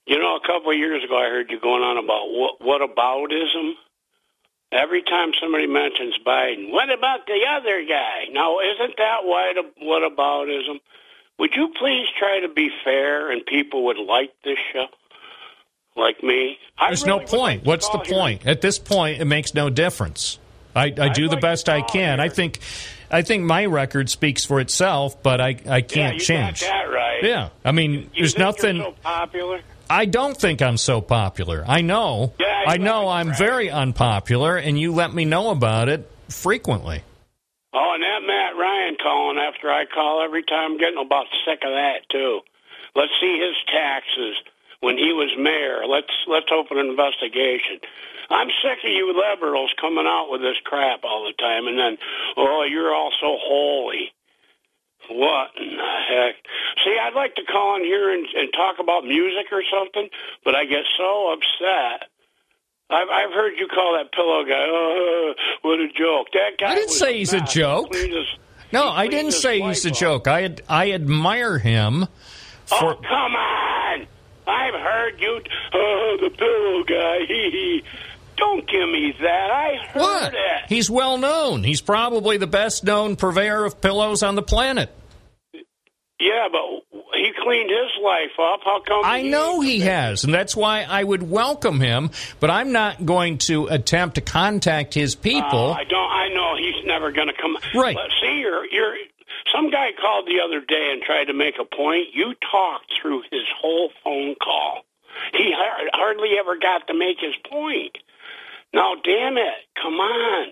You 0.05 0.17
know, 0.17 0.37
a 0.37 0.47
couple 0.47 0.71
of 0.71 0.77
years 0.77 1.03
ago, 1.03 1.17
I 1.17 1.29
heard 1.29 1.51
you 1.51 1.59
going 1.59 1.83
on 1.83 1.97
about 1.97 2.31
what, 2.31 2.61
what 2.61 2.81
aboutism. 2.81 3.73
Every 4.71 5.03
time 5.03 5.31
somebody 5.39 5.67
mentions 5.67 6.15
Biden, 6.25 6.71
what 6.71 6.91
about 6.91 7.25
the 7.27 7.41
other 7.49 7.85
guy? 7.85 8.25
Now, 8.31 8.59
isn't 8.59 8.97
that 8.97 9.23
what, 9.23 9.55
what 9.79 10.11
aboutism? 10.11 10.79
Would 11.37 11.51
you 11.55 11.71
please 11.79 12.07
try 12.17 12.39
to 12.41 12.49
be 12.49 12.69
fair 12.83 13.31
and 13.31 13.45
people 13.45 13.85
would 13.85 13.97
like 13.97 14.31
this 14.43 14.57
show? 14.73 14.85
Like 15.95 16.23
me? 16.23 16.57
I 16.77 16.87
there's 16.87 17.05
really 17.05 17.19
no 17.19 17.25
point. 17.25 17.65
What's 17.65 17.89
the 17.89 17.99
here. 17.99 18.15
point? 18.15 18.47
At 18.47 18.61
this 18.61 18.79
point, 18.79 19.21
it 19.21 19.25
makes 19.25 19.53
no 19.53 19.69
difference. 19.69 20.38
I, 20.75 20.93
I 20.97 21.09
do 21.09 21.27
the 21.29 21.37
best 21.37 21.69
I 21.69 21.81
can. 21.81 22.19
I 22.19 22.29
think. 22.29 22.59
I 23.11 23.23
think 23.23 23.43
my 23.43 23.65
record 23.65 24.07
speaks 24.07 24.45
for 24.45 24.59
itself, 24.59 25.23
but 25.23 25.41
I, 25.41 25.57
I 25.67 25.81
can't 25.81 26.15
you 26.15 26.19
change. 26.19 26.61
got 26.61 26.67
that 26.67 26.93
right. 26.93 27.23
Yeah, 27.23 27.49
I 27.65 27.71
mean, 27.71 27.91
You 27.93 28.09
there's 28.19 28.37
nothing. 28.37 28.77
So 28.77 28.93
popular. 29.01 29.61
I 29.89 30.05
don't 30.05 30.37
think 30.37 30.61
I'm 30.61 30.77
so 30.77 31.01
popular. 31.01 31.65
I 31.67 31.81
know. 31.81 32.33
Yeah, 32.39 32.65
I 32.67 32.77
know 32.77 33.07
are, 33.07 33.19
I'm 33.19 33.29
right. 33.29 33.37
very 33.37 33.69
unpopular, 33.71 34.57
and 34.57 34.79
you 34.79 34.93
let 34.93 35.11
me 35.11 35.25
know 35.25 35.49
about 35.49 35.89
it 35.89 36.07
frequently. 36.29 37.01
Oh, 37.73 37.91
and 37.95 38.03
that 38.03 38.21
Matt 38.27 38.55
Ryan 38.55 38.97
calling 39.01 39.39
after 39.39 39.71
I 39.71 39.85
call 39.85 40.23
every 40.23 40.43
time, 40.43 40.73
I'm 40.73 40.77
getting 40.77 41.03
about 41.03 41.25
sick 41.45 41.59
of 41.63 41.71
that 41.71 42.07
too. 42.09 42.41
Let's 42.95 43.11
see 43.19 43.39
his 43.39 43.55
taxes 43.73 44.35
when 44.81 44.97
he 44.97 45.13
was 45.13 45.29
mayor. 45.37 45.85
Let's 45.87 46.13
let's 46.27 46.51
open 46.51 46.77
an 46.77 46.87
investigation. 46.87 47.79
I'm 48.29 48.47
sick 48.61 48.79
of 48.85 48.91
you 48.91 49.13
liberals 49.13 49.73
coming 49.81 50.05
out 50.07 50.27
with 50.29 50.41
this 50.41 50.57
crap 50.63 51.03
all 51.03 51.25
the 51.25 51.33
time, 51.33 51.67
and 51.67 51.77
then 51.77 51.97
oh, 52.37 52.63
you're 52.69 52.93
all 52.93 53.11
so 53.19 53.37
holy. 53.41 54.13
What 55.09 55.49
in 55.57 55.75
the 55.75 55.93
heck? 56.07 56.35
See, 56.85 56.95
I'd 57.01 57.15
like 57.15 57.33
to 57.35 57.43
call 57.43 57.77
in 57.77 57.83
here 57.83 58.13
and, 58.13 58.27
and 58.35 58.53
talk 58.53 58.75
about 58.79 59.03
music 59.05 59.47
or 59.51 59.63
something, 59.73 60.07
but 60.45 60.53
I 60.55 60.65
get 60.65 60.83
so 60.97 61.33
upset. 61.33 62.09
I've, 62.91 63.07
I've 63.09 63.33
heard 63.33 63.53
you 63.57 63.67
call 63.67 63.97
that 63.97 64.11
pillow 64.11 64.43
guy. 64.43 64.65
Oh, 64.67 65.33
what 65.63 65.79
a 65.79 65.87
joke! 65.87 66.27
That 66.33 66.57
guy. 66.59 66.71
I 66.71 66.75
didn't 66.75 66.91
say 66.91 67.17
he's 67.17 67.33
a 67.33 67.41
joke. 67.41 67.91
Cleaned 67.91 68.13
his- 68.13 68.37
No, 68.71 68.91
he 68.91 68.97
I 68.97 69.07
didn't 69.07 69.31
say 69.33 69.61
he's 69.61 69.85
a 69.85 69.91
joke. 69.91 70.27
I 70.27 70.43
ad- 70.43 70.61
I 70.69 70.91
admire 70.91 71.57
him 71.57 72.03
oh, 72.71 72.79
for. 72.79 72.93
oh, 72.93 73.01
come 73.01 73.35
on! 73.35 74.07
I've 74.47 74.73
heard 74.73 75.19
you. 75.19 75.41
Oh, 75.73 76.17
the 76.21 76.29
pillow 76.31 76.83
guy. 76.83 77.19
Hee 77.27 77.49
hee. 77.51 77.83
Don't 78.39 78.67
give 78.67 78.89
me 78.89 79.13
that. 79.21 79.51
I 79.51 79.75
heard 79.89 79.99
What? 80.01 80.33
it. 80.33 80.39
He's 80.69 80.89
well 80.89 81.17
known. 81.17 81.63
He's 81.63 81.81
probably 81.81 82.37
the 82.37 82.47
best 82.47 82.83
known 82.83 83.15
purveyor 83.15 83.65
of 83.65 83.81
pillows 83.81 84.23
on 84.23 84.35
the 84.35 84.41
planet. 84.41 84.89
Yeah, 85.53 86.47
but 86.51 87.01
he 87.15 87.31
cleaned 87.43 87.69
his 87.69 88.03
life 88.03 88.31
up. 88.39 88.59
How 88.63 88.81
come? 88.85 89.01
I 89.05 89.21
know 89.21 89.61
he 89.61 89.79
has, 89.81 90.23
and 90.25 90.33
that's 90.33 90.55
why 90.55 90.83
I 90.83 91.03
would 91.03 91.23
welcome 91.23 91.79
him, 91.79 92.11
but 92.39 92.49
I'm 92.49 92.71
not 92.73 93.05
going 93.05 93.37
to 93.49 93.67
attempt 93.67 94.15
to 94.15 94.21
contact 94.21 94.93
his 94.93 95.15
people. 95.15 95.71
Uh, 95.71 95.73
I 95.73 95.83
don't. 95.85 96.11
I 96.11 96.27
know 96.29 96.55
he's 96.57 96.85
never 96.85 97.11
going 97.11 97.27
to 97.27 97.33
come. 97.33 97.57
Right. 97.73 97.95
But 97.95 98.11
see, 98.21 98.39
you're 98.39 98.65
you're. 98.65 98.95
Some 99.55 99.71
guy 99.71 99.89
called 99.99 100.27
the 100.27 100.41
other 100.45 100.59
day 100.59 100.89
and 100.91 101.01
tried 101.01 101.25
to 101.25 101.33
make 101.33 101.55
a 101.59 101.63
point. 101.65 102.07
You 102.13 102.33
talked 102.51 102.91
through 103.01 103.21
his 103.31 103.43
whole 103.59 103.89
phone 104.03 104.35
call. 104.43 104.81
He 105.33 105.53
hardly 105.55 106.37
ever 106.39 106.57
got 106.59 106.87
to 106.87 106.93
make 106.93 107.17
his 107.19 107.33
point. 107.49 107.97
Now, 108.73 108.95
damn 109.03 109.37
it, 109.37 109.65
come 109.81 109.95
on. 109.95 110.47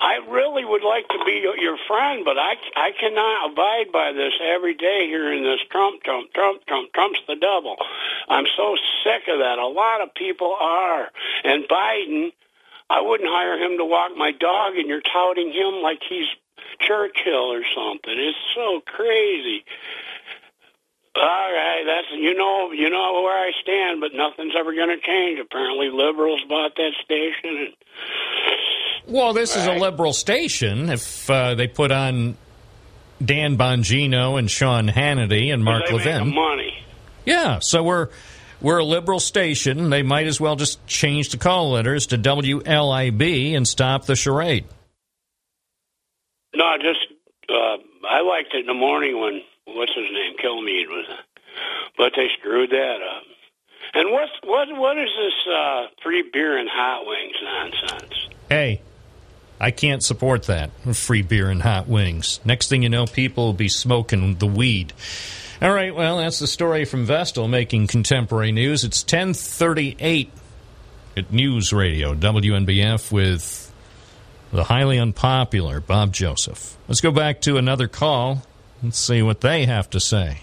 I 0.00 0.16
really 0.28 0.64
would 0.64 0.82
like 0.82 1.06
to 1.08 1.24
be 1.24 1.46
your 1.58 1.78
friend, 1.86 2.24
but 2.24 2.36
I, 2.36 2.54
I 2.76 2.90
cannot 2.98 3.52
abide 3.52 3.92
by 3.92 4.12
this 4.12 4.34
every 4.42 4.74
day 4.74 5.06
hearing 5.06 5.44
this 5.44 5.60
Trump, 5.70 6.02
Trump, 6.02 6.34
Trump, 6.34 6.66
Trump, 6.66 6.92
Trump's 6.92 7.20
the 7.28 7.36
devil. 7.36 7.76
I'm 8.28 8.46
so 8.56 8.76
sick 9.04 9.22
of 9.28 9.38
that. 9.38 9.58
A 9.58 9.66
lot 9.66 10.02
of 10.02 10.12
people 10.14 10.56
are. 10.60 11.08
And 11.44 11.64
Biden, 11.64 12.32
I 12.90 13.00
wouldn't 13.00 13.30
hire 13.30 13.56
him 13.56 13.78
to 13.78 13.84
walk 13.84 14.16
my 14.16 14.32
dog, 14.32 14.76
and 14.76 14.88
you're 14.88 15.00
touting 15.00 15.52
him 15.52 15.80
like 15.80 16.00
he's 16.08 16.26
Churchill 16.80 17.52
or 17.52 17.62
something. 17.74 18.18
It's 18.18 18.36
so 18.54 18.82
crazy. 18.84 19.64
All 21.16 21.22
right, 21.22 21.82
that's 21.86 22.08
you 22.20 22.34
know 22.34 22.72
you 22.72 22.90
know 22.90 23.22
where 23.22 23.38
I 23.38 23.52
stand, 23.62 24.00
but 24.00 24.10
nothing's 24.14 24.54
ever 24.58 24.74
going 24.74 24.88
to 24.88 25.00
change. 25.00 25.38
Apparently, 25.38 25.88
liberals 25.88 26.40
bought 26.48 26.74
that 26.76 26.92
station, 27.04 27.56
and 27.56 27.68
Well, 29.06 29.32
this 29.32 29.54
is 29.56 29.66
a 29.66 29.74
liberal 29.74 30.12
station. 30.12 30.90
If 30.90 31.30
uh, 31.30 31.54
they 31.54 31.68
put 31.68 31.92
on 31.92 32.36
Dan 33.24 33.56
Bongino 33.56 34.38
and 34.38 34.50
Sean 34.50 34.88
Hannity 34.88 35.52
and 35.52 35.62
Mark 35.62 35.88
Levin, 35.92 36.34
money. 36.34 36.74
yeah, 37.24 37.60
so 37.60 37.84
we're 37.84 38.08
we're 38.60 38.78
a 38.78 38.84
liberal 38.84 39.20
station. 39.20 39.90
They 39.90 40.02
might 40.02 40.26
as 40.26 40.40
well 40.40 40.56
just 40.56 40.84
change 40.88 41.28
the 41.28 41.36
call 41.36 41.70
letters 41.72 42.06
to 42.08 42.18
WLIB 42.18 43.54
and 43.54 43.68
stop 43.68 44.06
the 44.06 44.16
charade. 44.16 44.64
No, 46.56 46.64
just 46.80 47.06
uh, 47.48 47.76
I 48.08 48.20
liked 48.22 48.52
it 48.54 48.60
in 48.60 48.66
the 48.66 48.74
morning 48.74 49.20
when 49.20 49.42
what's 49.66 49.92
his 49.94 50.10
name 50.12 50.36
Kilmeade 50.42 50.88
was, 50.88 51.06
but 51.96 52.12
they 52.16 52.28
screwed 52.38 52.70
that 52.70 52.98
up. 53.16 53.24
And 53.94 54.10
what's 54.10 54.32
what 54.42 54.68
what 54.76 54.98
is 54.98 55.10
this 55.16 55.54
uh, 55.54 55.86
free 56.02 56.28
beer 56.32 56.58
and 56.58 56.68
hot 56.68 57.06
wings 57.06 57.34
nonsense? 57.42 58.28
Hey, 58.48 58.80
I 59.60 59.70
can't 59.70 60.02
support 60.02 60.44
that. 60.44 60.70
Free 60.94 61.22
beer 61.22 61.48
and 61.48 61.62
hot 61.62 61.86
wings. 61.86 62.40
Next 62.44 62.68
thing 62.68 62.82
you 62.82 62.88
know, 62.88 63.06
people 63.06 63.46
will 63.46 63.52
be 63.52 63.68
smoking 63.68 64.36
the 64.36 64.46
weed. 64.46 64.92
All 65.62 65.72
right, 65.72 65.94
well, 65.94 66.18
that's 66.18 66.40
the 66.40 66.46
story 66.48 66.84
from 66.84 67.06
Vestal 67.06 67.46
making 67.46 67.86
contemporary 67.86 68.52
news. 68.52 68.82
It's 68.84 69.02
1038 69.02 70.30
at 71.16 71.32
News 71.32 71.72
Radio, 71.72 72.14
WNBF, 72.14 73.12
with 73.12 73.72
the 74.50 74.64
highly 74.64 74.98
unpopular 74.98 75.80
Bob 75.80 76.12
Joseph. 76.12 76.76
Let's 76.88 77.00
go 77.00 77.12
back 77.12 77.40
to 77.42 77.56
another 77.56 77.86
call. 77.86 78.42
Let's 78.84 78.98
see 78.98 79.22
what 79.22 79.40
they 79.40 79.64
have 79.64 79.88
to 79.90 80.00
say. 80.00 80.40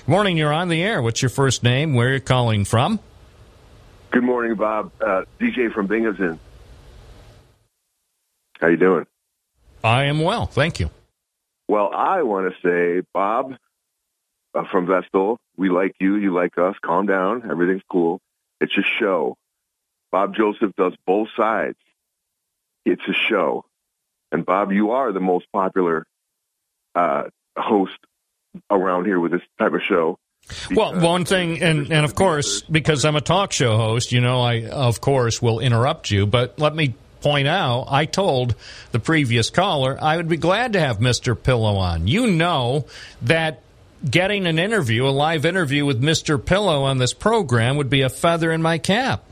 Good 0.00 0.08
morning. 0.08 0.36
You're 0.36 0.52
on 0.52 0.68
the 0.68 0.82
air. 0.82 1.00
What's 1.00 1.22
your 1.22 1.28
first 1.28 1.62
name? 1.62 1.94
Where 1.94 2.08
are 2.08 2.14
you 2.14 2.20
calling 2.20 2.64
from? 2.64 2.98
Good 4.10 4.24
morning, 4.24 4.56
Bob. 4.56 4.90
Uh, 5.00 5.22
DJ 5.38 5.72
from 5.72 5.86
Binghamton. 5.86 6.40
How 8.60 8.66
you 8.66 8.76
doing? 8.76 9.06
I 9.84 10.06
am 10.06 10.20
well, 10.20 10.46
thank 10.46 10.80
you. 10.80 10.90
Well, 11.68 11.92
I 11.94 12.22
want 12.22 12.52
to 12.52 12.60
say, 12.60 13.06
Bob 13.14 13.54
uh, 14.52 14.64
from 14.64 14.88
Vestal, 14.88 15.38
we 15.56 15.68
like 15.70 15.94
you, 16.00 16.16
you 16.16 16.34
like 16.34 16.58
us. 16.58 16.74
Calm 16.82 17.06
down, 17.06 17.48
everything's 17.48 17.84
cool. 17.88 18.20
It's 18.60 18.76
a 18.76 18.82
show. 18.82 19.36
Bob 20.10 20.34
Joseph 20.34 20.72
does 20.76 20.94
both 21.06 21.28
sides. 21.36 21.78
It's 22.84 23.06
a 23.06 23.12
show, 23.12 23.64
and 24.32 24.44
Bob, 24.44 24.72
you 24.72 24.90
are 24.90 25.12
the 25.12 25.20
most 25.20 25.46
popular 25.52 26.04
uh, 26.96 27.24
host 27.56 27.98
around 28.70 29.04
here 29.04 29.20
with 29.20 29.32
this 29.32 29.42
type 29.58 29.72
of 29.72 29.82
show. 29.82 30.18
Well, 30.70 30.98
one 31.00 31.24
thing, 31.24 31.62
and, 31.62 31.92
and 31.92 32.04
of 32.04 32.14
course, 32.14 32.62
because 32.62 33.04
I'm 33.04 33.16
a 33.16 33.20
talk 33.20 33.52
show 33.52 33.76
host, 33.76 34.12
you 34.12 34.20
know, 34.20 34.40
I, 34.40 34.66
of 34.66 35.00
course, 35.00 35.42
will 35.42 35.58
interrupt 35.58 36.10
you, 36.10 36.26
but 36.26 36.58
let 36.58 36.74
me 36.74 36.94
point 37.20 37.48
out, 37.48 37.86
I 37.88 38.04
told 38.04 38.54
the 38.92 39.00
previous 39.00 39.50
caller 39.50 39.98
I 40.00 40.16
would 40.16 40.28
be 40.28 40.36
glad 40.36 40.74
to 40.74 40.80
have 40.80 40.98
Mr. 40.98 41.40
Pillow 41.40 41.76
on. 41.76 42.06
You 42.06 42.28
know 42.28 42.86
that 43.22 43.62
getting 44.08 44.46
an 44.46 44.58
interview, 44.58 45.06
a 45.06 45.10
live 45.10 45.44
interview 45.44 45.84
with 45.84 46.00
Mr. 46.00 46.42
Pillow 46.42 46.84
on 46.84 46.98
this 46.98 47.12
program 47.12 47.76
would 47.76 47.90
be 47.90 48.02
a 48.02 48.08
feather 48.08 48.52
in 48.52 48.62
my 48.62 48.78
cap. 48.78 49.24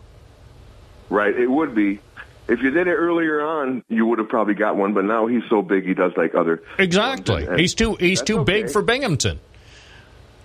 Right, 1.08 1.36
it 1.36 1.48
would 1.48 1.74
be. 1.74 2.00
If 2.46 2.62
you 2.62 2.70
did 2.70 2.88
it 2.88 2.94
earlier 2.94 3.40
on, 3.40 3.82
you 3.88 4.04
would 4.06 4.18
have 4.18 4.28
probably 4.28 4.54
got 4.54 4.76
one. 4.76 4.92
But 4.92 5.04
now 5.04 5.26
he's 5.26 5.42
so 5.48 5.62
big, 5.62 5.86
he 5.86 5.94
does 5.94 6.12
like 6.16 6.34
other. 6.34 6.62
Exactly. 6.78 7.46
He's 7.56 7.74
too 7.74 7.94
he's 7.94 8.22
too 8.22 8.44
big 8.44 8.70
for 8.70 8.82
Binghamton. 8.82 9.40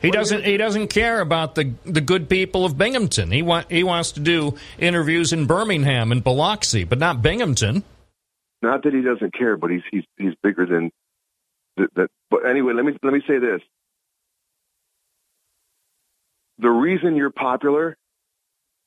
He 0.02 0.12
doesn't 0.12 0.46
he 0.46 0.56
doesn't 0.56 0.88
care 0.88 1.20
about 1.20 1.56
the 1.56 1.74
the 1.84 2.02
good 2.02 2.30
people 2.30 2.64
of 2.64 2.78
Binghamton. 2.78 3.32
He 3.32 3.42
want 3.42 3.70
he 3.70 3.84
wants 3.84 4.14
to 4.14 4.22
do 4.22 4.56
interviews 4.78 5.34
in 5.34 5.46
Birmingham 5.46 6.12
and 6.14 6.24
Biloxi, 6.24 6.86
but 6.86 7.00
not 7.00 7.22
Binghamton. 7.22 7.84
Not 8.62 8.84
that 8.84 8.94
he 8.94 9.02
doesn't 9.02 9.34
care, 9.34 9.58
but 9.58 9.70
he's 9.70 9.84
he's 9.92 10.06
he's 10.18 10.34
bigger 10.42 10.66
than 10.66 10.92
that 11.96 12.10
but 12.30 12.46
anyway, 12.46 12.74
let 12.74 12.86
me 12.86 12.94
let 13.04 13.14
me 13.14 13.22
say 13.28 13.40
this: 13.40 13.62
the 16.60 16.70
reason 16.70 17.16
you're 17.16 17.32
popular, 17.32 17.98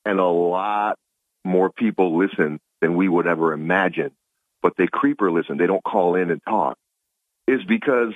and 0.05 0.19
a 0.19 0.25
lot 0.25 0.97
more 1.43 1.69
people 1.69 2.17
listen 2.17 2.59
than 2.83 2.97
we 2.97 3.07
would 3.07 3.27
ever 3.27 3.53
imagine, 3.53 4.11
but 4.61 4.73
they 4.77 4.87
creeper 4.87 5.31
listen. 5.31 5.57
They 5.57 5.67
don't 5.67 5.83
call 5.83 6.15
in 6.15 6.29
and 6.29 6.41
talk, 6.43 6.77
is 7.47 7.63
because 7.63 8.13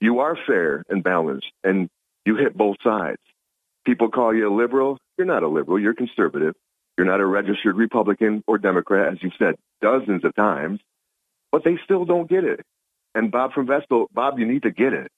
you 0.00 0.20
are 0.20 0.34
fair 0.46 0.82
and 0.88 1.04
balanced, 1.04 1.52
and 1.62 1.90
you 2.24 2.36
hit 2.36 2.56
both 2.56 2.78
sides. 2.82 3.20
People 3.84 4.08
call 4.08 4.34
you 4.34 4.48
a 4.48 4.54
liberal. 4.54 4.98
You're 5.18 5.26
not 5.26 5.42
a 5.42 5.48
liberal. 5.48 5.78
You're 5.78 5.92
conservative. 5.92 6.54
You're 6.96 7.06
not 7.06 7.20
a 7.20 7.26
registered 7.26 7.76
Republican 7.76 8.42
or 8.46 8.56
Democrat, 8.56 9.12
as 9.12 9.22
you've 9.22 9.34
said 9.38 9.56
dozens 9.82 10.24
of 10.24 10.34
times, 10.34 10.80
but 11.52 11.64
they 11.64 11.76
still 11.84 12.06
don't 12.06 12.28
get 12.28 12.44
it. 12.44 12.64
And 13.14 13.30
Bob 13.30 13.52
from 13.52 13.66
Vestal, 13.66 14.08
Bob, 14.12 14.38
you 14.38 14.46
need 14.46 14.62
to 14.62 14.70
get 14.70 14.94
it. 14.94 15.12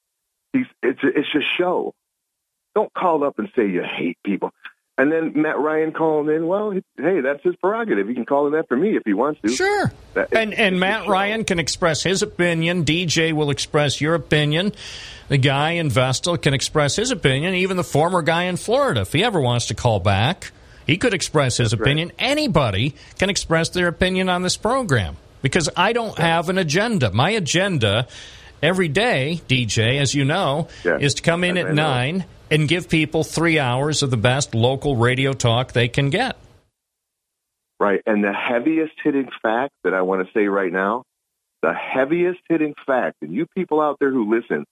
He's, 0.53 0.67
it's, 0.83 1.01
it's 1.05 1.35
a 1.35 1.43
show. 1.57 1.95
Don't 2.75 2.93
call 2.93 3.23
up 3.23 3.39
and 3.39 3.49
say 3.55 3.69
you 3.69 3.85
hate 3.85 4.19
people. 4.25 4.51
And 5.01 5.10
then 5.10 5.32
Matt 5.40 5.59
Ryan 5.59 5.93
calling 5.93 6.28
in, 6.28 6.47
well, 6.47 6.72
hey, 6.72 7.22
that's 7.22 7.43
his 7.43 7.56
prerogative. 7.56 8.06
He 8.06 8.12
can 8.12 8.27
call 8.27 8.47
in 8.48 8.55
after 8.55 8.77
me 8.77 8.97
if 8.97 9.02
he 9.06 9.14
wants 9.14 9.40
to. 9.40 9.48
Sure. 9.48 9.90
That, 10.12 10.31
and 10.35 10.52
and 10.52 10.78
Matt 10.78 11.09
Ryan 11.09 11.44
can 11.44 11.59
express 11.59 12.02
his 12.02 12.20
opinion. 12.22 12.85
DJ 12.85 13.32
will 13.32 13.48
express 13.48 13.98
your 14.02 14.14
opinion. 14.14 14.72
The 15.28 15.39
guy 15.39 15.70
in 15.70 15.89
Vestal 15.89 16.36
can 16.36 16.52
express 16.52 16.97
his 16.97 17.12
opinion. 17.12 17.55
Even 17.55 17.78
the 17.78 17.82
former 17.82 18.20
guy 18.20 18.43
in 18.43 18.59
Florida, 18.59 19.01
if 19.01 19.14
he 19.14 19.24
ever 19.24 19.40
wants 19.40 19.68
to 19.68 19.74
call 19.74 20.01
back, 20.01 20.52
he 20.86 20.98
could 20.98 21.14
express 21.14 21.56
his 21.56 21.70
that's 21.70 21.81
opinion. 21.81 22.09
Right. 22.09 22.28
Anybody 22.28 22.94
can 23.18 23.31
express 23.31 23.70
their 23.70 23.89
opinion 23.89 24.28
on 24.28 24.43
this 24.43 24.59
program 24.59 25.16
because 25.40 25.70
I 25.78 25.94
don't 25.94 26.18
have 26.18 26.51
an 26.51 26.59
agenda. 26.59 27.10
My 27.10 27.31
agenda 27.31 28.06
every 28.62 28.89
day, 28.89 29.40
DJ, 29.48 29.98
as 29.98 30.14
you 30.14 30.27
know, 30.27 30.68
yeah. 30.85 30.98
is 30.98 31.14
to 31.14 31.22
come 31.22 31.43
in 31.43 31.56
at 31.56 31.72
9 31.72 32.27
and 32.51 32.68
give 32.68 32.89
people 32.89 33.24
three 33.24 33.59
hours 33.59 34.02
of 34.02 34.10
the 34.10 34.16
best 34.16 34.55
local 34.55 34.97
radio 34.97 35.32
talk 35.32 35.72
they 35.72 35.89
can 35.89 36.10
get. 36.10 36.36
Right. 37.78 38.02
And 38.06 38.22
the 38.22 38.32
heaviest 38.32 38.94
hitting 39.02 39.31
fact 39.43 39.72
that 39.85 39.94
I 39.94 40.02
want 40.02 40.27
to 40.27 40.32
say 40.32 40.47
right 40.47 40.72
now, 40.72 41.05
the 41.62 41.72
heaviest 41.72 42.40
hitting 42.48 42.74
fact, 42.86 43.16
and 43.22 43.32
you 43.32 43.47
people 43.56 43.81
out 43.81 43.98
there 44.01 44.10
who 44.10 44.31
listen, 44.31 44.64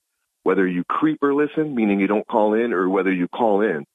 whether 0.43 0.67
you 0.67 0.83
creeper 0.83 1.33
listen, 1.33 1.75
meaning 1.75 1.99
you 1.99 2.07
don't 2.07 2.27
call 2.27 2.53
in, 2.53 2.73
or 2.73 2.89
whether 2.89 3.11
you 3.11 3.27
call 3.27 3.61
in, 3.61 3.85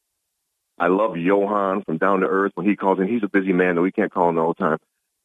I 0.78 0.88
love 0.88 1.16
Johan 1.16 1.82
from 1.82 1.98
Down 1.98 2.20
to 2.20 2.26
Earth 2.26 2.52
when 2.54 2.66
he 2.66 2.76
calls 2.76 2.98
in. 2.98 3.06
He's 3.06 3.22
a 3.22 3.28
busy 3.28 3.52
man, 3.52 3.76
though 3.76 3.84
he 3.84 3.92
can't 3.92 4.12
call 4.12 4.30
in 4.30 4.38
all 4.38 4.54
the 4.54 4.62
time. 4.62 4.78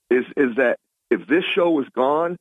Is 0.09 0.25
is 0.37 0.55
that 0.57 0.77
if 1.09 1.27
this 1.27 1.43
show 1.43 1.79
is 1.81 1.87
gone, 1.89 2.37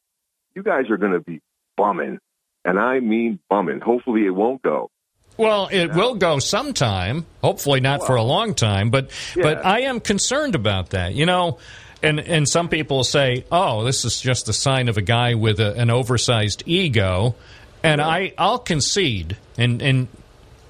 you 0.55 0.63
guys 0.63 0.91
are 0.91 0.99
going 0.99 1.13
to 1.13 1.21
be 1.21 1.41
bumming, 1.77 2.19
and 2.65 2.79
I 2.79 3.01
mean 3.01 3.39
bumming. 3.49 3.81
Hopefully, 3.81 4.27
it 4.27 4.31
won't 4.31 4.63
go. 4.63 4.91
Well, 5.39 5.69
it 5.71 5.95
will 5.95 6.17
go 6.17 6.41
sometime. 6.41 7.25
Hopefully, 7.43 7.81
not 7.81 8.05
for 8.05 8.17
a 8.17 8.23
long 8.23 8.55
time. 8.55 8.91
But 8.91 9.11
but 9.37 9.65
I 9.65 9.83
am 9.83 10.01
concerned 10.01 10.57
about 10.57 10.91
that. 10.91 11.15
You 11.15 11.27
know, 11.27 11.59
and 12.03 12.19
and 12.21 12.49
some 12.49 12.69
people 12.69 13.05
say, 13.05 13.45
"Oh, 13.51 13.85
this 13.85 14.05
is 14.05 14.21
just 14.21 14.49
a 14.49 14.53
sign 14.53 14.89
of 14.89 14.97
a 14.97 15.03
guy 15.03 15.35
with 15.35 15.61
a, 15.61 15.75
an 15.75 15.91
oversized 15.91 16.65
ego," 16.67 17.37
and 17.85 18.03
I 18.03 18.35
I'll 18.37 18.59
concede, 18.59 19.37
and 19.57 19.81
and 19.81 20.09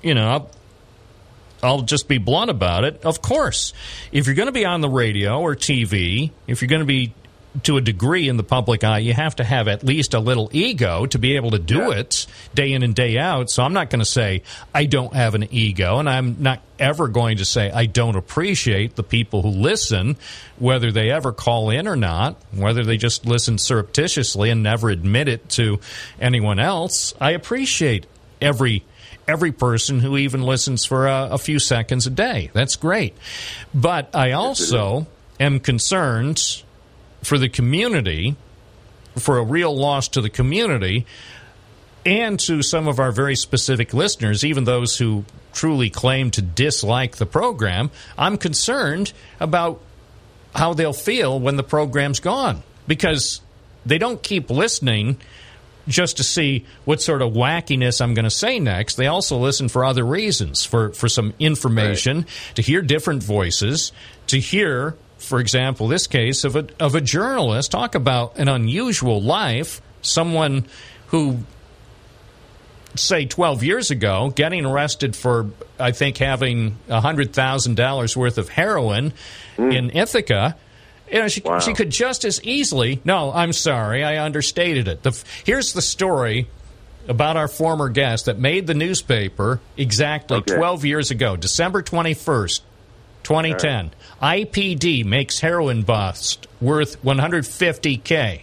you 0.03 0.15
know. 0.15 0.29
I'll, 0.29 0.51
I'll 1.61 1.83
just 1.83 2.07
be 2.07 2.19
blunt 2.19 2.53
about 2.53 2.85
it. 2.85 3.05
Of 3.05 3.21
course, 3.21 3.73
if 4.13 4.27
you're 4.27 4.37
going 4.37 4.47
to 4.47 4.53
be 4.53 4.65
on 4.65 4.81
the 4.81 4.89
radio 4.89 5.41
or 5.41 5.57
TV, 5.57 6.31
if 6.47 6.63
you're 6.63 6.69
going 6.69 6.83
to 6.83 6.87
be 6.87 7.13
to 7.63 7.77
a 7.77 7.81
degree 7.81 8.29
in 8.29 8.37
the 8.37 8.43
public 8.43 8.85
eye, 8.85 8.99
you 8.99 9.13
have 9.13 9.37
to 9.37 9.45
have 9.45 9.69
at 9.69 9.83
least 9.83 10.15
a 10.15 10.21
little 10.21 10.49
ego 10.53 11.07
to 11.07 11.19
be 11.19 11.37
able 11.37 11.51
to 11.53 11.59
do 11.59 11.91
it 11.91 12.27
day 12.55 12.73
in 12.73 12.83
and 12.83 12.95
day 12.95 13.19
out. 13.19 13.51
So 13.51 13.63
I'm 13.63 13.73
not 13.73 13.91
going 13.91 14.01
to 14.01 14.07
say 14.07 14.43
I 14.75 14.85
don't 14.85 15.15
have 15.15 15.35
an 15.35 15.49
ego, 15.51 15.99
and 15.99 16.09
I'm 16.09 16.37
not 16.41 16.61
ever 16.79 17.09
going 17.09 17.39
to 17.39 17.45
say 17.45 17.71
I 17.71 17.87
don't 17.87 18.17
appreciate 18.17 18.97
the 18.97 19.03
people 19.03 19.43
who 19.43 19.49
listen, 19.49 20.17
whether 20.59 20.93
they 20.93 21.11
ever 21.11 21.33
call 21.33 21.71
in 21.71 21.89
or 21.89 21.97
not, 21.97 22.37
whether 22.53 22.85
they 22.85 22.97
just 22.97 23.27
listen 23.27 23.59
surreptitiously 23.59 24.51
and 24.51 24.63
never 24.63 24.91
admit 24.91 25.29
it 25.29 25.49
to 25.51 25.81
anyone 26.21 26.59
else. 26.59 27.15
I 27.21 27.33
appreciate 27.33 28.07
every 28.41 28.85
every 29.27 29.53
person 29.53 30.01
who 30.01 30.17
even 30.17 30.43
listens 30.43 30.87
for 30.87 31.07
a, 31.07 31.29
a 31.33 31.39
few 31.39 31.59
seconds 31.59 32.07
a 32.07 32.11
day. 32.11 32.51
That's 32.55 32.77
great. 32.77 33.15
But 33.75 34.15
I 34.15 34.33
also 34.33 35.07
am 35.39 35.61
concerned 35.61 36.63
for 37.23 37.39
the 37.39 37.49
community, 37.49 38.37
for 39.17 39.39
a 39.39 39.45
real 39.45 39.77
loss 39.77 40.09
to 40.09 40.21
the 40.21 40.31
community, 40.31 41.07
and 42.07 42.39
to 42.41 42.63
some 42.63 42.89
of 42.89 42.99
our 42.99 43.13
very 43.13 43.37
specific 43.37 43.93
listeners, 43.93 44.45
even 44.45 44.65
those 44.65 44.97
who 44.97 45.25
truly 45.53 45.91
claim 45.91 46.31
to 46.31 46.43
dislike 46.43 47.17
the 47.17 47.27
program. 47.27 47.91
I'm 48.17 48.39
concerned 48.39 49.13
about 49.41 49.81
how 50.55 50.75
they'll 50.75 50.93
feel 50.93 51.39
when 51.39 51.57
the 51.57 51.63
program's 51.63 52.21
gone 52.21 52.63
because 52.87 53.41
they 53.85 53.99
don't 53.99 54.23
keep 54.23 54.51
listening 54.51 55.19
just 55.89 56.19
to 56.19 56.25
see 56.25 56.67
what 56.85 57.01
sort 57.01 57.23
of 57.23 57.33
wackiness 57.33 58.01
I'm 58.01 58.15
going 58.15 58.25
to 58.25 58.31
say 58.31 58.59
next. 58.59 58.97
They 58.97 59.07
also 59.07 59.39
listen 59.39 59.69
for 59.69 59.85
other 59.85 60.05
reasons, 60.05 60.65
for, 60.65 60.91
for 60.93 61.09
some 61.09 61.33
information, 61.39 62.27
to 62.55 62.63
hear 62.63 62.83
different 62.83 63.23
voices, 63.23 63.93
to 64.29 64.39
hear, 64.39 64.97
for 65.19 65.41
example, 65.41 65.89
this 65.89 66.07
case 66.07 66.45
of 66.45 66.57
a, 66.57 66.67
of 66.81 66.95
a 66.95 67.01
journalist 67.01 67.73
talk 67.73 67.95
about 67.95 68.39
an 68.39 68.49
unusual 68.49 69.21
life, 69.21 69.83
someone 70.01 70.67
who 71.09 71.39
say 72.95 73.27
12 73.27 73.63
years 73.63 73.91
ago, 73.91 74.33
getting 74.35 74.65
arrested 74.65 75.15
for, 75.15 75.51
I 75.79 75.93
think, 75.93 76.19
having 76.19 76.77
$100,000 76.89 78.17
worth 78.17 78.39
of 78.39 78.49
heroin 78.49 79.13
hmm. 79.57 79.71
in 79.71 79.91
Ithaca. 79.91 80.57
You 81.11 81.21
know, 81.21 81.29
she, 81.29 81.43
she 81.63 81.73
could 81.73 81.91
just 81.91 82.25
as 82.25 82.43
easily. 82.43 83.01
No, 83.05 83.33
I'm 83.33 83.53
sorry, 83.53 84.05
I 84.05 84.25
understated 84.25 84.89
it. 84.89 85.03
The, 85.03 85.23
here's 85.45 85.73
the 85.73 85.83
story 85.83 86.49
about 87.09 87.39
our 87.39 87.49
former 87.49 87.89
guest 87.89 88.27
that 88.27 88.39
made 88.39 88.67
the 88.67 88.75
newspaper 88.75 89.61
exactly 89.77 90.43
12 90.43 90.85
years 90.85 91.11
ago, 91.11 91.37
December 91.37 91.83
21st, 91.83 92.61
2010. 93.23 93.91
IPD 94.23 95.05
makes 95.05 95.39
heroin 95.39 95.83
bust 95.83 96.49
worth 96.61 97.01
150K. 97.05 98.41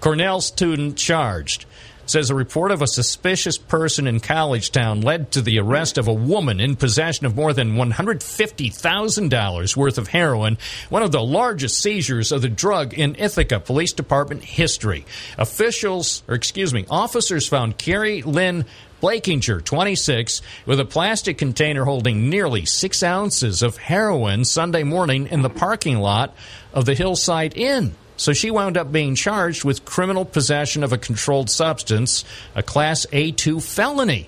Cornell 0.00 0.40
student 0.40 0.96
charged. 0.96 1.66
Says 2.06 2.30
a 2.30 2.34
report 2.34 2.70
of 2.70 2.80
a 2.80 2.86
suspicious 2.86 3.58
person 3.58 4.06
in 4.06 4.20
Collegetown 4.20 5.04
led 5.04 5.30
to 5.32 5.42
the 5.42 5.58
arrest 5.58 5.98
of 5.98 6.08
a 6.08 6.12
woman 6.12 6.58
in 6.58 6.76
possession 6.76 7.26
of 7.26 7.36
more 7.36 7.52
than 7.52 7.76
$150,000 7.76 9.76
worth 9.76 9.98
of 9.98 10.08
heroin, 10.08 10.56
one 10.88 11.02
of 11.02 11.12
the 11.12 11.22
largest 11.22 11.80
seizures 11.80 12.32
of 12.32 12.40
the 12.40 12.48
drug 12.48 12.94
in 12.94 13.14
Ithaca 13.16 13.60
Police 13.60 13.92
Department 13.92 14.42
history. 14.42 15.04
Officials, 15.36 16.22
or 16.28 16.34
excuse 16.34 16.72
me, 16.72 16.86
officers 16.90 17.48
found 17.48 17.78
Keri 17.78 18.22
Lynn 18.22 18.64
Blakinger, 19.04 19.62
26, 19.62 20.40
with 20.64 20.80
a 20.80 20.86
plastic 20.86 21.36
container 21.36 21.84
holding 21.84 22.30
nearly 22.30 22.64
six 22.64 23.02
ounces 23.02 23.60
of 23.60 23.76
heroin 23.76 24.46
Sunday 24.46 24.82
morning 24.82 25.26
in 25.26 25.42
the 25.42 25.50
parking 25.50 25.98
lot 25.98 26.34
of 26.72 26.86
the 26.86 26.94
Hillside 26.94 27.54
Inn. 27.54 27.94
So 28.16 28.32
she 28.32 28.50
wound 28.50 28.78
up 28.78 28.90
being 28.90 29.14
charged 29.14 29.62
with 29.62 29.84
criminal 29.84 30.24
possession 30.24 30.82
of 30.82 30.94
a 30.94 30.96
controlled 30.96 31.50
substance, 31.50 32.24
a 32.54 32.62
Class 32.62 33.04
A2 33.12 33.62
felony. 33.62 34.26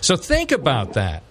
So 0.00 0.14
think 0.14 0.52
about 0.52 0.92
that. 0.92 1.24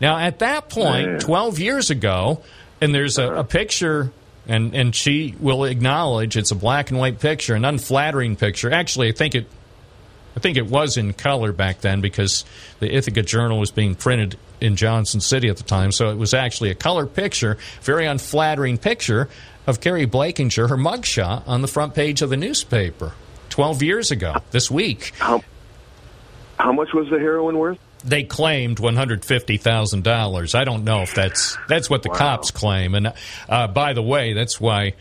Now, 0.00 0.18
at 0.18 0.40
that 0.40 0.68
point, 0.68 1.20
12 1.20 1.60
years 1.60 1.90
ago, 1.90 2.42
and 2.80 2.92
there's 2.92 3.16
a, 3.16 3.32
a 3.32 3.44
picture, 3.44 4.10
and, 4.48 4.74
and 4.74 4.92
she 4.92 5.36
will 5.38 5.62
acknowledge 5.62 6.36
it's 6.36 6.50
a 6.50 6.56
black 6.56 6.90
and 6.90 6.98
white 6.98 7.20
picture, 7.20 7.54
an 7.54 7.64
unflattering 7.64 8.34
picture. 8.34 8.72
Actually, 8.72 9.10
I 9.10 9.12
think 9.12 9.36
it 9.36 9.46
I 10.36 10.40
think 10.40 10.56
it 10.56 10.66
was 10.66 10.96
in 10.96 11.12
color 11.12 11.52
back 11.52 11.80
then 11.80 12.00
because 12.00 12.44
the 12.80 12.94
Ithaca 12.94 13.22
Journal 13.22 13.58
was 13.58 13.70
being 13.70 13.94
printed 13.94 14.36
in 14.60 14.76
Johnson 14.76 15.20
City 15.20 15.48
at 15.48 15.56
the 15.56 15.62
time. 15.62 15.92
So 15.92 16.10
it 16.10 16.16
was 16.16 16.34
actually 16.34 16.70
a 16.70 16.74
color 16.74 17.06
picture, 17.06 17.58
very 17.82 18.06
unflattering 18.06 18.78
picture 18.78 19.28
of 19.66 19.80
Keri 19.80 20.06
Blakinger, 20.06 20.68
her 20.68 20.76
mugshot 20.76 21.46
on 21.46 21.62
the 21.62 21.68
front 21.68 21.94
page 21.94 22.22
of 22.22 22.30
the 22.30 22.36
newspaper 22.36 23.12
12 23.50 23.82
years 23.82 24.10
ago 24.10 24.34
this 24.50 24.70
week. 24.70 25.12
How, 25.18 25.42
how 26.58 26.72
much 26.72 26.92
was 26.92 27.08
the 27.10 27.18
heroin 27.18 27.58
worth? 27.58 27.78
They 28.04 28.22
claimed 28.22 28.80
one 28.80 28.96
hundred 28.96 29.24
fifty 29.24 29.56
thousand 29.56 30.04
dollars. 30.04 30.54
I 30.54 30.64
don't 30.64 30.84
know 30.84 31.00
if 31.00 31.14
that's 31.14 31.56
that's 31.68 31.88
what 31.88 32.02
the 32.02 32.10
cops 32.10 32.50
claim. 32.50 32.94
And 32.94 33.14
uh, 33.48 33.66
by 33.68 33.94
the 33.94 34.02
way, 34.02 34.34
that's 34.34 34.60
why 34.60 34.92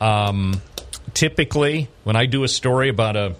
um, 0.00 0.62
typically 1.14 1.88
when 2.04 2.14
I 2.14 2.26
do 2.26 2.44
a 2.44 2.48
story 2.48 2.88
about 2.90 3.16
a 3.16 3.34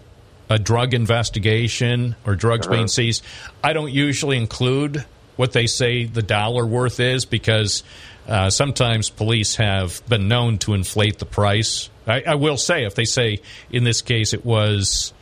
a 0.49 0.59
drug 0.59 0.95
investigation 0.95 2.17
or 2.27 2.35
drugs 2.35 2.67
being 2.67 2.89
seized, 2.89 3.25
I 3.63 3.73
don't 3.73 3.93
usually 3.93 4.37
include 4.37 5.05
what 5.37 5.53
they 5.53 5.67
say 5.67 6.05
the 6.05 6.23
dollar 6.23 6.65
worth 6.65 7.01
is 7.01 7.25
because 7.25 7.83
uh, 8.29 8.51
sometimes 8.51 9.11
police 9.11 9.57
have 9.57 10.07
been 10.09 10.29
known 10.29 10.59
to 10.59 10.75
inflate 10.75 11.19
the 11.19 11.27
price. 11.27 11.91
I, 12.07 12.23
I 12.27 12.35
will 12.37 12.57
say, 12.57 12.85
if 12.85 12.95
they 12.95 13.05
say 13.05 13.41
in 13.71 13.85
this 13.85 14.03
case 14.03 14.33
it 14.33 14.45
was 14.45 15.13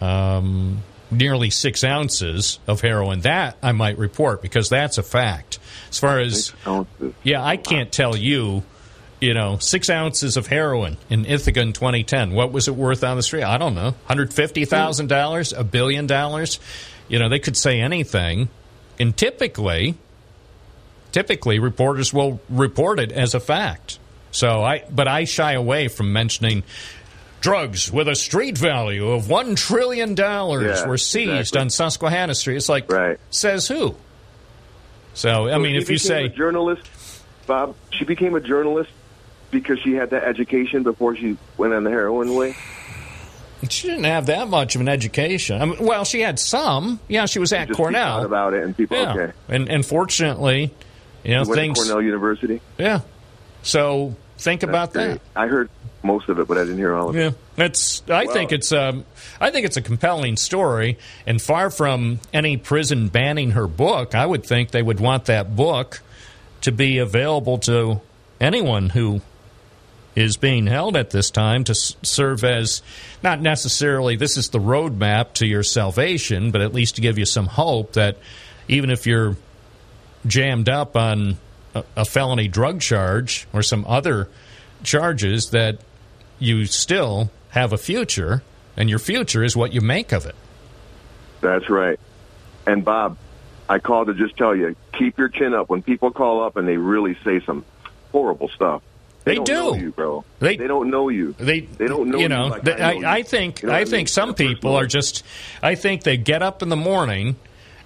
um, 0.00 0.82
nearly 1.10 1.50
six 1.50 1.84
ounces 1.84 2.58
of 2.66 2.80
heroin, 2.80 3.20
that 3.20 3.56
I 3.62 3.72
might 3.72 3.98
report 3.98 4.42
because 4.42 4.68
that's 4.68 4.98
a 4.98 5.02
fact. 5.02 5.58
As 5.90 5.98
far 5.98 6.18
as 6.18 6.52
yeah, 7.22 7.44
I 7.44 7.56
can't 7.56 7.92
tell 7.92 8.16
you. 8.16 8.64
You 9.22 9.34
know, 9.34 9.58
six 9.58 9.88
ounces 9.88 10.36
of 10.36 10.48
heroin 10.48 10.96
in 11.08 11.24
Ithaca 11.24 11.60
in 11.60 11.72
2010. 11.72 12.32
What 12.32 12.50
was 12.50 12.66
it 12.66 12.74
worth 12.74 13.04
on 13.04 13.16
the 13.16 13.22
street? 13.22 13.44
I 13.44 13.56
don't 13.56 13.76
know. 13.76 13.94
Hundred 14.06 14.34
fifty 14.34 14.64
thousand 14.64 15.06
dollars, 15.06 15.52
a 15.52 15.62
billion 15.62 16.08
dollars. 16.08 16.58
You 17.06 17.20
know, 17.20 17.28
they 17.28 17.38
could 17.38 17.56
say 17.56 17.80
anything, 17.80 18.48
and 18.98 19.16
typically, 19.16 19.94
typically 21.12 21.60
reporters 21.60 22.12
will 22.12 22.40
report 22.48 22.98
it 22.98 23.12
as 23.12 23.32
a 23.34 23.38
fact. 23.38 24.00
So 24.32 24.60
I, 24.60 24.82
but 24.90 25.06
I 25.06 25.22
shy 25.22 25.52
away 25.52 25.86
from 25.86 26.12
mentioning 26.12 26.64
drugs 27.40 27.92
with 27.92 28.08
a 28.08 28.16
street 28.16 28.58
value 28.58 29.08
of 29.10 29.28
one 29.28 29.54
trillion 29.54 30.16
dollars 30.16 30.80
Yeah, 30.80 30.88
were 30.88 30.98
seized 30.98 31.30
exactly. 31.30 31.60
on 31.60 31.70
Susquehanna 31.70 32.34
Street. 32.34 32.56
It's 32.56 32.68
like, 32.68 32.90
right. 32.90 33.20
says 33.30 33.68
who? 33.68 33.94
So 35.14 35.48
I 35.48 35.58
mean, 35.58 35.76
if 35.76 35.90
you 35.90 35.98
say 35.98 36.24
a 36.24 36.28
journalist, 36.28 36.82
Bob, 37.46 37.76
she 37.92 38.04
became 38.04 38.34
a 38.34 38.40
journalist 38.40 38.90
because 39.52 39.78
she 39.78 39.92
had 39.94 40.10
that 40.10 40.24
education 40.24 40.82
before 40.82 41.14
she 41.14 41.36
went 41.56 41.72
on 41.72 41.84
the 41.84 41.90
heroin 41.90 42.34
way. 42.34 42.56
She 43.68 43.86
didn't 43.86 44.04
have 44.04 44.26
that 44.26 44.48
much 44.48 44.74
of 44.74 44.80
an 44.80 44.88
education. 44.88 45.62
I 45.62 45.66
mean, 45.66 45.76
well, 45.86 46.04
she 46.04 46.20
had 46.20 46.40
some. 46.40 46.98
Yeah, 47.06 47.26
she 47.26 47.38
was 47.38 47.52
at 47.52 47.70
Cornell. 47.70 48.24
about 48.24 48.54
it, 48.54 48.64
and 48.64 48.76
people 48.76 48.96
Yeah. 48.96 49.12
okay. 49.14 49.32
And 49.48 49.68
and 49.68 49.86
fortunately, 49.86 50.72
you 51.22 51.34
know 51.34 51.42
went 51.44 51.54
things. 51.54 51.78
to 51.78 51.84
Cornell 51.84 52.02
University. 52.02 52.60
Yeah. 52.76 53.02
So 53.62 54.16
think 54.38 54.64
about 54.64 54.92
Great. 54.92 55.06
that. 55.12 55.20
I 55.36 55.46
heard 55.46 55.70
most 56.02 56.28
of 56.28 56.40
it, 56.40 56.48
but 56.48 56.58
I 56.58 56.62
didn't 56.64 56.78
hear 56.78 56.92
all 56.92 57.10
of 57.10 57.16
it. 57.16 57.20
Yeah, 57.56 57.64
it's. 57.66 58.02
I 58.08 58.24
Wow. 58.24 58.32
think 58.32 58.50
it's. 58.50 58.72
Um, 58.72 59.04
I 59.40 59.50
think 59.52 59.64
it's 59.64 59.76
a 59.76 59.82
compelling 59.82 60.36
story, 60.36 60.98
and 61.24 61.40
far 61.40 61.70
from 61.70 62.18
any 62.32 62.56
prison 62.56 63.06
banning 63.08 63.52
her 63.52 63.68
book, 63.68 64.16
I 64.16 64.26
would 64.26 64.44
think 64.44 64.72
they 64.72 64.82
would 64.82 64.98
want 64.98 65.26
that 65.26 65.54
book 65.54 66.00
to 66.62 66.72
be 66.72 66.98
available 66.98 67.58
to 67.58 68.00
anyone 68.40 68.88
who 68.88 69.20
is 70.14 70.36
being 70.36 70.66
held 70.66 70.96
at 70.96 71.10
this 71.10 71.30
time 71.30 71.64
to 71.64 71.74
serve 71.74 72.44
as 72.44 72.82
not 73.22 73.40
necessarily 73.40 74.16
this 74.16 74.36
is 74.36 74.50
the 74.50 74.58
roadmap 74.58 75.32
to 75.34 75.46
your 75.46 75.62
salvation, 75.62 76.50
but 76.50 76.60
at 76.60 76.74
least 76.74 76.96
to 76.96 77.00
give 77.00 77.18
you 77.18 77.24
some 77.24 77.46
hope 77.46 77.94
that 77.94 78.18
even 78.68 78.90
if 78.90 79.06
you're 79.06 79.36
jammed 80.26 80.68
up 80.68 80.96
on 80.96 81.38
a, 81.74 82.04
felony 82.04 82.48
drug 82.48 82.80
charge 82.80 83.46
or 83.52 83.62
some 83.62 83.84
other 83.86 84.28
charges, 84.82 85.50
that 85.50 85.78
you 86.38 86.66
still 86.66 87.30
have 87.50 87.72
a 87.72 87.78
future, 87.78 88.42
and 88.76 88.90
your 88.90 88.98
future 88.98 89.42
is 89.42 89.56
what 89.56 89.72
you 89.72 89.80
make 89.80 90.12
of 90.12 90.26
it. 90.26 90.34
That's 91.40 91.68
right. 91.68 91.98
And 92.66 92.84
Bob, 92.84 93.16
I 93.68 93.78
called 93.78 94.08
to 94.08 94.14
just 94.14 94.36
tell 94.36 94.54
you, 94.54 94.76
keep 94.92 95.18
your 95.18 95.28
chin 95.28 95.54
up 95.54 95.68
when 95.68 95.82
people 95.82 96.10
call 96.10 96.42
up 96.42 96.56
and 96.56 96.68
they 96.68 96.76
really 96.76 97.16
say 97.24 97.40
some 97.40 97.64
horrible 98.12 98.48
stuff. 98.48 98.82
They, 99.24 99.32
They 99.32 99.34
don't 99.36 99.44
do. 99.46 99.52
know 99.54 99.74
you, 99.74 99.92
bro. 99.92 100.24
They- 100.40 100.56
don't 100.56 100.90
know 100.90 101.08
you. 101.08 101.34
They 101.38 101.60
they 101.60 101.86
don't 101.86 102.08
know 102.10 102.16
you 102.18 102.22
you. 102.24 102.28
know. 102.28 102.46
like 102.48 102.64
th- 102.64 102.78
I, 102.80 102.90
I, 102.92 102.98
know 102.98 103.08
I 103.08 103.16
you. 103.18 103.24
think 103.24 103.62
You 103.62 103.68
know 103.68 103.74
I 103.74 103.78
I 103.80 103.84
think 103.84 103.92
mean? 103.92 104.06
some 104.08 104.34
people 104.34 104.74
are 104.74 104.86
just. 104.86 105.24
I 105.62 105.74
think 105.76 106.02
they 106.02 106.16
get 106.16 106.42
up 106.42 106.62
in 106.62 106.68
the 106.68 106.76
morning, 106.76 107.36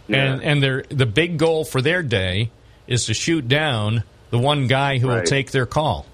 and 0.09 0.43
and 0.43 0.63
their 0.63 0.83
the 0.89 1.05
big 1.07 1.37
goal 1.39 1.65
for 1.65 1.83
their 1.83 2.03
day 2.03 2.51
is 2.87 3.07
to 3.07 3.15
shoot 3.15 3.49
down 3.49 4.03
the 4.31 4.39
one 4.39 4.67
guy 4.67 4.99
who 4.99 5.09
will 5.09 5.23
take 5.23 5.51
their 5.51 5.67
call. 5.67 6.07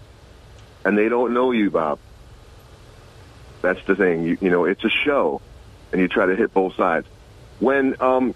and 0.84 0.98
they 0.98 1.08
don't 1.08 1.32
know 1.34 1.50
you, 1.52 1.70
Bob. 1.70 1.98
That's 3.60 3.82
the 3.84 3.94
thing. 3.94 4.24
You, 4.24 4.38
you 4.40 4.50
know, 4.50 4.64
it's 4.64 4.82
a 4.84 4.88
show, 4.90 5.40
and 5.92 6.00
you 6.00 6.08
try 6.08 6.26
to 6.26 6.34
hit 6.34 6.52
both 6.52 6.74
sides. 6.74 7.06
When, 7.60 7.94
um, 8.00 8.34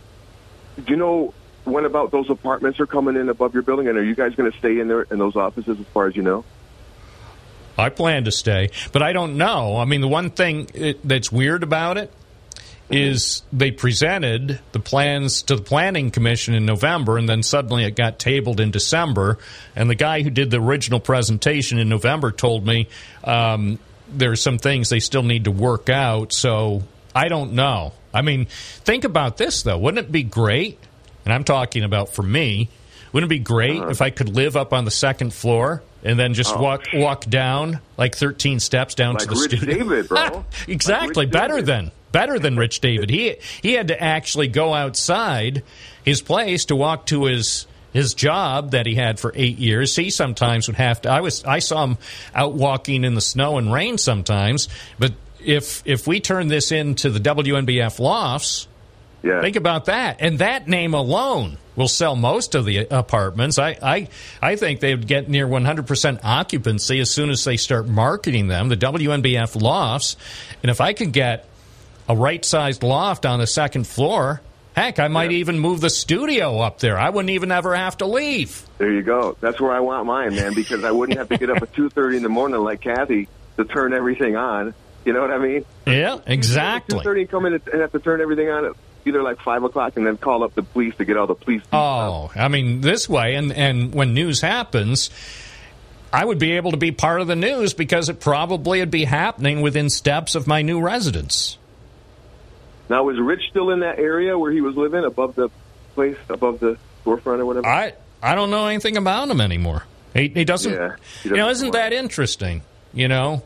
do 0.77 0.85
you 0.87 0.97
know 0.97 1.35
when 1.65 1.85
about 1.85 2.13
those 2.13 2.31
apartments 2.31 2.79
are 2.79 2.87
coming 2.87 3.17
in 3.17 3.29
above 3.29 3.53
your 3.55 3.65
building, 3.65 3.89
and 3.89 3.99
are 3.99 4.05
you 4.05 4.15
guys 4.15 4.37
going 4.37 4.51
to 4.53 4.57
stay 4.59 4.79
in 4.79 4.87
there 4.87 5.03
in 5.03 5.19
those 5.19 5.35
offices 5.35 5.81
as 5.81 5.87
far 5.87 6.07
as 6.07 6.15
you 6.15 6.23
know? 6.23 6.45
I 7.79 7.91
plan 7.91 8.25
to 8.25 8.33
stay, 8.33 8.71
but 8.93 9.03
I 9.03 9.13
don't 9.13 9.37
know. 9.37 9.77
I 9.77 9.85
mean, 9.85 10.01
the 10.01 10.09
one 10.09 10.31
thing 10.31 10.69
it, 10.75 11.07
that's 11.07 11.31
weird 11.31 11.63
about 11.63 11.99
it 11.99 12.13
is 12.89 13.43
they 13.53 13.71
presented 13.71 14.61
the 14.73 14.79
plans 14.79 15.43
to 15.43 15.57
the 15.57 15.63
planning 15.63 16.11
commission 16.11 16.55
in 16.55 16.65
November, 16.67 17.19
and 17.19 17.29
then 17.29 17.43
suddenly 17.43 17.85
it 17.85 17.97
got 17.97 18.19
tabled 18.19 18.61
in 18.61 18.71
December. 18.71 19.39
And 19.75 19.91
the 19.91 19.95
guy 19.95 20.23
who 20.23 20.31
did 20.31 20.51
the 20.51 20.61
original 20.61 21.01
presentation 21.01 21.79
in 21.79 21.89
November 21.89 22.31
told 22.31 22.65
me 22.65 22.89
um, 23.25 23.79
there 24.09 24.31
are 24.31 24.37
some 24.37 24.59
things 24.59 24.89
they 24.89 25.01
still 25.01 25.25
need 25.25 25.45
to 25.45 25.51
work 25.51 25.89
out. 25.89 26.33
So 26.33 26.83
I 27.15 27.29
don't 27.29 27.55
know. 27.55 27.93
I 28.15 28.23
mean, 28.23 28.47
think 28.47 29.05
about 29.05 29.37
this 29.37 29.63
though. 29.63 29.79
Wouldn't 29.79 30.07
it 30.07 30.13
be 30.13 30.23
great? 30.23 30.79
And 31.25 31.35
I'm 31.35 31.45
talking 31.45 31.83
about 31.83 32.11
for 32.11 32.23
me. 32.23 32.69
Wouldn't 33.13 33.31
it 33.31 33.35
be 33.35 33.43
great 33.43 33.83
if 33.83 34.01
I 34.01 34.11
could 34.11 34.29
live 34.29 34.57
up 34.57 34.73
on 34.73 34.85
the 34.85 34.91
second 34.91 35.33
floor 35.35 35.83
and 36.07 36.19
then 36.19 36.33
just. 36.35 36.55
Oh. 36.55 36.61
walk 36.63 36.87
walk 36.95 37.25
down 37.27 37.81
like 37.99 38.15
13 38.15 38.61
steps 38.61 38.95
down 38.95 39.15
Like 39.15 39.25
to 39.25 39.29
the 39.29 39.41
Rich 39.41 39.59
studio? 39.59 39.79
David, 39.79 40.09
bro. 40.09 40.45
exactly. 40.69 41.27
Rich 41.27 41.33
better 41.33 41.55
David. 41.55 41.67
than 41.67 41.91
better 42.13 42.39
than 42.39 42.57
Rich 42.57 42.81
David. 42.81 43.11
He 43.11 43.37
he 43.63 43.75
had 43.75 43.89
to 43.89 44.03
actually 44.03 44.49
go 44.49 44.73
outside 44.73 45.63
his 46.05 46.23
place 46.23 46.67
to 46.67 46.77
walk 46.77 47.07
to 47.07 47.25
his 47.25 47.67
his 47.93 48.15
job 48.15 48.71
that 48.73 48.87
he 48.87 48.95
had 48.95 49.19
for 49.19 49.33
eight 49.35 49.59
years. 49.59 49.97
He 49.97 50.11
sometimes 50.11 50.67
would 50.69 50.77
have 50.77 51.03
to. 51.03 51.11
I 51.11 51.21
was 51.21 51.45
I 51.45 51.59
saw 51.59 51.85
him 51.85 51.99
out 52.35 52.55
walking 52.55 53.05
in 53.05 53.15
the 53.15 53.21
snow 53.21 53.59
and 53.59 53.73
rain 53.73 53.99
sometimes. 53.99 54.69
But 54.99 55.13
if 55.41 55.83
if 55.87 56.07
we 56.07 56.21
turn 56.21 56.49
this 56.49 56.73
into 56.73 57.11
the 57.11 57.21
WNBF 57.21 57.99
lofts, 57.99 58.69
Yeah. 59.27 59.41
think 59.43 59.57
about 59.57 59.87
that, 59.87 60.17
and 60.21 60.39
that 60.39 60.69
name 60.69 60.95
alone 60.95 61.59
will 61.75 61.89
sell 61.89 62.17
most 62.17 62.55
of 62.55 62.65
the 62.65 62.87
apartments. 62.91 63.59
I 63.59 63.77
I, 63.83 64.09
I 64.41 64.57
think 64.57 64.81
they 64.81 64.95
would 64.95 65.07
get 65.07 65.29
near 65.29 65.47
100% 65.47 66.21
occupancy 66.25 67.01
as 67.01 67.11
soon 67.11 67.31
as 67.31 67.45
they 67.45 67.57
start 67.57 67.87
marketing 67.89 68.49
them. 68.49 68.69
The 68.69 68.77
WNBF 68.77 69.61
lofts, 69.61 70.17
and 70.63 70.71
if 70.71 70.81
I 70.81 70.93
could 70.93 71.13
get 71.13 71.47
a 72.09 72.15
right 72.17 72.45
sized 72.45 72.83
loft 72.83 73.27
on 73.27 73.41
the 73.41 73.47
second 73.47 73.87
floor. 73.87 74.41
Heck, 74.77 74.99
I 74.99 75.09
might 75.09 75.33
even 75.33 75.59
move 75.59 75.81
the 75.81 75.89
studio 75.89 76.59
up 76.61 76.81
there. 76.81 76.99
I 76.99 77.09
wouldn't 77.09 77.31
even 77.31 77.51
ever 77.51 77.75
have 77.75 77.97
to 77.97 78.07
leave. 78.07 78.63
There 78.77 78.93
you 78.93 79.01
go. 79.01 79.35
That's 79.41 79.59
where 79.59 79.73
I 79.73 79.81
want 79.81 80.05
mine, 80.05 80.35
man, 80.35 80.53
because 80.53 80.85
I 80.85 80.91
wouldn't 80.91 81.17
have 81.17 81.31
to 81.31 81.39
get 81.39 81.49
up 81.49 81.63
at 81.63 81.73
two 81.73 81.89
thirty 81.89 82.19
in 82.19 82.23
the 82.23 82.29
morning 82.29 82.61
like 82.61 82.83
Kathy 82.83 83.27
to 83.57 83.65
turn 83.65 83.95
everything 83.95 84.37
on. 84.37 84.75
You 85.07 85.15
know 85.15 85.23
what 85.23 85.31
I 85.31 85.39
mean? 85.39 85.65
Yeah, 85.87 86.17
Two 86.17 86.23
exactly. 86.27 87.03
thirty, 87.03 87.25
come 87.25 87.47
in 87.47 87.55
and 87.55 87.81
have 87.81 87.93
to 87.93 88.01
turn 88.01 88.21
everything 88.21 88.51
on 88.51 88.67
at 88.67 88.73
either 89.07 89.23
like 89.23 89.41
five 89.41 89.63
o'clock, 89.63 89.97
and 89.97 90.07
then 90.07 90.17
call 90.17 90.43
up 90.43 90.55
the 90.55 90.63
police 90.63 90.95
to 90.97 91.05
get 91.05 91.17
all 91.17 91.27
the 91.27 91.35
police. 91.35 91.63
Oh, 91.73 92.31
I 92.35 92.49
mean, 92.49 92.81
this 92.81 93.09
way, 93.09 93.35
and, 93.35 93.53
and 93.53 93.95
when 93.95 94.15
news 94.15 94.41
happens, 94.41 95.11
I 96.13 96.25
would 96.25 96.39
be 96.39 96.53
able 96.53 96.73
to 96.73 96.77
be 96.77 96.93
part 96.93 97.21
of 97.21 97.27
the 97.27 97.37
news 97.37 97.75
because 97.75 98.09
it 98.09 98.21
probably 98.21 98.81
would 98.81 98.91
be 98.91 99.05
happening 99.05 99.61
within 99.63 99.91
steps 99.91 100.35
of 100.35 100.47
my 100.47 100.63
new 100.63 100.81
residence. 100.81 101.59
Now, 102.89 103.09
is 103.09 103.19
Rich 103.19 103.43
still 103.51 103.71
in 103.71 103.81
that 103.81 103.99
area 103.99 104.39
where 104.39 104.53
he 104.53 104.61
was 104.61 104.77
living, 104.77 105.05
above 105.05 105.35
the 105.35 105.51
place, 105.95 106.17
above 106.29 106.61
the 106.61 106.79
storefront 107.05 107.41
or 107.41 107.47
whatever? 107.47 107.67
I 107.67 107.95
I 108.23 108.35
don't 108.35 108.51
know 108.51 108.67
anything 108.67 108.97
about 108.97 109.29
him 109.29 109.41
anymore. 109.41 109.85
He, 110.15 110.29
he 110.29 110.45
doesn't. 110.45 110.73
Yeah, 110.73 110.97
he 111.23 111.31
you 111.31 111.37
know, 111.37 111.49
isn't 111.51 111.73
that 111.73 111.93
interesting? 111.93 112.63
You 112.93 113.09
know, 113.09 113.43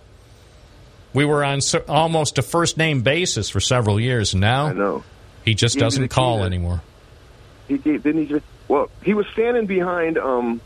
we 1.12 1.24
were 1.24 1.44
on 1.44 1.60
so, 1.60 1.82
almost 1.88 2.38
a 2.38 2.42
first 2.42 2.76
name 2.76 3.02
basis 3.02 3.50
for 3.50 3.60
several 3.60 3.98
years, 3.98 4.34
now 4.34 4.66
I 4.66 4.72
know. 4.72 5.04
He 5.44 5.54
just 5.54 5.74
He 5.74 5.80
doesn't 5.80 6.08
call 6.08 6.44
anymore. 6.44 6.82
He 7.68 7.78
gave, 7.78 8.02
didn't 8.02 8.22
he 8.22 8.26
just? 8.28 8.44
Well, 8.68 8.90
he 9.02 9.14
was 9.14 9.26
standing 9.32 9.66
behind. 9.66 10.18
um 10.18 10.60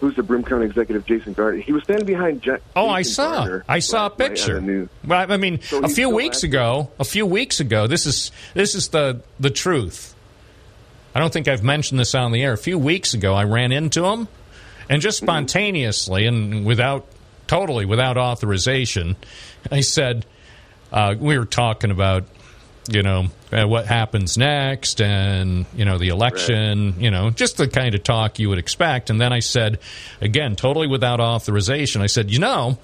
Who's 0.00 0.14
the 0.14 0.22
Broome 0.22 0.44
County 0.44 0.64
executive, 0.66 1.04
Jason 1.06 1.34
Garnar? 1.34 1.60
He 1.60 1.72
was 1.72 1.82
standing 1.82 2.06
behind. 2.06 2.46
Ja- 2.46 2.58
Oh, 2.76 2.88
I 2.88 3.02
saw. 3.02 3.44
Garnar 3.44 3.64
I 3.68 3.80
saw 3.80 4.06
a 4.06 4.08
last 4.08 4.18
night 4.20 4.24
on 4.24 4.28
picture. 4.30 4.88
Well, 5.04 5.26
I 5.32 5.36
mean, 5.38 5.60
So 5.62 5.80
a 5.82 5.88
few 5.88 6.08
weeks 6.10 6.38
active? 6.38 6.50
ago, 6.50 6.90
a 7.00 7.04
few 7.04 7.26
weeks 7.26 7.58
ago, 7.58 7.88
this 7.88 8.06
is 8.06 8.30
this 8.54 8.76
is 8.76 8.88
the 8.88 9.22
the 9.40 9.50
truth. 9.50 10.14
I 11.16 11.20
don't 11.20 11.32
think 11.32 11.48
I've 11.48 11.64
mentioned 11.64 11.98
this 11.98 12.14
on 12.14 12.30
the 12.30 12.42
air. 12.44 12.52
A 12.52 12.58
few 12.58 12.78
weeks 12.78 13.12
ago, 13.12 13.34
I 13.34 13.42
ran 13.42 13.72
into 13.72 14.04
him, 14.04 14.28
and 14.88 15.02
just 15.02 15.18
Mm-hmm. 15.18 15.26
spontaneously 15.26 16.26
and 16.26 16.64
without 16.64 17.06
totally 17.48 17.84
without 17.84 18.16
authorization, 18.16 19.16
I 19.72 19.80
said 19.80 20.26
uh, 20.92 21.16
we 21.18 21.36
were 21.36 21.44
talking 21.44 21.90
about 21.90 22.22
you 22.88 23.02
know 23.02 23.30
uh, 23.52 23.66
what 23.66 23.86
happens 23.86 24.36
next 24.36 25.00
and 25.00 25.66
you 25.74 25.84
know 25.84 25.98
the 25.98 26.08
election 26.08 26.94
you 26.98 27.10
know 27.10 27.30
just 27.30 27.56
the 27.56 27.68
kind 27.68 27.94
of 27.94 28.02
talk 28.02 28.38
you 28.38 28.48
would 28.48 28.58
expect. 28.58 29.10
And 29.10 29.20
then 29.20 29.32
i 29.32 29.40
said 29.40 29.78
again 30.20 30.56
totally 30.56 30.86
without 30.86 31.20
authorization 31.20 32.02
i 32.02 32.06
said 32.06 32.30
you 32.30 32.38
know 32.38 32.78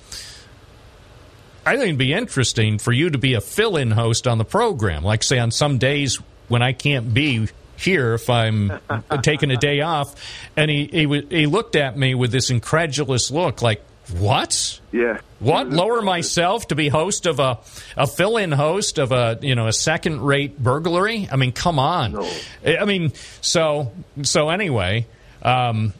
I 1.66 1.76
think 1.76 1.84
it'd 1.84 1.98
be 1.98 2.12
interesting 2.12 2.78
for 2.78 2.92
you 2.92 3.10
to 3.10 3.18
be 3.18 3.34
a 3.34 3.40
fill-in 3.40 3.90
host 3.90 4.26
on 4.26 4.38
the 4.38 4.44
program. 4.44 5.02
Like, 5.02 5.22
say, 5.22 5.38
on 5.38 5.50
some 5.50 5.78
days 5.78 6.20
when 6.48 6.62
I 6.62 6.72
can't 6.72 7.14
be 7.14 7.48
here, 7.76 8.14
if 8.14 8.28
I'm 8.28 8.72
taking 9.22 9.50
a 9.50 9.56
day 9.56 9.80
off, 9.80 10.14
and 10.56 10.70
he 10.70 10.86
he, 10.86 11.26
he 11.30 11.46
looked 11.46 11.74
at 11.76 11.96
me 11.96 12.14
with 12.14 12.32
this 12.32 12.50
incredulous 12.50 13.30
look, 13.30 13.62
like, 13.62 13.82
"What? 14.12 14.80
Yeah. 14.92 15.18
What? 15.38 15.70
Lower 15.70 16.02
myself 16.02 16.68
to 16.68 16.74
be 16.74 16.88
host 16.88 17.26
of 17.26 17.40
a 17.40 17.58
a 17.96 18.06
fill-in 18.06 18.52
host 18.52 18.98
of 18.98 19.12
a 19.12 19.38
you 19.40 19.54
know 19.54 19.66
a 19.66 19.72
second-rate 19.72 20.58
burglary? 20.58 21.28
I 21.30 21.36
mean, 21.36 21.52
come 21.52 21.78
on. 21.78 22.16
I 22.64 22.78
I 22.78 22.84
mean, 22.84 23.12
so 23.40 23.92
so 24.22 24.50
anyway." 24.50 25.06
Um, 25.42 25.92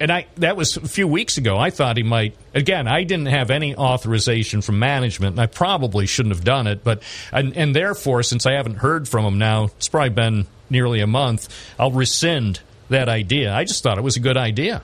and 0.00 0.10
I 0.12 0.26
that 0.36 0.56
was 0.56 0.76
a 0.76 0.88
few 0.88 1.08
weeks 1.08 1.38
ago. 1.38 1.56
I 1.58 1.70
thought 1.70 1.96
he 1.96 2.02
might. 2.02 2.36
Again, 2.54 2.86
I 2.88 3.04
didn't 3.04 3.26
have 3.26 3.50
any 3.50 3.74
authorization 3.74 4.60
from 4.62 4.78
management, 4.78 5.32
and 5.34 5.40
I 5.40 5.46
probably 5.46 6.06
shouldn't 6.06 6.34
have 6.34 6.44
done 6.44 6.66
it. 6.66 6.84
But 6.84 7.02
and, 7.32 7.56
and 7.56 7.74
therefore, 7.74 8.22
since 8.22 8.46
I 8.46 8.52
haven't 8.52 8.76
heard 8.76 9.08
from 9.08 9.24
him 9.24 9.38
now, 9.38 9.64
it's 9.64 9.88
probably 9.88 10.10
been 10.10 10.46
nearly 10.68 11.00
a 11.00 11.06
month. 11.06 11.48
I'll 11.78 11.90
rescind 11.90 12.60
that 12.88 13.08
idea. 13.08 13.54
I 13.54 13.64
just 13.64 13.82
thought 13.82 13.98
it 13.98 14.02
was 14.02 14.16
a 14.16 14.20
good 14.20 14.36
idea 14.36 14.82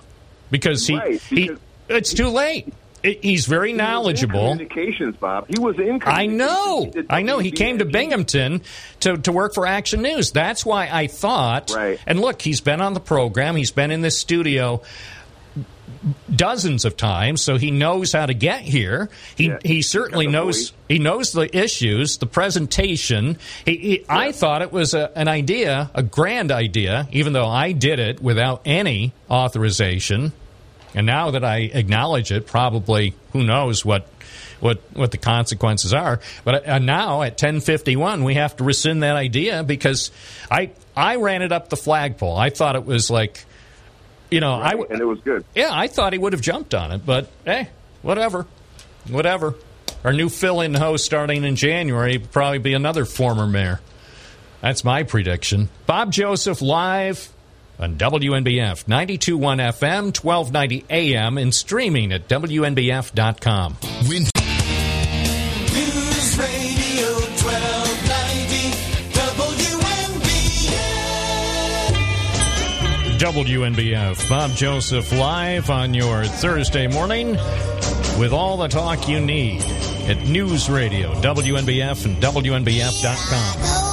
because 0.50 0.86
he 0.86 0.96
Right, 0.96 1.20
he. 1.20 1.50
It's 1.96 2.14
too 2.14 2.28
late. 2.28 2.72
He's 3.02 3.46
very 3.46 3.72
knowledgeable. 3.72 4.50
Communications, 4.50 5.16
Bob. 5.16 5.46
He 5.48 5.58
was 5.58 5.76
in. 5.78 6.00
I 6.04 6.26
know. 6.26 6.92
I 7.10 7.22
know. 7.22 7.40
He 7.40 7.50
came 7.50 7.78
to 7.78 7.84
Binghamton 7.84 8.62
to, 9.00 9.16
to 9.16 9.32
work 9.32 9.54
for 9.54 9.66
Action 9.66 10.02
News. 10.02 10.30
That's 10.30 10.64
why 10.64 10.88
I 10.90 11.08
thought. 11.08 11.72
Right. 11.74 11.98
And 12.06 12.20
look, 12.20 12.40
he's 12.40 12.60
been 12.60 12.80
on 12.80 12.94
the 12.94 13.00
program. 13.00 13.56
He's 13.56 13.72
been 13.72 13.90
in 13.90 14.02
this 14.02 14.16
studio 14.16 14.82
dozens 16.34 16.84
of 16.84 16.96
times, 16.96 17.42
so 17.42 17.56
he 17.56 17.70
knows 17.70 18.12
how 18.12 18.26
to 18.26 18.34
get 18.34 18.60
here. 18.60 19.10
He 19.36 19.48
Yeah, 19.48 19.58
he 19.64 19.82
certainly 19.82 20.26
knows 20.26 20.72
he 20.88 20.98
knows 20.98 21.32
the 21.32 21.54
issues, 21.56 22.18
the 22.18 22.26
presentation. 22.26 23.38
He, 23.64 23.76
he, 23.76 24.04
I 24.08 24.32
thought 24.32 24.62
it 24.62 24.72
was 24.72 24.94
a, 24.94 25.10
an 25.16 25.28
idea, 25.28 25.90
a 25.94 26.02
grand 26.02 26.50
idea, 26.50 27.08
even 27.12 27.32
though 27.32 27.48
I 27.48 27.72
did 27.72 27.98
it 27.98 28.20
without 28.20 28.62
any 28.64 29.12
authorization. 29.30 30.32
And 30.94 31.06
now 31.06 31.30
that 31.30 31.44
I 31.44 31.58
acknowledge 31.58 32.30
it, 32.32 32.46
probably 32.46 33.14
who 33.32 33.42
knows 33.44 33.84
what 33.84 34.06
what 34.60 34.80
what 34.92 35.10
the 35.10 35.18
consequences 35.18 35.92
are. 35.92 36.20
But 36.44 36.68
uh, 36.68 36.78
now 36.78 37.22
at 37.22 37.36
10:51, 37.38 38.24
we 38.24 38.34
have 38.34 38.56
to 38.56 38.64
rescind 38.64 39.02
that 39.02 39.16
idea 39.16 39.64
because 39.64 40.10
I 40.50 40.70
I 40.96 41.16
ran 41.16 41.42
it 41.42 41.50
up 41.52 41.68
the 41.68 41.76
flagpole. 41.76 42.36
I 42.36 42.50
thought 42.50 42.76
it 42.76 42.84
was 42.84 43.10
like, 43.10 43.44
you 44.30 44.40
know, 44.40 44.52
I 44.54 44.72
w- 44.72 44.88
and 44.90 45.00
it 45.00 45.04
was 45.04 45.20
good. 45.20 45.44
yeah, 45.54 45.70
I 45.72 45.88
thought 45.88 46.12
he 46.12 46.18
would 46.18 46.32
have 46.32 46.42
jumped 46.42 46.74
on 46.74 46.92
it, 46.92 47.04
but 47.04 47.28
hey, 47.44 47.68
whatever, 48.02 48.46
whatever. 49.08 49.54
Our 50.04 50.12
new 50.12 50.28
fill-in 50.28 50.74
host 50.74 51.04
starting 51.04 51.44
in 51.44 51.54
January 51.54 52.18
probably 52.18 52.58
be 52.58 52.74
another 52.74 53.04
former 53.04 53.46
mayor. 53.46 53.80
That's 54.60 54.84
my 54.84 55.04
prediction. 55.04 55.68
Bob 55.86 56.10
Joseph 56.12 56.60
live 56.60 57.32
on 57.78 57.96
WNBF 57.96 58.84
92.1 58.84 59.58
FM, 59.72 60.04
1290 60.24 60.84
AM, 60.90 61.38
and 61.38 61.54
streaming 61.54 62.12
at 62.12 62.28
WNBF.com. 62.28 63.76
News 64.08 64.30
Radio 66.38 67.08
1290 67.42 68.92
WNBF. 73.18 73.44
WNBF. 73.44 74.28
Bob 74.28 74.50
Joseph 74.52 75.12
live 75.12 75.70
on 75.70 75.94
your 75.94 76.24
Thursday 76.24 76.86
morning 76.86 77.36
with 78.18 78.32
all 78.32 78.56
the 78.56 78.68
talk 78.68 79.08
you 79.08 79.20
need 79.20 79.62
at 80.08 80.26
News 80.26 80.68
Radio, 80.68 81.12
WNBF, 81.14 82.04
and 82.04 82.16
WNBF.com. 82.22 83.91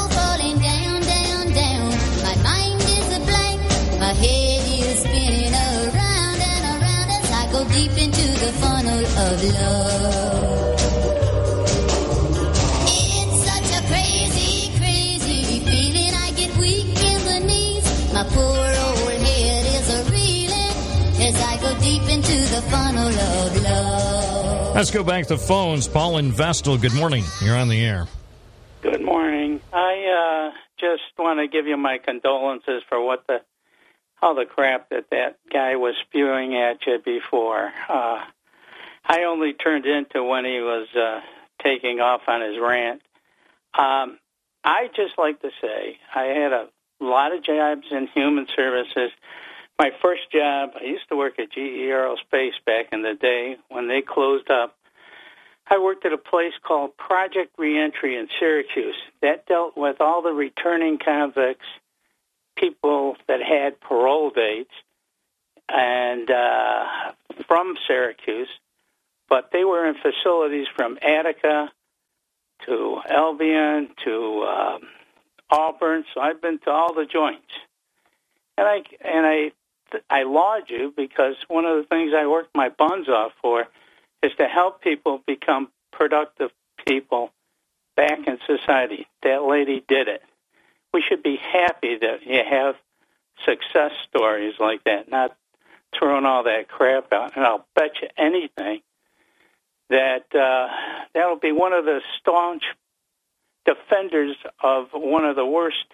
deep 7.80 7.92
into 7.92 8.28
the 8.44 8.52
funnel 8.60 9.00
of 9.00 9.36
love. 9.56 10.80
It's 12.92 13.38
such 13.50 13.70
a 13.80 13.82
crazy, 13.88 14.78
crazy 14.80 15.60
feeling. 15.64 16.14
I 16.14 16.32
get 16.36 16.52
weak 16.58 16.92
in 17.12 17.20
the 17.32 17.40
knees. 17.48 17.86
My 18.14 18.26
poor 18.36 18.68
old 18.84 19.22
head 19.24 19.66
is 19.80 19.88
a 19.98 20.02
reeling 20.12 20.76
as 21.28 21.36
I 21.42 21.56
go 21.62 21.72
deep 21.80 22.04
into 22.12 22.38
the 22.54 22.62
funnel 22.70 23.08
of 23.08 23.64
love. 23.64 24.76
Let's 24.76 24.92
go 24.92 25.04
back 25.06 25.28
to 25.28 25.36
the 25.36 25.40
phones. 25.40 25.88
Paul 25.88 26.18
and 26.18 26.34
Vestal, 26.34 26.78
good 26.78 26.96
morning. 26.96 27.24
You're 27.42 27.56
on 27.56 27.70
the 27.70 27.82
air. 27.82 28.08
Good 28.82 29.02
morning. 29.02 29.62
I 29.72 29.94
uh, 30.20 30.52
just 30.82 31.18
want 31.18 31.40
to 31.40 31.48
give 31.48 31.66
you 31.66 31.78
my 31.78 31.98
condolences 32.04 32.84
for 32.90 33.02
what 33.02 33.26
the 33.28 33.38
all 34.22 34.36
the 34.36 34.46
crap 34.46 34.90
that 34.90 35.10
that 35.12 35.38
guy 35.52 35.76
was 35.76 35.96
spewing 36.08 36.56
at 36.56 36.86
you 36.86 37.00
before. 37.04 37.72
Uh, 37.88 38.24
I 39.06 39.24
only 39.24 39.54
turned 39.54 39.86
into 39.86 40.24
when 40.24 40.46
he 40.46 40.60
was 40.60 40.88
uh, 40.96 41.22
taking 41.64 42.00
off 42.00 42.22
on 42.28 42.42
his 42.42 42.60
rant. 42.60 43.02
Um, 43.78 44.20
I 44.64 44.90
just 44.96 45.18
like 45.18 45.42
to 45.42 45.52
say 45.62 45.98
I 46.14 46.26
had 46.26 46.52
a 46.52 46.68
lot 47.00 47.34
of 47.34 47.44
jobs 47.44 47.88
in 47.92 48.08
human 48.08 48.48
services. 48.56 49.12
My 49.78 49.92
first 50.02 50.32
job, 50.32 50.72
I 50.80 50.84
used 50.84 51.08
to 51.10 51.16
work 51.16 51.40
at 51.40 51.52
GE 51.52 51.58
Aerospace 51.58 52.54
back 52.66 52.88
in 52.92 53.02
the 53.02 53.14
day 53.14 53.58
when 53.70 53.88
they 53.88 54.02
closed 54.02 54.52
up. 54.52 54.76
I 55.72 55.78
worked 55.78 56.06
at 56.06 56.14
a 56.14 56.18
place 56.18 56.54
called 56.64 56.98
Project 56.98 57.54
Reentry 57.58 58.18
in 58.18 58.28
Syracuse. 58.40 58.98
That 59.22 59.46
dealt 59.46 59.78
with 59.78 60.02
all 60.02 60.22
the 60.22 60.34
returning 60.34 60.98
convicts, 60.98 61.68
people 62.60 63.16
that 63.28 63.42
had 63.42 63.80
parole 63.80 64.30
dates, 64.30 64.74
and 65.70 66.30
uh, 66.30 66.86
from 67.48 67.76
Syracuse, 67.88 68.50
but 69.28 69.50
they 69.52 69.64
were 69.64 69.86
in 69.86 69.96
facilities 69.96 70.68
from 70.76 70.98
Attica 71.02 71.72
to 72.66 73.00
Albion 73.10 73.90
to 74.04 74.44
um, 74.44 74.82
Auburn. 75.50 76.04
So 76.14 76.22
I've 76.22 76.42
been 76.42 76.60
to 76.60 76.72
all 76.72 76.94
the 76.94 77.06
joints, 77.06 77.52
and 78.58 78.68
I 78.68 78.82
and 79.02 79.26
I 79.26 79.52
I 80.10 80.24
laud 80.24 80.64
you 80.70 80.94
because 80.96 81.36
one 81.48 81.66
of 81.66 81.78
the 81.78 81.84
things 81.84 82.14
I 82.16 82.28
worked 82.28 82.56
my 82.56 82.70
buns 82.70 83.08
off 83.08 83.32
for 83.42 83.68
is 84.22 84.32
to 84.38 84.46
help 84.46 84.82
people 84.82 85.22
become 85.26 85.70
productive 85.92 86.52
people 86.86 87.32
back 87.96 88.28
in 88.28 88.38
society. 88.46 89.08
That 89.24 89.44
lady 89.44 89.84
did 89.88 90.08
it. 90.08 90.24
We 90.94 91.04
should 91.08 91.24
be 91.24 91.38
happy 91.38 91.98
that 92.00 92.26
you 92.26 92.42
have 92.50 92.76
success 93.46 93.92
stories 94.08 94.56
like 94.60 94.84
that, 94.86 95.10
not 95.10 95.36
throwing 95.98 96.26
all 96.26 96.44
that 96.44 96.68
crap 96.68 97.12
out. 97.14 97.36
And 97.36 97.46
I'll 97.46 97.66
bet 97.76 97.92
you 98.02 98.08
anything 98.18 98.82
that 99.90 100.26
uh, 100.36 100.68
that'll 101.14 101.40
be 101.40 101.52
one 101.52 101.74
of 101.74 101.86
the 101.86 102.02
staunch 102.20 102.64
defenders 103.66 104.36
of 104.64 104.88
one 104.94 105.26
of 105.26 105.36
the 105.36 105.46
worst 105.46 105.86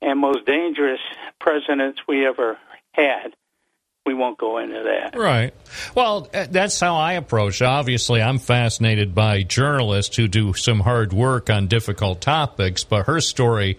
and 0.00 0.18
most 0.20 0.46
dangerous 0.46 1.00
presidents 1.40 2.00
we 2.06 2.26
ever 2.26 2.58
had. 2.92 3.34
we 4.06 4.14
won't 4.14 4.38
go 4.38 4.58
into 4.58 4.82
that. 4.82 5.18
Right. 5.18 5.54
Well, 5.94 6.28
uh, 6.34 6.46
that's 6.50 6.78
how 6.78 6.96
I 6.96 7.14
approach. 7.14 7.62
Obviously, 7.62 8.20
I'm 8.20 8.38
fascinated 8.38 9.14
by 9.14 9.42
journalists 9.42 10.16
who 10.16 10.28
do 10.28 10.52
some 10.52 10.80
hard 10.80 11.12
work 11.12 11.48
on 11.48 11.68
difficult 11.68 12.20
topics, 12.20 12.84
but 12.84 13.06
her 13.06 13.20
story 13.20 13.78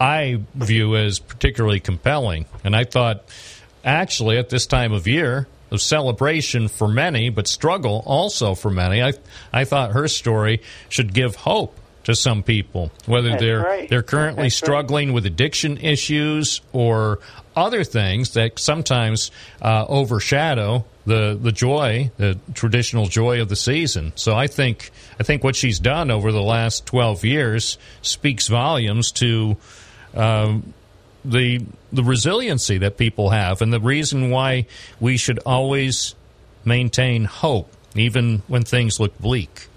I 0.00 0.40
view 0.54 0.96
as 0.96 1.18
particularly 1.18 1.78
compelling. 1.78 2.46
And 2.64 2.74
I 2.74 2.84
thought, 2.84 3.24
actually, 3.84 4.38
at 4.38 4.48
this 4.48 4.66
time 4.66 4.92
of 4.92 5.06
year, 5.06 5.46
of 5.70 5.80
celebration 5.80 6.68
for 6.68 6.88
many, 6.88 7.28
but 7.28 7.46
struggle 7.46 8.02
also 8.06 8.54
for 8.54 8.70
many, 8.70 9.02
I 9.02 9.12
I 9.52 9.64
thought 9.64 9.92
her 9.92 10.08
story 10.08 10.62
should 10.88 11.12
give 11.14 11.36
hope 11.36 11.76
to 12.04 12.16
some 12.16 12.42
people, 12.42 12.90
whether 13.06 13.28
That's 13.28 13.42
they're 13.42 13.62
right. 13.62 13.88
they're 13.88 14.02
currently 14.02 14.44
That's 14.44 14.62
right. 14.62 14.66
struggling 14.66 15.12
with 15.12 15.26
addiction 15.26 15.76
issues 15.76 16.60
or 16.72 17.20
other 17.54 17.84
things 17.84 18.32
that 18.34 18.58
sometimes 18.58 19.30
uh, 19.62 19.84
overshadow 19.86 20.86
the 21.06 21.38
the 21.40 21.52
joy, 21.52 22.10
the 22.16 22.38
traditional 22.54 23.06
joy 23.06 23.40
of 23.40 23.48
the 23.48 23.56
season. 23.56 24.12
So 24.16 24.34
I 24.34 24.46
think 24.48 24.90
I 25.20 25.22
think 25.22 25.44
what 25.44 25.54
she's 25.54 25.78
done 25.78 26.10
over 26.10 26.32
the 26.32 26.42
last 26.42 26.84
twelve 26.86 27.24
years 27.24 27.78
speaks 28.02 28.48
volumes 28.48 29.12
to. 29.12 29.56
Um, 30.14 30.74
the 31.24 31.64
the 31.92 32.02
resiliency 32.02 32.78
that 32.78 32.96
people 32.96 33.30
have, 33.30 33.60
and 33.60 33.72
the 33.72 33.80
reason 33.80 34.30
why 34.30 34.66
we 35.00 35.16
should 35.16 35.38
always 35.44 36.14
maintain 36.64 37.24
hope, 37.24 37.70
even 37.94 38.42
when 38.46 38.62
things 38.62 39.00
look 39.00 39.16
bleak. 39.18 39.68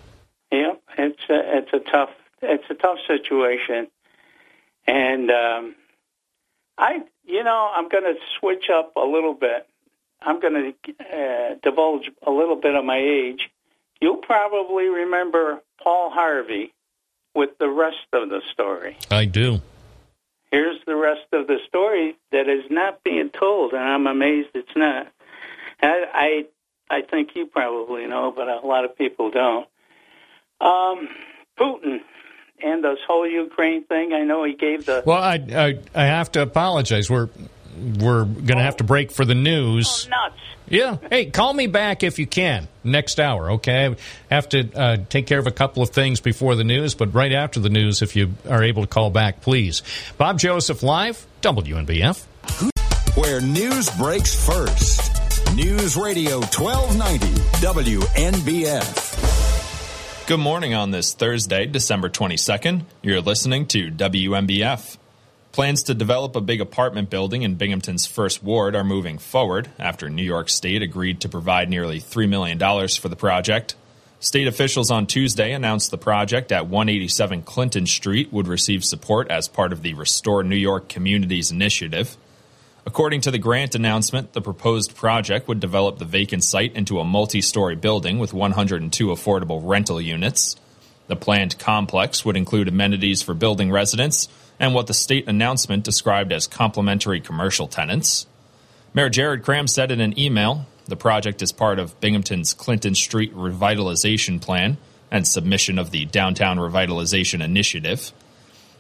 Yep, 0.52 0.82
it's 0.98 1.24
a, 1.30 1.58
it's 1.58 1.74
a 1.74 1.92
tough 1.92 2.10
it's 2.42 2.64
a 2.70 2.76
tough 2.76 2.98
situation, 3.08 3.88
and 4.88 5.32
um, 5.32 5.76
I 6.78 7.02
you 7.26 7.44
know 7.44 7.72
I'm 7.76 7.90
going 7.90 8.04
to 8.04 8.16
switch 8.40 8.66
up 8.74 8.96
a 8.96 9.06
little 9.06 9.34
bit. 9.34 9.68
I'm 10.22 10.40
going 10.40 10.74
to 10.86 10.94
uh, 11.02 11.56
divulge 11.62 12.10
a 12.26 12.32
little 12.32 12.56
bit 12.56 12.76
of 12.76 12.86
my 12.86 12.98
age. 12.98 13.50
You'll 14.00 14.18
probably 14.18 14.86
remember 14.86 15.62
Paul 15.82 16.12
Harvey 16.12 16.74
with 17.36 17.58
the 17.60 17.68
rest 17.68 17.98
of 18.14 18.30
the 18.30 18.42
story. 18.54 18.98
I 19.12 19.26
do. 19.26 19.62
Here's 20.54 20.78
the 20.86 20.96
rest 20.96 21.26
of 21.32 21.48
the 21.48 21.58
story 21.68 22.16
that 22.32 22.48
is 22.48 22.70
not 22.70 23.04
being 23.04 23.32
told, 23.32 23.74
and 23.74 23.82
I'm 23.82 24.06
amazed 24.06 24.50
it's 24.54 24.76
not. 24.76 25.08
I 25.82 26.06
I, 26.14 26.96
I 26.98 27.02
think 27.02 27.30
you 27.34 27.48
probably 27.48 28.06
know, 28.06 28.32
but 28.32 28.48
a 28.48 28.60
lot 28.60 28.86
of 28.86 28.96
people 28.96 29.32
don't. 29.32 29.68
Um, 30.62 31.10
Putin 31.60 32.02
and 32.64 32.84
this 32.84 33.00
whole 33.08 33.28
Ukraine 33.28 33.84
thing. 33.86 34.14
I 34.14 34.22
know 34.22 34.44
he 34.44 34.54
gave 34.54 34.86
the 34.86 35.02
Well, 35.04 35.18
I 35.18 35.44
I, 35.56 35.80
I 35.96 36.06
have 36.06 36.32
to 36.34 36.44
apologize. 36.44 37.10
We're 37.10 37.30
we're 38.00 38.26
going 38.26 38.60
to 38.60 38.64
have 38.64 38.78
to 38.78 38.84
break 38.84 39.12
for 39.12 39.26
the 39.26 39.34
news. 39.34 40.08
nuts. 40.08 40.36
Yeah. 40.74 40.98
Hey, 41.08 41.28
call 41.28 41.54
me 41.54 41.68
back 41.68 42.02
if 42.02 42.18
you 42.18 42.26
can 42.26 42.68
next 42.84 43.20
hour, 43.20 43.52
okay? 43.52 43.96
I 44.32 44.34
have 44.34 44.50
to 44.50 44.74
uh, 44.74 44.98
take 45.08 45.28
care 45.28 45.38
of 45.38 45.46
a 45.46 45.52
couple 45.52 45.84
of 45.84 45.92
things 45.92 46.20
before 46.20 46.56
the 46.56 46.64
news, 46.64 46.96
but 46.96 47.14
right 47.14 47.32
after 47.32 47.60
the 47.60 47.70
news, 47.70 48.02
if 48.02 48.16
you 48.16 48.34
are 48.50 48.64
able 48.64 48.82
to 48.82 48.88
call 48.88 49.12
back, 49.12 49.42
please. 49.42 49.84
Bob 50.18 50.40
Joseph 50.40 50.82
Live, 50.82 51.28
WNBF. 51.44 52.26
Where 53.16 53.40
news 53.40 53.88
breaks 53.92 54.34
first. 54.48 55.12
News 55.56 55.96
Radio 55.96 56.40
1290 56.40 57.28
WNBF. 57.62 59.14
Good 60.26 60.40
morning 60.40 60.74
on 60.74 60.90
this 60.90 61.14
Thursday, 61.14 61.68
December 61.68 62.10
22nd. 62.10 62.86
You're 63.04 63.22
listening 63.22 63.68
to 63.68 63.92
WNBF. 63.92 64.98
Plans 65.54 65.84
to 65.84 65.94
develop 65.94 66.36
a 66.36 66.42
big 66.42 66.62
apartment 66.62 67.12
building 67.12 67.44
in 67.44 67.54
Binghamton's 67.54 68.08
first 68.08 68.42
ward 68.42 68.76
are 68.76 68.84
moving 68.84 69.20
forward 69.20 69.70
after 69.78 70.10
New 70.10 70.24
York 70.24 70.50
State 70.50 70.82
agreed 70.82 71.22
to 71.22 71.30
provide 71.30 71.70
nearly 71.70 72.00
$3 72.00 72.28
million 72.28 72.58
for 72.88 73.08
the 73.08 73.16
project. 73.16 73.76
State 74.20 74.48
officials 74.48 74.90
on 74.90 75.06
Tuesday 75.06 75.54
announced 75.54 75.92
the 75.92 75.98
project 76.00 76.52
at 76.52 76.66
187 76.66 77.44
Clinton 77.44 77.86
Street 77.86 78.34
would 78.34 78.48
receive 78.48 78.84
support 78.84 79.30
as 79.30 79.48
part 79.48 79.72
of 79.72 79.84
the 79.84 79.94
Restore 79.94 80.44
New 80.44 80.56
York 80.56 80.90
Communities 80.90 81.52
Initiative. 81.52 82.18
According 82.88 83.22
to 83.22 83.30
the 83.30 83.38
grant 83.38 83.76
announcement, 83.76 84.34
the 84.34 84.42
proposed 84.42 84.96
project 84.96 85.48
would 85.48 85.60
develop 85.60 86.00
the 86.00 86.06
vacant 86.06 86.44
site 86.44 86.76
into 86.76 87.00
a 87.00 87.04
multi 87.04 87.42
story 87.42 87.76
building 87.76 88.18
with 88.18 88.34
102 88.34 89.06
affordable 89.06 89.62
rental 89.64 90.02
units. 90.02 90.56
The 91.06 91.16
planned 91.16 91.60
complex 91.60 92.26
would 92.26 92.38
include 92.38 92.70
amenities 92.70 93.22
for 93.22 93.36
building 93.36 93.72
residents 93.72 94.30
and 94.60 94.74
what 94.74 94.88
the 94.88 94.94
state 94.94 95.28
announcement 95.28 95.84
described 95.84 96.32
as 96.32 96.48
complementary 96.48 97.20
commercial 97.20 97.68
tenants. 97.68 98.28
Mayor 98.94 99.10
Jared 99.10 99.44
Kraham 99.44 99.68
said 99.68 99.92
in 99.92 100.00
an 100.00 100.18
email 100.20 100.66
the 100.86 100.96
project 100.96 101.42
is 101.42 101.52
part 101.52 101.80
of 101.80 102.00
Binghamton's 102.00 102.54
Clinton 102.54 102.94
Street 102.96 103.34
Revitalization 103.34 104.42
Plan 104.42 104.78
and 105.10 105.28
submission 105.28 105.80
of 105.80 105.92
the 105.92 106.06
Downtown 106.06 106.58
Revitalization 106.58 107.44
Initiative. 107.44 108.12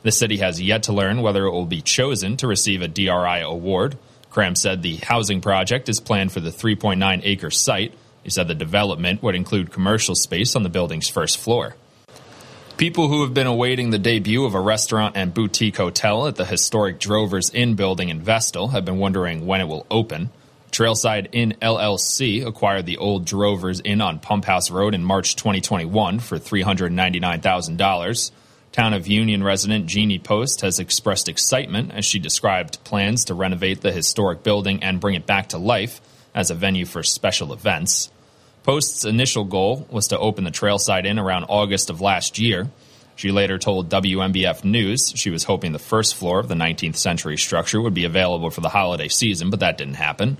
The 0.02 0.12
city 0.12 0.38
has 0.38 0.62
yet 0.62 0.84
to 0.84 0.94
learn 0.94 1.22
whether 1.22 1.45
it 1.45 1.52
will 1.52 1.66
be 1.66 1.82
chosen 1.82 2.36
to 2.38 2.48
receive 2.48 2.82
a 2.82 2.88
DRI 2.88 3.41
award. 3.41 3.98
Kraham 4.32 4.58
said 4.58 4.82
the 4.82 4.98
housing 4.98 5.41
project 5.41 5.88
is 5.88 6.00
planned 6.00 6.32
for 6.32 6.41
the 6.41 6.50
3.9 6.50 7.22
acre 7.24 7.52
site. 7.52 7.94
He 8.24 8.30
said 8.30 8.48
the 8.48 8.56
development 8.56 9.24
would 9.24 9.36
include 9.36 9.72
commercial 9.72 10.16
space 10.16 10.56
on 10.56 10.64
the 10.64 10.70
building's 10.70 11.08
first 11.08 11.38
floor. 11.38 11.76
People 12.76 13.08
who 13.08 13.22
have 13.22 13.36
been 13.36 13.45
awaiting 13.45 13.91
the 13.91 14.00
debut 14.00 14.44
of 14.45 14.56
a 14.56 14.60
restaurant 14.60 15.16
and 15.16 15.32
boutique 15.32 15.78
hotel 15.78 16.26
at 16.26 16.38
the 16.38 16.45
historic 16.45 17.00
Drovers 17.00 17.52
Inn 17.52 17.76
building 17.76 18.10
in 18.10 18.20
Vestal 18.20 18.70
have 18.70 18.84
been 18.84 18.98
wondering 18.98 19.45
when 19.45 19.62
it 19.62 19.68
will 19.68 19.86
open. 19.91 20.32
Trailside 20.72 21.30
Inn 21.34 21.54
LLC 21.62 22.44
acquired 22.44 22.88
the 22.88 22.98
old 22.98 23.26
Drovers 23.26 23.80
Inn 23.86 24.02
on 24.02 24.18
Pump 24.18 24.45
House 24.45 24.72
Road 24.72 24.95
in 24.95 25.04
March 25.04 25.36
2021 25.36 26.18
for 26.18 26.40
$399,000. 26.40 28.32
Town 28.72 28.94
of 28.94 29.06
Union 29.06 29.44
resident 29.44 29.86
Jeannie 29.86 30.18
Post 30.18 30.62
has 30.62 30.80
expressed 30.80 31.30
excitement 31.30 31.91
as 31.91 32.06
she 32.06 32.18
described 32.18 32.84
plans 32.84 33.26
to 33.26 33.36
renovate 33.36 33.82
the 33.82 33.91
historic 33.91 34.41
building 34.41 34.82
and 34.82 35.00
bring 35.00 35.14
it 35.14 35.28
back 35.28 35.50
to 35.50 35.60
life 35.60 36.02
as 36.34 36.50
a 36.50 36.56
venue 36.56 36.88
for 36.88 37.04
special 37.04 37.54
events. 37.54 38.10
Post's 38.64 39.03
initial 39.03 39.44
goal 39.44 39.85
was 39.91 40.07
to 40.07 40.18
open 40.18 40.45
the 40.45 40.52
Trailside 40.52 41.06
Inn 41.06 41.19
around 41.19 41.44
August 41.49 41.90
of 41.90 41.99
last 41.99 42.40
year. 42.40 42.69
She 43.18 43.30
later 43.30 43.57
told 43.57 43.90
WNBF 43.90 44.64
News 44.64 45.11
she 45.15 45.30
was 45.30 45.44
hoping 45.44 45.73
the 45.73 45.80
first 45.80 46.15
floor 46.15 46.40
of 46.40 46.48
the 46.48 46.56
19th 46.56 46.95
century 46.95 47.38
structure 47.38 47.81
would 47.81 47.94
be 47.94 48.06
available 48.06 48.49
for 48.49 48.61
the 48.61 48.69
holiday 48.69 49.10
season, 49.10 49.49
but 49.49 49.60
that 49.60 49.77
didn't 49.77 49.95
happen. 49.95 50.38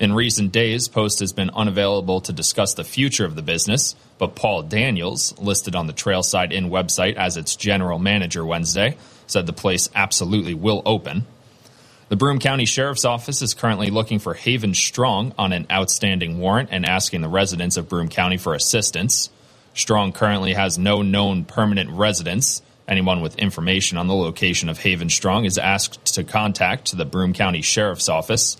In 0.00 0.14
recent 0.14 0.50
days, 0.50 0.88
Post 0.88 1.20
has 1.20 1.34
been 1.34 1.50
unavailable 1.50 2.22
to 2.22 2.32
discuss 2.32 2.72
the 2.72 2.84
future 2.84 3.26
of 3.26 3.34
the 3.34 3.42
business, 3.42 3.94
but 4.16 4.34
Paul 4.34 4.62
Daniels, 4.62 5.36
listed 5.38 5.76
on 5.76 5.86
the 5.86 5.92
Trailside 5.92 6.52
Inn 6.52 6.70
website 6.70 7.16
as 7.16 7.36
its 7.36 7.54
general 7.54 7.98
manager 7.98 8.46
Wednesday, 8.46 8.96
said 9.26 9.44
the 9.44 9.52
place 9.52 9.90
absolutely 9.94 10.54
will 10.54 10.82
open. 10.86 11.26
The 12.08 12.16
Broome 12.16 12.38
County 12.38 12.64
Sheriff's 12.64 13.04
Office 13.04 13.42
is 13.42 13.52
currently 13.52 13.90
looking 13.90 14.18
for 14.18 14.32
Haven 14.32 14.72
Strong 14.72 15.34
on 15.36 15.52
an 15.52 15.66
outstanding 15.70 16.38
warrant 16.38 16.70
and 16.72 16.86
asking 16.86 17.20
the 17.20 17.28
residents 17.28 17.76
of 17.76 17.90
Broome 17.90 18.08
County 18.08 18.38
for 18.38 18.54
assistance. 18.54 19.28
Strong 19.74 20.14
currently 20.14 20.54
has 20.54 20.78
no 20.78 21.02
known 21.02 21.44
permanent 21.44 21.90
residence. 21.90 22.62
Anyone 22.88 23.20
with 23.20 23.36
information 23.36 23.98
on 23.98 24.06
the 24.06 24.14
location 24.14 24.70
of 24.70 24.78
Haven 24.78 25.10
Strong 25.10 25.44
is 25.44 25.58
asked 25.58 26.14
to 26.14 26.24
contact 26.24 26.96
the 26.96 27.04
Broome 27.04 27.34
County 27.34 27.60
Sheriff's 27.60 28.08
Office. 28.08 28.56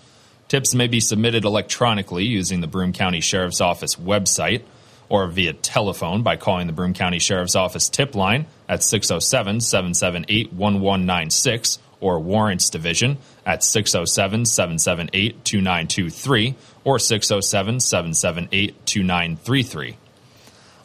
Tips 0.47 0.75
may 0.75 0.85
be 0.85 0.99
submitted 0.99 1.43
electronically 1.43 2.25
using 2.25 2.61
the 2.61 2.67
Broome 2.67 2.93
County 2.93 3.19
Sheriff's 3.19 3.61
Office 3.61 3.95
website 3.95 4.61
or 5.09 5.25
via 5.25 5.53
telephone 5.53 6.21
by 6.21 6.35
calling 6.35 6.67
the 6.67 6.73
Broome 6.73 6.93
County 6.93 7.17
Sheriff's 7.17 7.55
Office 7.55 7.89
tip 7.89 8.13
line 8.13 8.45
at 8.67 8.83
607 8.83 9.61
778 9.61 10.53
1196 10.53 11.79
or 12.01 12.19
Warrants 12.19 12.69
Division 12.69 13.17
at 13.45 13.63
607 13.63 14.45
778 14.45 15.43
2923 15.43 16.55
or 16.83 16.99
607 16.99 17.79
778 17.79 18.85
2933. 18.85 19.97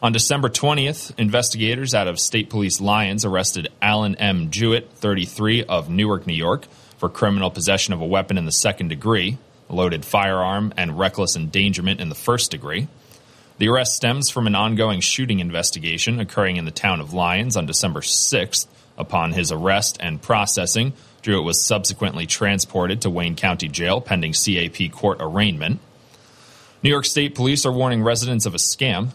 On 0.03 0.11
December 0.11 0.49
20th, 0.49 1.17
investigators 1.17 1.95
out 1.95 2.07
of 2.07 2.19
State 2.19 2.49
Police 2.49 2.79
Lyons 2.79 3.25
arrested 3.25 3.69
Alan 3.81 4.15
M. 4.15 4.51
Jewett, 4.51 4.91
33, 4.91 5.63
of 5.63 5.89
Newark, 5.89 6.27
New 6.27 6.35
York, 6.35 6.67
for 6.97 7.09
criminal 7.09 7.49
possession 7.49 7.93
of 7.93 8.01
a 8.01 8.05
weapon 8.05 8.37
in 8.37 8.45
the 8.45 8.51
second 8.51 8.89
degree, 8.89 9.37
loaded 9.69 10.05
firearm, 10.05 10.73
and 10.77 10.99
reckless 10.99 11.35
endangerment 11.35 12.01
in 12.01 12.09
the 12.09 12.15
first 12.15 12.51
degree. 12.51 12.87
The 13.57 13.69
arrest 13.69 13.95
stems 13.95 14.29
from 14.29 14.47
an 14.47 14.55
ongoing 14.55 14.99
shooting 14.99 15.39
investigation 15.39 16.19
occurring 16.19 16.57
in 16.57 16.65
the 16.65 16.71
town 16.71 16.99
of 16.99 17.13
Lyons 17.13 17.55
on 17.55 17.65
December 17.65 18.01
6th. 18.01 18.67
Upon 18.97 19.33
his 19.33 19.51
arrest 19.51 19.97
and 19.99 20.21
processing, 20.21 20.93
Jewett 21.21 21.43
was 21.43 21.61
subsequently 21.61 22.25
transported 22.25 23.01
to 23.01 23.09
Wayne 23.09 23.35
County 23.35 23.67
Jail 23.67 23.99
pending 23.99 24.33
CAP 24.33 24.91
court 24.91 25.17
arraignment. 25.19 25.79
New 26.83 26.89
York 26.89 27.05
State 27.05 27.35
Police 27.35 27.65
are 27.65 27.71
warning 27.71 28.03
residents 28.03 28.45
of 28.45 28.53
a 28.53 28.59
scam. 28.59 29.09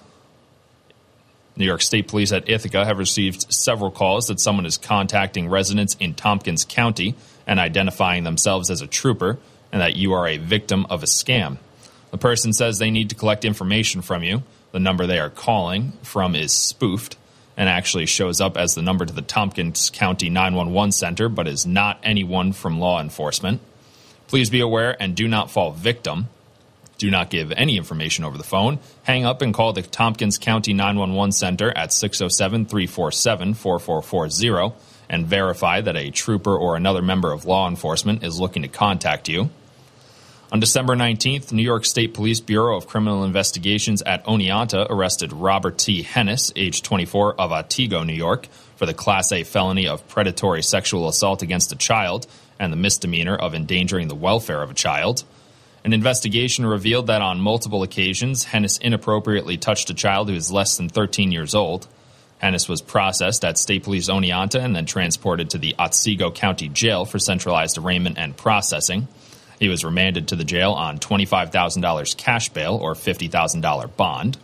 New 1.57 1.65
York 1.65 1.83
State 1.83 2.09
Police 2.09 2.33
at 2.33 2.49
Ithaca 2.49 2.85
have 2.85 2.99
received 2.99 3.53
several 3.53 3.91
calls 3.91 4.27
that 4.27 4.41
someone 4.41 4.67
is 4.67 4.77
contacting 4.77 5.49
residents 5.49 5.97
in 6.01 6.15
Tompkins 6.15 6.65
County 6.65 7.15
and 7.47 7.61
identifying 7.61 8.25
themselves 8.25 8.71
as 8.71 8.81
a 8.81 8.87
trooper, 8.87 9.39
and 9.73 9.81
that 9.81 9.95
you 9.97 10.13
are 10.13 10.27
a 10.27 10.37
victim 10.37 10.87
of 10.91 11.03
a 11.03 11.07
scam. 11.07 11.59
The 12.11 12.19
person 12.19 12.53
says 12.53 12.79
they 12.79 12.91
need 12.91 13.11
to 13.11 13.15
collect 13.15 13.45
information 13.45 14.03
from 14.03 14.25
you. 14.25 14.43
The 14.73 14.81
number 14.81 15.07
they 15.07 15.19
are 15.19 15.31
calling 15.31 15.93
from 16.03 16.35
is 16.35 16.53
spoofed 16.53 17.17
and 17.61 17.69
actually 17.69 18.07
shows 18.07 18.41
up 18.41 18.57
as 18.57 18.75
the 18.75 18.81
number 18.81 19.05
to 19.05 19.13
the 19.13 19.21
Tompkins 19.21 19.91
County 19.91 20.31
911 20.31 20.93
Center, 20.93 21.29
but 21.29 21.47
is 21.47 21.67
not 21.67 22.01
anyone 22.03 22.55
from 22.55 22.81
law 22.81 23.03
enforcement. 23.03 23.61
Please 24.29 24.49
be 24.49 24.61
aware 24.61 24.97
and 24.99 25.15
do 25.15 25.29
not 25.29 25.51
fall 25.51 25.71
victim. 25.71 26.29
Do 26.97 27.11
not 27.11 27.29
give 27.29 27.53
any 27.53 27.77
information 27.77 28.25
over 28.25 28.39
the 28.39 28.45
phone. 28.45 28.79
Hang 29.03 29.27
up 29.27 29.43
and 29.43 29.53
call 29.53 29.75
the 29.75 29.83
Tompkins 29.83 30.39
County 30.39 30.73
911 30.73 31.33
Center 31.33 31.71
at 31.77 31.93
607 31.93 32.65
347 32.65 33.53
4440 33.53 34.75
and 35.11 35.27
verify 35.27 35.83
that 35.83 35.97
a 35.99 36.11
trooper 36.11 36.57
or 36.57 36.77
another 36.77 37.03
member 37.03 37.31
of 37.31 37.45
law 37.45 37.69
enforcement 37.69 38.25
is 38.25 38.41
looking 38.41 38.63
to 38.63 38.69
contact 38.69 39.29
you. 39.29 39.51
On 40.53 40.59
December 40.59 40.97
19th, 40.97 41.53
New 41.53 41.63
York 41.63 41.85
State 41.85 42.13
Police 42.13 42.41
Bureau 42.41 42.77
of 42.77 42.89
Criminal 42.89 43.23
Investigations 43.23 44.03
at 44.03 44.25
Oneonta 44.25 44.85
arrested 44.91 45.33
Robert 45.33 45.79
T. 45.79 46.03
Hennis, 46.03 46.51
age 46.57 46.83
24, 46.83 47.41
of 47.41 47.53
Otsego, 47.53 48.03
New 48.03 48.15
York, 48.15 48.49
for 48.75 48.85
the 48.85 48.93
Class 48.93 49.31
A 49.31 49.45
felony 49.45 49.87
of 49.87 50.09
predatory 50.09 50.65
sexual 50.65 51.09
assault 51.09 51.43
against 51.43 51.71
a 51.71 51.77
child 51.77 52.27
and 52.59 52.73
the 52.73 52.77
misdemeanor 52.77 53.37
of 53.37 53.55
endangering 53.55 54.09
the 54.09 54.17
welfare 54.17 54.61
of 54.61 54.73
a 54.73 54.75
child. 54.75 55.23
An 55.85 55.93
investigation 55.93 56.67
revealed 56.67 57.07
that 57.07 57.23
on 57.23 57.41
multiple 57.41 57.85
occasions, 57.85 58.47
Hennis 58.47 58.81
inappropriately 58.81 59.57
touched 59.57 59.89
a 59.91 59.95
child 59.95 60.29
who 60.29 60.35
is 60.35 60.51
less 60.51 60.77
than 60.77 60.89
13 60.89 61.31
years 61.31 61.55
old. 61.55 61.87
Hennis 62.43 62.69
was 62.69 62.83
processed 62.83 63.45
at 63.45 63.57
State 63.57 63.85
Police 63.85 64.11
Oneonta 64.11 64.59
and 64.59 64.75
then 64.75 64.85
transported 64.85 65.51
to 65.51 65.59
the 65.59 65.77
Otsego 65.79 66.33
County 66.33 66.69
Jail 66.69 67.05
for 67.05 67.21
centralized 67.21 67.79
arraignment 67.79 68.19
and 68.19 68.37
processing. 68.37 69.07
He 69.61 69.69
was 69.69 69.85
remanded 69.85 70.29
to 70.29 70.37
the 70.37 70.45
jail 70.45 70.73
on 70.73 70.99
$25,000 70.99 72.17
cash 72.17 72.49
bail 72.49 72.77
or 72.77 72.95
$50,000 72.95 73.95
bond. 73.95 74.39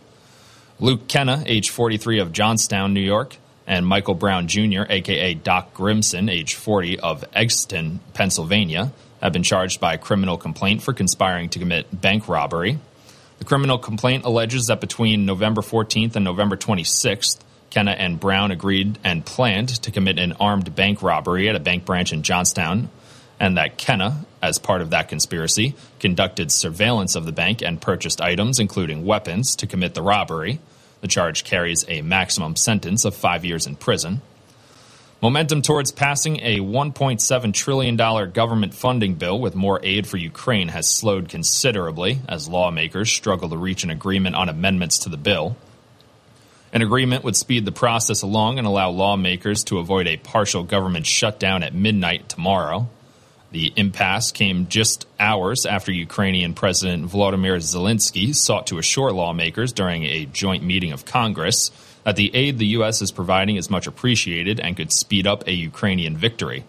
Luke 0.79 1.07
Kenna, 1.07 1.43
age 1.47 1.71
43 1.71 2.19
of 2.19 2.31
Johnstown, 2.31 2.93
New 2.93 3.01
York, 3.01 3.35
and 3.65 3.85
Michael 3.85 4.13
Brown 4.13 4.47
Jr., 4.47 4.83
aka 4.87 5.33
Doc 5.33 5.73
Grimson, 5.73 6.29
age 6.29 6.53
40 6.53 6.99
of 6.99 7.25
Exton, 7.33 7.99
Pennsylvania, 8.13 8.91
have 9.19 9.33
been 9.33 9.41
charged 9.41 9.81
by 9.81 9.95
a 9.95 9.97
criminal 9.97 10.37
complaint 10.37 10.83
for 10.83 10.93
conspiring 10.93 11.49
to 11.49 11.59
commit 11.59 11.99
bank 11.99 12.29
robbery. 12.29 12.77
The 13.39 13.45
criminal 13.45 13.79
complaint 13.79 14.23
alleges 14.23 14.67
that 14.67 14.79
between 14.81 15.25
November 15.25 15.61
14th 15.61 16.15
and 16.15 16.23
November 16.23 16.55
26th, 16.55 17.39
Kenna 17.71 17.91
and 17.91 18.19
Brown 18.19 18.51
agreed 18.51 18.99
and 19.03 19.25
planned 19.25 19.69
to 19.81 19.89
commit 19.89 20.19
an 20.19 20.33
armed 20.33 20.75
bank 20.75 21.01
robbery 21.01 21.49
at 21.49 21.55
a 21.55 21.59
bank 21.59 21.85
branch 21.85 22.13
in 22.13 22.21
Johnstown, 22.21 22.89
and 23.39 23.57
that 23.57 23.79
Kenna, 23.79 24.26
as 24.41 24.59
part 24.59 24.81
of 24.81 24.89
that 24.91 25.09
conspiracy, 25.09 25.75
conducted 25.99 26.51
surveillance 26.51 27.15
of 27.15 27.25
the 27.25 27.31
bank 27.31 27.61
and 27.61 27.81
purchased 27.81 28.21
items, 28.21 28.59
including 28.59 29.05
weapons, 29.05 29.55
to 29.55 29.67
commit 29.67 29.93
the 29.93 30.01
robbery. 30.01 30.59
The 31.01 31.07
charge 31.07 31.43
carries 31.43 31.85
a 31.87 32.01
maximum 32.01 32.55
sentence 32.55 33.05
of 33.05 33.15
five 33.15 33.45
years 33.45 33.67
in 33.67 33.75
prison. 33.75 34.21
Momentum 35.19 35.63
towards 35.63 35.91
passing 35.91 36.37
a 36.41 36.59
$1.7 36.59 37.53
trillion 37.53 37.95
government 37.95 38.75
funding 38.75 39.15
bill 39.15 39.39
with 39.39 39.55
more 39.55 39.79
aid 39.81 40.05
for 40.05 40.17
Ukraine 40.17 40.67
has 40.67 40.87
slowed 40.87 41.27
considerably 41.27 42.19
as 42.27 42.47
lawmakers 42.47 43.11
struggle 43.11 43.49
to 43.49 43.57
reach 43.57 43.83
an 43.83 43.89
agreement 43.89 44.35
on 44.35 44.47
amendments 44.47 44.99
to 44.99 45.09
the 45.09 45.17
bill. 45.17 45.57
An 46.71 46.83
agreement 46.83 47.23
would 47.23 47.35
speed 47.35 47.65
the 47.65 47.71
process 47.71 48.21
along 48.21 48.59
and 48.59 48.67
allow 48.67 48.91
lawmakers 48.91 49.63
to 49.65 49.79
avoid 49.79 50.07
a 50.07 50.17
partial 50.17 50.61
government 50.61 51.07
shutdown 51.07 51.63
at 51.63 51.73
midnight 51.73 52.29
tomorrow. 52.29 52.87
The 53.51 53.71
impasse 53.75 54.31
came 54.31 54.67
just 54.67 55.07
hours 55.19 55.65
after 55.65 55.91
Ukrainian 55.91 56.53
President 56.53 57.09
Volodymyr 57.09 57.57
Zelensky 57.57 58.35
sought 58.35 58.67
to 58.67 58.77
assure 58.77 59.11
lawmakers 59.11 59.71
during 59.71 60.03
a 60.03 60.25
joint 60.25 60.63
meeting 60.63 60.91
of 60.91 61.05
Congress 61.05 61.71
that 62.03 62.17
the 62.17 62.33
aid 62.35 62.57
the 62.57 62.67
U.S. 62.67 63.01
is 63.01 63.11
providing 63.11 63.55
is 63.55 63.69
much 63.69 63.87
appreciated 63.87 64.59
and 64.59 64.75
could 64.75 64.91
speed 64.91 65.27
up 65.27 65.47
a 65.47 65.53
Ukrainian 65.53 66.17
victory. 66.17 66.65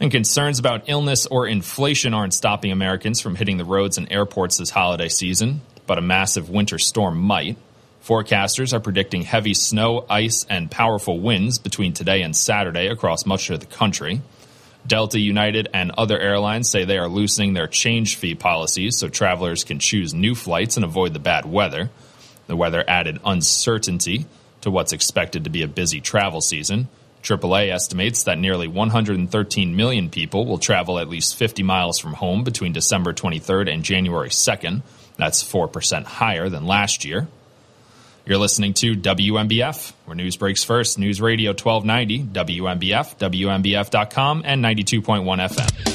And 0.00 0.10
concerns 0.10 0.58
about 0.58 0.88
illness 0.88 1.26
or 1.26 1.46
inflation 1.46 2.14
aren't 2.14 2.34
stopping 2.34 2.72
Americans 2.72 3.20
from 3.20 3.36
hitting 3.36 3.58
the 3.58 3.64
roads 3.64 3.96
and 3.96 4.10
airports 4.10 4.56
this 4.56 4.70
holiday 4.70 5.08
season, 5.08 5.60
but 5.86 5.98
a 5.98 6.02
massive 6.02 6.50
winter 6.50 6.78
storm 6.78 7.18
might. 7.18 7.56
Forecasters 8.04 8.74
are 8.74 8.80
predicting 8.80 9.22
heavy 9.22 9.54
snow, 9.54 10.04
ice, 10.10 10.44
and 10.50 10.70
powerful 10.70 11.18
winds 11.20 11.58
between 11.58 11.92
today 11.92 12.22
and 12.22 12.36
Saturday 12.36 12.88
across 12.88 13.24
much 13.24 13.48
of 13.50 13.60
the 13.60 13.66
country. 13.66 14.20
Delta, 14.86 15.18
United, 15.18 15.68
and 15.72 15.90
other 15.92 16.18
airlines 16.18 16.68
say 16.68 16.84
they 16.84 16.98
are 16.98 17.08
loosening 17.08 17.54
their 17.54 17.66
change 17.66 18.16
fee 18.16 18.34
policies 18.34 18.98
so 18.98 19.08
travelers 19.08 19.64
can 19.64 19.78
choose 19.78 20.12
new 20.12 20.34
flights 20.34 20.76
and 20.76 20.84
avoid 20.84 21.14
the 21.14 21.18
bad 21.18 21.46
weather. 21.46 21.90
The 22.46 22.56
weather 22.56 22.84
added 22.86 23.18
uncertainty 23.24 24.26
to 24.60 24.70
what's 24.70 24.92
expected 24.92 25.44
to 25.44 25.50
be 25.50 25.62
a 25.62 25.68
busy 25.68 26.00
travel 26.00 26.40
season. 26.42 26.88
AAA 27.22 27.72
estimates 27.72 28.24
that 28.24 28.38
nearly 28.38 28.68
113 28.68 29.74
million 29.74 30.10
people 30.10 30.44
will 30.44 30.58
travel 30.58 30.98
at 30.98 31.08
least 31.08 31.36
50 31.36 31.62
miles 31.62 31.98
from 31.98 32.12
home 32.12 32.44
between 32.44 32.74
December 32.74 33.14
23rd 33.14 33.72
and 33.72 33.82
January 33.82 34.28
2nd. 34.28 34.82
That's 35.16 35.42
4% 35.42 36.04
higher 36.04 36.50
than 36.50 36.66
last 36.66 37.06
year. 37.06 37.26
You're 38.26 38.38
listening 38.38 38.72
to 38.74 38.94
WNBF, 38.96 39.92
where 40.06 40.14
news 40.14 40.36
breaks 40.36 40.64
first. 40.64 40.98
News 40.98 41.20
Radio 41.20 41.50
1290, 41.50 42.24
WNBF, 42.24 43.18
WNBF.com, 43.18 44.42
and 44.46 44.64
92.1 44.64 45.48
FM. 45.48 45.93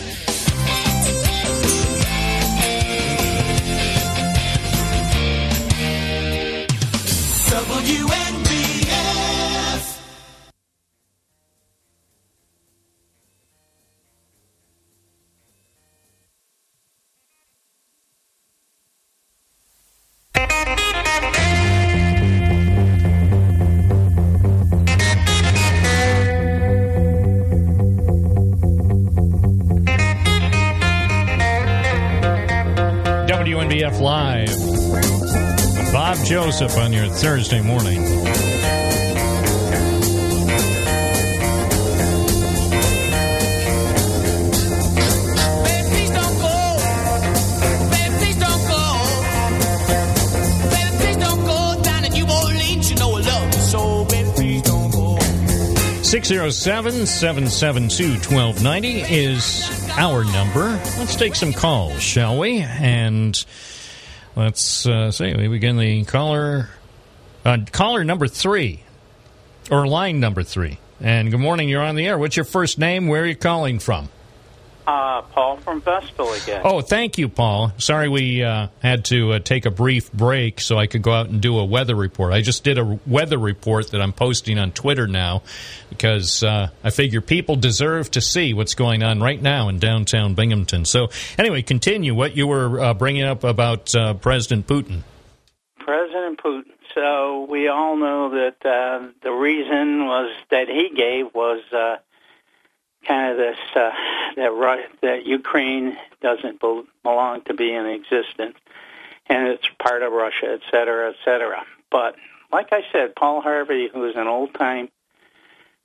Love 53.26 53.54
you 53.54 53.62
so. 53.62 54.06
Baby, 54.06 54.30
please 54.36 54.62
don't 54.62 54.92
go. 54.92 55.18
607 56.04 57.06
772 57.06 58.34
1290 58.34 59.02
is 59.02 59.90
our 59.98 60.24
number. 60.24 60.70
Let's 60.98 61.18
take 61.18 61.36
some 61.36 61.52
calls, 61.52 62.02
shall 62.02 62.40
we? 62.40 62.60
And 62.62 63.44
let's 64.38 64.86
uh, 64.86 65.12
see, 65.12 65.34
we 65.34 65.50
begin 65.50 65.78
the 65.78 66.06
caller, 66.06 66.70
uh, 67.50 67.58
caller 67.72 68.04
number 68.04 68.28
three, 68.28 68.82
or 69.72 69.88
line 69.88 70.20
number 70.20 70.44
three. 70.44 70.78
And 71.02 71.32
good 71.32 71.40
morning, 71.40 71.68
you're 71.68 71.82
on 71.82 71.96
the 71.96 72.06
air. 72.06 72.18
What's 72.18 72.36
your 72.36 72.46
first 72.46 72.78
name? 72.78 73.08
Where 73.08 73.24
are 73.24 73.26
you 73.26 73.36
calling 73.36 73.80
from? 73.80 74.10
Uh, 74.86 75.22
Paul 75.22 75.58
from 75.58 75.82
Vestal 75.82 76.32
again. 76.34 76.62
Oh, 76.64 76.82
thank 76.82 77.20
you, 77.20 77.30
Paul. 77.30 77.74
Sorry 77.78 78.10
we 78.10 78.44
uh, 78.44 78.68
had 78.82 79.06
to 79.06 79.34
uh, 79.34 79.40
take 79.40 79.66
a 79.66 79.72
brief 79.72 80.12
break 80.12 80.60
so 80.60 80.78
I 80.78 80.88
could 80.88 81.04
go 81.04 81.12
out 81.12 81.30
and 81.30 81.42
do 81.42 81.60
a 81.60 81.66
weather 81.66 81.96
report. 81.96 82.34
I 82.34 82.42
just 82.42 82.64
did 82.64 82.80
a 82.80 83.00
weather 83.06 83.38
report 83.38 83.92
that 83.92 84.02
I'm 84.02 84.14
posting 84.14 84.58
on 84.58 84.72
Twitter 84.72 85.08
now 85.08 85.44
because 85.90 86.44
uh, 86.44 86.70
I 86.84 86.90
figure 86.90 87.22
people 87.22 87.56
deserve 87.56 88.10
to 88.12 88.22
see 88.22 88.54
what's 88.54 88.74
going 88.74 89.04
on 89.04 89.22
right 89.22 89.40
now 89.40 89.70
in 89.70 89.78
downtown 89.78 90.34
Binghamton. 90.34 90.86
So, 90.86 91.10
anyway, 91.38 91.62
continue 91.62 92.16
what 92.16 92.36
you 92.36 92.48
were 92.48 92.80
uh, 92.80 92.94
bringing 92.96 93.24
up 93.24 93.44
about 93.44 93.94
uh, 93.96 94.16
President 94.16 94.66
Putin. 94.66 95.04
So 97.00 97.46
we 97.50 97.70
all 97.70 97.96
know 97.96 98.32
that 98.32 98.66
uh, 98.66 99.08
the 99.24 99.32
reason 99.32 100.06
was 100.06 100.36
that 100.52 100.68
he 100.68 100.90
gave 100.94 101.34
was 101.34 101.62
uh, 101.72 101.96
kind 103.08 103.32
of 103.32 103.38
this 103.38 103.58
uh, 103.74 103.92
that 104.36 104.52
Ru- 104.52 104.98
that 105.02 105.26
Ukraine 105.26 105.96
doesn't 106.22 106.60
bel 106.60 106.84
belong 107.02 107.44
to 107.44 107.54
be 107.54 107.74
in 107.74 107.86
existence, 107.86 108.58
and 109.28 109.48
it's 109.48 109.66
part 109.82 110.04
of 110.04 110.12
Russia, 110.12 110.48
et 110.52 110.60
cetera, 110.70 111.12
et 111.12 111.16
cetera. 111.24 111.66
But 111.90 112.18
like 112.52 112.74
I 112.74 112.82
said, 112.92 113.16
Paul 113.16 113.40
Harvey, 113.40 113.88
who 113.88 114.04
is 114.04 114.18
an 114.18 114.28
old 114.28 114.54
time 114.54 114.90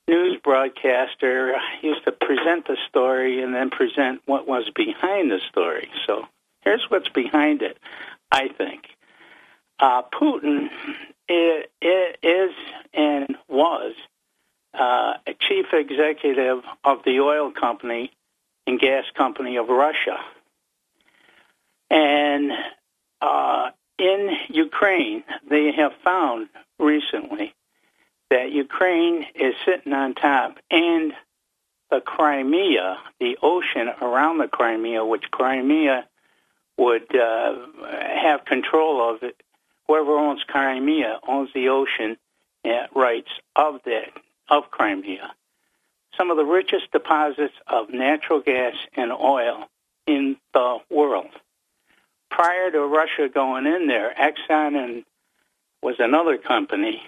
news 0.09 0.37
broadcaster 0.43 1.55
used 1.81 2.03
to 2.03 2.11
present 2.11 2.67
the 2.67 2.75
story 2.89 3.41
and 3.41 3.55
then 3.55 3.69
present 3.69 4.21
what 4.25 4.49
was 4.49 4.69
behind 4.75 5.31
the 5.31 5.39
story. 5.49 5.89
So 6.05 6.27
here's 6.59 6.89
what's 6.89 7.07
behind 7.07 7.61
it, 7.61 7.77
I 8.33 8.49
think. 8.49 8.89
Uh, 9.79 10.03
Putin 10.03 10.69
is 11.27 12.51
and 12.93 13.35
was 13.47 13.93
uh, 14.73 15.13
a 15.27 15.33
chief 15.39 15.67
executive 15.73 16.63
of 16.83 17.03
the 17.05 17.19
oil 17.19 17.51
company 17.51 18.11
and 18.67 18.79
gas 18.79 19.05
company 19.15 19.57
of 19.57 19.69
Russia. 19.69 20.17
And 21.89 22.51
uh, 23.21 23.71
in 23.97 24.31
Ukraine, 24.49 25.23
they 25.49 25.71
have 25.71 25.93
found 26.03 26.49
recently 26.79 27.53
that 28.29 28.51
Ukraine 28.51 29.25
is 29.35 29.53
sitting 29.65 29.93
on 29.93 30.15
top, 30.15 30.57
and 30.71 31.13
the 31.91 32.01
Crimea, 32.01 32.97
the 33.19 33.37
ocean 33.41 33.89
around 34.01 34.39
the 34.39 34.47
Crimea, 34.47 35.05
which 35.05 35.29
Crimea 35.31 36.07
would 36.77 37.15
uh, 37.15 37.55
have 38.21 38.45
control 38.45 39.13
of 39.13 39.23
it. 39.23 39.41
Whoever 39.87 40.17
owns 40.17 40.43
Crimea 40.43 41.19
owns 41.27 41.49
the 41.53 41.69
ocean 41.69 42.17
uh, 42.65 42.87
rights 42.95 43.29
of 43.55 43.81
that 43.85 44.11
of 44.49 44.71
Crimea. 44.71 45.33
Some 46.17 46.31
of 46.31 46.37
the 46.37 46.45
richest 46.45 46.91
deposits 46.91 47.53
of 47.67 47.89
natural 47.89 48.39
gas 48.39 48.75
and 48.95 49.11
oil 49.11 49.67
in 50.07 50.37
the 50.53 50.77
world. 50.89 51.29
Prior 52.29 52.71
to 52.71 52.79
Russia 52.81 53.29
going 53.33 53.65
in 53.65 53.87
there, 53.87 54.13
Exxon 54.13 54.75
and 54.75 55.03
was 55.81 55.95
another 55.99 56.37
company 56.37 57.01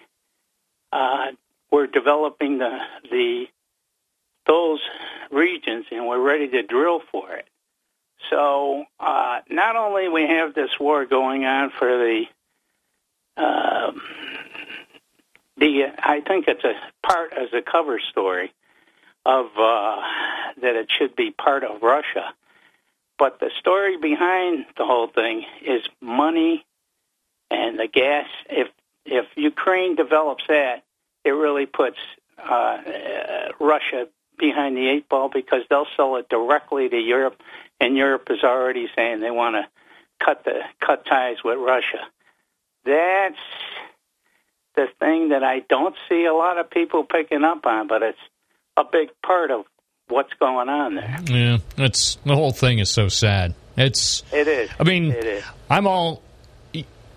uh, 0.92 1.28
were 1.72 1.88
developing 1.88 2.60
the 2.60 2.80
the 3.10 3.48
those 4.46 4.80
regions 5.32 5.86
and 5.92 6.08
we're 6.08 6.22
ready 6.22 6.48
to 6.48 6.64
drill 6.64 7.02
for 7.12 7.34
it. 7.34 7.48
So 8.30 8.86
uh, 9.00 9.40
not 9.50 9.76
only 9.76 10.08
we 10.08 10.24
have 10.28 10.54
this 10.54 10.80
war 10.80 11.06
going 11.06 11.46
on 11.46 11.72
for 11.72 11.88
the 11.88 12.26
um, 13.38 14.02
the 15.58 15.86
I 15.98 16.22
think 16.22 16.48
it's 16.48 16.64
a 16.64 16.74
part 17.06 17.34
as 17.34 17.50
a 17.54 17.62
cover 17.62 18.00
story 18.00 18.54
of 19.26 19.46
uh, 19.58 20.02
that 20.62 20.76
it 20.76 20.90
should 20.92 21.16
be 21.16 21.32
part 21.32 21.64
of 21.64 21.82
Russia, 21.82 22.34
but 23.18 23.40
the 23.40 23.52
story 23.60 23.98
behind 23.98 24.66
the 24.78 24.86
whole 24.86 25.08
thing 25.08 25.46
is 25.66 25.84
money 26.02 26.66
and 27.50 27.80
the 27.80 27.88
gas. 27.88 28.28
If 28.50 28.70
if 29.06 29.26
Ukraine 29.36 29.96
develops 29.96 30.44
that, 30.48 30.84
it 31.24 31.32
really 31.32 31.66
puts 31.66 31.98
uh, 32.38 32.52
uh, 32.52 33.48
Russia 33.60 34.08
behind 34.38 34.78
the 34.78 34.88
eight 34.88 35.10
ball 35.10 35.30
because 35.30 35.64
they'll 35.70 35.88
sell 35.96 36.18
it 36.18 36.30
directly 36.30 36.90
to 36.90 36.98
Europe, 36.98 37.42
and 37.80 37.98
Europe 37.98 38.28
is 38.30 38.44
already 38.44 38.88
saying 38.96 39.20
they 39.20 39.32
want 39.32 39.56
to 39.56 39.68
cut 40.24 40.44
the 40.46 40.62
cut 40.80 41.06
ties 41.06 41.44
with 41.44 41.58
Russia. 41.58 42.08
That's 42.86 43.38
the 44.76 44.88
thing 45.00 45.30
that 45.30 45.44
I 45.44 45.60
don't 45.68 45.96
see 46.08 46.26
a 46.26 46.34
lot 46.34 46.58
of 46.58 46.70
people 46.70 47.04
picking 47.04 47.44
up 47.44 47.66
on, 47.66 47.88
but 47.88 48.04
it's 48.04 48.20
a 48.78 48.84
big 48.90 49.10
part 49.26 49.52
of 49.52 49.66
what's 50.08 50.34
going 50.40 50.70
on 50.70 50.96
there. 50.96 51.18
Yeah, 51.26 51.58
it's 51.78 52.16
the 52.26 52.36
whole 52.36 52.52
thing 52.52 52.80
is 52.80 52.90
so 52.90 53.10
sad. 53.10 53.56
It's 53.76 54.24
It 54.32 54.48
is. 54.48 54.70
I 54.80 54.84
mean, 54.84 55.12
it 55.12 55.26
is. 55.26 55.44
I'm 55.70 55.88
all. 55.88 56.22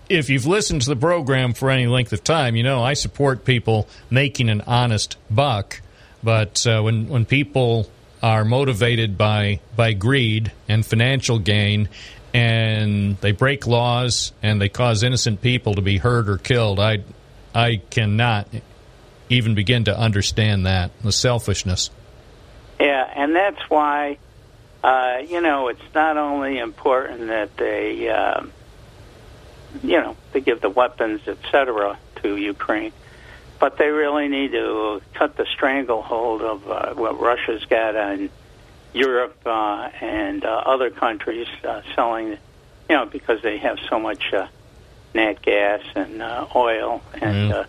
If 0.09 0.29
you've 0.29 0.45
listened 0.45 0.81
to 0.81 0.89
the 0.89 0.95
program 0.97 1.53
for 1.53 1.69
any 1.69 1.87
length 1.87 2.11
of 2.11 2.21
time, 2.21 2.57
you 2.57 2.63
know 2.63 2.83
I 2.83 2.95
support 2.95 3.45
people 3.45 3.87
making 4.09 4.49
an 4.49 4.61
honest 4.67 5.15
buck. 5.29 5.81
But 6.21 6.67
uh, 6.67 6.81
when 6.81 7.07
when 7.07 7.25
people 7.25 7.89
are 8.21 8.43
motivated 8.43 9.17
by 9.17 9.61
by 9.75 9.93
greed 9.93 10.51
and 10.67 10.85
financial 10.85 11.39
gain, 11.39 11.87
and 12.33 13.17
they 13.17 13.31
break 13.31 13.67
laws 13.67 14.31
and 14.41 14.61
they 14.61 14.69
cause 14.69 15.03
innocent 15.03 15.41
people 15.41 15.75
to 15.75 15.81
be 15.81 15.97
hurt 15.97 16.29
or 16.29 16.37
killed, 16.37 16.79
I 16.79 16.99
I 17.53 17.81
cannot 17.89 18.47
even 19.29 19.55
begin 19.55 19.85
to 19.85 19.97
understand 19.97 20.65
that 20.65 20.91
the 21.01 21.11
selfishness. 21.11 21.89
Yeah, 22.79 23.09
and 23.15 23.35
that's 23.35 23.69
why, 23.69 24.17
uh, 24.83 25.17
you 25.27 25.41
know, 25.41 25.67
it's 25.67 25.93
not 25.93 26.17
only 26.17 26.57
important 26.57 27.27
that 27.27 27.55
they, 27.57 28.09
um, 28.09 28.51
you 29.83 30.01
know, 30.01 30.15
they 30.31 30.41
give 30.41 30.61
the 30.61 30.69
weapons, 30.69 31.21
et 31.27 31.37
cetera, 31.51 31.97
to 32.23 32.35
Ukraine, 32.35 32.91
but 33.59 33.77
they 33.77 33.87
really 33.87 34.27
need 34.27 34.51
to 34.53 35.01
cut 35.13 35.37
the 35.37 35.45
stranglehold 35.45 36.41
of 36.41 36.69
uh, 36.69 36.93
what 36.93 37.19
Russia's 37.19 37.63
got 37.65 37.95
on 37.95 38.29
Europe 38.93 39.39
uh, 39.45 39.89
and 40.01 40.43
uh, 40.43 40.63
other 40.65 40.89
countries 40.89 41.47
uh, 41.63 41.81
selling, 41.95 42.29
you 42.29 42.37
know, 42.89 43.05
because 43.05 43.41
they 43.41 43.57
have 43.57 43.79
so 43.89 43.99
much 43.99 44.33
uh, 44.33 44.47
nat 45.13 45.41
gas 45.41 45.81
and 45.95 46.21
uh, 46.21 46.47
oil, 46.55 47.01
and 47.13 47.53
uh, 47.53 47.63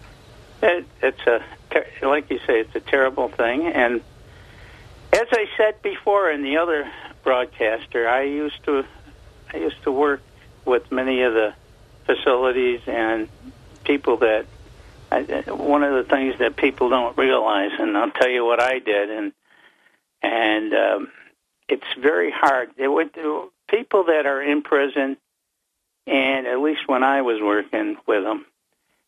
it, 0.63 0.87
it's 1.01 1.21
a 1.27 1.45
ter- 1.71 1.87
like 2.03 2.31
you 2.31 2.39
say, 2.47 2.61
it's 2.61 2.75
a 2.75 2.81
terrible 2.81 3.29
thing. 3.29 3.67
And 3.67 4.01
as 5.13 5.29
I 5.31 5.47
said 5.57 5.83
before 5.83 6.31
in 6.31 6.43
the 6.43 6.57
other 6.57 6.91
broadcaster, 7.23 8.09
I 8.09 8.23
used 8.23 8.63
to 8.65 8.85
I 9.53 9.59
used 9.59 9.83
to 9.85 9.93
work 9.93 10.23
with 10.65 10.91
many 10.91 11.23
of 11.23 11.35
the 11.35 11.55
facilities 12.07 12.81
and 12.87 13.29
people 13.85 14.19
that 14.19 14.47
I, 15.11 15.23
one 15.51 15.83
of 15.83 15.93
the 15.93 16.09
things 16.09 16.39
that 16.39 16.57
people 16.57 16.89
don't 16.89 17.17
realize, 17.19 17.73
and 17.79 17.97
I'll 17.97 18.11
tell 18.11 18.31
you 18.31 18.45
what 18.45 18.61
I 18.61 18.79
did, 18.79 19.11
and 19.11 19.33
and 20.23 20.73
um, 20.75 21.09
it's 21.69 21.87
very 22.01 22.31
hard. 22.31 22.71
It 22.77 22.89
would 22.89 23.11
people 23.69 24.05
that 24.05 24.27
are 24.27 24.43
in 24.43 24.63
prison, 24.63 25.17
and 26.07 26.47
at 26.47 26.61
least 26.61 26.83
when 26.87 27.03
I 27.03 27.23
was 27.23 27.41
working 27.41 27.97
with 28.07 28.25
them, 28.25 28.47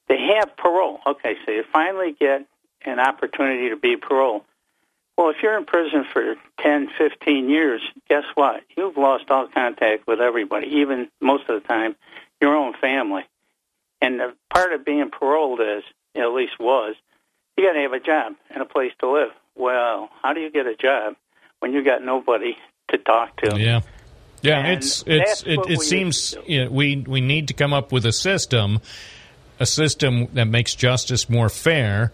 they 0.09 0.19
have 0.35 0.57
parole. 0.57 1.01
Okay, 1.07 1.37
so 1.45 1.53
you 1.53 1.65
finally 1.73 2.17
get 2.19 2.47
an 2.85 3.01
opportunity 3.01 3.71
to 3.71 3.77
be 3.77 3.97
parole. 3.97 4.45
Well, 5.17 5.31
if 5.31 5.37
you're 5.43 5.57
in 5.57 5.65
prison 5.65 6.05
for 6.13 6.35
10, 6.61 6.89
15 6.99 7.49
years, 7.49 7.81
guess 8.09 8.25
what? 8.35 8.63
You've 8.77 8.97
lost 8.97 9.31
all 9.31 9.47
contact 9.47 10.07
with 10.09 10.21
everybody, 10.21 10.67
even 10.79 11.09
most 11.21 11.49
of 11.49 11.63
the 11.63 11.69
time 11.69 11.95
your 12.41 12.57
own 12.57 12.75
family. 12.81 13.25
And 14.01 14.19
the 14.19 14.35
part 14.53 14.73
of 14.73 14.85
being 14.85 15.11
paroled 15.11 15.61
is, 15.61 15.85
at 16.17 16.33
least 16.33 16.59
was, 16.59 16.97
you 17.57 17.65
got 17.65 17.75
to 17.75 17.81
have 17.81 17.93
a 17.93 18.01
job 18.01 18.35
and 18.51 18.63
a 18.63 18.67
place 18.67 18.93
to 19.01 19.11
live. 19.11 19.31
Well, 19.57 20.11
how 20.23 20.33
do 20.33 20.41
you 20.41 20.51
get 20.51 20.67
a 20.67 20.75
job 20.77 21.15
when 21.61 21.73
you 21.73 21.85
got 21.85 22.03
nobody 22.05 22.57
to 22.91 22.99
talk 22.99 23.37
to? 23.43 23.59
Yeah. 23.59 23.81
Yeah, 24.43 24.59
And 24.59 24.77
it's 24.77 25.03
it's 25.07 25.43
it, 25.45 25.59
it 25.69 25.81
seems 25.81 26.35
you 26.47 26.65
know, 26.65 26.71
we 26.71 26.97
we 26.97 27.23
need 27.23 27.49
to 27.49 27.55
come 27.55 27.73
up 27.73 27.93
with 27.93 28.05
a 28.05 28.13
system, 28.13 28.81
a 29.59 29.65
system 29.65 30.29
that 30.35 30.45
makes 30.45 30.75
justice 30.75 31.31
more 31.31 31.49
fair 31.49 32.13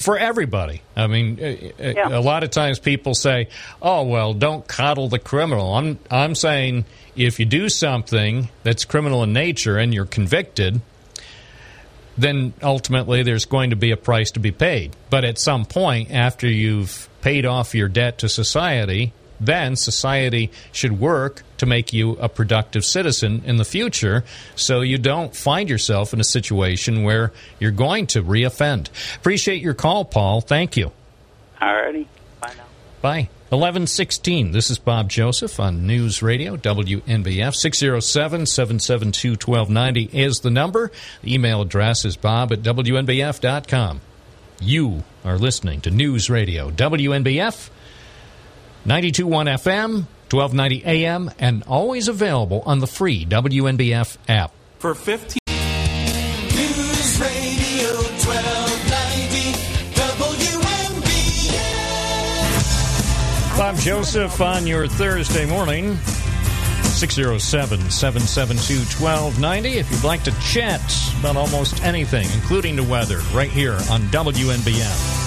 for 0.00 0.18
everybody. 0.18 0.82
I 0.96 1.06
mean, 1.06 1.38
uh, 1.40 1.44
uh, 1.44 1.92
Yeah. 1.94 2.08
a 2.08 2.20
lot 2.20 2.42
of 2.42 2.50
times 2.50 2.80
people 2.80 3.14
say, 3.14 3.48
"Oh 3.80 4.02
well, 4.02 4.34
don't 4.34 4.66
coddle 4.66 5.08
the 5.08 5.20
criminal." 5.20 5.74
I'm 5.74 6.00
I'm 6.10 6.34
saying 6.34 6.86
if 7.14 7.38
you 7.38 7.46
do 7.46 7.68
something 7.68 8.48
that's 8.64 8.84
criminal 8.84 9.22
in 9.22 9.32
nature 9.32 9.78
and 9.78 9.94
you're 9.94 10.06
convicted, 10.06 10.80
then 12.18 12.52
ultimately 12.62 13.22
there's 13.22 13.44
going 13.44 13.70
to 13.70 13.76
be 13.76 13.92
a 13.92 13.96
price 13.96 14.32
to 14.32 14.40
be 14.40 14.50
paid. 14.50 14.94
But 15.08 15.24
at 15.24 15.38
some 15.38 15.64
point, 15.64 16.10
after 16.10 16.48
you've 16.48 17.08
paid 17.22 17.46
off 17.46 17.74
your 17.74 17.88
debt 17.88 18.18
to 18.18 18.28
society, 18.28 19.12
then 19.40 19.76
society 19.76 20.50
should 20.72 20.98
work 20.98 21.42
to 21.58 21.66
make 21.66 21.92
you 21.92 22.12
a 22.12 22.28
productive 22.28 22.84
citizen 22.84 23.42
in 23.44 23.56
the 23.56 23.64
future 23.64 24.24
so 24.56 24.80
you 24.80 24.98
don't 24.98 25.34
find 25.34 25.68
yourself 25.68 26.12
in 26.12 26.20
a 26.20 26.24
situation 26.24 27.04
where 27.04 27.32
you're 27.58 27.70
going 27.70 28.06
to 28.08 28.22
reoffend. 28.22 28.88
Appreciate 29.16 29.62
your 29.62 29.74
call, 29.74 30.04
Paul. 30.04 30.40
Thank 30.40 30.76
you. 30.76 30.90
All 31.60 31.74
righty. 31.74 32.08
Bye 32.40 32.52
now. 32.56 32.64
Bye. 33.00 33.28
1116. 33.50 34.52
This 34.52 34.68
is 34.68 34.78
Bob 34.78 35.08
Joseph 35.08 35.58
on 35.58 35.86
News 35.86 36.22
Radio, 36.22 36.58
WNBF. 36.58 37.54
607 37.54 38.44
772 38.44 39.30
1290 39.30 40.10
is 40.12 40.40
the 40.40 40.50
number. 40.50 40.92
The 41.22 41.32
email 41.32 41.62
address 41.62 42.04
is 42.04 42.18
bob 42.18 42.52
at 42.52 42.60
WNBF.com. 42.60 44.02
You 44.60 45.02
are 45.24 45.38
listening 45.38 45.80
to 45.80 45.90
News 45.90 46.28
Radio, 46.28 46.70
WNBF, 46.70 47.70
921 48.84 49.46
FM, 49.46 49.92
1290 50.30 50.84
AM, 50.84 51.30
and 51.38 51.62
always 51.62 52.06
available 52.06 52.62
on 52.66 52.80
the 52.80 52.86
free 52.86 53.24
WNBF 53.24 54.18
app. 54.28 54.52
For 54.78 54.94
15 54.94 55.38
Joseph 63.80 64.40
on 64.40 64.66
your 64.66 64.86
Thursday 64.86 65.46
morning. 65.46 65.96
607 66.82 67.90
772 67.90 68.80
1290. 69.02 69.78
If 69.78 69.90
you'd 69.90 70.04
like 70.04 70.24
to 70.24 70.32
chat 70.40 70.80
about 71.20 71.36
almost 71.36 71.82
anything, 71.84 72.28
including 72.34 72.76
the 72.76 72.82
weather, 72.82 73.20
right 73.32 73.50
here 73.50 73.74
on 73.90 74.02
WNBF. 74.10 75.18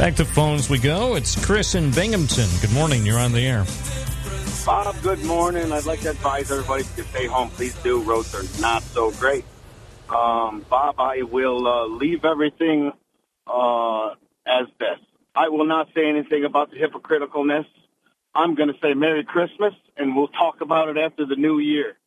Back 0.00 0.14
to 0.14 0.24
phones 0.24 0.70
we 0.70 0.78
go. 0.78 1.14
It's 1.14 1.44
Chris 1.44 1.74
in 1.74 1.90
Binghamton. 1.90 2.48
Good 2.62 2.72
morning. 2.72 3.04
You're 3.04 3.18
on 3.18 3.32
the 3.32 3.46
air. 3.46 3.66
Bob, 4.64 4.96
good 5.02 5.22
morning. 5.24 5.70
I'd 5.72 5.84
like 5.84 6.00
to 6.00 6.12
advise 6.12 6.50
everybody 6.50 6.84
to 6.84 7.04
stay 7.04 7.26
home. 7.26 7.50
Please 7.50 7.74
do. 7.82 8.00
Roads 8.00 8.34
are 8.34 8.62
not 8.62 8.82
so 8.82 9.10
great. 9.10 9.44
Um, 10.08 10.64
Bob, 10.70 10.94
I 10.98 11.20
will 11.20 11.68
uh, 11.68 11.86
leave 11.86 12.24
everything 12.24 12.92
uh, 13.46 14.14
as 14.46 14.68
this. 14.78 14.98
I 15.34 15.50
will 15.50 15.66
not 15.66 15.88
say 15.94 16.08
anything 16.08 16.46
about 16.46 16.70
the 16.70 16.78
hypocriticalness. 16.78 17.66
I'm 18.34 18.54
going 18.54 18.72
to 18.72 18.80
say 18.80 18.94
Merry 18.94 19.22
Christmas, 19.22 19.74
and 19.98 20.16
we'll 20.16 20.28
talk 20.28 20.62
about 20.62 20.88
it 20.88 20.96
after 20.96 21.26
the 21.26 21.36
new 21.36 21.58
year. 21.58 21.98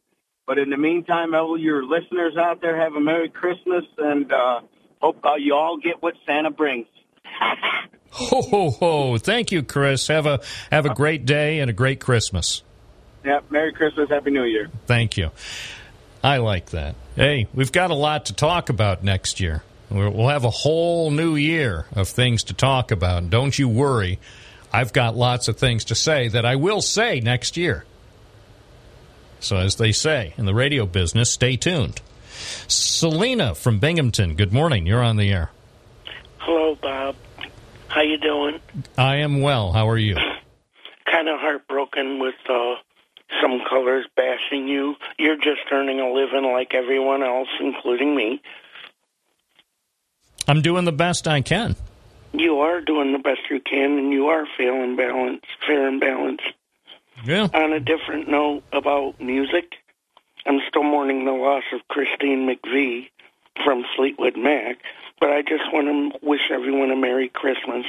But 0.47 0.57
in 0.57 0.71
the 0.71 0.77
meantime, 0.77 1.35
all 1.35 1.59
your 1.59 1.85
listeners 1.85 2.37
out 2.37 2.59
there 2.59 2.75
have 2.75 2.95
a 2.95 2.99
Merry 2.99 3.29
Christmas, 3.29 3.85
and 3.99 4.33
uh, 4.33 4.61
hope 4.99 5.23
uh, 5.23 5.35
you 5.35 5.53
all 5.53 5.77
get 5.77 6.01
what 6.01 6.15
Santa 6.25 6.49
brings. 6.49 6.87
Ho 8.11 8.41
ho 8.41 8.69
ho! 8.69 9.17
Thank 9.17 9.51
you, 9.51 9.63
Chris. 9.63 10.07
Have 10.07 10.27
a 10.27 10.41
have 10.71 10.85
a 10.85 10.93
great 10.93 11.25
day 11.25 11.59
and 11.59 11.69
a 11.69 11.73
great 11.73 11.99
Christmas. 11.99 12.61
Yeah, 13.25 13.39
Merry 13.49 13.73
Christmas, 13.73 14.09
Happy 14.09 14.29
New 14.29 14.43
Year. 14.43 14.69
Thank 14.85 15.17
you. 15.17 15.31
I 16.23 16.37
like 16.37 16.67
that. 16.67 16.95
Hey, 17.15 17.47
we've 17.53 17.71
got 17.71 17.89
a 17.89 17.95
lot 17.95 18.27
to 18.27 18.33
talk 18.33 18.69
about 18.69 19.03
next 19.03 19.39
year. 19.39 19.63
We'll 19.89 20.11
we'll 20.11 20.29
have 20.29 20.45
a 20.45 20.49
whole 20.49 21.09
new 21.09 21.35
year 21.35 21.85
of 21.95 22.07
things 22.07 22.43
to 22.45 22.53
talk 22.53 22.91
about. 22.91 23.29
Don't 23.29 23.57
you 23.57 23.67
worry. 23.67 24.19
I've 24.71 24.93
got 24.93 25.15
lots 25.15 25.47
of 25.47 25.57
things 25.57 25.85
to 25.85 25.95
say 25.95 26.27
that 26.29 26.45
I 26.45 26.55
will 26.55 26.81
say 26.81 27.19
next 27.19 27.57
year. 27.57 27.85
So, 29.39 29.57
as 29.57 29.75
they 29.75 29.91
say 29.91 30.33
in 30.37 30.45
the 30.45 30.53
radio 30.53 30.85
business, 30.85 31.29
stay 31.29 31.57
tuned. 31.57 32.01
Selena 32.67 33.53
from 33.53 33.79
Binghamton, 33.79 34.35
good 34.35 34.53
morning. 34.53 34.87
You're 34.87 35.03
on 35.03 35.17
the 35.17 35.31
air. 35.31 35.51
Hello, 36.45 36.75
Bob. 36.75 37.15
How 37.87 38.01
you 38.01 38.17
doing? 38.17 38.59
I 38.97 39.15
am 39.17 39.41
well. 39.41 39.71
How 39.71 39.87
are 39.87 39.97
you? 39.97 40.15
Kind 41.05 41.29
of 41.29 41.39
heartbroken 41.39 42.19
with 42.19 42.35
uh, 42.49 42.75
some 43.41 43.61
colors 43.69 44.05
bashing 44.17 44.67
you. 44.67 44.95
You're 45.17 45.37
just 45.37 45.61
earning 45.71 46.01
a 46.01 46.11
living 46.11 46.43
like 46.51 46.73
everyone 46.73 47.23
else, 47.23 47.47
including 47.61 48.13
me. 48.13 48.41
I'm 50.45 50.61
doing 50.61 50.83
the 50.83 50.91
best 50.91 51.29
I 51.29 51.39
can. 51.39 51.77
You 52.33 52.59
are 52.59 52.81
doing 52.81 53.13
the 53.13 53.19
best 53.19 53.41
you 53.49 53.61
can, 53.61 53.97
and 53.97 54.11
you 54.11 54.27
are 54.27 54.45
fair 54.57 54.83
and 54.83 54.97
balanced. 54.97 55.45
Fair 55.65 55.87
and 55.87 56.01
balanced. 56.01 56.43
Yeah. 57.23 57.47
On 57.53 57.71
a 57.71 57.79
different 57.79 58.27
note 58.27 58.63
about 58.73 59.21
music, 59.21 59.75
I'm 60.45 60.59
still 60.67 60.83
mourning 60.83 61.23
the 61.23 61.31
loss 61.31 61.63
of 61.71 61.87
Christine 61.87 62.49
McVie 62.49 63.07
from 63.63 63.85
Fleetwood 63.95 64.35
Mac, 64.35 64.79
but 65.23 65.31
I 65.31 65.41
just 65.41 65.63
want 65.71 65.87
to 65.87 66.19
wish 66.27 66.41
everyone 66.51 66.91
a 66.91 66.97
Merry 66.97 67.29
Christmas, 67.29 67.85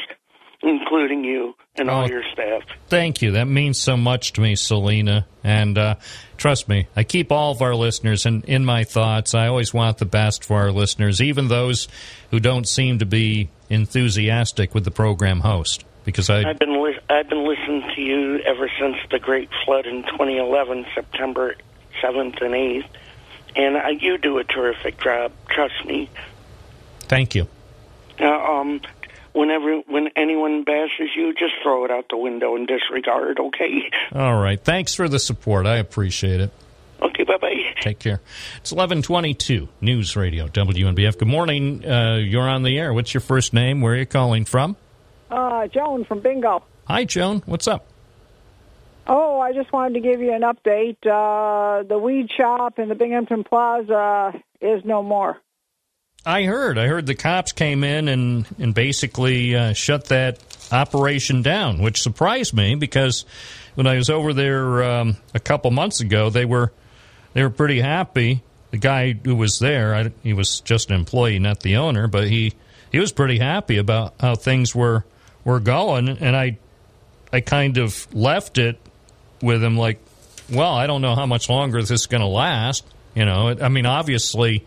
including 0.62 1.24
you 1.24 1.56
and 1.74 1.90
all 1.90 2.04
Oh. 2.04 2.06
your 2.06 2.22
staff. 2.32 2.62
Thank 2.86 3.22
you. 3.22 3.32
That 3.32 3.46
means 3.48 3.76
so 3.76 3.96
much 3.96 4.34
to 4.34 4.40
me, 4.40 4.54
Selena. 4.54 5.26
And 5.42 5.76
uh, 5.76 5.96
trust 6.36 6.68
me, 6.68 6.86
I 6.94 7.02
keep 7.02 7.32
all 7.32 7.50
of 7.50 7.60
our 7.60 7.74
listeners 7.74 8.24
in, 8.24 8.42
in 8.42 8.64
my 8.64 8.84
thoughts. 8.84 9.34
I 9.34 9.48
always 9.48 9.74
want 9.74 9.98
the 9.98 10.04
best 10.06 10.44
for 10.44 10.58
our 10.60 10.70
listeners, 10.70 11.20
even 11.20 11.48
those 11.48 11.88
who 12.30 12.38
don't 12.38 12.68
seem 12.68 13.00
to 13.00 13.06
be 13.06 13.48
enthusiastic 13.68 14.72
with 14.72 14.84
the 14.84 14.92
program 14.92 15.40
host. 15.40 15.84
Because 16.04 16.30
I, 16.30 16.48
I've 16.48 16.60
been 16.60 16.80
li- 16.84 17.00
I've 17.10 17.28
been 17.28 17.48
listening 17.48 17.82
to 17.96 18.00
you 18.00 18.38
ever 18.46 18.70
since 18.78 18.96
the 19.10 19.18
Great 19.18 19.48
Flood 19.64 19.86
in 19.86 20.02
2011, 20.04 20.86
September 20.94 21.56
7th 22.00 22.40
and 22.42 22.54
8th, 22.54 22.86
and 23.56 23.76
uh, 23.76 23.88
you 23.88 24.18
do 24.18 24.38
a 24.38 24.44
terrific 24.44 25.00
job. 25.00 25.32
Trust 25.48 25.84
me. 25.84 26.08
Thank 27.14 27.34
you. 27.34 27.46
Uh, 28.20 28.26
um, 28.26 28.80
whenever 29.32 29.78
when 29.86 30.08
anyone 30.16 30.64
bashes 30.64 31.10
you, 31.14 31.32
just 31.34 31.54
throw 31.62 31.84
it 31.84 31.90
out 31.90 32.06
the 32.10 32.16
window 32.16 32.56
and 32.56 32.66
disregard. 32.66 33.38
Okay. 33.38 33.90
All 34.12 34.40
right. 34.40 34.62
Thanks 34.62 34.94
for 34.94 35.08
the 35.08 35.18
support. 35.18 35.66
I 35.66 35.76
appreciate 35.76 36.40
it. 36.40 36.50
Okay. 37.00 37.24
Bye 37.24 37.36
bye. 37.38 37.54
Take 37.80 37.98
care. 37.98 38.20
It's 38.58 38.72
1122 38.72 39.68
News 39.80 40.16
Radio, 40.16 40.48
WNBF. 40.48 41.18
Good 41.18 41.28
morning. 41.28 41.84
Uh, 41.84 42.16
you're 42.16 42.48
on 42.48 42.62
the 42.62 42.78
air. 42.78 42.92
What's 42.92 43.12
your 43.14 43.20
first 43.20 43.52
name? 43.52 43.80
Where 43.80 43.94
are 43.94 43.98
you 43.98 44.06
calling 44.06 44.44
from? 44.44 44.76
Uh, 45.30 45.66
Joan 45.68 46.04
from 46.04 46.20
Bingo. 46.20 46.62
Hi, 46.86 47.04
Joan. 47.04 47.42
What's 47.46 47.66
up? 47.66 47.86
Oh, 49.06 49.38
I 49.38 49.52
just 49.52 49.72
wanted 49.72 49.94
to 49.94 50.00
give 50.00 50.20
you 50.20 50.32
an 50.32 50.42
update. 50.42 50.96
Uh, 51.04 51.82
the 51.82 51.98
weed 51.98 52.30
shop 52.34 52.78
in 52.78 52.88
the 52.88 52.94
Binghamton 52.94 53.44
Plaza 53.44 54.32
is 54.60 54.82
no 54.84 55.02
more. 55.02 55.38
I 56.26 56.44
heard. 56.44 56.78
I 56.78 56.86
heard 56.86 57.06
the 57.06 57.14
cops 57.14 57.52
came 57.52 57.84
in 57.84 58.08
and 58.08 58.46
and 58.58 58.74
basically 58.74 59.54
uh, 59.54 59.72
shut 59.72 60.06
that 60.06 60.38
operation 60.72 61.42
down, 61.42 61.82
which 61.82 62.02
surprised 62.02 62.54
me 62.54 62.74
because 62.74 63.24
when 63.74 63.86
I 63.86 63.96
was 63.96 64.08
over 64.08 64.32
there 64.32 64.82
um, 64.84 65.16
a 65.34 65.40
couple 65.40 65.70
months 65.70 66.00
ago, 66.00 66.30
they 66.30 66.44
were 66.44 66.72
they 67.34 67.42
were 67.42 67.50
pretty 67.50 67.80
happy. 67.80 68.42
The 68.70 68.78
guy 68.78 69.12
who 69.12 69.36
was 69.36 69.58
there, 69.58 69.94
I, 69.94 70.10
he 70.22 70.32
was 70.32 70.60
just 70.60 70.90
an 70.90 70.96
employee, 70.96 71.38
not 71.38 71.60
the 71.60 71.76
owner, 71.76 72.08
but 72.08 72.28
he 72.28 72.54
he 72.90 72.98
was 72.98 73.12
pretty 73.12 73.38
happy 73.38 73.76
about 73.76 74.14
how 74.18 74.34
things 74.34 74.74
were 74.74 75.04
were 75.44 75.60
going, 75.60 76.08
and 76.08 76.34
I 76.34 76.58
I 77.32 77.40
kind 77.40 77.76
of 77.76 78.12
left 78.14 78.56
it 78.56 78.78
with 79.42 79.62
him 79.62 79.76
like, 79.76 79.98
well, 80.50 80.72
I 80.72 80.86
don't 80.86 81.02
know 81.02 81.14
how 81.14 81.26
much 81.26 81.50
longer 81.50 81.80
this 81.80 81.90
is 81.90 82.06
going 82.06 82.22
to 82.22 82.26
last. 82.26 82.84
You 83.14 83.26
know, 83.26 83.54
I 83.60 83.68
mean, 83.68 83.84
obviously, 83.86 84.64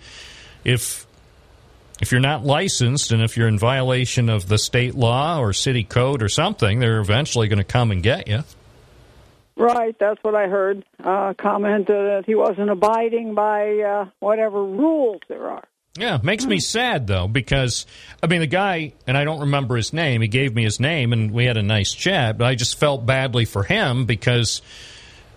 if 0.63 1.06
if 1.99 2.11
you're 2.11 2.21
not 2.21 2.45
licensed 2.45 3.11
and 3.11 3.21
if 3.21 3.37
you're 3.37 3.47
in 3.47 3.57
violation 3.57 4.29
of 4.29 4.47
the 4.47 4.57
state 4.57 4.95
law 4.95 5.39
or 5.39 5.53
city 5.53 5.83
code 5.83 6.21
or 6.21 6.29
something, 6.29 6.79
they're 6.79 6.99
eventually 6.99 7.47
going 7.47 7.57
to 7.57 7.63
come 7.63 7.91
and 7.91 8.03
get 8.03 8.27
you. 8.27 8.43
Right, 9.55 9.97
that's 9.99 10.23
what 10.23 10.35
I 10.35 10.47
heard. 10.47 10.85
Uh, 11.03 11.33
commented 11.35 11.87
that 11.87 12.23
he 12.27 12.35
wasn't 12.35 12.69
abiding 12.69 13.33
by 13.33 13.79
uh, 13.79 14.05
whatever 14.19 14.63
rules 14.63 15.21
there 15.27 15.49
are. 15.49 15.63
Yeah, 15.97 16.19
makes 16.21 16.45
me 16.45 16.59
sad 16.59 17.07
though 17.07 17.27
because 17.27 17.87
I 18.21 18.27
mean 18.27 18.41
the 18.41 18.47
guy 18.47 18.93
and 19.07 19.17
I 19.17 19.23
don't 19.23 19.39
remember 19.39 19.75
his 19.75 19.93
name. 19.93 20.21
He 20.21 20.27
gave 20.27 20.53
me 20.53 20.63
his 20.63 20.79
name 20.79 21.11
and 21.11 21.31
we 21.31 21.45
had 21.45 21.57
a 21.57 21.63
nice 21.63 21.91
chat, 21.91 22.37
but 22.37 22.45
I 22.45 22.53
just 22.53 22.79
felt 22.79 23.07
badly 23.07 23.45
for 23.45 23.63
him 23.63 24.05
because 24.05 24.61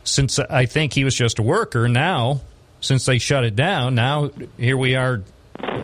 since 0.05 0.39
I 0.39 0.67
think 0.67 0.93
he 0.93 1.05
was 1.05 1.15
just 1.15 1.39
a 1.39 1.43
worker, 1.43 1.89
now 1.89 2.43
since 2.81 3.07
they 3.07 3.19
shut 3.19 3.45
it 3.45 3.57
down, 3.57 3.95
now 3.95 4.31
here 4.59 4.77
we 4.77 4.97
are 4.97 5.23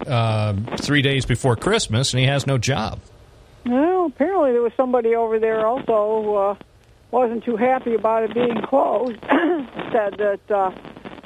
uh, 0.07 0.55
three 0.79 1.03
days 1.03 1.25
before 1.25 1.57
Christmas 1.57 2.13
and 2.13 2.21
he 2.21 2.27
has 2.27 2.47
no 2.47 2.59
job. 2.59 3.01
Well, 3.65 4.07
apparently 4.07 4.53
there 4.53 4.63
was 4.63 4.73
somebody 4.77 5.15
over 5.15 5.39
there 5.39 5.67
also 5.67 6.23
who 6.23 6.35
uh, 6.37 6.55
wasn't 7.11 7.45
too 7.45 7.57
happy 7.57 7.95
about 7.95 8.25
it 8.25 8.35
being 8.35 8.63
closed. 8.63 9.19
Said 9.93 10.17
that 10.19 10.41
uh, 10.51 10.71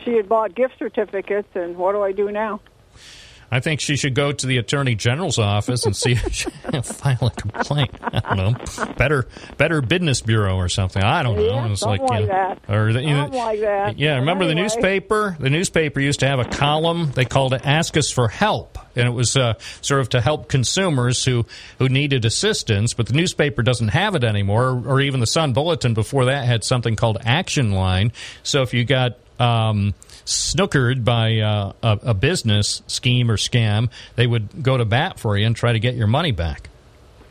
she 0.05 0.15
had 0.15 0.29
bought 0.29 0.55
gift 0.55 0.79
certificates, 0.79 1.49
and 1.55 1.77
what 1.77 1.93
do 1.93 2.03
I 2.03 2.13
do 2.13 2.31
now? 2.31 2.61
I 3.53 3.61
think 3.61 3.81
she 3.81 3.97
should 3.97 4.15
go 4.15 4.31
to 4.33 4.47
the 4.47 4.59
attorney 4.59 4.95
general's 4.95 5.39
office 5.39 5.85
and 5.87 5.97
see 5.97 6.13
if 6.13 6.33
she 6.33 6.51
can 6.71 6.83
file 6.83 7.19
a 7.27 7.31
complaint. 7.31 7.91
I 8.03 8.35
don't 8.35 8.37
know, 8.79 8.95
better 8.95 9.27
better 9.57 9.81
business 9.83 10.21
bureau 10.21 10.57
or 10.57 10.69
something. 10.69 11.03
I 11.03 11.23
don't 11.23 11.37
know. 11.37 11.43
Yeah, 11.43 11.71
It's 11.73 11.83
you 11.83 11.89
like 11.89 12.03
know, 12.03 12.27
that. 12.27 12.61
Or 12.69 12.93
the, 12.93 13.03
you 13.03 13.11
know, 13.15 13.27
like 13.27 13.61
that. 13.61 13.99
yeah, 13.99 14.17
remember 14.17 14.47
the 14.47 14.55
newspaper? 14.55 15.37
The 15.41 15.51
newspaper 15.51 16.01
used 16.01 16.21
to 16.21 16.29
have 16.29 16.39
a 16.39 16.45
column. 16.45 17.11
They 17.13 17.25
called 17.25 17.55
it 17.55 17.63
"Ask 17.65 17.97
Us 17.97 18.11
for 18.11 18.29
Help," 18.29 18.79
and 18.95 19.07
it 19.09 19.13
was 19.13 19.37
uh, 19.37 19.55
sort 19.81 20.01
of 20.01 20.11
to 20.11 20.21
help 20.21 20.49
consumers 20.49 21.25
who 21.25 21.45
who 21.79 21.89
needed 21.89 22.25
assistance. 22.25 22.95
But 22.95 23.07
the 23.07 23.15
newspaper 23.15 23.63
doesn't 23.63 23.89
have 23.89 24.15
it 24.15 24.23
anymore, 24.25 24.67
or, 24.69 24.89
or 24.95 25.01
even 25.01 25.21
the 25.21 25.27
Sun 25.27 25.53
Bulletin 25.55 25.95
before 25.95 26.27
that 26.27 26.45
had 26.45 26.63
something 26.63 26.95
called 26.97 27.19
Action 27.25 27.73
Line. 27.73 28.13
So 28.43 28.63
if 28.63 28.73
you 28.75 28.85
got 28.85 29.19
um, 29.41 29.95
snookered 30.31 31.05
by 31.05 31.39
uh, 31.40 31.73
a, 31.82 31.98
a 32.11 32.15
business 32.15 32.82
scheme 32.86 33.31
or 33.31 33.36
scam, 33.36 33.90
they 34.16 34.27
would 34.27 34.62
go 34.62 34.77
to 34.77 34.85
bat 34.85 35.19
for 35.19 35.36
you 35.36 35.47
and 35.47 35.55
try 35.57 35.73
to 35.73 35.81
get 35.81 35.94
your 35.94 36.07
money 36.07 36.32
back. 36.32 36.69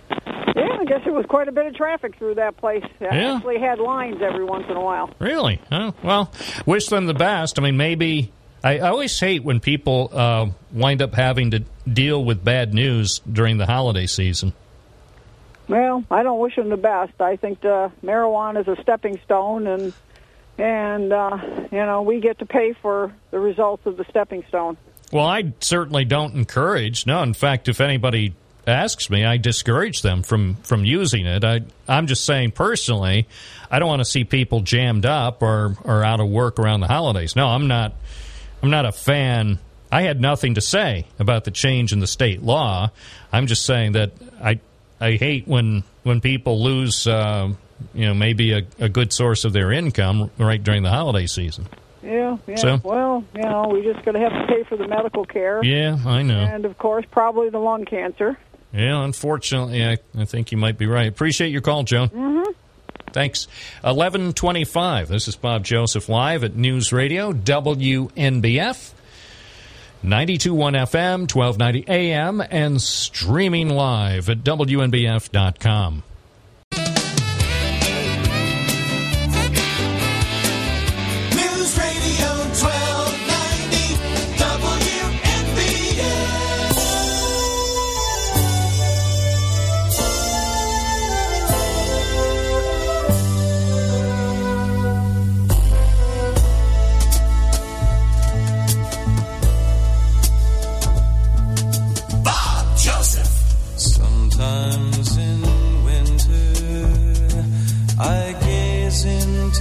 Yeah, 0.10 0.78
I 0.80 0.86
guess 0.86 1.02
it 1.06 1.14
was 1.14 1.26
quite 1.28 1.48
a 1.48 1.52
bit 1.52 1.66
of 1.68 1.76
traffic 1.76 2.16
through 2.18 2.36
that 2.36 2.58
place. 2.58 2.84
It 3.00 3.10
Yeah. 3.14 3.36
actually 3.36 3.60
had 3.60 3.80
lines 3.80 4.22
every 4.22 4.44
once 4.44 4.66
in 4.70 4.76
a 4.76 4.82
while. 4.82 5.10
Really? 5.20 5.62
Oh, 5.72 5.94
well, 6.04 6.32
wish 6.66 6.88
them 6.88 7.06
the 7.06 7.14
best. 7.14 7.60
I 7.60 7.62
mean, 7.62 7.78
maybe. 7.78 8.32
I, 8.64 8.80
I 8.80 8.90
always 8.90 9.18
hate 9.18 9.44
when 9.44 9.62
people 9.62 10.10
uh, 10.12 10.48
wind 10.74 11.02
up 11.02 11.14
having 11.14 11.52
to 11.52 11.64
deal 11.92 12.24
with 12.26 12.44
bad 12.44 12.74
news 12.74 13.20
during 13.20 13.58
the 13.58 13.66
holiday 13.66 14.06
season. 14.06 14.52
Well, 15.70 16.04
I 16.10 16.24
don't 16.24 16.40
wish 16.40 16.56
them 16.56 16.70
the 16.70 16.78
best. 16.78 17.14
I 17.22 17.36
think 17.36 17.64
uh, 17.64 17.90
marijuana 18.04 18.62
is 18.62 18.68
a 18.68 18.82
stepping 18.82 19.20
stone, 19.24 19.68
and 19.68 19.94
and 20.60 21.14
uh, 21.14 21.38
you 21.72 21.78
know 21.78 22.02
we 22.02 22.20
get 22.20 22.40
to 22.40 22.46
pay 22.46 22.74
for 22.74 23.14
the 23.32 23.40
results 23.40 23.86
of 23.86 23.98
the 23.98 24.06
stepping 24.10 24.44
stone. 24.50 24.78
Well, 25.12 25.26
I 25.26 25.54
certainly 25.62 26.06
don't 26.06 26.36
encourage. 26.36 27.06
No, 27.06 27.24
in 27.24 27.34
fact, 27.34 27.68
if 27.68 27.82
anybody 27.82 28.36
asks 28.68 29.10
me, 29.10 29.26
I 29.26 29.38
discourage 29.38 30.02
them 30.02 30.22
from 30.22 30.56
from 30.56 30.86
using 30.86 31.26
it. 31.26 31.44
I 31.44 31.62
I'm 31.88 32.08
just 32.08 32.26
saying 32.26 32.52
personally, 32.52 33.28
I 33.72 33.80
don't 33.80 33.88
want 33.88 34.02
to 34.02 34.06
see 34.06 34.24
people 34.24 34.62
jammed 34.62 35.06
up 35.06 35.42
or 35.42 35.76
or 35.84 36.04
out 36.04 36.20
of 36.20 36.30
work 36.30 36.60
around 36.60 36.82
the 36.82 36.88
holidays. 36.88 37.36
No, 37.36 37.48
I'm 37.48 37.68
not. 37.68 37.94
I'm 38.62 38.70
not 38.70 38.86
a 38.86 38.92
fan. 38.92 39.58
I 39.92 40.02
had 40.02 40.20
nothing 40.22 40.56
to 40.56 40.62
say 40.62 41.08
about 41.18 41.46
the 41.46 41.52
change 41.52 41.94
in 41.94 42.00
the 42.00 42.08
state 42.08 42.44
law. 42.44 42.92
I'm 43.32 43.48
just 43.48 43.66
saying 43.66 43.94
that 43.94 44.12
I 44.44 44.60
I 45.00 45.14
hate 45.14 45.48
when 45.48 45.84
when 46.04 46.22
people 46.22 46.62
lose. 46.62 47.08
Uh, 47.08 47.54
you 47.94 48.06
know, 48.06 48.14
maybe 48.14 48.54
a, 48.54 48.66
a 48.80 48.90
good 48.90 49.14
source 49.14 49.46
of 49.46 49.54
their 49.54 49.72
income 49.72 50.32
right 50.38 50.62
during 50.62 50.84
the 50.84 50.90
holiday 50.90 51.28
season. 51.28 51.68
Yeah, 52.04 52.38
yeah. 52.48 52.56
So? 52.56 52.80
Well, 52.84 53.24
you 53.36 53.42
know, 53.42 53.70
we 53.70 53.84
just 53.84 54.04
going 54.06 54.16
to 54.16 54.22
have 54.22 54.32
to 54.32 54.48
pay 54.48 54.64
for 54.64 54.78
the 54.78 54.88
medical 54.88 55.26
care. 55.26 55.64
Yeah, 55.64 55.98
I 56.06 56.24
know. 56.24 56.40
And 56.40 56.66
of 56.66 56.78
course, 56.78 57.06
probably 57.12 57.50
the 57.50 57.60
lung 57.60 57.86
cancer. 57.86 58.38
Yeah, 58.74 59.04
unfortunately, 59.04 59.86
I, 59.86 59.98
I 60.18 60.26
think 60.26 60.52
you 60.52 60.58
might 60.58 60.78
be 60.78 60.86
right. 60.86 61.08
Appreciate 61.08 61.50
your 61.50 61.62
call, 61.62 61.84
Joan. 61.84 62.10
Mm-hmm. 62.10 62.52
Thanks. 63.12 63.48
1125. 63.82 65.08
This 65.08 65.28
is 65.28 65.36
Bob 65.36 65.64
Joseph 65.64 66.08
live 66.10 66.44
at 66.44 66.56
News 66.56 66.94
Radio, 66.94 67.34
WNBF. 67.34 68.94
921 70.02 70.74
FM, 70.76 71.36
1290 71.36 71.86
AM, 71.92 72.42
and 72.50 72.82
streaming 72.82 73.68
live 73.68 74.30
at 74.30 74.46
WNBF.com. 74.46 76.04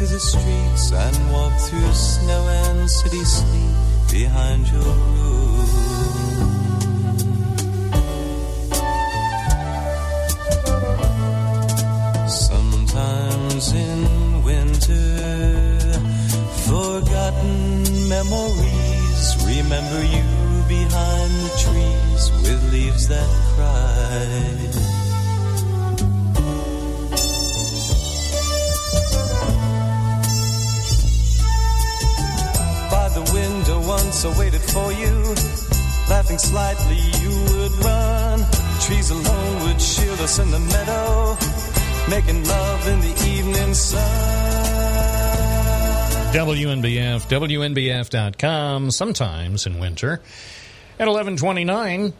into 0.00 0.12
the 0.12 0.20
streets 0.20 0.92
and 0.92 1.32
walk 1.32 1.52
through 1.58 1.92
snow 1.92 2.46
and 2.48 2.88
city 2.88 3.24
sleep 3.24 3.76
behind 4.12 4.68
your 4.68 4.82
room. 4.82 5.66
Sometimes 12.28 13.72
in 13.72 14.42
winter, 14.44 15.92
forgotten 16.68 18.08
memories 18.08 19.36
remember 19.46 20.04
you 20.04 20.28
behind 20.68 21.32
the 21.42 21.52
trees 21.58 22.30
with 22.42 22.72
leaves 22.72 23.08
that 23.08 23.28
cry. 23.54 24.77
Once 34.08 34.24
I 34.24 34.38
waited 34.38 34.62
for 34.62 34.90
you. 34.90 35.34
Laughing 36.08 36.38
slightly, 36.38 36.96
you 37.20 37.28
would 37.52 37.84
run. 37.84 38.46
Trees 38.80 39.10
alone 39.10 39.66
would 39.66 39.82
shield 39.82 40.18
us 40.20 40.38
in 40.38 40.50
the 40.50 40.58
meadow. 40.58 41.36
Making 42.08 42.42
love 42.42 42.88
in 42.88 43.00
the 43.00 43.12
evening 43.28 43.74
sun. 43.74 44.00
WNBF, 46.32 47.28
WNBF.com, 47.28 48.90
sometimes 48.90 49.66
in 49.66 49.78
winter. 49.78 50.22
At 50.98 51.06
1129, 51.06 52.14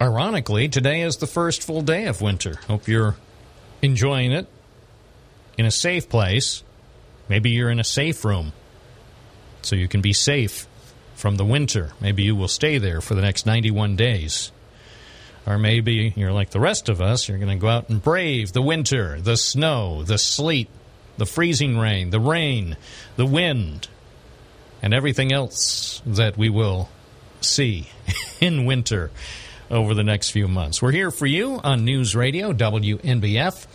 ironically, 0.00 0.68
today 0.68 1.00
is 1.02 1.16
the 1.16 1.26
first 1.26 1.64
full 1.64 1.82
day 1.82 2.06
of 2.06 2.22
winter. 2.22 2.54
Hope 2.68 2.86
you're 2.86 3.16
enjoying 3.82 4.30
it 4.30 4.46
in 5.56 5.66
a 5.66 5.72
safe 5.72 6.08
place. 6.08 6.62
Maybe 7.28 7.50
you're 7.50 7.70
in 7.70 7.80
a 7.80 7.84
safe 7.84 8.24
room 8.24 8.52
so 9.62 9.76
you 9.76 9.88
can 9.88 10.00
be 10.00 10.12
safe 10.12 10.66
from 11.14 11.36
the 11.36 11.44
winter. 11.44 11.92
Maybe 12.00 12.22
you 12.22 12.36
will 12.36 12.48
stay 12.48 12.78
there 12.78 13.00
for 13.00 13.14
the 13.14 13.22
next 13.22 13.46
91 13.46 13.96
days. 13.96 14.52
Or 15.46 15.58
maybe 15.58 16.12
you're 16.14 16.32
like 16.32 16.50
the 16.50 16.60
rest 16.60 16.88
of 16.88 17.00
us, 17.00 17.28
you're 17.28 17.38
going 17.38 17.56
to 17.56 17.60
go 17.60 17.68
out 17.68 17.88
and 17.88 18.02
brave 18.02 18.52
the 18.52 18.62
winter, 18.62 19.20
the 19.20 19.36
snow, 19.36 20.02
the 20.02 20.18
sleet, 20.18 20.68
the 21.16 21.26
freezing 21.26 21.78
rain, 21.78 22.10
the 22.10 22.20
rain, 22.20 22.76
the 23.16 23.26
wind, 23.26 23.88
and 24.82 24.92
everything 24.94 25.32
else 25.32 26.02
that 26.06 26.36
we 26.36 26.50
will 26.50 26.88
see 27.40 27.88
in 28.40 28.66
winter 28.66 29.10
over 29.70 29.94
the 29.94 30.04
next 30.04 30.30
few 30.30 30.48
months. 30.48 30.80
We're 30.80 30.92
here 30.92 31.10
for 31.10 31.26
you 31.26 31.60
on 31.64 31.84
News 31.84 32.14
Radio, 32.14 32.52
WNBF. 32.52 33.66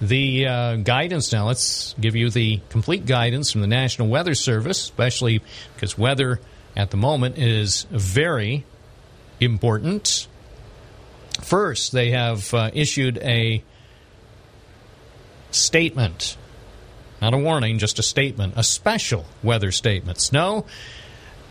The 0.00 0.46
uh, 0.46 0.76
guidance 0.76 1.32
now, 1.32 1.46
let's 1.46 1.94
give 1.98 2.14
you 2.14 2.28
the 2.28 2.60
complete 2.68 3.06
guidance 3.06 3.50
from 3.50 3.62
the 3.62 3.66
National 3.66 4.08
Weather 4.08 4.34
Service, 4.34 4.78
especially 4.78 5.40
because 5.74 5.96
weather 5.96 6.38
at 6.76 6.90
the 6.90 6.98
moment 6.98 7.38
is 7.38 7.86
very 7.90 8.64
important. 9.40 10.28
First, 11.42 11.92
they 11.92 12.10
have 12.10 12.52
uh, 12.52 12.70
issued 12.74 13.18
a 13.18 13.62
statement. 15.50 16.36
Not 17.22 17.32
a 17.32 17.38
warning, 17.38 17.78
just 17.78 17.98
a 17.98 18.02
statement. 18.02 18.54
A 18.56 18.62
special 18.62 19.24
weather 19.42 19.72
statement. 19.72 20.18
Snow 20.18 20.66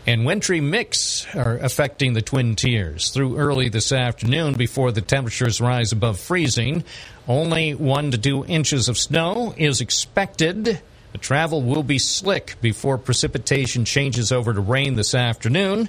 and 0.06 0.24
wintry 0.24 0.60
mix 0.60 1.26
are 1.34 1.56
affecting 1.58 2.12
the 2.12 2.22
Twin 2.22 2.54
Tiers 2.54 3.10
through 3.10 3.38
early 3.38 3.68
this 3.68 3.90
afternoon 3.90 4.54
before 4.54 4.92
the 4.92 5.00
temperatures 5.00 5.60
rise 5.60 5.90
above 5.90 6.20
freezing. 6.20 6.84
Only 7.26 7.74
one 7.74 8.12
to 8.12 8.18
two 8.18 8.44
inches 8.46 8.88
of 8.88 8.96
snow 8.96 9.52
is 9.56 9.80
expected. 9.80 10.80
The 11.10 11.18
travel 11.18 11.60
will 11.60 11.82
be 11.82 11.98
slick 11.98 12.54
before 12.60 12.98
precipitation 12.98 13.84
changes 13.84 14.30
over 14.30 14.54
to 14.54 14.60
rain 14.60 14.94
this 14.94 15.12
afternoon. 15.12 15.88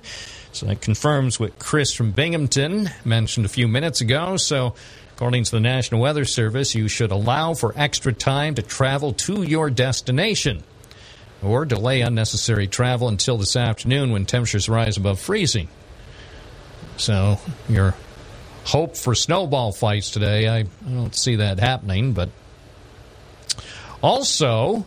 So 0.51 0.65
that 0.65 0.81
confirms 0.81 1.39
what 1.39 1.59
Chris 1.59 1.93
from 1.93 2.11
Binghamton 2.11 2.89
mentioned 3.05 3.45
a 3.45 3.49
few 3.49 3.67
minutes 3.67 4.01
ago. 4.01 4.37
So, 4.37 4.73
according 5.15 5.43
to 5.43 5.51
the 5.51 5.59
National 5.59 6.01
Weather 6.01 6.25
Service, 6.25 6.73
you 6.73 6.87
should 6.87 7.11
allow 7.11 7.53
for 7.53 7.71
extra 7.75 8.13
time 8.13 8.55
to 8.55 8.63
travel 8.63 9.13
to 9.13 9.43
your 9.43 9.69
destination 9.69 10.63
or 11.47 11.65
delay 11.65 12.01
unnecessary 12.01 12.67
travel 12.67 13.07
until 13.07 13.37
this 13.37 13.55
afternoon 13.55 14.11
when 14.11 14.25
temperatures 14.25 14.69
rise 14.69 14.97
above 14.97 15.19
freezing. 15.19 15.67
So, 16.97 17.39
your 17.69 17.95
hope 18.65 18.97
for 18.97 19.15
snowball 19.15 19.71
fights 19.71 20.11
today, 20.11 20.47
I, 20.47 20.59
I 20.59 20.89
don't 20.89 21.15
see 21.15 21.37
that 21.37 21.59
happening, 21.59 22.13
but 22.13 22.29
also 24.01 24.85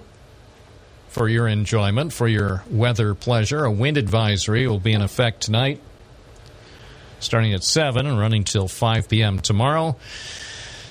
for 1.08 1.28
your 1.28 1.48
enjoyment, 1.48 2.12
for 2.12 2.28
your 2.28 2.62
weather 2.70 3.14
pleasure, 3.14 3.64
a 3.64 3.70
wind 3.70 3.96
advisory 3.96 4.66
will 4.66 4.78
be 4.78 4.92
in 4.92 5.02
effect 5.02 5.42
tonight, 5.42 5.80
starting 7.18 7.52
at 7.52 7.64
7 7.64 8.06
and 8.06 8.18
running 8.18 8.44
till 8.44 8.68
5 8.68 9.08
p.m. 9.08 9.40
tomorrow. 9.40 9.96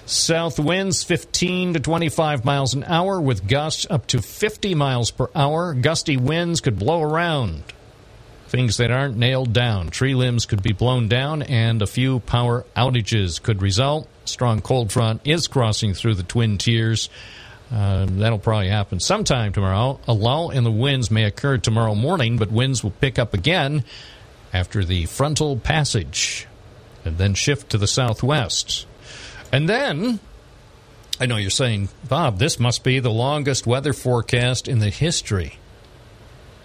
South 0.10 0.58
winds 0.58 1.04
15 1.04 1.76
to 1.76 1.80
25 1.80 2.44
miles 2.44 2.74
an 2.74 2.84
hour 2.86 3.22
with 3.22 3.48
gusts 3.48 3.86
up 3.92 4.08
to 4.08 4.24
50 4.24 4.74
miles 4.74 5.12
per 5.12 5.30
hour. 5.36 5.76
Gusty 5.76 6.18
winds 6.18 6.62
could 6.62 6.80
blow 6.80 7.04
around. 7.04 7.62
Things 8.48 8.78
that 8.78 8.90
aren't 8.90 9.18
nailed 9.18 9.54
down. 9.54 9.92
Tree 9.92 10.16
limbs 10.16 10.48
could 10.48 10.64
be 10.64 10.74
blown 10.74 11.10
down 11.10 11.44
and 11.44 11.84
a 11.84 11.86
few 11.86 12.22
power 12.22 12.66
outages 12.76 13.40
could 13.40 13.62
result. 13.62 14.08
Strong 14.26 14.62
cold 14.62 14.92
front 14.92 15.22
is 15.26 15.48
crossing 15.48 15.94
through 15.94 16.16
the 16.16 16.24
Twin 16.24 16.58
Tiers. 16.58 17.12
Uh, 17.72 18.08
that'll 18.10 18.40
probably 18.40 18.70
happen 18.70 19.00
sometime 19.00 19.54
tomorrow. 19.54 20.00
A 20.08 20.14
lull 20.14 20.50
in 20.50 20.64
the 20.64 20.72
winds 20.72 21.12
may 21.12 21.26
occur 21.26 21.60
tomorrow 21.60 21.94
morning, 21.94 22.38
but 22.38 22.52
winds 22.52 22.84
will 22.84 22.90
pick 22.90 23.20
up 23.20 23.36
again 23.36 23.84
after 24.52 24.84
the 24.84 25.06
frontal 25.06 25.56
passage 25.56 26.48
and 27.06 27.20
then 27.20 27.36
shift 27.36 27.70
to 27.70 27.78
the 27.78 27.86
southwest. 27.86 28.88
And 29.52 29.68
then, 29.68 30.20
I 31.20 31.26
know 31.26 31.38
you're 31.38 31.50
saying, 31.50 31.90
Bob, 32.08 32.40
this 32.40 32.60
must 32.60 32.84
be 32.84 33.00
the 33.00 33.12
longest 33.12 33.66
weather 33.66 33.94
forecast 33.94 34.68
in 34.68 34.80
the 34.80 34.90
history 34.90 35.58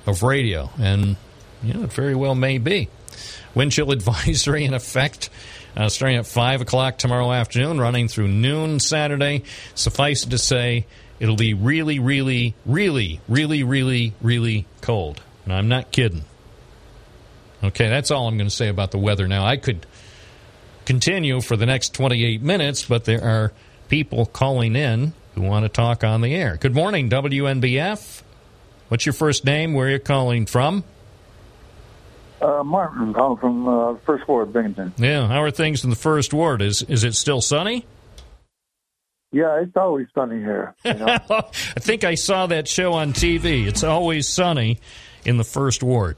of 0.07 0.23
radio. 0.23 0.71
And, 0.79 1.17
you 1.63 1.75
know, 1.75 1.85
it 1.85 1.93
very 1.93 2.15
well 2.15 2.35
may 2.35 2.59
be. 2.59 2.89
Wind 3.55 3.73
chill 3.73 3.91
advisory 3.91 4.65
in 4.65 4.75
effect 4.75 5.31
uh, 5.77 5.89
starting 5.89 6.19
at 6.19 6.27
5 6.27 6.61
o'clock 6.61 6.99
tomorrow 6.99 7.33
afternoon, 7.33 7.81
running 7.81 8.09
through 8.09 8.29
noon 8.29 8.81
Saturday. 8.81 9.43
Suffice 9.75 10.25
it 10.25 10.31
to 10.31 10.39
say, 10.39 10.87
it'll 11.19 11.37
be 11.37 11.55
really, 11.55 11.99
really, 11.99 12.55
really, 12.65 13.21
really, 13.29 13.63
really, 13.63 14.15
really 14.21 14.67
cold. 14.81 15.21
And 15.45 15.53
I'm 15.53 15.69
not 15.69 15.91
kidding. 15.91 16.25
Okay, 17.63 17.89
that's 17.89 18.11
all 18.11 18.29
I'm 18.29 18.37
going 18.37 18.49
to 18.49 18.55
say 18.55 18.69
about 18.69 18.91
the 18.91 18.99
weather 18.99 19.27
now. 19.27 19.45
I 19.45 19.57
could 19.57 19.87
continue 20.87 21.41
for 21.41 21.57
the 21.57 21.67
next 21.67 21.95
28 21.95 22.43
minutes, 22.43 22.85
but 22.85 23.05
there 23.05 23.23
are 23.23 23.53
people 23.89 24.27
calling 24.27 24.77
in 24.77 25.13
who 25.35 25.43
want 25.43 25.65
to 25.65 25.69
talk 25.69 26.05
on 26.05 26.21
the 26.21 26.35
air. 26.35 26.57
Good 26.57 26.75
morning, 26.75 27.11
WNBF. 27.11 28.23
What's 28.89 29.07
your 29.07 29.13
first 29.13 29.45
name? 29.45 29.75
Where 29.75 29.89
are 29.89 29.91
you 29.91 29.99
calling 29.99 30.47
from? 30.47 30.85
Uh, 32.41 32.63
Martin, 32.63 33.15
calling 33.15 33.39
from 33.39 33.67
uh, 33.67 33.95
First 34.05 34.29
Ward, 34.29 34.53
Binghamton. 34.53 34.93
Yeah, 34.99 35.27
how 35.27 35.43
are 35.43 35.51
things 35.51 35.83
in 35.83 35.91
the 35.91 35.97
first 35.97 36.35
ward? 36.35 36.61
Is 36.61 36.83
is 36.83 37.03
it 37.03 37.15
still 37.15 37.41
sunny? 37.41 37.87
Yeah, 39.33 39.61
it's 39.63 39.77
always 39.77 40.07
sunny 40.15 40.39
here. 40.41 40.75
You 40.85 40.95
know? 40.95 41.07
I 41.31 41.81
think 41.81 42.05
I 42.05 42.15
saw 42.15 42.47
that 42.47 42.69
show 42.69 42.93
on 42.93 43.13
TV. 43.15 43.67
It's 43.67 43.83
always 43.83 44.29
sunny 44.29 44.79
in 45.25 45.39
the 45.39 45.45
first 45.45 45.83
ward. 45.83 46.17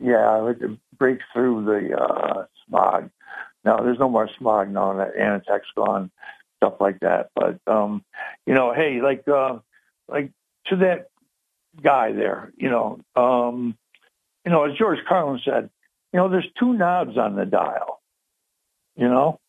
yeah, 0.00 0.48
it 0.50 0.58
breaks 0.98 1.24
through 1.32 1.64
the 1.64 1.96
uh, 1.96 2.46
smog. 2.66 3.10
Now, 3.64 3.78
there's 3.78 3.98
no 3.98 4.08
more 4.08 4.28
smog 4.38 4.70
now 4.70 4.94
that 4.94 5.16
Anitec's 5.16 5.70
gone, 5.74 6.10
stuff 6.58 6.74
like 6.80 7.00
that. 7.00 7.30
But 7.34 7.58
um, 7.66 8.04
you 8.46 8.54
know, 8.54 8.72
hey, 8.74 9.00
like 9.02 9.26
uh, 9.28 9.58
like 10.08 10.32
to 10.66 10.76
that 10.76 11.08
guy 11.82 12.12
there, 12.12 12.52
you 12.56 12.70
know, 12.70 13.00
um, 13.16 13.76
you 14.44 14.52
know, 14.52 14.64
as 14.64 14.76
George 14.76 14.98
Carlin 15.08 15.40
said, 15.44 15.70
you 16.12 16.18
know, 16.18 16.28
there's 16.28 16.48
two 16.58 16.74
knobs 16.74 17.16
on 17.16 17.36
the 17.36 17.46
dial, 17.46 18.00
you 18.96 19.08
know, 19.08 19.40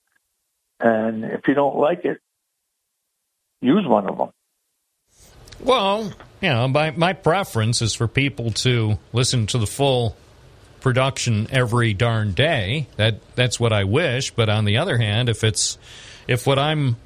and 0.80 1.26
if 1.26 1.42
you 1.48 1.54
don't 1.54 1.78
like 1.78 2.06
it, 2.06 2.20
use 3.62 3.86
one 3.86 4.10
of 4.10 4.18
them. 4.18 4.30
Well, 5.60 6.12
you 6.42 6.50
know, 6.50 6.68
my 6.68 6.92
my 6.92 7.14
preference 7.14 7.82
is 7.82 7.94
for 7.94 8.08
people 8.08 8.52
to 8.52 8.98
listen 9.14 9.48
to 9.48 9.58
the 9.58 9.68
full 9.68 10.16
production 10.86 11.48
every 11.50 11.96
darn 11.96 12.34
day. 12.34 12.86
That 12.96 13.16
that's 13.34 13.60
what 13.60 13.74
I 13.74 13.86
wish. 13.86 14.30
But 14.30 14.50
on 14.50 14.66
the 14.66 14.78
other 14.78 15.00
hand, 15.00 15.30
if 15.30 15.44
it's 15.44 15.80
if 16.28 16.46
what 16.46 16.60
I'm 16.60 16.98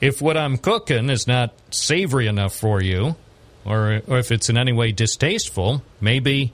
if 0.00 0.20
what 0.20 0.36
I'm 0.36 0.58
cooking 0.58 1.08
is 1.08 1.28
not 1.28 1.54
savory 1.70 2.26
enough 2.26 2.52
for 2.52 2.82
you, 2.82 3.14
or 3.64 4.02
or 4.08 4.18
if 4.18 4.32
it's 4.32 4.50
in 4.50 4.58
any 4.58 4.72
way 4.72 4.90
distasteful, 4.90 5.84
maybe 6.00 6.52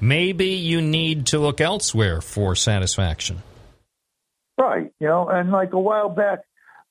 maybe 0.00 0.50
you 0.50 0.80
need 0.80 1.26
to 1.26 1.40
look 1.40 1.60
elsewhere 1.60 2.20
for 2.20 2.54
satisfaction. 2.54 3.42
Right. 4.56 4.92
You 5.00 5.08
know, 5.08 5.28
and 5.28 5.50
like 5.50 5.72
a 5.72 5.80
while 5.80 6.08
back, 6.08 6.42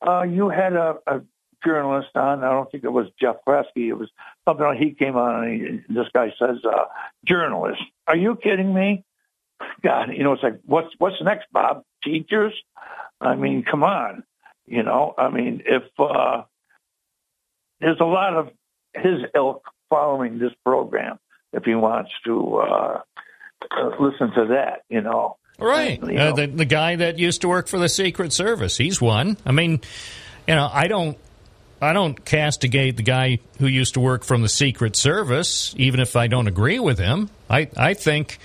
uh, 0.06 0.24
you 0.24 0.50
had 0.50 0.74
a, 0.74 0.98
a 1.08 1.22
journalist 1.66 2.10
on. 2.16 2.44
I 2.44 2.50
don't 2.52 2.70
think 2.70 2.84
it 2.84 2.92
was 2.92 3.08
Jeff 3.18 3.38
Kresge. 3.48 3.64
It 3.76 3.94
was 3.94 4.10
something 4.46 4.66
like 4.66 4.78
he 4.78 4.94
came 4.94 5.16
on 5.16 5.44
and 5.44 5.62
he, 5.62 5.94
this 5.94 6.08
guy 6.14 6.28
says, 6.40 6.58
uh, 6.66 6.86
journalist. 7.26 7.82
Are 8.08 8.16
you 8.16 8.38
kidding 8.42 8.74
me? 8.74 9.04
God, 9.84 10.10
you 10.16 10.24
know, 10.24 10.34
it's 10.34 10.44
like, 10.44 10.60
what's, 10.66 10.90
what's 10.98 11.16
next, 11.22 11.46
Bob? 11.52 11.84
Teachers? 12.04 12.54
I 13.20 13.36
mean, 13.36 13.64
come 13.70 13.84
on. 13.84 14.24
You 14.66 14.84
know, 14.84 15.14
I 15.18 15.30
mean, 15.30 15.62
if, 15.66 15.84
uh, 16.00 16.44
there's 17.80 18.00
a 18.00 18.06
lot 18.06 18.36
of 18.36 18.50
his 18.94 19.22
ilk 19.36 19.64
following 19.90 20.40
this 20.40 20.52
program, 20.64 21.20
if 21.54 21.64
he 21.64 21.76
wants 21.76 22.12
to, 22.26 22.58
uh, 22.58 23.02
uh 23.72 23.90
listen 24.00 24.32
to 24.36 24.48
that, 24.50 24.82
you 24.90 25.02
know. 25.02 25.38
Right. 25.60 26.02
You 26.02 26.20
Uh, 26.20 26.30
know. 26.30 26.36
the, 26.36 26.48
the 26.48 26.66
guy 26.66 26.96
that 26.98 27.18
used 27.18 27.42
to 27.42 27.48
work 27.48 27.68
for 27.68 27.80
the 27.80 27.90
Secret 27.90 28.34
Service, 28.34 28.78
he's 28.78 29.02
one. 29.02 29.38
I 29.46 29.52
mean, 29.52 29.82
you 30.48 30.56
know, 30.56 30.70
I 30.72 30.88
don't. 30.88 31.18
I 31.82 31.94
don't 31.94 32.24
castigate 32.24 32.98
the 32.98 33.04
guy 33.04 33.40
who 33.60 33.68
used 33.68 33.96
to 33.96 34.00
work 34.00 34.24
from 34.24 34.42
the 34.42 34.50
Secret 34.50 34.96
Service, 34.96 35.76
even 35.78 36.00
if 36.00 36.16
I 36.16 36.28
don't 36.28 36.48
agree 36.48 36.80
with 36.80 36.98
him. 36.98 37.30
I, 37.50 37.68
I 37.76 37.94
think, 37.94 38.40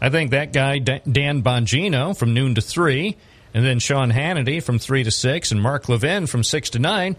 I 0.00 0.10
think 0.10 0.32
that 0.32 0.52
guy 0.52 0.78
Dan 0.78 1.42
Bongino 1.42 2.16
from 2.16 2.34
noon 2.34 2.54
to 2.56 2.60
three, 2.60 3.16
and 3.54 3.64
then 3.64 3.78
Sean 3.78 4.10
Hannity 4.10 4.62
from 4.62 4.78
three 4.78 5.04
to 5.04 5.10
six, 5.10 5.52
and 5.52 5.62
Mark 5.62 5.88
Levin 5.88 6.26
from 6.26 6.42
six 6.42 6.70
to 6.70 6.78
nine. 6.78 7.16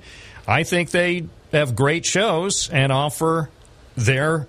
I 0.48 0.64
think 0.64 0.92
they 0.92 1.28
have 1.54 1.76
great 1.76 2.06
shows 2.06 2.70
and 2.70 2.92
offer 2.92 3.50
their 3.96 4.48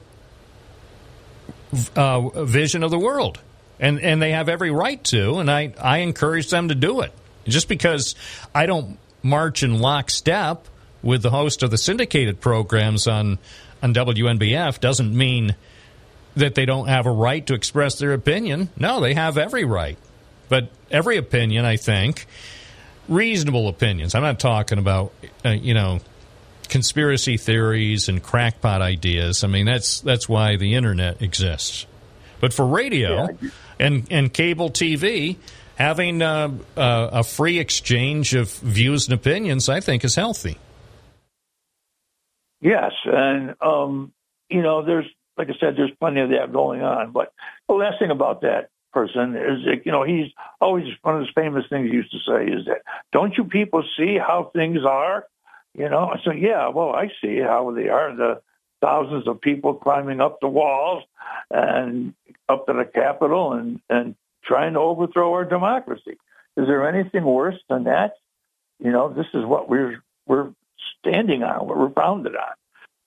uh, 1.94 2.44
vision 2.44 2.82
of 2.82 2.90
the 2.90 2.98
world, 2.98 3.40
and 3.78 4.00
and 4.00 4.20
they 4.20 4.32
have 4.32 4.48
every 4.48 4.70
right 4.70 5.02
to, 5.04 5.38
and 5.38 5.50
I 5.50 5.74
I 5.80 5.98
encourage 5.98 6.50
them 6.50 6.68
to 6.68 6.74
do 6.74 7.02
it. 7.02 7.12
Just 7.46 7.68
because 7.68 8.14
I 8.54 8.66
don't 8.66 8.98
march 9.22 9.62
in 9.62 9.78
lockstep 9.78 10.66
with 11.05 11.22
the 11.22 11.31
host 11.31 11.62
of 11.62 11.70
the 11.70 11.78
syndicated 11.78 12.40
programs 12.40 13.06
on 13.06 13.39
on 13.82 13.93
WNBF 13.93 14.81
doesn't 14.81 15.14
mean 15.14 15.55
that 16.35 16.55
they 16.55 16.64
don't 16.64 16.89
have 16.89 17.06
a 17.06 17.10
right 17.10 17.47
to 17.47 17.55
express 17.55 17.98
their 17.98 18.14
opinion. 18.14 18.70
No, 18.76 19.01
they 19.01 19.14
have 19.14 19.36
every 19.36 19.64
right, 19.64 19.98
but 20.48 20.70
every 20.90 21.18
opinion, 21.18 21.64
I 21.64 21.76
think, 21.76 22.26
reasonable 23.09 23.68
opinions. 23.68 24.14
I'm 24.14 24.22
not 24.22 24.40
talking 24.40 24.78
about 24.78 25.12
uh, 25.44 25.51
you 25.51 25.74
know 25.74 26.01
conspiracy 26.68 27.36
theories 27.36 28.09
and 28.09 28.22
crackpot 28.22 28.81
ideas. 28.81 29.44
I 29.44 29.48
mean, 29.48 29.66
that's 29.66 30.01
that's 30.01 30.28
why 30.28 30.56
the 30.56 30.74
internet 30.74 31.20
exists. 31.22 31.86
But 32.40 32.52
for 32.52 32.66
radio 32.66 33.28
and 33.78 34.06
and 34.10 34.32
cable 34.32 34.70
TV, 34.70 35.36
having 35.76 36.22
uh, 36.22 36.51
uh, 36.76 37.09
a 37.12 37.22
free 37.22 37.59
exchange 37.59 38.35
of 38.35 38.51
views 38.51 39.06
and 39.09 39.14
opinions, 39.14 39.68
I 39.68 39.81
think, 39.81 40.05
is 40.05 40.14
healthy. 40.14 40.59
Yes, 42.64 42.92
and 43.04 43.54
um, 43.60 44.12
you 44.48 44.62
know, 44.62 44.82
there's 44.84 45.04
like 45.36 45.50
I 45.50 45.54
said, 45.60 45.76
there's 45.76 45.90
plenty 46.00 46.22
of 46.22 46.30
that 46.30 46.50
going 46.50 46.82
on. 46.82 47.12
But 47.12 47.32
the 47.68 47.74
last 47.74 47.98
thing 47.98 48.10
about 48.10 48.40
that 48.40 48.70
person 48.92 49.36
is, 49.36 49.64
that, 49.66 49.82
you 49.84 49.92
know, 49.92 50.02
he's 50.04 50.32
always 50.60 50.86
one 51.02 51.16
of 51.16 51.20
his 51.20 51.30
famous 51.34 51.64
things 51.68 51.90
he 51.90 51.94
used 51.94 52.12
to 52.12 52.18
say 52.26 52.46
is 52.50 52.64
that, 52.64 52.78
"Don't 53.12 53.36
you 53.36 53.44
people 53.44 53.84
see 53.98 54.16
how 54.16 54.50
things 54.54 54.82
are?" 54.82 55.26
You 55.74 55.90
know, 55.90 56.10
I 56.10 56.18
said, 56.24 56.38
"Yeah, 56.38 56.68
well, 56.68 56.94
I 56.94 57.10
see 57.20 57.38
how 57.38 57.70
they 57.72 57.90
are. 57.90 58.16
The 58.16 58.40
thousands 58.80 59.28
of 59.28 59.42
people 59.42 59.74
climbing 59.74 60.22
up 60.22 60.40
the 60.40 60.48
walls 60.48 61.04
and 61.50 62.14
up 62.48 62.66
to 62.66 62.72
the 62.72 62.86
Capitol 62.86 63.52
and 63.52 63.78
and 63.90 64.14
trying 64.42 64.72
to 64.72 64.80
overthrow 64.80 65.34
our 65.34 65.44
democracy. 65.44 66.16
Is 66.56 66.66
there 66.66 66.88
anything 66.88 67.24
worse 67.24 67.60
than 67.68 67.84
that? 67.84 68.14
You 68.78 68.90
know, 68.90 69.10
this 69.12 69.26
is 69.34 69.44
what 69.44 69.68
we're 69.68 70.02
we're 70.26 70.48
standing 71.06 71.43
on, 71.43 71.66
what 71.66 71.78
we're 71.78 71.90
founded 71.90 72.35
on. 72.35 72.55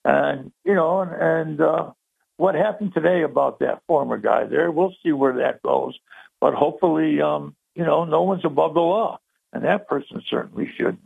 And, 0.04 0.52
you 0.64 0.74
know, 0.74 1.00
and, 1.00 1.12
and 1.12 1.60
uh, 1.60 1.90
what 2.36 2.54
happened 2.54 2.94
today 2.94 3.22
about 3.22 3.58
that 3.58 3.82
former 3.86 4.16
guy 4.16 4.44
there, 4.44 4.70
we'll 4.70 4.94
see 5.02 5.12
where 5.12 5.38
that 5.38 5.62
goes. 5.62 5.98
But 6.40 6.54
hopefully, 6.54 7.20
um, 7.20 7.56
you 7.74 7.84
know, 7.84 8.04
no 8.04 8.22
one's 8.22 8.44
above 8.44 8.74
the 8.74 8.80
law. 8.80 9.18
And 9.52 9.64
that 9.64 9.88
person 9.88 10.22
certainly 10.28 10.70
should. 10.76 10.98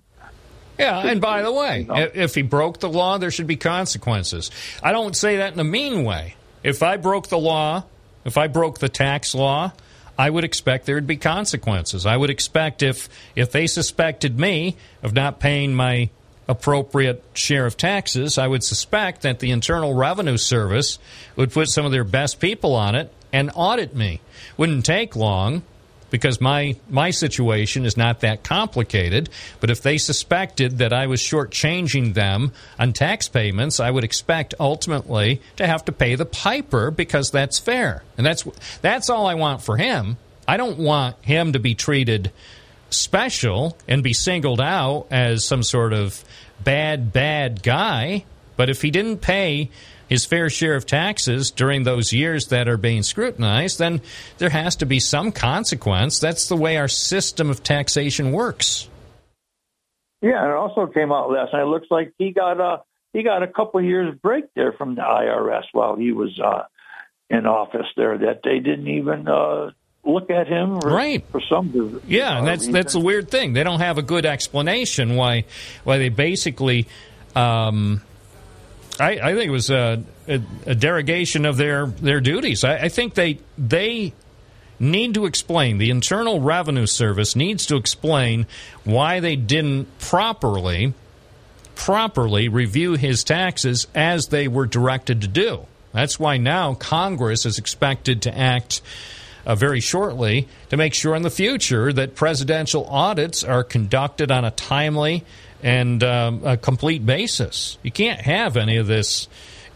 Yeah, 0.79 1.07
and 1.07 1.21
by 1.21 1.43
the 1.43 1.53
way, 1.53 1.87
if 2.15 2.35
he 2.35 2.43
broke 2.43 2.81
the 2.81 2.89
law, 2.89 3.19
there 3.19 3.31
should 3.31 3.47
be 3.47 3.57
consequences. 3.57 4.51
I 4.83 4.93
don't 4.93 5.15
say 5.15 5.37
that 5.37 5.53
in 5.53 5.61
a 5.61 5.65
mean 5.65 6.03
way. 6.03 6.35
If 6.63 6.83
I 6.83 6.97
broke 6.97 7.29
the 7.29 7.39
law, 7.39 7.85
if 8.25 8.39
I 8.39 8.47
broke 8.47 8.79
the 8.79 8.89
tax 8.89 9.35
law, 9.35 9.73
I 10.19 10.31
would 10.31 10.45
expect 10.45 10.87
there'd 10.87 11.07
be 11.07 11.17
consequences. 11.17 12.07
I 12.07 12.17
would 12.17 12.31
expect 12.31 12.83
if 12.83 13.09
if 13.37 13.53
they 13.53 13.67
suspected 13.67 14.39
me 14.39 14.77
of 15.03 15.13
not 15.13 15.41
paying 15.41 15.75
my 15.75 16.11
appropriate 16.53 17.25
share 17.35 17.67
of 17.67 17.77
taxes, 17.77 18.39
I 18.39 18.47
would 18.47 18.63
suspect 18.63 19.23
that 19.23 19.41
the 19.41 19.51
Internal 19.51 19.95
Revenue 19.95 20.37
Service 20.37 20.99
would 21.35 21.53
put 21.53 21.69
some 21.69 21.85
of 21.85 21.93
their 21.93 22.05
best 22.05 22.41
people 22.41 22.75
on 22.75 22.95
it 22.95 23.13
and 23.33 23.51
audit 23.55 23.97
me. 23.97 24.21
Wouldn't 24.57 24.85
take 24.85 25.17
long 25.17 25.63
because 26.13 26.41
my 26.41 26.77
my 26.89 27.11
situation 27.11 27.85
is 27.85 27.97
not 27.97 28.21
that 28.21 28.45
complicated. 28.45 29.29
But 29.59 29.71
if 29.71 29.83
they 29.83 29.99
suspected 29.99 30.79
that 30.79 30.93
I 30.93 31.09
was 31.09 31.21
shortchanging 31.21 32.15
them 32.15 32.53
on 32.79 32.93
tax 32.93 33.29
payments, 33.29 33.81
I 33.81 33.91
would 33.91 34.05
expect 34.05 34.55
ultimately 34.61 35.41
to 35.57 35.67
have 35.67 35.85
to 35.87 35.93
pay 35.93 36.15
the 36.15 36.27
piper 36.27 36.93
because 36.93 37.33
that's 37.33 37.59
fair, 37.59 38.05
and 38.17 38.25
that's 38.25 38.45
that's 38.83 39.11
all 39.11 39.27
I 39.27 39.35
want 39.35 39.63
for 39.63 39.77
him. 39.77 40.19
I 40.47 40.57
don't 40.57 40.79
want 40.79 41.17
him 41.23 41.55
to 41.55 41.59
be 41.59 41.75
treated 41.75 42.31
special 42.93 43.77
and 43.89 44.03
be 44.03 44.13
singled 44.13 44.61
out 44.61 45.07
as 45.11 45.45
some 45.45 45.63
sort 45.63 45.93
of 45.93 46.25
bad 46.63 47.13
bad 47.13 47.63
guy. 47.63 48.25
But 48.57 48.71
if 48.71 48.83
he 48.83 48.91
didn't 48.91 49.19
pay 49.19 49.71
his 50.09 50.27
fair 50.27 50.51
share 50.51 50.75
of 50.75 50.85
taxes 50.85 51.51
during 51.51 51.85
those 51.85 52.13
years 52.13 52.49
that 52.49 52.69
are 52.69 52.77
being 52.77 53.03
scrutinized, 53.03 53.79
then 53.79 54.03
there 54.39 54.51
has 54.51 54.77
to 54.77 54.87
be 54.87 55.01
some 55.01 55.33
consequence. 55.33 56.19
That's 56.19 56.49
the 56.49 56.57
way 56.57 56.77
our 56.77 56.89
system 56.89 57.49
of 57.49 57.63
taxation 57.63 58.31
works. 58.31 58.89
Yeah, 60.21 60.43
and 60.43 60.51
it 60.51 60.57
also 60.57 60.87
came 60.87 61.11
out 61.11 61.31
last 61.31 61.53
night. 61.53 61.63
It 61.63 61.67
looks 61.67 61.89
like 61.91 62.13
he 62.19 62.33
got 62.33 62.61
a 62.61 62.83
he 63.13 63.23
got 63.23 63.43
a 63.43 63.47
couple 63.47 63.81
of 63.81 63.87
years 63.87 64.15
break 64.23 64.45
there 64.55 64.73
from 64.73 64.95
the 64.95 65.03
IRS 65.03 65.65
while 65.73 65.97
he 65.97 66.13
was 66.13 66.39
uh, 66.43 66.65
in 67.29 67.47
office 67.47 67.87
there 67.97 68.17
that 68.19 68.41
they 68.45 68.59
didn't 68.59 68.89
even 68.89 69.29
uh, 69.29 69.71
look 70.05 70.31
at 70.31 70.49
him 70.49 70.81
for, 70.81 70.91
Right. 70.91 71.25
for 71.31 71.41
some 71.41 72.01
Yeah, 72.07 72.39
and 72.39 72.47
that's 72.47 72.67
that's 72.69 72.95
a 72.95 73.01
weird 73.01 73.31
thing. 73.31 73.53
They 73.53 73.63
don't 73.63 73.81
have 73.81 73.99
a 73.99 74.03
good 74.03 74.27
explanation 74.27 75.17
why 75.17 75.45
why 75.85 75.99
they 75.99 76.09
basically. 76.09 76.87
Um, 77.35 78.03
I, 79.01 79.13
I 79.19 79.35
think 79.35 79.47
it 79.47 79.53
was 79.53 79.71
a, 79.71 80.05
a, 80.29 80.41
a 80.67 80.75
derogation 80.75 81.47
of 81.47 81.57
their 81.57 81.87
their 81.87 82.21
duties. 82.21 82.63
I, 82.65 82.77
I 82.77 82.89
think 82.89 83.15
they 83.15 83.39
they 83.57 84.13
need 84.79 85.15
to 85.15 85.25
explain. 85.27 85.79
The 85.79 85.91
Internal 85.91 86.41
Revenue 86.41 86.87
Service 86.87 87.35
needs 87.37 87.67
to 87.67 87.77
explain 87.77 88.47
why 88.85 89.21
they 89.21 89.37
didn't 89.37 89.99
properly 89.99 90.95
properly 91.75 92.49
review 92.49 92.93
his 92.95 93.25
taxes 93.25 93.87
as 93.95 94.29
they 94.29 94.47
were 94.47 94.67
directed 94.67 95.23
to 95.23 95.29
do. 95.29 95.67
That's 95.93 96.19
why 96.19 96.37
now 96.37 96.75
Congress 96.75 97.47
is 97.47 97.59
expected 97.59 98.23
to 98.23 98.39
act 98.39 98.83
uh, 99.47 99.55
very 99.55 99.81
shortly 99.81 100.49
to 100.71 100.77
make 100.77 100.95
sure 100.95 101.15
in 101.15 101.23
the 101.23 101.31
future 101.31 101.93
that 101.93 102.15
presidential 102.15 102.87
audits 102.87 103.45
are 103.45 103.65
conducted 103.65 104.31
on 104.31 104.45
a 104.45 104.51
timely 104.51 105.25
and 105.63 106.03
um, 106.03 106.43
a 106.45 106.57
complete 106.57 107.05
basis. 107.05 107.79
You 107.83 107.91
can't 107.91 108.21
have 108.21 108.57
any 108.57 108.77
of 108.77 108.87
this 108.87 109.29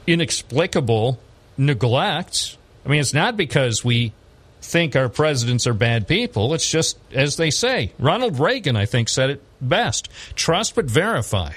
inexplicable 0.06 1.18
neglect. 1.56 2.56
I 2.84 2.88
mean, 2.88 3.00
it's 3.00 3.14
not 3.14 3.36
because 3.36 3.84
we 3.84 4.12
think 4.60 4.96
our 4.96 5.08
presidents 5.08 5.66
are 5.66 5.74
bad 5.74 6.08
people. 6.08 6.54
It's 6.54 6.68
just, 6.68 6.98
as 7.12 7.36
they 7.36 7.50
say, 7.50 7.92
Ronald 7.98 8.38
Reagan, 8.38 8.76
I 8.76 8.86
think, 8.86 9.08
said 9.08 9.30
it 9.30 9.42
best 9.60 10.08
trust 10.34 10.74
but 10.74 10.86
verify. 10.86 11.52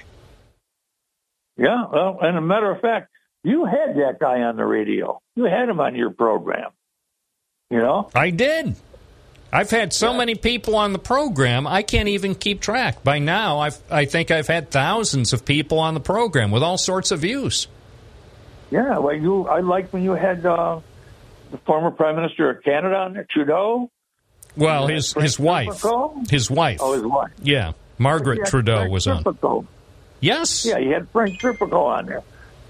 Yeah, 1.57 1.85
well, 1.91 2.19
and 2.21 2.37
a 2.37 2.41
matter 2.41 2.71
of 2.71 2.79
fact, 2.79 3.09
you 3.43 3.65
had 3.65 3.95
that 3.97 4.19
guy 4.19 4.41
on 4.41 4.55
the 4.55 4.65
radio. 4.65 5.19
You 5.35 5.45
had 5.45 5.67
him 5.69 5.79
on 5.79 5.95
your 5.95 6.11
program. 6.11 6.71
You 7.69 7.79
know? 7.79 8.09
I 8.15 8.31
did. 8.31 8.75
I've 9.51 9.71
had 9.71 9.93
so 9.93 10.13
many 10.13 10.35
people 10.35 10.75
on 10.75 10.93
the 10.93 10.99
program, 10.99 11.65
I 11.65 11.81
can't 11.81 12.07
even 12.07 12.35
keep 12.35 12.61
track. 12.61 13.03
By 13.03 13.17
now, 13.17 13.59
I've, 13.59 13.77
I 13.89 14.05
think 14.05 14.29
I've 14.29 14.47
had 14.47 14.69
thousands 14.69 15.33
of 15.33 15.43
people 15.43 15.79
on 15.79 15.95
the 15.95 15.99
program 15.99 16.51
with 16.51 16.61
all 16.61 16.77
sorts 16.77 17.09
of 17.09 17.21
views. 17.21 17.67
Yeah, 18.69 18.99
well, 18.99 19.15
you. 19.15 19.47
I 19.47 19.61
liked 19.61 19.91
when 19.91 20.03
you 20.03 20.11
had 20.11 20.45
uh, 20.45 20.81
the 21.49 21.57
former 21.59 21.89
Prime 21.89 22.15
Minister 22.15 22.51
of 22.51 22.63
Canada 22.63 22.95
on 22.95 23.13
there, 23.13 23.25
Trudeau. 23.27 23.89
Well, 24.55 24.87
Yeah, 24.87 24.95
his 24.95 25.13
his 25.13 25.39
wife, 25.39 25.83
his 26.29 26.51
wife. 26.51 26.77
Oh, 26.79 26.93
his 26.93 27.03
wife. 27.03 27.31
Yeah, 27.41 27.71
Margaret 27.97 28.45
Trudeau 28.45 28.77
Frank 28.77 28.91
was 28.91 29.07
on. 29.07 29.67
Yes. 30.19 30.65
Yeah, 30.65 30.77
you 30.77 30.93
had 30.93 31.09
Frank 31.09 31.39
Serpico 31.39 31.85
on 31.87 32.05
there, 32.05 32.21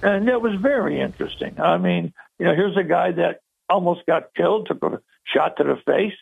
and 0.01 0.27
that 0.29 0.41
was 0.41 0.55
very 0.55 1.01
interesting. 1.01 1.59
I 1.59 1.77
mean, 1.77 2.13
you 2.37 2.45
know, 2.45 2.55
here's 2.55 2.77
a 2.77 2.83
guy 2.83 3.11
that 3.11 3.41
almost 3.69 4.05
got 4.05 4.33
killed, 4.35 4.67
took 4.67 4.83
a 4.83 5.01
shot 5.33 5.57
to 5.57 5.63
the 5.63 5.75
face, 5.85 6.17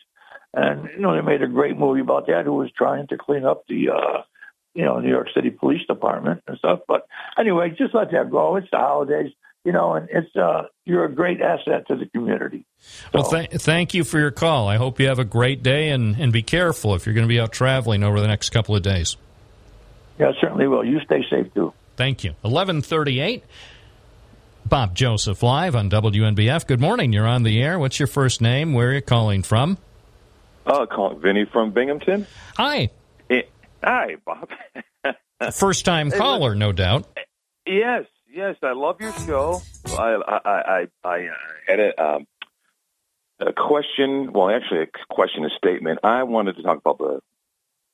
and 0.54 0.88
you 0.94 1.00
know 1.00 1.14
they 1.14 1.22
made 1.22 1.42
a 1.42 1.48
great 1.48 1.76
movie 1.76 2.00
about 2.00 2.26
that. 2.26 2.44
Who 2.44 2.54
was 2.54 2.70
trying 2.76 3.06
to 3.08 3.16
clean 3.16 3.44
up 3.44 3.64
the, 3.68 3.90
uh, 3.90 4.22
you 4.74 4.84
know, 4.84 5.00
New 5.00 5.08
York 5.08 5.28
City 5.34 5.50
Police 5.50 5.86
Department 5.86 6.42
and 6.46 6.58
stuff. 6.58 6.80
But 6.86 7.06
anyway, 7.38 7.70
just 7.70 7.94
let 7.94 8.10
that 8.12 8.30
go. 8.30 8.56
It's 8.56 8.68
the 8.70 8.78
holidays, 8.78 9.32
you 9.64 9.72
know, 9.72 9.94
and 9.94 10.08
it's 10.10 10.34
uh, 10.36 10.64
you're 10.84 11.04
a 11.04 11.14
great 11.14 11.40
asset 11.40 11.86
to 11.88 11.96
the 11.96 12.06
community. 12.06 12.64
Well, 13.12 13.24
th- 13.24 13.50
thank 13.50 13.94
you 13.94 14.04
for 14.04 14.18
your 14.18 14.30
call. 14.30 14.68
I 14.68 14.76
hope 14.76 15.00
you 15.00 15.08
have 15.08 15.18
a 15.18 15.24
great 15.24 15.62
day 15.62 15.90
and, 15.90 16.16
and 16.16 16.32
be 16.32 16.42
careful 16.42 16.94
if 16.94 17.06
you're 17.06 17.14
going 17.14 17.26
to 17.26 17.32
be 17.32 17.40
out 17.40 17.52
traveling 17.52 18.02
over 18.02 18.20
the 18.20 18.28
next 18.28 18.50
couple 18.50 18.76
of 18.76 18.82
days. 18.82 19.16
Yeah, 20.18 20.32
certainly 20.40 20.66
will. 20.66 20.84
You 20.84 21.00
stay 21.00 21.24
safe 21.30 21.52
too. 21.54 21.72
Thank 21.96 22.24
you. 22.24 22.30
1138. 22.42 23.44
Bob 24.68 24.94
Joseph 24.94 25.42
live 25.42 25.74
on 25.74 25.88
WNBF. 25.88 26.66
Good 26.66 26.80
morning. 26.80 27.12
You're 27.12 27.26
on 27.26 27.42
the 27.42 27.62
air. 27.62 27.78
What's 27.78 27.98
your 27.98 28.06
first 28.06 28.42
name? 28.42 28.74
Where 28.74 28.90
are 28.90 28.94
you 28.94 29.00
calling 29.00 29.42
from? 29.42 29.78
Oh, 30.66 30.86
calling 30.86 31.20
Vinny 31.20 31.46
from 31.50 31.70
Binghamton. 31.70 32.26
Hi. 32.56 32.90
Eh, 33.30 33.42
hi, 33.82 34.16
Bob. 34.26 34.50
First 35.52 35.86
time 35.86 36.10
caller, 36.10 36.54
no 36.54 36.72
doubt. 36.72 37.06
yes, 37.66 38.04
yes, 38.28 38.56
I 38.62 38.72
love 38.72 39.00
your 39.00 39.12
show. 39.12 39.62
I 39.86 40.16
I 40.26 40.50
I, 40.50 40.86
I 41.02 41.18
uh, 41.28 41.30
had 41.66 41.80
a 41.80 42.02
um, 42.02 42.26
a 43.40 43.52
question. 43.52 44.32
Well, 44.32 44.50
actually, 44.50 44.82
a 44.82 45.14
question, 45.14 45.44
a 45.44 45.50
statement. 45.56 46.00
I 46.02 46.24
wanted 46.24 46.56
to 46.56 46.62
talk 46.62 46.78
about 46.78 46.98
the 46.98 47.20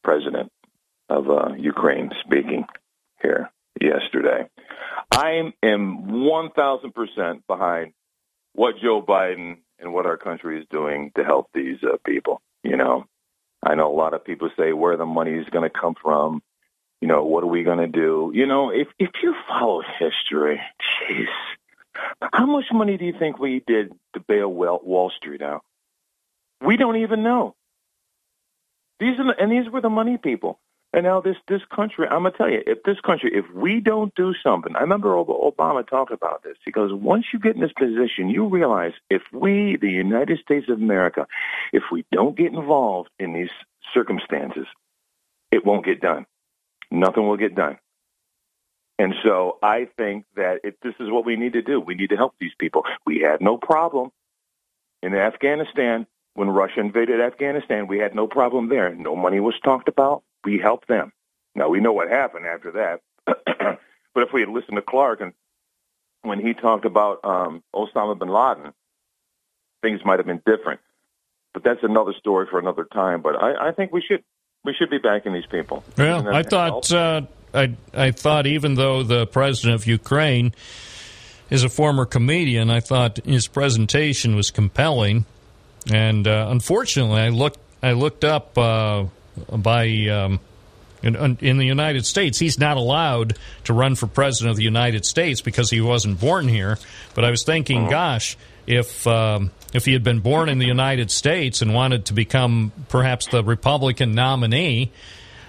president 0.02 0.50
of 1.08 1.30
uh, 1.30 1.52
Ukraine 1.56 2.10
speaking 2.26 2.64
here 3.22 3.50
yesterday. 3.80 4.48
I 5.10 5.52
am 5.62 6.24
one 6.26 6.50
thousand 6.50 6.94
percent 6.94 7.46
behind 7.46 7.92
what 8.54 8.76
Joe 8.82 9.02
Biden 9.02 9.58
and 9.78 9.92
what 9.92 10.06
our 10.06 10.16
country 10.16 10.60
is 10.60 10.66
doing 10.70 11.12
to 11.16 11.24
help 11.24 11.48
these 11.52 11.78
uh, 11.82 11.96
people. 12.04 12.40
You 12.62 12.76
know, 12.76 13.04
I 13.62 13.74
know 13.74 13.92
a 13.92 13.96
lot 13.96 14.14
of 14.14 14.24
people 14.24 14.50
say 14.56 14.72
where 14.72 14.96
the 14.96 15.06
money 15.06 15.32
is 15.32 15.48
going 15.50 15.68
to 15.68 15.78
come 15.78 15.94
from. 16.00 16.42
You 17.00 17.08
know, 17.08 17.24
what 17.24 17.44
are 17.44 17.48
we 17.48 17.64
going 17.64 17.78
to 17.78 17.86
do? 17.86 18.32
You 18.34 18.46
know, 18.46 18.70
if 18.70 18.88
if 18.98 19.10
you 19.22 19.34
follow 19.48 19.82
history, 19.98 20.60
jeez, 21.10 21.26
how 22.32 22.46
much 22.46 22.66
money 22.72 22.96
do 22.96 23.04
you 23.04 23.14
think 23.18 23.38
we 23.38 23.62
did 23.66 23.92
to 24.14 24.20
bail 24.20 24.48
Wall 24.48 25.12
Street 25.16 25.42
out? 25.42 25.62
We 26.62 26.76
don't 26.76 26.96
even 26.96 27.22
know. 27.22 27.54
These 29.00 29.18
are 29.18 29.24
the, 29.24 29.34
and 29.38 29.52
these 29.52 29.70
were 29.70 29.80
the 29.82 29.90
money 29.90 30.16
people. 30.16 30.58
And 30.94 31.02
now 31.02 31.20
this 31.20 31.36
this 31.48 31.62
country, 31.74 32.06
I'm 32.06 32.22
gonna 32.22 32.30
tell 32.30 32.48
you, 32.48 32.62
if 32.68 32.84
this 32.84 33.00
country, 33.00 33.32
if 33.34 33.44
we 33.52 33.80
don't 33.80 34.14
do 34.14 34.32
something, 34.44 34.76
I 34.76 34.80
remember 34.82 35.08
Obama 35.08 35.86
talked 35.86 36.12
about 36.12 36.44
this. 36.44 36.56
He 36.64 36.70
goes, 36.70 36.92
once 36.92 37.24
you 37.32 37.40
get 37.40 37.56
in 37.56 37.60
this 37.60 37.72
position, 37.72 38.30
you 38.30 38.46
realize 38.46 38.92
if 39.10 39.22
we, 39.32 39.76
the 39.76 39.90
United 39.90 40.38
States 40.38 40.68
of 40.68 40.78
America, 40.78 41.26
if 41.72 41.82
we 41.90 42.04
don't 42.12 42.36
get 42.36 42.52
involved 42.52 43.10
in 43.18 43.32
these 43.32 43.50
circumstances, 43.92 44.68
it 45.50 45.66
won't 45.66 45.84
get 45.84 46.00
done. 46.00 46.26
Nothing 46.92 47.26
will 47.26 47.38
get 47.38 47.56
done. 47.56 47.76
And 48.96 49.14
so 49.24 49.58
I 49.60 49.88
think 49.96 50.26
that 50.36 50.60
if 50.62 50.78
this 50.78 50.94
is 51.00 51.10
what 51.10 51.26
we 51.26 51.34
need 51.34 51.54
to 51.54 51.62
do, 51.62 51.80
we 51.80 51.96
need 51.96 52.10
to 52.10 52.16
help 52.16 52.34
these 52.38 52.54
people. 52.56 52.84
We 53.04 53.18
had 53.18 53.40
no 53.40 53.56
problem 53.56 54.12
in 55.02 55.12
Afghanistan 55.12 56.06
when 56.34 56.50
Russia 56.50 56.78
invaded 56.78 57.20
Afghanistan. 57.20 57.88
We 57.88 57.98
had 57.98 58.14
no 58.14 58.28
problem 58.28 58.68
there. 58.68 58.94
No 58.94 59.16
money 59.16 59.40
was 59.40 59.58
talked 59.64 59.88
about. 59.88 60.22
We 60.44 60.58
helped 60.58 60.88
them. 60.88 61.12
Now 61.54 61.68
we 61.68 61.80
know 61.80 61.92
what 61.92 62.08
happened 62.08 62.46
after 62.46 62.72
that. 62.72 63.00
but 64.14 64.22
if 64.22 64.32
we 64.32 64.40
had 64.40 64.48
listened 64.48 64.76
to 64.76 64.82
Clarke 64.82 65.20
and 65.20 65.32
when 66.22 66.40
he 66.40 66.54
talked 66.54 66.84
about 66.84 67.20
um, 67.24 67.62
Osama 67.74 68.18
bin 68.18 68.28
Laden, 68.28 68.72
things 69.82 70.00
might 70.04 70.18
have 70.18 70.26
been 70.26 70.42
different. 70.46 70.80
But 71.52 71.62
that's 71.62 71.82
another 71.82 72.12
story 72.18 72.46
for 72.50 72.58
another 72.58 72.84
time. 72.84 73.22
But 73.22 73.36
I, 73.36 73.68
I 73.68 73.72
think 73.72 73.92
we 73.92 74.02
should 74.02 74.24
we 74.64 74.74
should 74.74 74.90
be 74.90 74.98
backing 74.98 75.32
these 75.32 75.46
people. 75.46 75.84
Well, 75.96 76.28
I 76.34 76.42
thought 76.42 76.90
uh, 76.92 77.22
I 77.52 77.76
I 77.92 78.10
thought 78.10 78.46
even 78.46 78.74
though 78.74 79.02
the 79.02 79.26
president 79.26 79.74
of 79.76 79.86
Ukraine 79.86 80.54
is 81.50 81.62
a 81.62 81.68
former 81.68 82.06
comedian, 82.06 82.70
I 82.70 82.80
thought 82.80 83.24
his 83.24 83.46
presentation 83.46 84.34
was 84.34 84.50
compelling, 84.50 85.26
and 85.92 86.26
uh, 86.26 86.48
unfortunately, 86.50 87.20
I 87.20 87.28
looked 87.28 87.60
I 87.82 87.92
looked 87.92 88.24
up 88.24 88.58
uh, 88.58 89.04
by. 89.50 89.88
Um, 90.08 90.40
in, 91.02 91.36
in 91.42 91.58
the 91.58 91.66
United 91.66 92.06
States, 92.06 92.38
he's 92.38 92.58
not 92.58 92.78
allowed 92.78 93.36
to 93.64 93.74
run 93.74 93.94
for 93.94 94.06
president 94.06 94.52
of 94.52 94.56
the 94.56 94.64
United 94.64 95.04
States 95.04 95.42
because 95.42 95.68
he 95.68 95.82
wasn't 95.82 96.18
born 96.18 96.48
here. 96.48 96.78
But 97.14 97.26
I 97.26 97.30
was 97.30 97.42
thinking, 97.42 97.90
gosh, 97.90 98.38
if 98.66 99.06
um, 99.06 99.50
if 99.74 99.84
he 99.84 99.92
had 99.92 100.02
been 100.02 100.20
born 100.20 100.48
in 100.48 100.58
the 100.58 100.66
United 100.66 101.10
States 101.10 101.62
and 101.62 101.74
wanted 101.74 102.06
to 102.06 102.14
become 102.14 102.72
perhaps 102.88 103.26
the 103.26 103.44
Republican 103.44 104.14
nominee 104.14 104.92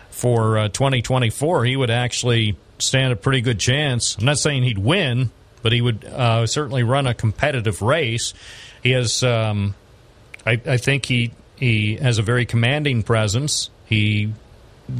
for 0.09 0.57
uh, 0.57 0.67
2024, 0.69 1.65
he 1.65 1.75
would 1.75 1.89
actually 1.89 2.57
stand 2.79 3.13
a 3.13 3.15
pretty 3.15 3.41
good 3.41 3.59
chance. 3.59 4.17
I'm 4.17 4.25
not 4.25 4.37
saying 4.37 4.63
he'd 4.63 4.77
win, 4.77 5.31
but 5.61 5.71
he 5.71 5.81
would 5.81 6.03
uh, 6.05 6.45
certainly 6.47 6.83
run 6.83 7.07
a 7.07 7.13
competitive 7.13 7.81
race. 7.81 8.33
He 8.83 8.91
has, 8.91 9.23
um, 9.23 9.75
I, 10.45 10.61
I 10.65 10.77
think 10.77 11.05
he 11.05 11.31
he 11.55 11.95
has 11.97 12.17
a 12.17 12.21
very 12.21 12.45
commanding 12.45 13.03
presence. 13.03 13.69
He 13.85 14.33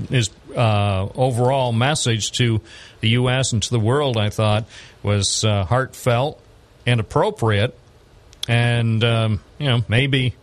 his 0.10 0.30
uh, 0.56 1.08
overall 1.16 1.72
message 1.72 2.32
to 2.34 2.62
the 3.02 3.10
U.S. 3.10 3.54
and 3.54 3.62
to 3.64 3.70
the 3.70 3.80
world, 3.80 4.18
I 4.18 4.30
thought, 4.30 4.66
was 5.04 5.44
uh, 5.44 5.64
heartfelt 5.66 6.42
and 6.86 7.00
appropriate. 7.00 7.78
And 8.48 9.04
um, 9.04 9.42
you 9.58 9.68
know, 9.68 9.84
maybe, 9.88 10.36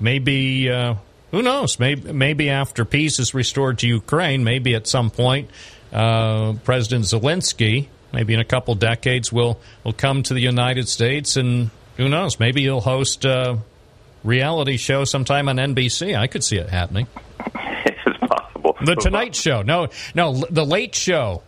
maybe 0.00 0.70
uh, 0.70 0.94
who 1.30 1.42
knows? 1.42 1.78
Maybe, 1.78 2.12
maybe 2.12 2.50
after 2.50 2.84
peace 2.84 3.18
is 3.18 3.34
restored 3.34 3.78
to 3.80 3.88
Ukraine, 3.88 4.44
maybe 4.44 4.74
at 4.74 4.86
some 4.86 5.10
point, 5.10 5.50
uh, 5.92 6.54
President 6.64 7.04
Zelensky, 7.04 7.88
maybe 8.12 8.34
in 8.34 8.40
a 8.40 8.44
couple 8.44 8.74
decades, 8.74 9.32
will 9.32 9.60
will 9.84 9.92
come 9.92 10.22
to 10.24 10.34
the 10.34 10.40
United 10.40 10.88
States, 10.88 11.36
and 11.36 11.70
who 11.96 12.08
knows? 12.08 12.40
Maybe 12.40 12.62
he'll 12.62 12.80
host 12.80 13.24
a 13.24 13.58
reality 14.24 14.76
show 14.76 15.04
sometime 15.04 15.48
on 15.48 15.56
NBC. 15.56 16.16
I 16.16 16.26
could 16.26 16.44
see 16.44 16.56
it 16.56 16.68
happening. 16.68 17.06
it's 17.86 18.18
possible. 18.18 18.76
The 18.84 18.96
Tonight 18.96 19.34
Show. 19.34 19.62
No, 19.62 19.88
no, 20.14 20.44
The 20.50 20.64
Late 20.64 20.94
Show 20.94 21.42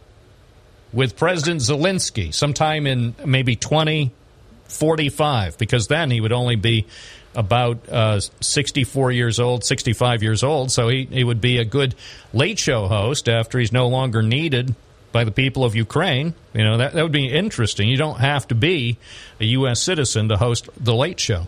with 0.92 1.16
President 1.16 1.60
Zelensky 1.60 2.32
sometime 2.32 2.86
in 2.86 3.14
maybe 3.24 3.56
2045, 3.56 5.58
because 5.58 5.88
then 5.88 6.10
he 6.10 6.20
would 6.20 6.32
only 6.32 6.56
be 6.56 6.86
about 7.34 7.88
uh, 7.88 8.20
64 8.20 9.12
years 9.12 9.40
old, 9.40 9.64
65 9.64 10.22
years 10.22 10.44
old. 10.44 10.70
So 10.70 10.88
he, 10.88 11.06
he 11.06 11.24
would 11.24 11.40
be 11.40 11.58
a 11.58 11.64
good 11.64 11.94
late 12.32 12.58
show 12.58 12.86
host 12.86 13.28
after 13.28 13.58
he's 13.58 13.72
no 13.72 13.88
longer 13.88 14.22
needed 14.22 14.74
by 15.10 15.24
the 15.24 15.30
people 15.30 15.64
of 15.64 15.74
Ukraine. 15.74 16.34
You 16.52 16.64
know, 16.64 16.78
that, 16.78 16.92
that 16.92 17.02
would 17.02 17.12
be 17.12 17.28
interesting. 17.28 17.88
You 17.88 17.96
don't 17.96 18.20
have 18.20 18.48
to 18.48 18.54
be 18.54 18.98
a 19.40 19.44
U.S. 19.44 19.82
citizen 19.82 20.28
to 20.28 20.36
host 20.36 20.68
the 20.76 20.94
late 20.94 21.20
show. 21.20 21.46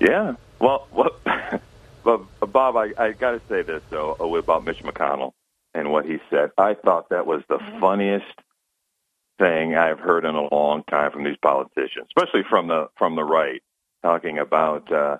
Yeah. 0.00 0.34
Well, 0.60 0.86
well, 2.04 2.28
Bob, 2.40 2.76
I, 2.76 2.92
I 2.98 3.12
got 3.12 3.32
to 3.32 3.40
say 3.48 3.62
this 3.62 3.82
though 3.90 4.12
about 4.12 4.64
Mitch 4.64 4.82
McConnell 4.82 5.32
and 5.74 5.90
what 5.90 6.06
he 6.06 6.18
said. 6.30 6.50
I 6.58 6.74
thought 6.74 7.10
that 7.10 7.26
was 7.26 7.42
the 7.48 7.58
funniest 7.80 8.26
thing 9.38 9.74
I've 9.74 9.98
heard 9.98 10.24
in 10.24 10.34
a 10.34 10.54
long 10.54 10.84
time 10.84 11.10
from 11.10 11.24
these 11.24 11.36
politicians, 11.42 12.06
especially 12.16 12.44
from 12.48 12.68
the 12.68 12.88
from 12.96 13.16
the 13.16 13.24
right, 13.24 13.62
talking 14.02 14.38
about. 14.38 14.90
uh 14.92 15.18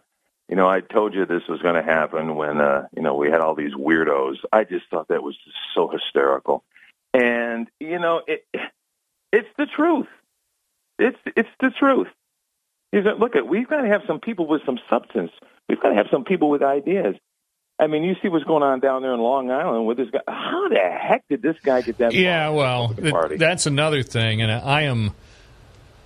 you 0.48 0.56
know, 0.56 0.68
I 0.68 0.80
told 0.80 1.14
you 1.14 1.24
this 1.24 1.46
was 1.48 1.62
going 1.62 1.74
to 1.74 1.82
happen 1.82 2.36
when, 2.36 2.60
uh, 2.60 2.86
you 2.94 3.02
know, 3.02 3.14
we 3.14 3.30
had 3.30 3.40
all 3.40 3.55
these 3.55 3.72
weirdos. 3.74 4.36
I 4.52 4.64
just 4.64 4.86
thought 4.90 5.09
that 5.09 5.22
was 5.22 5.36
just 5.36 5.56
so 5.74 5.88
hysterical. 5.88 6.62
And, 7.14 7.68
you 7.80 7.98
know, 7.98 8.22
it, 8.26 8.46
it's 9.32 9.48
the 9.56 9.66
truth. 9.66 10.09
It's, 10.98 11.18
it's 11.34 11.48
the 11.60 11.70
truth. 11.70 12.09
You 12.95 13.03
got, 13.03 13.19
look 13.19 13.35
at, 13.35 13.45
we've 13.45 13.69
got 13.69 13.81
to 13.81 13.89
have 13.89 14.03
some 14.07 14.21
people 14.21 14.47
with 14.47 14.62
some 14.65 14.79
substance. 14.89 15.33
We've 15.69 15.81
got 15.81 15.89
to 15.89 15.97
have 15.97 16.07
some 16.12 16.23
people 16.23 16.49
with 16.49 16.62
ideas. 16.62 17.16
I 17.77 17.89
mean, 17.89 18.05
you 18.05 18.15
see 18.23 18.29
what's 18.29 18.45
going 18.45 18.62
on 18.62 18.79
down 18.79 19.03
there 19.03 19.12
in 19.12 19.19
Long 19.19 19.51
Island 19.51 19.85
with 19.85 19.97
this 19.97 20.09
guy. 20.11 20.21
How 20.29 20.69
the 20.69 20.79
heck 20.79 21.25
did 21.29 21.43
this 21.43 21.57
guy 21.65 21.83
get 21.83 21.99
that? 21.99 22.15
Yeah, 22.15 22.51
well, 22.51 22.95
th- 22.95 23.37
that's 23.37 23.66
another 23.66 24.05
thing, 24.05 24.43
and 24.43 24.53
I 24.53 24.83
am 24.83 25.11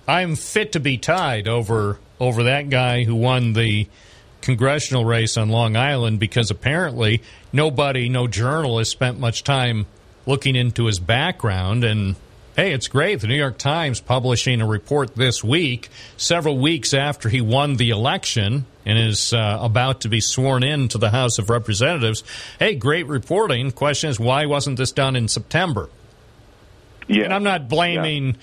I 0.07 0.21
am 0.21 0.35
fit 0.35 0.71
to 0.71 0.79
be 0.79 0.97
tied 0.97 1.47
over 1.47 1.99
over 2.19 2.43
that 2.45 2.71
guy 2.71 3.03
who 3.03 3.13
won 3.13 3.53
the 3.53 3.87
congressional 4.41 5.05
race 5.05 5.37
on 5.37 5.49
Long 5.49 5.75
Island 5.75 6.19
because 6.19 6.49
apparently 6.49 7.21
nobody, 7.53 8.09
no 8.09 8.25
journalist, 8.25 8.89
spent 8.89 9.19
much 9.19 9.43
time 9.43 9.85
looking 10.25 10.55
into 10.55 10.85
his 10.87 10.97
background 10.97 11.83
and. 11.83 12.15
Hey, 12.59 12.73
it's 12.73 12.89
great. 12.89 13.21
The 13.21 13.27
New 13.27 13.37
York 13.37 13.57
Times 13.57 14.01
publishing 14.01 14.59
a 14.59 14.67
report 14.67 15.15
this 15.15 15.41
week, 15.41 15.87
several 16.17 16.57
weeks 16.57 16.93
after 16.93 17.29
he 17.29 17.39
won 17.39 17.77
the 17.77 17.91
election 17.91 18.65
and 18.85 18.99
is 18.99 19.31
uh, 19.31 19.59
about 19.61 20.01
to 20.01 20.09
be 20.09 20.19
sworn 20.19 20.61
in 20.63 20.89
to 20.89 20.97
the 20.97 21.09
House 21.09 21.39
of 21.39 21.49
Representatives. 21.49 22.21
Hey, 22.59 22.75
great 22.75 23.07
reporting. 23.07 23.71
Question 23.71 24.09
is, 24.09 24.19
why 24.19 24.45
wasn't 24.45 24.75
this 24.75 24.91
done 24.91 25.15
in 25.15 25.29
September? 25.29 25.89
Yeah. 27.07 27.23
And 27.23 27.33
I'm 27.33 27.43
not 27.43 27.69
blaming 27.69 28.35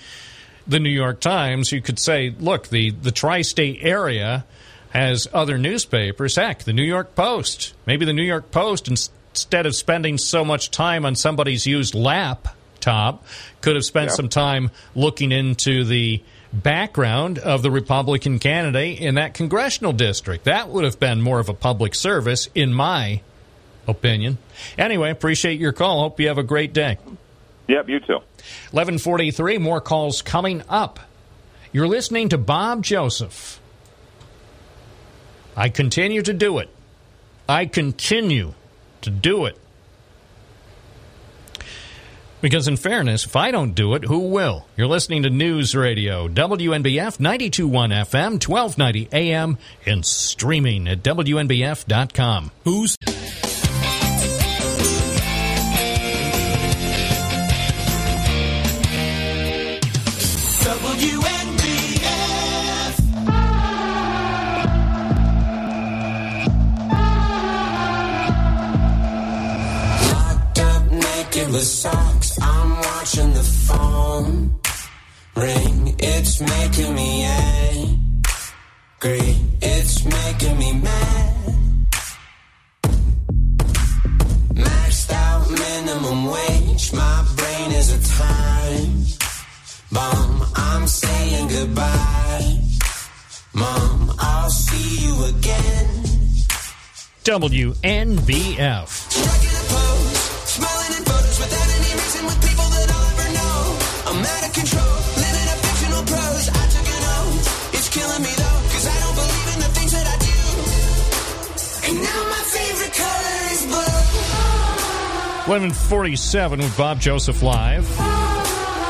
the 0.65 0.79
New 0.79 0.89
York 0.89 1.19
Times. 1.19 1.71
You 1.71 1.83
could 1.83 1.99
say, 1.99 2.33
look, 2.39 2.69
the, 2.69 2.89
the 2.89 3.11
tri 3.11 3.43
state 3.43 3.81
area 3.83 4.45
has 4.89 5.27
other 5.31 5.59
newspapers. 5.59 6.37
Heck, 6.37 6.63
the 6.63 6.73
New 6.73 6.81
York 6.81 7.13
Post. 7.13 7.75
Maybe 7.85 8.03
the 8.03 8.13
New 8.13 8.23
York 8.23 8.49
Post, 8.49 8.87
instead 8.87 9.67
of 9.67 9.75
spending 9.75 10.17
so 10.17 10.43
much 10.43 10.71
time 10.71 11.05
on 11.05 11.13
somebody's 11.13 11.67
used 11.67 11.93
laptop, 12.77 13.25
could 13.61 13.75
have 13.75 13.85
spent 13.85 14.09
Yeah. 14.11 14.15
some 14.15 14.29
time 14.29 14.71
looking 14.95 15.31
into 15.31 15.83
the 15.83 16.21
background 16.53 17.39
of 17.39 17.61
the 17.61 17.71
Republican 17.71 18.39
candidate 18.39 18.99
in 18.99 19.15
that 19.15 19.33
congressional 19.33 19.93
district. 19.93 20.45
That 20.45 20.69
would 20.69 20.83
have 20.83 20.99
been 20.99 21.21
more 21.21 21.39
of 21.39 21.49
a 21.49 21.53
public 21.53 21.93
service, 21.95 22.49
in 22.55 22.73
my 22.73 23.21
opinion. 23.87 24.37
Anyway, 24.77 25.09
appreciate 25.11 25.59
your 25.59 25.73
call. 25.73 26.01
Hope 26.01 26.19
you 26.19 26.27
have 26.27 26.37
a 26.37 26.43
great 26.43 26.73
day. 26.73 26.97
Yep, 27.67 27.89
you 27.89 27.99
too. 27.99 28.19
1143, 28.71 29.57
more 29.57 29.81
calls 29.81 30.21
coming 30.21 30.63
up. 30.69 30.99
You're 31.73 31.87
listening 31.87 32.29
to 32.29 32.37
Bob 32.37 32.81
Joseph. 32.83 33.59
I 35.55 35.69
continue 35.69 36.21
to 36.21 36.33
do 36.33 36.59
it. 36.59 36.69
I 37.49 37.65
continue 37.65 38.53
to 39.01 39.09
do 39.09 39.45
it. 39.45 39.57
Because, 42.39 42.67
in 42.67 42.77
fairness, 42.77 43.25
if 43.25 43.35
I 43.35 43.49
don't 43.51 43.73
do 43.73 43.95
it, 43.95 44.03
who 44.05 44.19
will? 44.29 44.67
You're 44.75 44.87
listening 44.87 45.23
to 45.23 45.29
News 45.29 45.75
Radio, 45.75 46.27
WNBF 46.27 47.19
921 47.19 47.89
FM, 47.89 48.47
1290 48.47 49.09
AM, 49.11 49.57
and 49.85 50.05
streaming 50.05 50.87
at 50.87 51.01
WNBF.com. 51.01 52.51
Who's. 52.63 52.95
WNBF. 61.57 62.47
Locked 70.11 70.59
ring. 75.37 75.95
It's 75.99 76.41
making 76.41 76.95
me 76.95 77.23
angry. 77.23 79.35
It's 79.61 80.03
making 80.05 80.57
me 80.57 80.73
mad. 80.73 81.33
Maxed 84.53 85.11
out 85.11 85.49
minimum 85.49 86.25
wage. 86.35 86.93
My 86.93 87.25
brain 87.37 87.71
is 87.71 87.89
a 87.97 87.99
time 88.17 88.93
bomb. 89.91 90.43
I'm 90.55 90.87
saying 90.87 91.47
goodbye. 91.49 92.59
Mom, 93.53 94.11
I'll 94.19 94.49
see 94.49 95.05
you 95.05 95.25
again. 95.25 95.87
WNBF. 97.23 98.87
Smiling 100.55 100.93
in 100.97 101.03
photos 101.09 101.37
without 101.43 101.69
any 101.77 101.91
reason 102.01 102.25
with 102.25 102.39
people 102.47 102.67
that 102.75 102.89
I'll 102.95 103.07
ever 103.13 103.29
know. 103.37 103.59
I'm 104.09 104.19
out 104.33 104.43
of 104.47 104.53
control, 104.53 104.86
1147 115.47 116.59
with 116.59 116.77
Bob 116.77 116.99
Joseph 116.99 117.41
Live. 117.41 117.85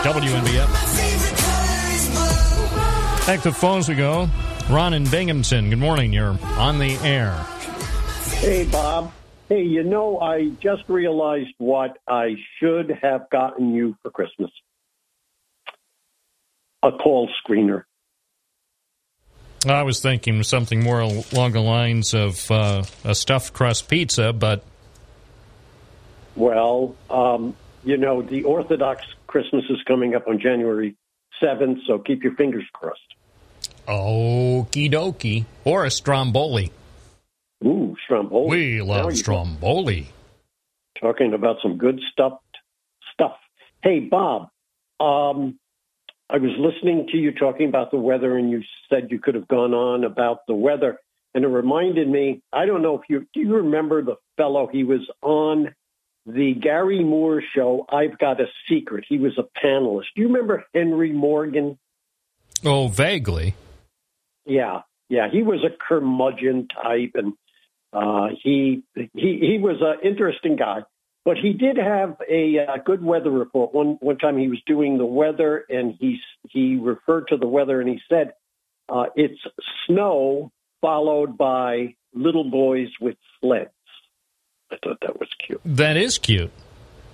WNBF. 0.02 0.68
Back 3.28 3.42
to 3.44 3.50
the 3.50 3.56
phones 3.56 3.88
we 3.88 3.94
go. 3.94 4.28
Ron 4.68 4.96
in 4.96 5.08
Binghamton. 5.08 5.70
Good 5.70 5.78
morning. 5.78 6.14
You're 6.14 6.36
on 6.58 6.80
the 6.80 6.96
air. 7.04 7.34
Hey, 8.40 8.66
Bob. 8.66 9.12
Hey, 9.48 9.62
you 9.62 9.84
know, 9.84 10.20
I 10.20 10.50
just 10.60 10.82
realized 10.88 11.54
what 11.60 12.00
I 12.08 12.36
should 12.60 12.92
have 13.04 13.30
gotten 13.30 13.76
you 13.76 13.96
for 14.02 14.10
Christmas 14.10 14.50
a 16.82 16.92
call 16.92 17.30
screener. 17.46 17.84
I 19.68 19.84
was 19.84 20.00
thinking 20.00 20.42
something 20.42 20.84
more 20.84 21.02
along 21.02 21.52
the 21.52 21.62
lines 21.62 22.16
of 22.16 22.50
uh, 22.50 22.84
a 23.04 23.14
stuffed 23.14 23.54
crust 23.54 23.88
pizza, 23.88 24.34
but 24.34 24.64
Well, 26.38 26.95
um, 27.09 27.55
you 27.84 27.97
know, 27.97 28.22
the 28.22 28.43
Orthodox 28.43 29.03
Christmas 29.26 29.65
is 29.69 29.81
coming 29.88 30.14
up 30.14 30.27
on 30.27 30.39
January 30.39 30.95
7th, 31.41 31.80
so 31.88 31.97
keep 31.97 32.23
your 32.23 32.35
fingers 32.35 32.64
crossed. 32.73 33.15
okie 33.88 34.91
dokie. 34.91 35.45
Or 35.65 35.85
a 35.85 35.91
stromboli. 35.91 36.72
Ooh, 37.65 37.95
Stromboli. 38.03 38.49
We 38.49 38.81
love 38.84 39.18
stromboli. 39.18 40.09
Talking 41.01 41.34
about 41.34 41.57
some 41.64 41.77
good 41.77 41.99
stuff. 42.11 42.39
Stuff. 43.14 43.38
Hey, 43.81 43.99
Bob. 43.99 44.49
Um, 44.99 45.57
I 46.30 46.38
was 46.38 46.51
listening 46.59 47.07
to 47.11 47.18
you 47.18 47.31
talking 47.31 47.68
about 47.68 47.89
the 47.89 47.97
weather, 47.97 48.38
and 48.38 48.51
you 48.51 48.61
said 48.89 49.07
you 49.09 49.19
could 49.19 49.34
have 49.34 49.47
gone 49.47 49.73
on 49.73 50.03
about 50.03 50.45
the 50.47 50.53
weather, 50.53 50.99
and 51.34 51.43
it 51.43 51.47
reminded 51.47 52.07
me. 52.07 52.41
I 52.53 52.68
don't 52.68 52.84
know 52.84 52.95
if 52.95 53.09
you 53.09 53.26
do. 53.34 53.39
You 53.39 53.55
remember 53.55 54.03
the 54.03 54.18
fellow? 54.35 54.68
He 54.72 54.84
was 54.84 55.01
on 55.23 55.73
the 56.28 56.54
Garry 56.62 57.04
Moore 57.04 57.41
show. 57.56 57.86
I've 57.90 58.18
got 58.20 58.41
a 58.41 58.45
secret. 58.70 59.06
He 59.08 59.18
was 59.18 59.38
a 59.38 59.66
panelist. 59.66 60.06
Do 60.16 60.22
you 60.22 60.28
remember 60.28 60.66
Henry 60.76 61.14
Morgan? 61.14 61.80
Oh, 62.66 62.90
vaguely. 62.90 63.56
Yeah, 64.45 64.82
yeah, 65.10 65.30
he 65.32 65.41
was 65.41 65.64
a 65.64 65.76
curmudgeon 65.88 66.68
type, 66.68 67.12
and 67.16 67.34
uh, 67.94 68.28
he 68.44 68.84
he 68.94 69.10
he 69.14 69.58
was 69.60 69.78
an 69.82 70.08
interesting 70.08 70.58
guy. 70.58 70.82
But 71.24 71.38
he 71.38 71.52
did 71.54 71.78
have 71.78 72.18
a 72.30 72.60
uh, 72.60 72.78
good 72.86 73.04
weather 73.04 73.32
report. 73.32 73.74
One 73.74 73.98
one 73.99 74.18
time 74.18 74.38
he 74.38 74.48
was 74.48 74.62
doing 74.66 74.98
the 74.98 75.06
weather, 75.06 75.66
and 75.70 75.95
he 75.99 76.20
he 76.49 76.78
referred 76.82 77.28
to 77.30 77.38
the 77.38 77.48
weather, 77.48 77.80
and 77.80 77.90
he 77.90 77.99
said 78.10 78.34
uh, 78.90 79.06
it's 79.16 79.40
snow 79.86 80.52
followed 80.82 81.38
by 81.38 81.95
little 82.14 82.49
boys 82.49 82.90
with 82.99 83.16
sleds. 83.40 83.72
I 84.72 84.76
thought 84.84 84.98
that 85.02 85.19
was 85.19 85.30
cute. 85.45 85.61
That 85.65 85.98
is 85.98 86.18
cute. 86.18 86.52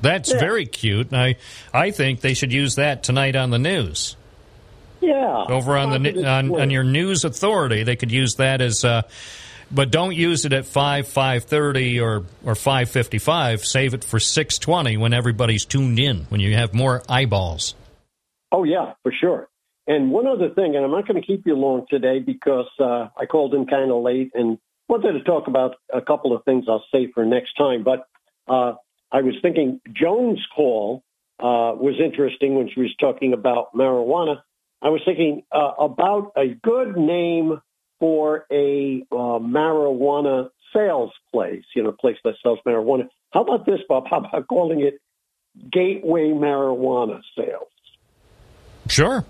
That's 0.02 0.32
Yeah. 0.34 0.40
very 0.40 0.66
cute. 0.66 1.14
I 1.14 1.36
I 1.74 1.92
think 1.92 2.22
they 2.22 2.34
should 2.34 2.52
use 2.52 2.76
that 2.76 3.04
tonight 3.04 3.36
on 3.36 3.52
the 3.52 3.60
news. 3.60 4.16
Yeah. 5.02 5.46
Over 5.50 5.78
on 5.78 6.04
the 6.04 6.26
on, 6.26 6.60
on 6.60 6.70
your 6.70 6.84
news 6.84 7.24
authority, 7.26 7.84
they 7.84 7.96
could 7.96 8.12
use 8.12 8.36
that 8.36 8.62
as. 8.62 8.84
Uh, 8.86 9.04
but 9.72 9.90
don't 9.92 10.14
use 10.16 10.46
it 10.46 10.54
at 10.54 10.66
five 10.66 11.08
five 11.08 11.46
thirty 11.46 12.00
or 12.00 12.24
or 12.46 12.56
five 12.56 12.90
fifty 12.90 13.18
five. 13.18 13.66
Save 13.66 13.94
it 13.94 14.04
for 14.04 14.20
six 14.20 14.58
twenty 14.60 14.98
when 14.98 15.14
everybody's 15.14 15.66
tuned 15.66 16.00
in. 16.00 16.26
When 16.30 16.42
you 16.42 16.54
have 16.56 16.74
more 16.74 17.02
eyeballs. 17.10 17.76
Oh 18.52 18.64
yeah, 18.64 18.94
for 19.04 19.12
sure. 19.12 19.48
And 19.88 20.12
one 20.12 20.28
other 20.28 20.50
thing, 20.50 20.76
and 20.76 20.86
I'm 20.86 20.92
not 20.92 21.08
going 21.08 21.20
to 21.20 21.26
keep 21.26 21.46
you 21.46 21.56
long 21.56 21.86
today 21.90 22.20
because 22.20 22.70
uh, 22.80 23.08
I 23.20 23.26
called 23.26 23.54
in 23.54 23.66
kind 23.66 23.92
of 23.92 24.02
late 24.02 24.32
and 24.34 24.58
wanted 24.94 25.14
to 25.14 25.24
talk 25.24 25.48
about 25.48 25.76
a 25.92 26.02
couple 26.02 26.36
of 26.36 26.44
things 26.46 26.66
I'll 26.68 26.86
say 26.94 27.12
for 27.12 27.26
next 27.26 27.54
time. 27.56 27.84
But 27.84 28.08
uh, 28.48 28.74
I 29.12 29.22
was 29.22 29.34
thinking 29.42 29.82
Joan's 29.92 30.46
call 30.56 31.04
uh, 31.40 31.74
was 31.76 31.96
interesting 32.04 32.56
when 32.56 32.70
she 32.70 32.80
was 32.82 32.96
talking 33.00 33.34
about 33.34 33.74
marijuana. 33.74 34.42
I 34.84 34.90
was 34.90 35.02
thinking 35.04 35.44
uh, 35.52 35.72
about 35.80 36.34
a 36.38 36.50
good 36.62 36.96
name 36.96 37.60
for 38.00 38.46
a 38.52 39.04
uh, 39.12 39.40
marijuana 39.40 40.50
sales 40.74 41.12
place, 41.32 41.64
you 41.76 41.82
know, 41.82 41.90
a 41.90 41.94
place 41.94 42.18
that 42.24 42.36
sells 42.44 42.60
marijuana. 42.68 43.08
How 43.32 43.42
about 43.42 43.66
this, 43.66 43.80
Bob? 43.90 44.06
How 44.08 44.18
about 44.18 44.48
calling 44.48 44.82
it 44.82 45.00
Gateway 45.72 46.30
Marijuana 46.30 47.22
Sales? 47.36 47.68
Sure. 48.90 49.26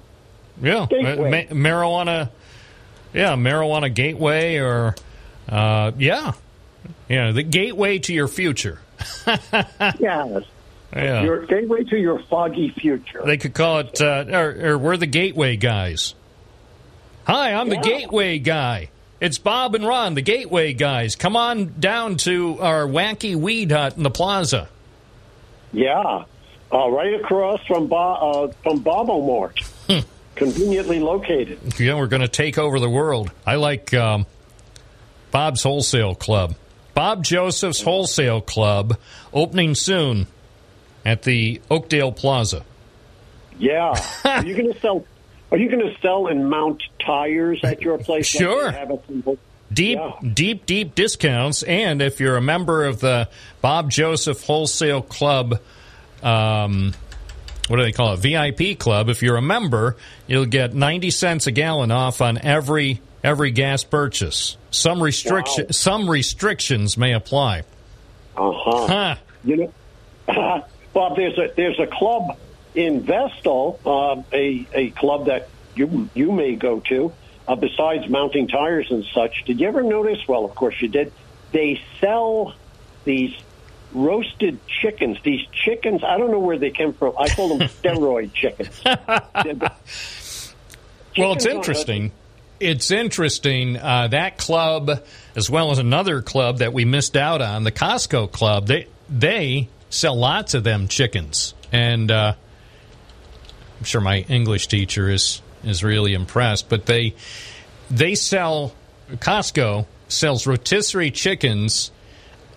Yeah. 0.61 0.87
Ma- 0.91 1.53
marijuana. 1.55 2.31
Yeah, 3.13 3.35
marijuana 3.35 3.93
gateway 3.93 4.55
or 4.55 4.95
uh, 5.49 5.91
yeah, 5.97 6.33
yeah, 7.09 7.31
the 7.31 7.43
gateway 7.43 7.99
to 7.99 8.13
your 8.13 8.27
future. 8.27 8.79
yes. 9.27 10.43
Yeah. 10.95 11.23
Your 11.23 11.45
gateway 11.45 11.83
to 11.85 11.97
your 11.97 12.19
foggy 12.19 12.69
future. 12.69 13.23
They 13.25 13.37
could 13.37 13.55
call 13.55 13.79
it, 13.79 13.99
uh, 13.99 14.25
or, 14.31 14.73
or 14.73 14.77
we're 14.77 14.97
the 14.97 15.07
gateway 15.07 15.55
guys. 15.55 16.13
Hi, 17.25 17.53
I'm 17.53 17.69
the 17.69 17.77
gateway 17.77 18.37
guy. 18.37 18.89
It's 19.19 19.37
Bob 19.37 19.73
and 19.73 19.87
Ron, 19.87 20.15
the 20.15 20.21
gateway 20.21 20.73
guys. 20.73 21.15
Come 21.15 21.35
on 21.35 21.79
down 21.79 22.17
to 22.17 22.59
our 22.59 22.85
wacky 22.85 23.35
weed 23.35 23.71
hut 23.71 23.95
in 23.95 24.03
the 24.03 24.11
plaza. 24.11 24.67
Yeah, 25.71 26.25
uh, 26.71 26.89
right 26.89 27.13
across 27.15 27.65
from 27.65 27.87
Bo- 27.87 27.95
uh, 28.47 28.51
from 28.61 28.79
Bobo 28.79 29.25
Mart, 29.25 29.59
conveniently 30.35 30.99
located. 30.99 31.79
Yeah, 31.79 31.95
we're 31.95 32.07
going 32.07 32.21
to 32.21 32.27
take 32.27 32.57
over 32.57 32.79
the 32.79 32.89
world. 32.89 33.31
I 33.45 33.55
like 33.55 33.93
um, 33.93 34.25
Bob's 35.33 35.63
Wholesale 35.63 36.13
Club. 36.13 36.53
Bob 36.93 37.23
Joseph's 37.23 37.81
Wholesale 37.81 38.39
Club 38.39 38.99
opening 39.33 39.73
soon 39.73 40.27
at 41.03 41.23
the 41.23 41.59
Oakdale 41.71 42.11
Plaza. 42.11 42.63
Yeah, 43.57 43.95
are 44.23 44.45
you 44.45 44.55
going 44.55 44.71
to 44.71 44.79
sell? 44.79 45.03
Are 45.51 45.57
you 45.57 45.69
going 45.69 45.91
to 45.91 45.99
sell 46.01 46.27
and 46.27 46.49
mount 46.49 46.83
tires 47.03 47.61
at 47.63 47.81
your 47.81 47.97
place? 47.97 48.27
Sure. 48.27 48.71
have 48.71 48.91
at 48.91 49.37
Deep, 49.71 49.99
deep, 50.33 50.67
deep 50.67 50.93
discounts. 50.93 51.63
And 51.63 51.99
if 51.99 52.19
you're 52.19 52.37
a 52.37 52.41
member 52.41 52.85
of 52.85 52.99
the 52.99 53.27
Bob 53.59 53.89
Joseph 53.89 54.43
Wholesale 54.45 55.01
Club, 55.01 55.59
um, 56.21 56.93
what 57.69 57.77
do 57.77 57.83
they 57.83 57.91
call 57.91 58.13
it? 58.13 58.19
VIP 58.19 58.77
club. 58.77 59.09
If 59.09 59.23
you're 59.23 59.37
a 59.37 59.41
member, 59.41 59.95
you'll 60.27 60.45
get 60.45 60.75
90 60.75 61.09
cents 61.09 61.47
a 61.47 61.51
gallon 61.51 61.91
off 61.91 62.21
on 62.21 62.37
every 62.37 63.01
every 63.23 63.51
gas 63.51 63.83
purchase. 63.83 64.57
Some 64.71 65.01
restriction, 65.01 65.71
some 65.73 66.09
restrictions 66.09 66.97
may 66.97 67.13
apply. 67.13 67.63
Uh-huh. 68.35 68.87
Huh. 68.87 69.15
You 69.43 69.71
know, 70.27 70.65
Bob, 70.93 71.15
there's 71.15 71.37
a 71.37 71.51
there's 71.55 71.79
a 71.79 71.87
club 71.87 72.37
in 72.75 73.01
Vestal, 73.01 73.79
uh, 73.85 74.21
a 74.31 74.67
a 74.73 74.89
club 74.91 75.27
that 75.27 75.49
you 75.75 76.09
you 76.13 76.31
may 76.31 76.55
go 76.55 76.79
to. 76.81 77.13
Uh, 77.45 77.55
besides 77.55 78.07
mounting 78.07 78.47
tires 78.47 78.89
and 78.89 79.03
such, 79.13 79.43
did 79.45 79.59
you 79.59 79.67
ever 79.67 79.83
notice? 79.83 80.25
Well, 80.27 80.45
of 80.45 80.55
course 80.55 80.81
you 80.81 80.87
did. 80.87 81.11
They 81.51 81.81
sell 81.99 82.55
these 83.03 83.35
roasted 83.93 84.65
chickens. 84.65 85.17
These 85.23 85.45
chickens, 85.51 86.03
I 86.05 86.17
don't 86.17 86.31
know 86.31 86.39
where 86.39 86.57
they 86.57 86.71
came 86.71 86.93
from. 86.93 87.13
I 87.19 87.27
call 87.27 87.57
them 87.57 87.67
steroid 87.81 88.33
chickens. 88.33 88.81
Well, 91.15 91.33
it's 91.33 91.43
Chickens 91.43 91.57
interesting. 91.57 92.11
It's 92.63 92.91
interesting. 92.91 93.77
Uh, 93.77 94.07
that 94.07 94.37
club, 94.37 95.03
as 95.35 95.49
well 95.49 95.71
as 95.71 95.79
another 95.79 96.21
club 96.21 96.59
that 96.59 96.71
we 96.71 96.85
missed 96.85 97.17
out 97.17 97.41
on, 97.41 97.65
the 97.65 97.73
Costco 97.73 98.31
Club, 98.31 98.67
they 98.67 98.87
they 99.09 99.67
sell 99.89 100.15
lots 100.15 100.53
of 100.53 100.63
them 100.63 100.87
chickens, 100.87 101.53
and 101.73 102.09
uh, 102.09 102.35
I'm 103.79 103.83
sure 103.83 103.99
my 103.99 104.19
English 104.29 104.67
teacher 104.67 105.09
is 105.09 105.41
is 105.65 105.83
really 105.83 106.13
impressed. 106.13 106.69
But 106.69 106.85
they 106.85 107.15
they 107.91 108.15
sell 108.15 108.73
Costco 109.11 109.85
sells 110.07 110.47
rotisserie 110.47 111.11
chickens 111.11 111.91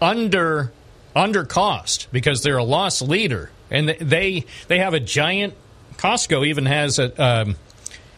under 0.00 0.70
under 1.16 1.44
cost 1.44 2.06
because 2.12 2.44
they're 2.44 2.58
a 2.58 2.64
loss 2.64 3.02
leader, 3.02 3.50
and 3.72 3.88
they 3.88 4.44
they 4.68 4.78
have 4.78 4.94
a 4.94 5.00
giant. 5.00 5.54
Costco 5.96 6.46
even 6.46 6.66
has 6.66 7.00
a 7.00 7.22
um, 7.22 7.56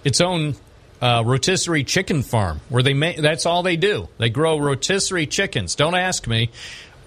its 0.05 0.21
own 0.21 0.55
uh, 1.01 1.23
rotisserie 1.25 1.85
chicken 1.85 2.23
farm 2.23 2.61
where 2.69 2.83
they 2.83 2.95
make 2.95 3.19
that's 3.19 3.47
all 3.47 3.63
they 3.63 3.77
do. 3.77 4.09
They 4.19 4.31
grow 4.31 4.59
rotisserie 4.59 5.27
chickens. 5.27 5.75
Don't 5.75 5.95
ask 5.95 6.27
me. 6.27 6.51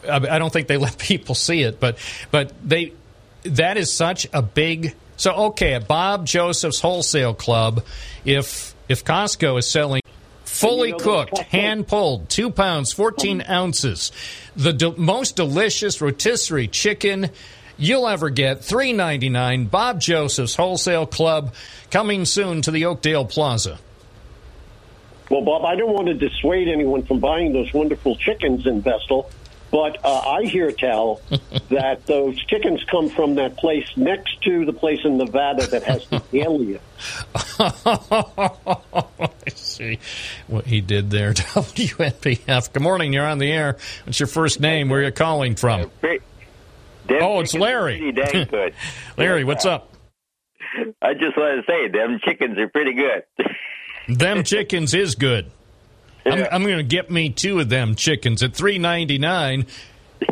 I 0.08 0.16
I 0.16 0.40
don't 0.40 0.52
think 0.52 0.68
they 0.68 0.78
let 0.78 0.98
people 0.98 1.36
see 1.36 1.62
it, 1.62 1.80
but 1.80 1.98
but 2.32 2.54
they 2.64 2.94
that 3.44 3.78
is 3.78 3.94
such 3.94 4.28
a 4.34 4.42
big. 4.42 4.96
So 5.18 5.32
okay, 5.48 5.74
at 5.74 5.88
Bob 5.88 6.26
Joseph's 6.26 6.80
Wholesale 6.80 7.34
Club, 7.34 7.84
if 8.26 8.76
if 8.90 9.04
Costco 9.04 9.60
is 9.60 9.68
selling 9.68 10.02
fully 10.46 10.94
cooked, 10.94 11.38
hand 11.38 11.88
pulled, 11.88 12.30
two 12.30 12.50
pounds, 12.50 12.92
fourteen 12.92 13.44
ounces, 13.48 14.12
the 14.56 14.74
de- 14.74 14.98
most 14.98 15.36
delicious 15.36 16.02
rotisserie 16.02 16.68
chicken 16.68 17.30
you'll 17.82 18.08
ever 18.08 18.30
get. 18.30 18.64
Three 18.64 18.94
ninety 18.94 19.30
nine. 19.30 19.66
Bob 19.66 20.00
Joseph's 20.00 20.56
Wholesale 20.56 21.06
Club 21.06 21.54
coming 21.90 22.26
soon 22.26 22.62
to 22.62 22.72
the 22.72 22.86
Oakdale 22.86 23.26
Plaza. 23.26 23.80
Well, 25.30 25.42
Bob, 25.44 25.64
I 25.64 25.76
don't 25.76 25.94
want 25.94 26.08
to 26.08 26.14
dissuade 26.14 26.68
anyone 26.68 27.04
from 27.04 27.20
buying 27.20 27.54
those 27.54 27.74
wonderful 27.74 28.18
chickens 28.18 28.68
in 28.68 28.82
Vestal, 28.82 29.32
but 29.72 29.98
uh, 30.04 30.20
I 30.20 30.44
hear 30.44 30.74
tell 30.74 31.22
that 31.70 32.06
those 32.06 32.38
chickens 32.48 32.84
come 32.84 33.08
from 33.10 33.36
that 33.36 33.56
place 33.56 33.88
next 33.96 34.42
to 34.42 34.66
the 34.66 34.74
place 34.74 35.00
in 35.06 35.18
Nevada 35.18 35.68
that 35.68 35.84
has 35.84 36.06
the 36.08 36.22
alien. 36.34 36.82
I 37.60 39.50
see 39.56 40.00
what 40.48 40.66
he 40.66 40.82
did 40.82 41.10
there. 41.12 41.34
WNBF. 41.34 42.74
Good 42.74 42.84
morning. 42.84 43.14
You're 43.14 43.26
on 43.26 43.38
the 43.38 43.50
air. 43.52 43.78
What's 44.04 44.20
your 44.20 44.28
first 44.28 44.60
name? 44.60 44.90
Where 44.90 45.00
are 45.00 45.06
you 45.06 45.12
calling 45.12 45.56
from? 45.56 45.90
Oh, 47.20 47.40
it's 47.42 47.54
Larry. 47.54 48.12
Dang 48.12 48.48
good. 48.48 48.74
Larry, 49.18 49.44
what's 49.44 49.66
up? 49.66 49.94
I 51.02 51.14
just 51.14 51.38
want 51.38 51.66
to 51.66 51.72
say, 51.72 51.90
them 51.90 52.20
chickens 52.24 52.58
are 52.58 52.68
pretty 52.70 52.94
good. 52.94 53.24
Them 54.08 54.44
chickens 54.44 54.96
is 54.96 55.14
good. 55.14 55.52
I'm, 56.26 56.46
I'm 56.52 56.64
going 56.64 56.78
to 56.78 56.84
get 56.84 57.12
me 57.12 57.30
two 57.30 57.60
of 57.60 57.70
them 57.70 57.94
chickens 57.96 58.42
at 58.42 58.56
three 58.56 58.80
ninety 58.80 59.20
nine. 59.20 59.68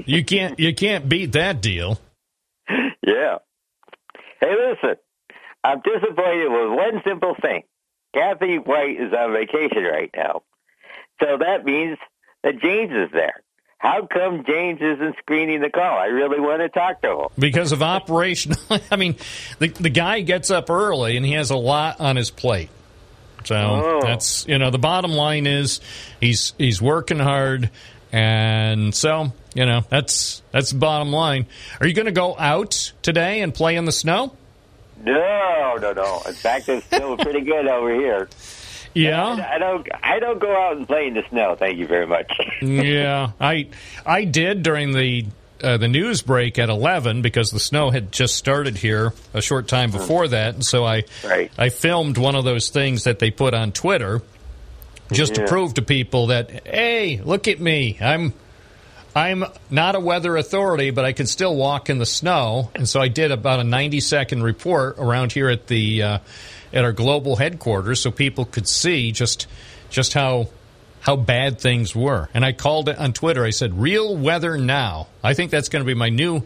You 0.06 0.26
can't 0.26 0.60
you 0.60 0.73
can't 0.73 1.07
beat 1.07 1.34
that 1.34 1.61
deal. 1.61 1.99
Yeah. 3.06 3.38
Hey, 4.41 4.56
listen, 4.57 4.97
I'm 5.64 5.81
disappointed 5.81 6.49
with 6.49 6.77
one 6.77 7.01
simple 7.07 7.35
thing. 7.41 7.64
Kathy 8.14 8.57
White 8.57 8.99
is 8.99 9.14
on 9.14 9.34
vacation 9.34 9.84
right 9.84 10.10
now. 10.15 10.41
So 11.22 11.38
that 11.38 11.64
means 11.64 11.97
that 12.43 12.60
James 12.61 12.91
is 12.91 13.11
there. 13.14 13.43
How 13.80 14.06
come 14.06 14.43
James 14.45 14.80
isn't 14.81 15.15
screening 15.19 15.61
the 15.61 15.69
call? 15.69 15.97
I 15.97 16.07
really 16.07 16.39
want 16.39 16.61
to 16.61 16.68
talk 16.69 17.01
to 17.01 17.22
him. 17.22 17.27
because 17.39 17.72
of 17.72 17.81
operational. 17.81 18.60
I 18.91 18.95
mean, 18.97 19.15
the 19.60 19.69
the 19.69 19.89
guy 19.89 20.19
gets 20.22 20.51
up 20.51 20.69
early 20.69 21.15
and 21.18 21.26
he 21.26 21.31
has 21.34 21.49
a 21.49 21.56
lot 21.56 21.99
on 21.99 22.15
his 22.18 22.30
plate. 22.30 22.69
So 23.45 23.56
Oh. 23.56 23.99
that's 24.03 24.45
you 24.47 24.57
know 24.57 24.69
the 24.69 24.77
bottom 24.80 25.11
line 25.11 25.47
is 25.47 25.80
he's 26.19 26.53
he's 26.57 26.81
working 26.81 27.19
hard, 27.19 27.69
and 28.11 28.93
so 28.93 29.31
you 29.53 29.65
know 29.65 29.85
that's 29.89 30.41
that's 30.51 30.72
the 30.72 30.77
bottom 30.77 31.11
line. 31.14 31.45
Are 31.80 31.88
you 31.88 31.93
going 31.93 32.06
to 32.07 32.11
go 32.11 32.38
out 32.38 32.91
today 33.01 33.39
and 33.39 33.53
play 33.53 33.77
in 33.77 33.85
the 33.85 33.93
snow? 33.93 34.35
No, 35.06 35.77
no, 35.81 35.93
no. 35.93 36.22
In 36.27 36.34
fact, 36.34 36.68
it's 36.68 36.85
still 36.85 37.15
pretty 37.15 37.41
good 37.41 37.65
over 37.65 37.93
here. 37.95 38.27
Yeah. 38.94 39.48
I 39.52 39.57
don't. 39.57 39.88
I 40.03 40.20
don't 40.20 40.40
go 40.40 40.52
out 40.52 40.78
and 40.78 40.88
play 40.88 41.07
in 41.07 41.14
the 41.14 41.24
snow. 41.30 41.56
Thank 41.56 41.78
you 41.78 41.88
very 41.88 42.07
much. 42.07 42.32
yeah, 42.61 43.32
I 43.40 43.68
I 44.06 44.24
did 44.26 44.64
during 44.64 44.94
the 44.94 45.26
uh, 45.64 45.78
the 45.78 45.88
news 45.88 46.22
break 46.22 46.57
at 46.57 46.70
eleven 46.70 47.22
because 47.22 47.52
the 47.52 47.60
snow 47.60 47.91
had 47.91 48.11
just 48.11 48.36
started 48.36 48.78
here 48.78 49.14
a 49.34 49.41
short 49.41 49.68
time 49.68 49.91
before 49.91 50.28
that, 50.30 50.56
and 50.56 50.66
so 50.66 50.86
I 50.86 51.03
Right. 51.24 51.52
I 51.57 51.70
filmed 51.70 52.18
one 52.18 52.36
of 52.36 52.45
those 52.45 52.70
things 52.70 53.03
that 53.03 53.20
they 53.20 53.30
put 53.32 53.53
on 53.53 53.72
Twitter 53.72 54.22
just 55.11 55.36
to 55.36 55.48
prove 55.48 55.76
to 55.76 55.82
people 55.82 56.28
that 56.28 56.68
hey, 56.68 57.22
look 57.24 57.48
at 57.48 57.60
me, 57.60 57.98
I'm. 58.02 58.34
I'm 59.16 59.44
not 59.72 59.95
a 59.95 59.99
weather 59.99 60.38
authority, 60.38 60.91
but 60.91 61.03
I 61.03 61.14
can 61.14 61.26
still 61.26 61.56
walk 61.56 61.90
in 61.90 61.98
the 61.98 62.06
snow, 62.06 62.70
and 62.76 62.88
so 62.88 63.02
I 63.02 63.07
did 63.07 63.32
about 63.32 63.60
a 63.60 63.64
90 63.64 64.02
second 64.02 64.44
report 64.44 64.98
around 64.99 65.32
here 65.32 65.49
at 65.49 65.66
the 65.66 66.03
uh, 66.03 66.20
at 66.74 66.84
our 66.84 66.91
global 66.91 67.36
headquarters 67.36 68.02
so 68.02 68.12
people 68.12 68.46
could 68.46 68.68
see 68.68 69.12
just 69.12 69.48
just 69.90 70.14
how 70.14 70.48
how 71.02 71.16
bad 71.16 71.60
things 71.60 71.96
were. 71.96 72.30
And 72.34 72.44
I 72.44 72.52
called 72.52 72.90
it 72.90 72.98
on 72.98 73.14
Twitter. 73.14 73.44
I 73.44 73.52
said, 73.52 73.80
"Real 73.80 74.16
weather 74.16 74.58
now." 74.58 75.08
I 75.24 75.34
think 75.34 75.52
that's 75.52 75.70
going 75.70 75.84
to 75.84 75.88
be 75.88 75.94
my 75.94 76.10
new 76.10 76.44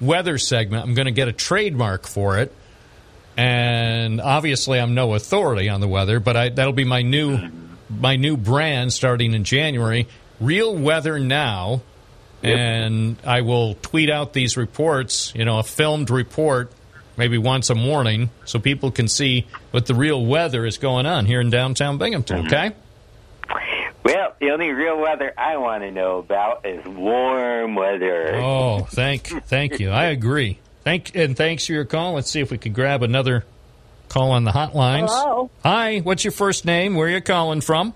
weather 0.00 0.38
segment. 0.38 0.84
I'm 0.84 0.94
going 0.94 1.06
to 1.06 1.12
get 1.12 1.28
a 1.28 1.32
trademark 1.32 2.06
for 2.06 2.38
it. 2.38 2.52
And 3.36 4.20
obviously, 4.20 4.80
I'm 4.80 4.94
no 4.94 5.14
authority 5.14 5.68
on 5.68 5.80
the 5.80 5.88
weather, 5.88 6.20
but 6.20 6.36
I, 6.36 6.48
that'll 6.48 6.72
be 6.72 6.84
my 6.84 7.02
new 7.02 7.38
my 7.88 8.16
new 8.16 8.36
brand 8.36 8.92
starting 8.92 9.34
in 9.34 9.44
January. 9.44 10.08
Real 10.40 10.74
weather 10.74 11.18
now, 11.18 11.82
and 12.42 13.16
I 13.24 13.42
will 13.42 13.74
tweet 13.74 14.10
out 14.10 14.32
these 14.32 14.56
reports. 14.56 15.32
You 15.34 15.44
know, 15.44 15.58
a 15.58 15.62
filmed 15.62 16.10
report, 16.10 16.72
maybe 17.16 17.38
once 17.38 17.70
a 17.70 17.74
morning, 17.74 18.30
so 18.44 18.58
people 18.58 18.90
can 18.90 19.08
see 19.08 19.46
what 19.70 19.86
the 19.86 19.94
real 19.94 20.24
weather 20.24 20.66
is 20.66 20.78
going 20.78 21.06
on 21.06 21.26
here 21.26 21.40
in 21.40 21.50
downtown 21.50 21.98
Binghamton. 21.98 22.44
Mm-hmm. 22.44 22.46
Okay. 22.46 22.74
Well, 24.02 24.34
the 24.40 24.50
only 24.50 24.70
real 24.70 24.98
weather 24.98 25.32
I 25.36 25.58
want 25.58 25.82
to 25.82 25.90
know 25.90 26.18
about 26.18 26.64
is 26.64 26.84
warm 26.86 27.74
weather. 27.74 28.34
Oh, 28.36 28.80
thank 28.90 29.26
thank 29.46 29.78
you. 29.78 29.90
I 29.90 30.06
agree. 30.06 30.58
Thank 30.84 31.14
and 31.14 31.36
thanks 31.36 31.66
for 31.66 31.72
your 31.72 31.84
call. 31.84 32.14
Let's 32.14 32.30
see 32.30 32.40
if 32.40 32.50
we 32.50 32.58
could 32.58 32.72
grab 32.72 33.02
another 33.02 33.44
call 34.08 34.30
on 34.32 34.44
the 34.44 34.52
hotlines. 34.52 35.08
Hello. 35.10 35.50
Hi, 35.62 35.98
what's 35.98 36.24
your 36.24 36.32
first 36.32 36.64
name? 36.64 36.94
Where 36.94 37.08
are 37.08 37.10
you 37.10 37.20
calling 37.20 37.60
from? 37.60 37.92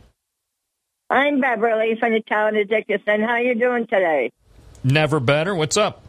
I'm 1.08 1.40
Beverly 1.40 1.96
from 1.98 2.12
the 2.12 2.20
town 2.20 2.56
of 2.56 2.68
Dickinson. 2.68 3.22
How 3.22 3.36
you 3.38 3.54
doing 3.54 3.86
today? 3.86 4.30
Never 4.82 5.20
better. 5.20 5.54
What's 5.54 5.76
up? 5.76 6.03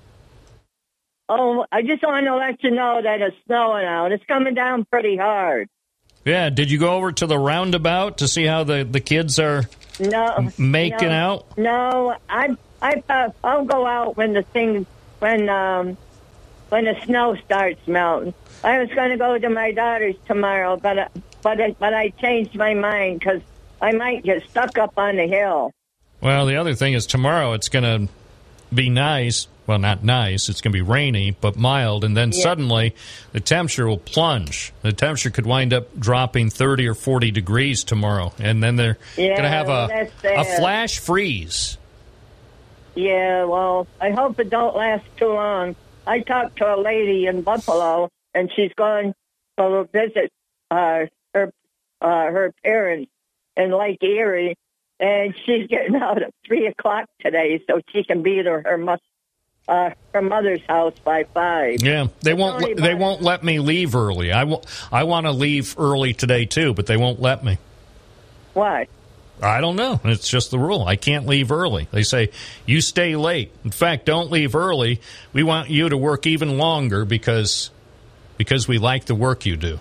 Oh, 1.27 1.65
I 1.71 1.81
just 1.81 2.03
want 2.03 2.25
to 2.25 2.35
let 2.35 2.63
you 2.63 2.71
know 2.71 3.01
that 3.01 3.21
it's 3.21 3.35
snowing 3.45 3.85
out. 3.85 4.11
It's 4.11 4.23
coming 4.25 4.53
down 4.53 4.85
pretty 4.85 5.17
hard. 5.17 5.69
Yeah, 6.23 6.49
did 6.49 6.71
you 6.71 6.77
go 6.77 6.95
over 6.95 7.11
to 7.13 7.27
the 7.27 7.37
roundabout 7.37 8.19
to 8.19 8.27
see 8.27 8.45
how 8.45 8.63
the, 8.63 8.83
the 8.83 8.99
kids 8.99 9.39
are 9.39 9.63
No, 9.99 10.49
making 10.57 11.09
no, 11.09 11.13
out? 11.13 11.57
No, 11.57 12.15
I 12.29 12.55
I 12.81 13.03
uh, 13.09 13.29
I'll 13.43 13.65
go 13.65 13.85
out 13.85 14.17
when 14.17 14.33
the 14.33 14.41
thing 14.43 14.85
when 15.19 15.49
um 15.49 15.97
when 16.69 16.85
the 16.85 16.95
snow 17.05 17.35
starts 17.45 17.87
melting. 17.87 18.33
I 18.63 18.79
was 18.79 18.89
going 18.89 19.11
to 19.11 19.17
go 19.17 19.37
to 19.37 19.49
my 19.49 19.71
daughter's 19.71 20.15
tomorrow, 20.27 20.77
but 20.77 20.97
uh, 20.97 21.07
but 21.43 21.61
I, 21.61 21.75
but 21.77 21.93
I 21.93 22.09
changed 22.09 22.55
my 22.55 22.73
mind 22.73 23.19
because 23.19 23.41
I 23.81 23.91
might 23.91 24.23
get 24.23 24.43
stuck 24.49 24.77
up 24.77 24.97
on 24.97 25.17
the 25.17 25.27
hill. 25.27 25.71
Well, 26.21 26.47
the 26.47 26.55
other 26.55 26.73
thing 26.73 26.93
is 26.93 27.05
tomorrow 27.05 27.53
it's 27.53 27.69
going 27.69 27.83
to 27.83 28.11
be 28.73 28.89
nice. 28.89 29.47
Well, 29.67 29.79
not 29.79 30.03
nice. 30.03 30.47
It's 30.49 30.61
going 30.61 30.71
to 30.73 30.77
be 30.77 30.81
rainy, 30.81 31.31
but 31.31 31.55
mild. 31.55 32.03
And 32.03 32.15
then 32.15 32.31
Yeah. 32.31 32.41
suddenly 32.43 32.95
the 33.31 33.39
temperature 33.39 33.87
will 33.87 33.97
plunge. 33.97 34.71
The 34.83 34.93
temperature 34.93 35.31
could 35.31 35.45
wind 35.45 35.73
up 35.73 35.97
dropping 35.99 36.51
30 36.51 36.87
or 36.87 36.93
40 36.93 37.31
degrees 37.31 37.83
tomorrow. 37.83 38.31
And 38.39 38.61
then 38.61 38.75
they're 38.75 38.97
Yeah, 39.17 39.29
going 39.29 39.43
to 39.43 39.49
have 39.49 39.69
a, 39.69 40.07
a 40.23 40.43
flash 40.57 40.99
freeze. 40.99 41.77
Yeah, 42.95 43.43
well, 43.45 43.87
I 43.99 44.11
hope 44.11 44.39
it 44.39 44.49
don't 44.49 44.75
last 44.75 45.03
too 45.17 45.33
long. 45.33 45.75
I 46.07 46.19
talked 46.19 46.57
to 46.57 46.75
a 46.75 46.77
lady 46.79 47.25
in 47.25 47.41
Buffalo, 47.41 48.09
and 48.33 48.49
she's 48.55 48.71
going 48.77 49.13
to 49.57 49.89
visit 49.91 50.31
uh, 50.71 51.05
her 51.33 51.51
uh, 52.01 52.25
her 52.31 52.53
parents 52.63 53.11
in 53.57 53.71
Lake 53.71 54.01
Erie, 54.03 54.55
and 54.99 55.33
she's 55.45 55.67
getting 55.67 55.95
out 56.01 56.21
at 56.21 56.33
three 56.47 56.67
o'clock 56.67 57.09
today 57.19 57.61
so 57.67 57.81
she 57.91 58.03
can 58.03 58.21
be 58.21 58.41
to 58.43 58.61
her 58.63 58.77
mus- 58.77 58.99
uh, 59.67 59.91
her 60.13 60.21
mother's 60.21 60.61
house 60.67 60.93
by 61.03 61.23
five. 61.33 61.81
Yeah, 61.81 62.07
they 62.21 62.33
won't. 62.33 62.63
only 62.63 62.73
They 62.75 62.93
won't 62.93 63.21
let 63.21 63.43
me 63.43 63.59
leave 63.59 63.95
early. 63.95 64.31
I 64.31 64.43
wa- 64.43 64.61
I 64.91 65.03
want 65.03 65.25
to 65.25 65.31
leave 65.31 65.75
early 65.77 66.13
today 66.13 66.45
too, 66.45 66.73
but 66.73 66.85
they 66.85 66.97
won't 66.97 67.19
let 67.21 67.43
me. 67.43 67.57
Why? 68.53 68.87
I 69.41 69.59
don't 69.59 69.75
know. 69.75 69.99
It's 70.05 70.29
just 70.29 70.51
the 70.51 70.59
rule. 70.59 70.85
I 70.85 70.95
can't 70.95 71.25
leave 71.27 71.51
early. 71.51 71.87
They 71.91 72.03
say 72.03 72.29
you 72.65 72.79
stay 72.79 73.15
late. 73.17 73.51
In 73.65 73.71
fact, 73.71 74.05
don't 74.05 74.31
leave 74.31 74.55
early. 74.55 75.01
We 75.33 75.43
want 75.43 75.69
you 75.69 75.89
to 75.89 75.97
work 75.97 76.25
even 76.25 76.57
longer 76.57 77.03
because 77.03 77.69
because 78.37 78.67
we 78.67 78.77
like 78.77 79.05
the 79.05 79.15
work 79.15 79.45
you 79.45 79.57
do. 79.57 79.79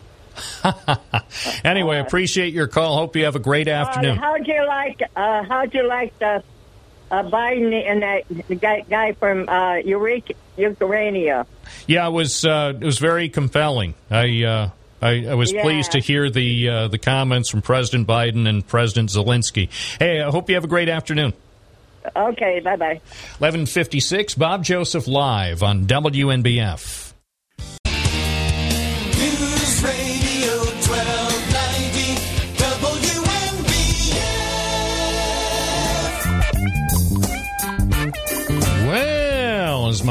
anyway, 1.64 1.98
appreciate 1.98 2.52
your 2.52 2.66
call. 2.66 2.96
Hope 2.96 3.14
you 3.14 3.24
have 3.24 3.36
a 3.36 3.40
great 3.40 3.68
afternoon. 3.68 4.18
Uh, 4.18 4.20
how'd 4.20 4.46
you 4.46 4.66
like? 4.66 5.02
Uh, 5.14 5.42
how'd 5.44 5.72
you 5.74 5.86
like 5.86 6.18
the 6.18 6.42
uh, 7.10 7.22
Biden 7.24 7.72
and 7.74 8.02
that 8.02 8.22
the 8.48 8.54
guy, 8.54 8.84
guy 8.88 9.12
from 9.12 9.48
uh, 9.48 9.76
Eureka, 9.76 10.34
Ukraine? 10.56 11.16
Yeah, 11.86 12.06
it 12.06 12.12
was 12.12 12.44
uh, 12.44 12.72
it 12.80 12.84
was 12.84 12.98
very 12.98 13.28
compelling. 13.28 13.94
I 14.10 14.44
uh, 14.44 14.70
I, 15.02 15.26
I 15.28 15.34
was 15.34 15.52
Yeah. 15.52 15.62
pleased 15.62 15.92
to 15.92 15.98
hear 16.00 16.30
the 16.30 16.68
uh, 16.68 16.88
the 16.88 16.98
comments 16.98 17.50
from 17.50 17.62
President 17.62 18.06
Biden 18.08 18.48
and 18.48 18.66
President 18.66 19.10
Zelensky. 19.10 19.68
Hey, 19.98 20.20
I 20.22 20.30
hope 20.30 20.48
you 20.48 20.54
have 20.54 20.64
a 20.64 20.68
great 20.68 20.88
afternoon. 20.88 21.32
Okay, 22.14 22.60
bye 22.60 22.76
bye. 22.76 23.00
1156, 23.38 24.34
Bob 24.34 24.62
Joseph 24.62 25.06
live 25.06 25.62
on 25.62 25.86
WNBF. 25.86 27.12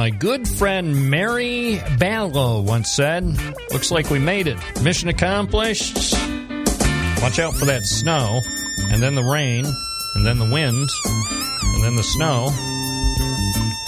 My 0.04 0.10
good 0.10 0.46
friend 0.46 1.10
Barry 1.10 1.80
Manilow 1.98 2.62
once 2.62 2.92
said, 2.92 3.24
looks 3.72 3.90
like 3.90 4.10
we 4.10 4.20
made 4.20 4.48
it. 4.48 4.58
Mission 4.82 5.08
accomplished. 5.08 5.96
Watch 7.22 7.40
out 7.40 7.54
for 7.54 7.64
that 7.64 7.84
snow, 7.84 8.42
and 8.92 9.02
then 9.02 9.16
the 9.16 9.24
rain, 9.24 9.64
and 10.16 10.26
then 10.26 10.40
the 10.40 10.50
wind, 10.52 10.90
and 11.06 11.84
then 11.86 11.96
the 11.96 12.04
snow. 12.04 12.50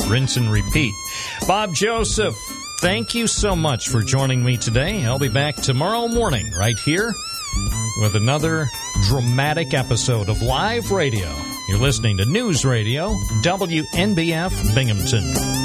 Rinse 0.10 0.38
and 0.38 0.50
repeat. 0.50 0.94
Bob 1.50 1.76
Joseph, 1.76 2.34
thank 2.80 3.14
you 3.14 3.27
so 3.27 3.53
much 3.53 3.90
for 3.90 4.02
joining 4.02 4.42
me 4.42 4.56
today. 4.56 5.03
I'll 5.03 5.19
be 5.19 5.27
back 5.27 5.58
tomorrow 5.58 6.08
morning 6.08 6.50
right 6.53 6.80
here 6.80 7.14
with 8.00 8.16
another 8.16 8.69
dramatic 9.10 9.74
episode 9.74 10.30
of 10.30 10.42
live 10.42 10.92
radio. 10.92 11.30
You're 11.68 11.80
listening 11.80 12.16
to 12.19 12.26
News 12.26 12.64
Radio, 12.64 13.10
WNBF 13.44 14.74
Binghamton. 14.74 15.65